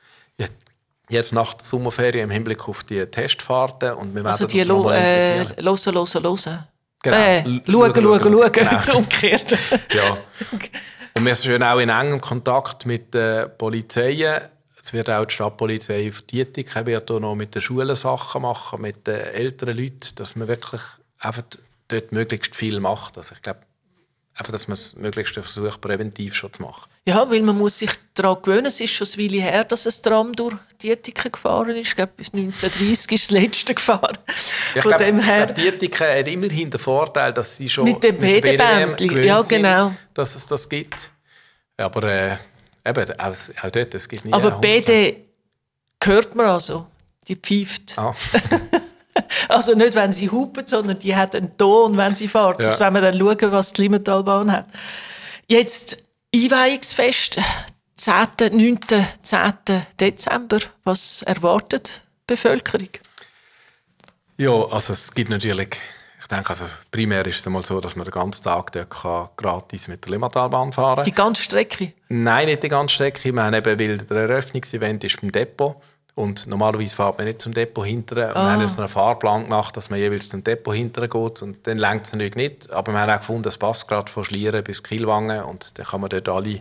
Jetzt 1.08 1.32
nach 1.32 1.52
der 1.52 1.66
Sommerferien 1.66 2.24
im 2.24 2.30
Hinblick 2.30 2.66
auf 2.68 2.84
die 2.84 3.04
Testfahrten. 3.04 3.92
Und 3.94 4.14
wir 4.14 4.24
also 4.24 4.46
die 4.46 4.62
lo 4.62 4.90
äh, 4.90 5.44
hören, 5.46 5.54
hören, 5.56 6.24
hören. 6.24 6.68
Genau. 7.02 7.16
Äh, 7.16 7.42
schauen, 7.66 7.94
schauen, 7.94 8.20
schauen, 8.20 8.52
genau. 8.52 8.96
umgekehrt. 8.98 9.50
ja. 9.92 10.16
Und 11.14 11.26
wir 11.26 11.34
sind 11.34 11.62
auch 11.62 11.78
in 11.78 11.90
engem 11.90 12.20
Kontakt 12.20 12.86
mit 12.86 13.12
den 13.12 13.50
Polizeien 13.58 14.42
es 14.82 14.92
wird 14.92 15.08
auch 15.08 15.24
die 15.24 15.34
Stadtpolizei 15.34 16.08
auf 16.08 16.22
Dietik 16.22 16.74
wird 16.86 17.10
auch 17.10 17.20
noch 17.20 17.36
mit 17.36 17.54
den 17.54 17.62
Schulen 17.62 17.94
Sachen 17.94 18.42
machen, 18.42 18.80
mit 18.80 19.06
den 19.06 19.20
älteren 19.20 19.76
Leuten, 19.76 20.14
dass 20.16 20.34
man 20.34 20.48
wirklich 20.48 20.82
einfach 21.20 21.44
dort 21.86 22.10
möglichst 22.10 22.56
viel 22.56 22.80
macht. 22.80 23.16
Also 23.16 23.34
ich 23.34 23.42
glaube, 23.42 23.60
einfach, 24.34 24.50
dass 24.50 24.66
man 24.66 24.76
das 24.76 24.96
Möglichste 24.96 25.40
versucht, 25.40 25.80
präventiv 25.80 26.34
schon 26.34 26.52
zu 26.52 26.62
machen. 26.62 26.90
Ja, 27.04 27.30
weil 27.30 27.42
man 27.42 27.58
muss 27.58 27.78
sich 27.78 27.92
daran 28.14 28.42
gewöhnen. 28.42 28.66
Es 28.66 28.80
ist 28.80 28.90
schon 28.90 29.06
eine 29.06 29.22
Weile 29.22 29.42
her, 29.42 29.64
dass 29.64 29.86
ein 29.86 30.02
Tram 30.02 30.32
durch 30.32 30.56
Dietiken 30.82 31.30
gefahren 31.30 31.70
ist. 31.70 31.88
Ich 31.88 31.96
glaube, 31.96 32.12
1930 32.18 33.12
ist 33.12 33.24
das 33.24 33.30
letzte 33.30 33.74
gefahren. 33.74 34.18
Ja, 34.74 34.76
ich 34.76 34.82
glaube, 34.82 35.12
glaub, 35.12 35.54
Dietiken 35.54 36.08
hat 36.08 36.26
immerhin 36.26 36.70
den 36.70 36.80
Vorteil, 36.80 37.32
dass 37.32 37.56
sie 37.56 37.70
schon 37.70 37.84
mit 37.84 38.02
dem 38.02 38.18
BD-Bändchen, 38.18 39.22
ja, 39.22 39.42
genau. 39.42 39.88
Sind, 39.88 39.98
dass 40.14 40.34
es 40.34 40.46
das 40.46 40.68
gibt. 40.68 41.12
Aber 41.76 42.02
äh, 42.02 42.36
Eben, 42.84 43.20
auch, 43.20 43.34
auch 43.62 43.70
dort, 43.70 43.94
es 43.94 44.08
gibt 44.08 44.24
nie 44.24 44.32
Aber 44.32 44.52
BD 44.52 45.24
hört 46.02 46.34
man 46.34 46.46
also, 46.46 46.86
die 47.28 47.36
pfeift. 47.36 47.96
Ah. 47.96 48.14
also 49.48 49.74
nicht, 49.74 49.94
wenn 49.94 50.12
sie 50.12 50.30
hupen, 50.30 50.66
sondern 50.66 50.98
die 50.98 51.14
hat 51.14 51.34
einen 51.34 51.56
Ton, 51.56 51.96
wenn 51.96 52.16
sie 52.16 52.28
fährt. 52.28 52.58
Ja. 52.60 52.66
Das 52.66 52.80
wenn 52.80 52.94
wir 52.94 53.00
dann 53.00 53.18
schauen, 53.18 53.52
was 53.52 53.72
die 53.72 53.82
Limmentalbahn 53.82 54.50
hat. 54.50 54.66
Jetzt 55.46 55.98
Einweihungsfest, 56.34 57.38
10., 57.96 58.14
9., 58.52 58.80
10. 59.22 59.52
Dezember. 60.00 60.60
Was 60.84 61.22
erwartet 61.22 62.02
die 62.22 62.34
Bevölkerung? 62.34 62.88
Ja, 64.38 64.50
also 64.50 64.92
es 64.94 65.14
gibt 65.14 65.30
natürlich 65.30 65.76
denke, 66.32 66.50
also 66.50 66.64
primär 66.90 67.26
ist 67.26 67.40
es 67.40 67.46
einmal 67.46 67.64
so, 67.64 67.80
dass 67.80 67.96
man 67.96 68.04
den 68.04 68.12
ganzen 68.12 68.42
Tag 68.44 68.72
dort 68.72 68.90
kann 68.90 69.28
gratis 69.36 69.88
mit 69.88 70.04
der 70.04 70.12
Limmatalbahn 70.12 70.72
fahren 70.72 70.96
kann. 70.96 71.04
Die 71.04 71.12
ganze 71.12 71.42
Strecke? 71.42 71.92
Nein, 72.08 72.46
nicht 72.46 72.62
die 72.62 72.68
ganze 72.68 72.94
Strecke. 72.94 73.34
Wir 73.34 73.42
haben 73.42 73.54
eben, 73.54 73.78
weil 73.78 73.98
der 73.98 74.16
Eröffnungsevent 74.16 75.04
ist 75.04 75.20
beim 75.20 75.32
Depot 75.32 75.76
und 76.14 76.46
normalerweise 76.46 76.94
fährt 76.94 77.18
man 77.18 77.26
nicht 77.26 77.40
zum 77.40 77.54
Depot 77.54 77.86
hinterher. 77.86 78.36
Ah. 78.36 78.44
Wir 78.44 78.52
haben 78.52 78.60
jetzt 78.60 78.78
einen 78.78 78.88
Fahrplan 78.88 79.44
gemacht, 79.44 79.76
dass 79.76 79.90
man 79.90 79.98
jeweils 79.98 80.28
zum 80.28 80.44
Depot 80.44 80.74
hinterher 80.74 81.08
geht 81.08 81.42
und 81.42 81.66
dann 81.66 81.78
längt 81.78 82.06
es 82.06 82.12
natürlich 82.12 82.34
nicht. 82.34 82.70
Aber 82.70 82.92
wir 82.92 83.00
haben 83.00 83.10
auch 83.10 83.18
gefunden, 83.18 83.48
es 83.48 83.56
passt 83.56 83.88
gerade 83.88 84.10
von 84.10 84.24
Schlieren 84.24 84.62
bis 84.62 84.82
Kielwangen 84.82 85.42
und 85.44 85.78
dann 85.78 85.86
kann 85.86 86.00
man 86.00 86.10
dort 86.10 86.28
alle 86.28 86.60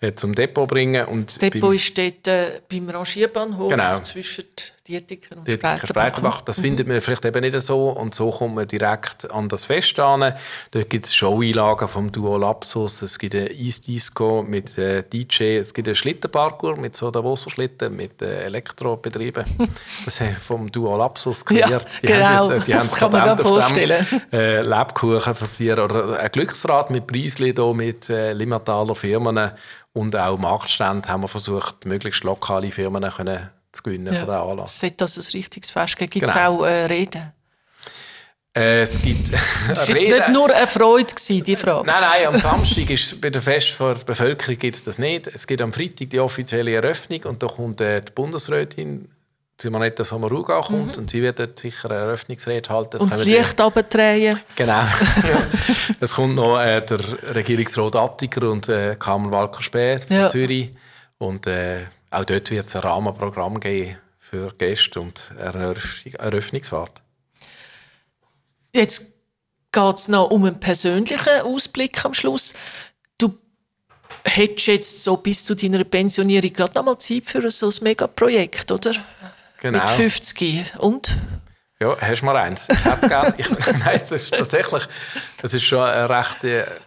äh, 0.00 0.14
zum 0.14 0.34
Depot 0.34 0.68
bringen. 0.68 1.06
Und 1.06 1.30
das 1.30 1.38
Depot 1.38 1.74
ist 1.74 1.96
dort 1.96 2.28
äh, 2.28 2.60
beim 2.70 2.88
Rangierbahnhof 2.88 3.70
genau. 3.70 4.00
zwischen 4.00 4.44
Dietiken 4.88 5.38
und 5.38 5.52
Spreitenbach. 5.52 6.40
Das 6.40 6.58
mhm. 6.58 6.62
findet 6.62 6.88
man 6.88 7.00
vielleicht 7.00 7.24
eben 7.24 7.40
nicht 7.40 7.60
so 7.62 7.90
und 7.90 8.14
so 8.14 8.32
kommt 8.32 8.56
man 8.56 8.66
direkt 8.66 9.30
an 9.30 9.48
das 9.48 9.66
Fest 9.66 10.00
an. 10.00 10.34
Dort 10.72 10.90
gibt 10.90 11.04
es 11.04 11.14
Show-Einlagen 11.14 11.86
vom 11.86 12.10
Duo 12.10 12.36
Lapsus, 12.36 13.00
es 13.02 13.16
gibt 13.16 13.36
ein 13.36 13.46
Eisdisco 13.46 14.42
mit 14.42 14.76
äh, 14.78 15.04
DJ, 15.04 15.58
es 15.58 15.72
gibt 15.72 15.86
einen 15.86 15.94
Schlittenparkour 15.94 16.76
mit 16.76 16.96
so 16.96 17.12
der 17.12 17.22
Wasserschlitten 17.22 17.94
mit 17.94 18.20
äh, 18.22 18.42
Elektrobetrieben. 18.42 19.44
das 20.04 20.20
ist 20.20 20.38
vom 20.38 20.70
Duo 20.72 20.96
Lapsus 20.96 21.44
kreiert. 21.44 21.70
Ja, 21.70 21.78
die 22.02 22.06
genau, 22.08 22.26
haben 22.26 22.50
das, 22.50 22.64
die 22.64 22.72
das 22.72 22.94
kann 22.96 23.12
man 23.12 23.38
vorstellen. 23.38 24.06
Äh, 24.32 24.62
Lebkuchen 24.62 25.34
versieren 25.36 25.84
oder 25.84 26.18
ein 26.18 26.30
Glücksrad 26.32 26.90
mit 26.90 27.06
Preisli 27.06 27.54
mit 27.74 28.10
äh, 28.10 28.32
Limmertaler 28.32 28.96
Firmen 28.96 29.52
und 29.92 30.16
auch 30.16 30.38
Marktstände 30.38 31.08
haben 31.08 31.22
wir 31.22 31.28
versucht, 31.28 31.86
möglichst 31.86 32.24
lokale 32.24 32.72
Firmen 32.72 33.08
können 33.08 33.50
zu 33.72 33.82
gewinnen 33.82 34.12
ja. 34.12 34.20
von 34.20 34.28
diesem 34.28 34.50
Anlass. 34.50 34.78
Seit 34.78 35.00
das 35.00 35.16
ein 35.16 35.32
richtiges 35.32 35.70
Fest 35.70 35.96
gibt, 35.96 36.12
gibt 36.12 36.26
es 36.26 36.32
genau. 36.32 36.60
auch 36.60 36.64
äh, 36.64 36.86
Reden? 36.86 37.32
Äh, 38.54 38.82
es 38.82 39.00
gibt 39.00 39.32
Das 39.68 39.88
war 39.88 39.96
jetzt 39.96 40.10
nicht 40.10 40.28
nur 40.28 40.54
eine 40.54 40.66
Freude, 40.66 41.14
gewesen, 41.14 41.44
die 41.44 41.56
Frage. 41.56 41.86
Nein, 41.86 42.00
nein, 42.00 42.26
am 42.26 42.38
Samstag 42.38 42.90
ist 42.90 43.18
bei 43.20 43.30
der 43.30 43.40
Fest 43.40 43.76
der 43.80 43.94
Bevölkerung 43.94 44.58
gibt 44.58 44.76
es 44.76 44.84
das 44.84 44.98
nicht. 44.98 45.26
Es 45.26 45.46
gibt 45.46 45.62
am 45.62 45.72
Freitag 45.72 46.10
die 46.10 46.20
offizielle 46.20 46.74
Eröffnung 46.74 47.22
und 47.24 47.42
da 47.42 47.46
kommt 47.46 47.80
äh, 47.80 48.02
die 48.02 48.12
Bundesrätin 48.12 49.08
Simonetta 49.60 50.02
Sommaruga 50.02 50.60
kommt 50.60 50.96
mhm. 50.96 51.02
und 51.02 51.10
sie 51.10 51.22
wird 51.22 51.38
dort 51.38 51.58
sicher 51.58 51.90
eine 51.90 52.00
Eröffnungsrede 52.00 52.68
halten. 52.68 52.90
Das 52.92 53.02
und 53.02 53.12
das 53.12 53.24
Licht 53.24 53.60
abdrehen. 53.60 54.40
Genau. 54.56 54.82
es 56.00 56.14
kommt 56.14 56.34
noch 56.34 56.60
äh, 56.60 56.80
der 56.84 57.00
Regierungsrat 57.34 57.94
Attiker 57.94 58.50
und 58.50 58.68
äh, 58.68 58.96
Carmen 58.98 59.32
Walker 59.32 59.62
Späth 59.62 60.06
von 60.06 60.16
ja. 60.16 60.28
Zürich. 60.28 60.72
Und 61.18 61.46
äh, 61.46 61.82
auch 62.12 62.24
dort 62.24 62.50
wird 62.50 62.66
es 62.66 62.76
ein 62.76 62.82
Rahmenprogramm 62.82 63.58
geben 63.58 63.96
für 64.18 64.52
Gäste 64.54 65.00
und 65.00 65.32
eine 65.38 65.74
Eröffnungsfahrt. 66.18 67.02
Jetzt 68.72 69.06
geht 69.72 69.94
es 69.94 70.08
noch 70.08 70.30
um 70.30 70.44
einen 70.44 70.60
persönlichen 70.60 71.40
Ausblick 71.42 72.04
am 72.04 72.14
Schluss. 72.14 72.54
Du 73.18 73.34
hättest 74.24 74.66
jetzt 74.66 75.04
so 75.04 75.16
bis 75.16 75.44
zu 75.44 75.54
deiner 75.54 75.84
Pensionierung 75.84 76.52
gerade 76.52 76.74
noch 76.74 76.84
mal 76.84 76.98
Zeit 76.98 77.24
für 77.26 77.50
so 77.50 77.68
ein 77.68 77.74
Megaprojekt, 77.82 78.70
oder? 78.70 78.92
Genau. 79.60 79.80
Mit 79.80 79.90
50. 79.90 80.78
Und? 80.78 81.16
Ja, 81.80 81.96
hast 82.00 82.20
du 82.20 82.26
mal 82.26 82.36
eins. 82.36 82.68
Ich 82.70 82.84
hätte 82.84 83.08
gerne, 83.08 83.34
ich, 83.36 83.48
nein, 83.50 84.00
das 84.00 84.12
ist 84.12 84.30
tatsächlich, 84.32 84.86
das 85.40 85.54
ist 85.54 85.64
schon 85.64 85.80
eine 85.80 86.08
rechte, 86.08 86.80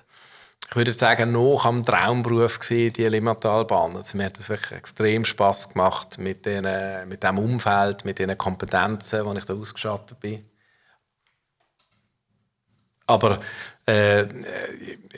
ich 0.69 0.75
würde 0.75 0.91
sagen, 0.91 1.31
noch 1.31 1.65
am 1.65 1.83
Traumberuf 1.83 2.59
gewesen, 2.59 2.93
die 2.93 3.05
Limmatalbahn. 3.05 3.95
Also, 3.95 4.17
mir 4.17 4.25
hat 4.25 4.37
das 4.37 4.49
wirklich 4.49 4.71
extrem 4.71 5.23
Spass 5.23 5.69
gemacht 5.69 6.17
mit, 6.17 6.45
den, 6.45 6.65
mit 7.07 7.23
dem 7.23 7.37
Umfeld, 7.37 8.03
mit 8.03 8.19
den 8.19 8.37
Kompetenzen, 8.37 9.29
die 9.29 9.37
ich 9.37 9.45
da 9.45 9.53
ausgestattet 9.53 10.19
bin. 10.19 10.43
Aber 13.07 13.39
äh, 13.85 14.25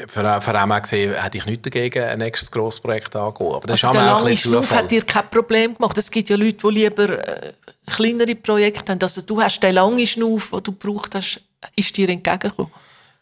für, 0.07 0.41
für 0.41 0.59
einmal 0.59 0.81
gesehen, 0.81 1.13
hätte 1.13 1.37
ich 1.37 1.45
nichts 1.45 1.63
dagegen, 1.63 2.03
ein 2.03 2.17
nächstes 2.17 2.51
grosses 2.51 2.81
Projekt 2.81 3.15
angehen. 3.15 3.53
Aber 3.53 3.67
das 3.67 3.83
also 3.83 3.87
ist 3.87 4.05
der 4.05 4.13
lange 4.13 4.37
Schnuff 4.37 4.71
hat 4.71 4.91
dir 4.91 5.03
kein 5.03 5.29
Problem 5.29 5.75
gemacht. 5.75 5.97
Es 5.97 6.11
gibt 6.11 6.29
ja 6.29 6.35
Leute, 6.35 6.57
die 6.57 6.67
lieber 6.67 7.25
äh, 7.25 7.53
kleinere 7.85 8.35
Projekte 8.35 8.91
haben. 8.91 8.99
Also 9.01 9.21
du 9.21 9.41
hast 9.41 9.61
den 9.61 9.75
langen 9.75 10.05
Schnuff, 10.05 10.49
den 10.49 10.63
du 10.63 10.73
gebraucht 10.73 11.15
hast, 11.15 11.41
ist 11.77 11.95
dir 11.95 12.09
entgegengekommen? 12.09 12.71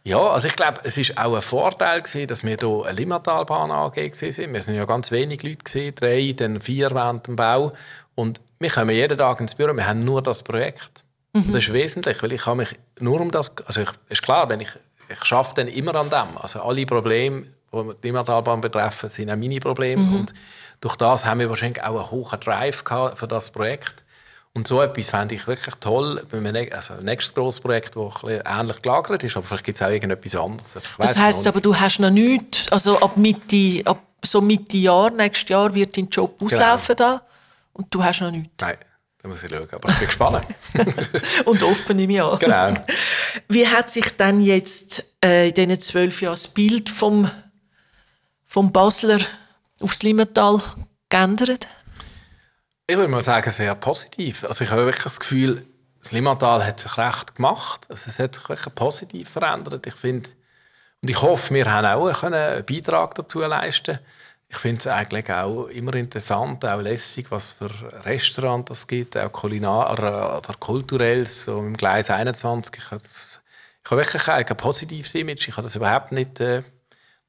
Ja, 0.05 0.19
also 0.19 0.47
ich 0.47 0.55
glaube, 0.55 0.81
es 0.83 0.97
ist 0.97 1.17
auch 1.17 1.35
ein 1.35 1.41
Vorteil 1.41 2.01
gewesen, 2.01 2.27
dass 2.27 2.43
wir 2.43 2.57
hier 2.59 2.85
eine 2.85 2.95
Limmatalbahn 2.95 3.71
AG 3.71 3.97
waren. 3.97 4.53
Wir 4.53 4.61
sind 4.61 4.75
ja 4.75 4.85
ganz 4.85 5.11
wenig 5.11 5.41
Leute 5.41 5.63
gewesen, 5.63 5.95
drei, 5.95 6.33
dann 6.37 6.61
vier 6.61 6.91
während 6.91 7.25
dem 7.25 7.35
Bau. 7.35 7.73
Und 8.13 8.39
wir 8.59 8.69
kommen 8.69 8.95
jeden 8.95 9.17
Tag 9.17 9.41
ins 9.41 9.55
Büro, 9.55 9.75
wir 9.75 9.87
haben 9.87 10.03
nur 10.03 10.21
das 10.21 10.43
Projekt. 10.43 11.03
Mhm. 11.33 11.51
das 11.51 11.63
ist 11.63 11.73
wesentlich, 11.73 12.21
weil 12.23 12.31
ich 12.31 12.45
habe 12.45 12.57
mich 12.57 12.69
nur 12.99 13.19
um 13.19 13.31
das, 13.31 13.51
also 13.65 13.81
ich, 13.81 13.89
ist 14.09 14.21
klar, 14.21 14.49
wenn 14.49 14.61
ich 14.61 14.69
ich 15.09 15.31
arbeite 15.31 15.65
dann 15.65 15.67
immer 15.67 15.95
an 15.95 16.09
dem. 16.09 16.37
Also 16.37 16.61
alle 16.61 16.85
Probleme, 16.85 17.45
die 17.73 18.07
Limmatalbahn 18.07 18.61
betreffen, 18.61 19.09
sind 19.09 19.29
auch 19.29 19.35
meine 19.35 19.59
Probleme. 19.59 20.01
Mhm. 20.01 20.15
Und 20.15 20.33
durch 20.81 20.95
das 20.95 21.25
haben 21.25 21.39
wir 21.39 21.49
wahrscheinlich 21.49 21.83
auch 21.83 21.99
einen 21.99 22.11
hohen 22.11 22.39
Drive 22.39 22.83
gehabt 22.83 23.19
für 23.19 23.27
das 23.27 23.49
Projekt. 23.49 24.03
Und 24.55 24.67
so 24.67 24.81
etwas 24.81 25.09
fände 25.09 25.35
ich 25.35 25.47
wirklich 25.47 25.75
toll. 25.75 26.25
Also 26.71 26.93
ein 26.93 27.03
nächstes 27.03 27.35
grosses 27.35 27.59
Projekt, 27.59 27.97
das 27.97 28.23
ähnlich 28.23 28.81
gelagert 28.81 29.23
ist, 29.25 29.35
aber 29.35 29.45
vielleicht 29.45 29.65
gibt 29.65 29.75
es 29.75 29.81
auch 29.81 29.89
irgendetwas 29.89 30.35
anderes. 30.35 30.77
das 30.97 31.17
heisst 31.17 31.45
aber, 31.45 31.59
du 31.59 31.75
hast 31.75 31.99
noch 31.99 32.09
nichts, 32.09 32.71
also 32.71 32.97
ab 33.01 33.17
Mitte, 33.17 33.81
ab 33.85 34.01
so 34.23 34.39
Mitte 34.39 34.77
Jahr, 34.77 35.11
nächstes 35.11 35.49
Jahr 35.49 35.73
wird 35.73 35.97
dein 35.97 36.07
Job 36.07 36.39
genau. 36.39 36.47
auslaufen 36.47 36.95
genau. 36.95 37.17
da 37.17 37.21
und 37.73 37.93
du 37.93 38.03
hast 38.03 38.21
noch 38.21 38.31
nichts. 38.31 38.53
Nein. 38.61 38.77
Da 39.21 39.29
muss 39.29 39.43
ich 39.43 39.49
schauen, 39.49 39.67
aber 39.71 39.89
ich 39.89 39.97
bin 39.97 40.05
gespannt. 40.05 40.45
und 41.45 41.63
offen 41.63 41.97
im 41.97 42.11
Jahr. 42.11 42.37
Genau. 42.37 42.75
Wie 43.49 43.67
hat 43.67 43.89
sich 43.89 44.15
dann 44.15 44.39
jetzt 44.39 45.03
äh, 45.23 45.49
in 45.49 45.53
diesen 45.55 45.79
zwölf 45.81 46.21
Jahren 46.21 46.33
das 46.33 46.47
Bild 46.47 46.91
vom, 46.91 47.29
vom 48.45 48.71
Basler 48.71 49.19
aufs 49.79 50.03
Limmental 50.03 50.61
geändert? 51.09 51.67
Ich 52.87 52.95
würde 52.95 53.07
mal 53.07 53.23
sagen, 53.23 53.49
sehr 53.51 53.73
positiv. 53.75 54.43
Also 54.43 54.63
ich 54.63 54.69
habe 54.69 54.85
wirklich 54.85 55.03
das 55.03 55.19
Gefühl, 55.19 55.65
das 56.01 56.11
Limmatal 56.11 56.65
hat 56.65 56.79
sich 56.79 56.97
recht 56.97 57.35
gemacht. 57.35 57.85
Also 57.89 58.09
es 58.09 58.19
hat 58.19 58.35
sich 58.35 58.47
wirklich 58.47 58.75
positiv 58.75 59.29
verändert. 59.29 59.87
Ich 59.87 59.95
finde, 59.95 60.29
und 61.01 61.09
ich 61.09 61.21
hoffe, 61.21 61.53
wir 61.53 61.71
haben 61.71 61.85
auch 61.85 62.23
einen 62.23 62.65
Beitrag 62.65 63.15
dazu 63.15 63.39
leisten 63.39 63.99
ich 64.49 64.57
finde 64.57 64.79
es 64.79 64.87
eigentlich 64.87 65.29
auch 65.31 65.67
immer 65.67 65.93
interessant, 65.95 66.63
auch 66.65 66.81
lässig, 66.81 67.27
was 67.29 67.51
für 67.51 67.69
Restaurants 68.05 68.71
es 68.71 68.87
gibt, 68.87 69.17
auch 69.17 69.31
kulinar 69.31 69.91
oder 69.93 70.41
kulturell, 70.59 71.25
so 71.25 71.59
im 71.59 71.75
Gleis 71.75 72.09
21. 72.09 72.73
Ich 72.77 72.91
habe, 72.91 73.01
wirklich 74.01 74.27
ein 74.27 74.45
positives 74.57 75.13
Image. 75.15 75.47
Ich 75.47 75.55
kann 75.55 75.63
das 75.63 75.75
überhaupt 75.75 76.11
nicht 76.11 76.39
äh, 76.39 76.63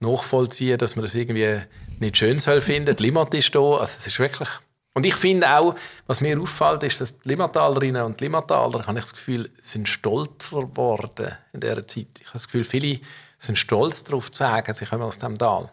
nachvollziehen, 0.01 0.79
dass 0.79 0.97
man 0.97 1.05
das 1.05 1.15
irgendwie 1.15 1.61
nicht 1.99 2.17
schön 2.17 2.39
soll 2.39 2.61
finden. 2.61 2.95
Die 2.95 3.03
Limmat 3.03 3.35
ist 3.35 3.55
da. 3.55 3.61
Also 3.61 3.97
es 3.99 4.07
ist 4.07 4.19
wirklich 4.19 4.49
und 4.97 5.05
ich 5.05 5.15
finde 5.15 5.47
auch, 5.51 5.75
was 6.07 6.23
mir 6.23 6.41
auffällt, 6.41 6.83
ist, 6.83 7.03
dass 7.03 7.19
die 7.19 7.29
Limmatalerinnen 7.29 8.03
und 8.03 8.19
Limmataler, 8.23 8.87
habe 8.87 8.99
ich 8.99 9.05
das 9.05 9.13
Gefühl, 9.13 9.51
sind 9.61 9.87
stolzer 9.91 10.63
geworden 10.63 11.37
in 11.53 11.61
dieser 11.61 11.87
Zeit. 11.87 12.07
Ich 12.19 12.29
habe 12.29 12.39
das 12.39 12.47
Gefühl, 12.47 12.65
viele 12.65 13.01
sind 13.37 13.59
stolz 13.59 14.05
darauf 14.05 14.33
zu 14.33 14.39
sagen, 14.39 14.73
sie 14.73 14.87
kommen 14.87 15.03
aus 15.03 15.19
dem 15.19 15.37
Tal. 15.37 15.71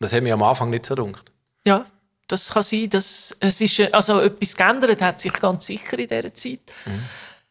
Das 0.00 0.12
hat 0.12 0.24
mir 0.24 0.34
am 0.34 0.42
Anfang 0.42 0.70
nicht 0.70 0.84
so 0.84 0.96
gedacht. 0.96 1.30
Ja, 1.64 1.86
das 2.26 2.50
kann 2.50 2.64
sein, 2.64 2.90
dass 2.90 3.36
es 3.38 3.60
ist, 3.60 3.94
also 3.94 4.18
etwas 4.18 4.56
geändert 4.56 5.00
hat 5.00 5.20
sich 5.20 5.32
ganz 5.32 5.66
sicher 5.66 5.96
in 5.96 6.08
dieser 6.08 6.34
Zeit. 6.34 6.72
Mhm. 6.86 7.04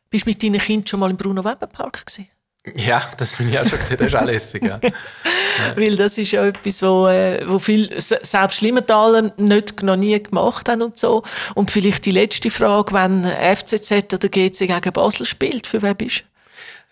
Bist 0.09 0.25
du 0.25 0.29
mit 0.31 0.43
deinen 0.43 0.59
Kindern 0.59 0.85
schon 0.87 0.99
mal 0.99 1.11
im 1.11 1.15
Bruno-Weber-Park 1.15 2.07
gewesen? 2.07 2.27
Ja, 2.75 3.01
das 3.17 3.35
bin 3.35 3.49
ich 3.49 3.57
auch 3.57 3.67
schon 3.67 3.79
gesehen, 3.79 3.97
das 3.97 4.07
ist 4.07 4.15
auch 4.15 4.25
lässig. 4.25 4.63
Ja. 4.63 4.79
Weil 5.75 5.95
das 5.95 6.17
ist 6.17 6.31
ja 6.31 6.45
etwas, 6.45 6.81
wo, 6.81 7.07
äh, 7.07 7.41
wo 7.47 7.57
viel, 7.57 7.89
selbst 7.99 8.57
Schlimmentaler 8.57 9.33
nicht, 9.37 9.81
noch 9.81 9.95
nie 9.95 10.21
gemacht 10.21 10.67
haben 10.67 10.81
und 10.81 10.97
so. 10.97 11.23
Und 11.55 11.71
vielleicht 11.71 12.05
die 12.05 12.11
letzte 12.11 12.49
Frage, 12.49 12.93
wenn 12.93 13.23
FCZ 13.25 14.13
oder 14.13 14.27
GC 14.27 14.67
gegen 14.67 14.93
Basel 14.93 15.25
spielt, 15.25 15.67
für 15.67 15.81
wen 15.81 15.95
bist 15.95 16.23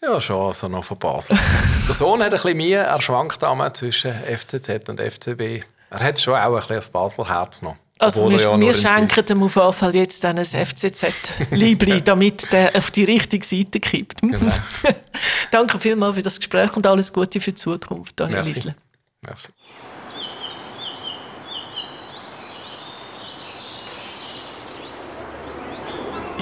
du? 0.01 0.07
Ja, 0.07 0.21
schon 0.21 0.45
also 0.45 0.67
noch 0.69 0.85
von 0.85 0.99
Basel. 0.99 1.37
Der 1.87 1.95
Sohn 1.95 2.21
hat 2.21 2.27
ein 2.27 2.31
bisschen 2.31 2.57
mehr, 2.57 2.83
er 2.83 3.01
schwankt 3.01 3.43
zwischen 3.75 4.13
FCZ 4.13 4.87
und 4.87 5.01
FCB. 5.01 5.65
Er 5.89 5.99
hat 5.99 6.19
schon 6.19 6.35
auch 6.35 6.53
ein 6.53 6.59
bisschen 6.59 6.75
das 6.75 6.89
Basler 6.89 7.27
Herz 7.27 7.61
noch. 7.61 7.75
Also 7.99 8.29
wir, 8.29 8.39
ja 8.39 8.59
wir 8.59 8.73
schenken 8.73 9.25
dem 9.25 9.43
auf 9.43 9.55
jeden 9.55 9.73
Fall 9.73 9.95
jetzt 9.95 10.23
dann 10.23 10.37
ein 10.37 10.45
FCZ-Libri, 10.45 12.01
damit 12.05 12.51
der 12.51 12.75
auf 12.75 12.91
die 12.91 13.03
richtige 13.03 13.45
Seite 13.45 13.79
kippt. 13.79 14.21
Genau. 14.21 14.51
Danke 15.51 15.79
vielmals 15.79 16.15
für 16.15 16.21
das 16.21 16.37
Gespräch 16.37 16.75
und 16.75 16.85
alles 16.85 17.11
Gute 17.11 17.41
für 17.41 17.51
die 17.51 17.55
Zukunft, 17.55 18.19
Daniel 18.19 18.37
Merci. 18.37 18.53
Liesle. 18.53 18.75
Merci. 19.21 19.47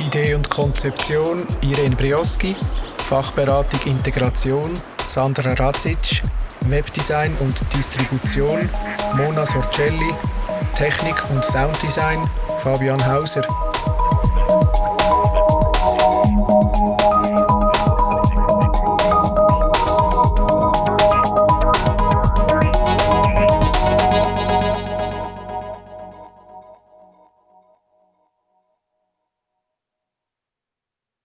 Idee 0.08 0.36
und 0.36 0.50
Konzeption 0.50 1.48
Irene 1.62 1.96
Brioski, 1.96 2.56
Fachberatung 2.98 3.80
Integration 3.86 4.74
Sandra 5.08 5.54
Radzic, 5.54 6.22
Webdesign 6.70 7.36
und 7.40 7.60
Distribution 7.74 8.70
Mona 9.16 9.46
Sorcelli, 9.46 10.14
Technik 10.76 11.16
und 11.30 11.44
Sounddesign 11.44 12.20
Fabian 12.62 13.04
Hauser. 13.06 13.46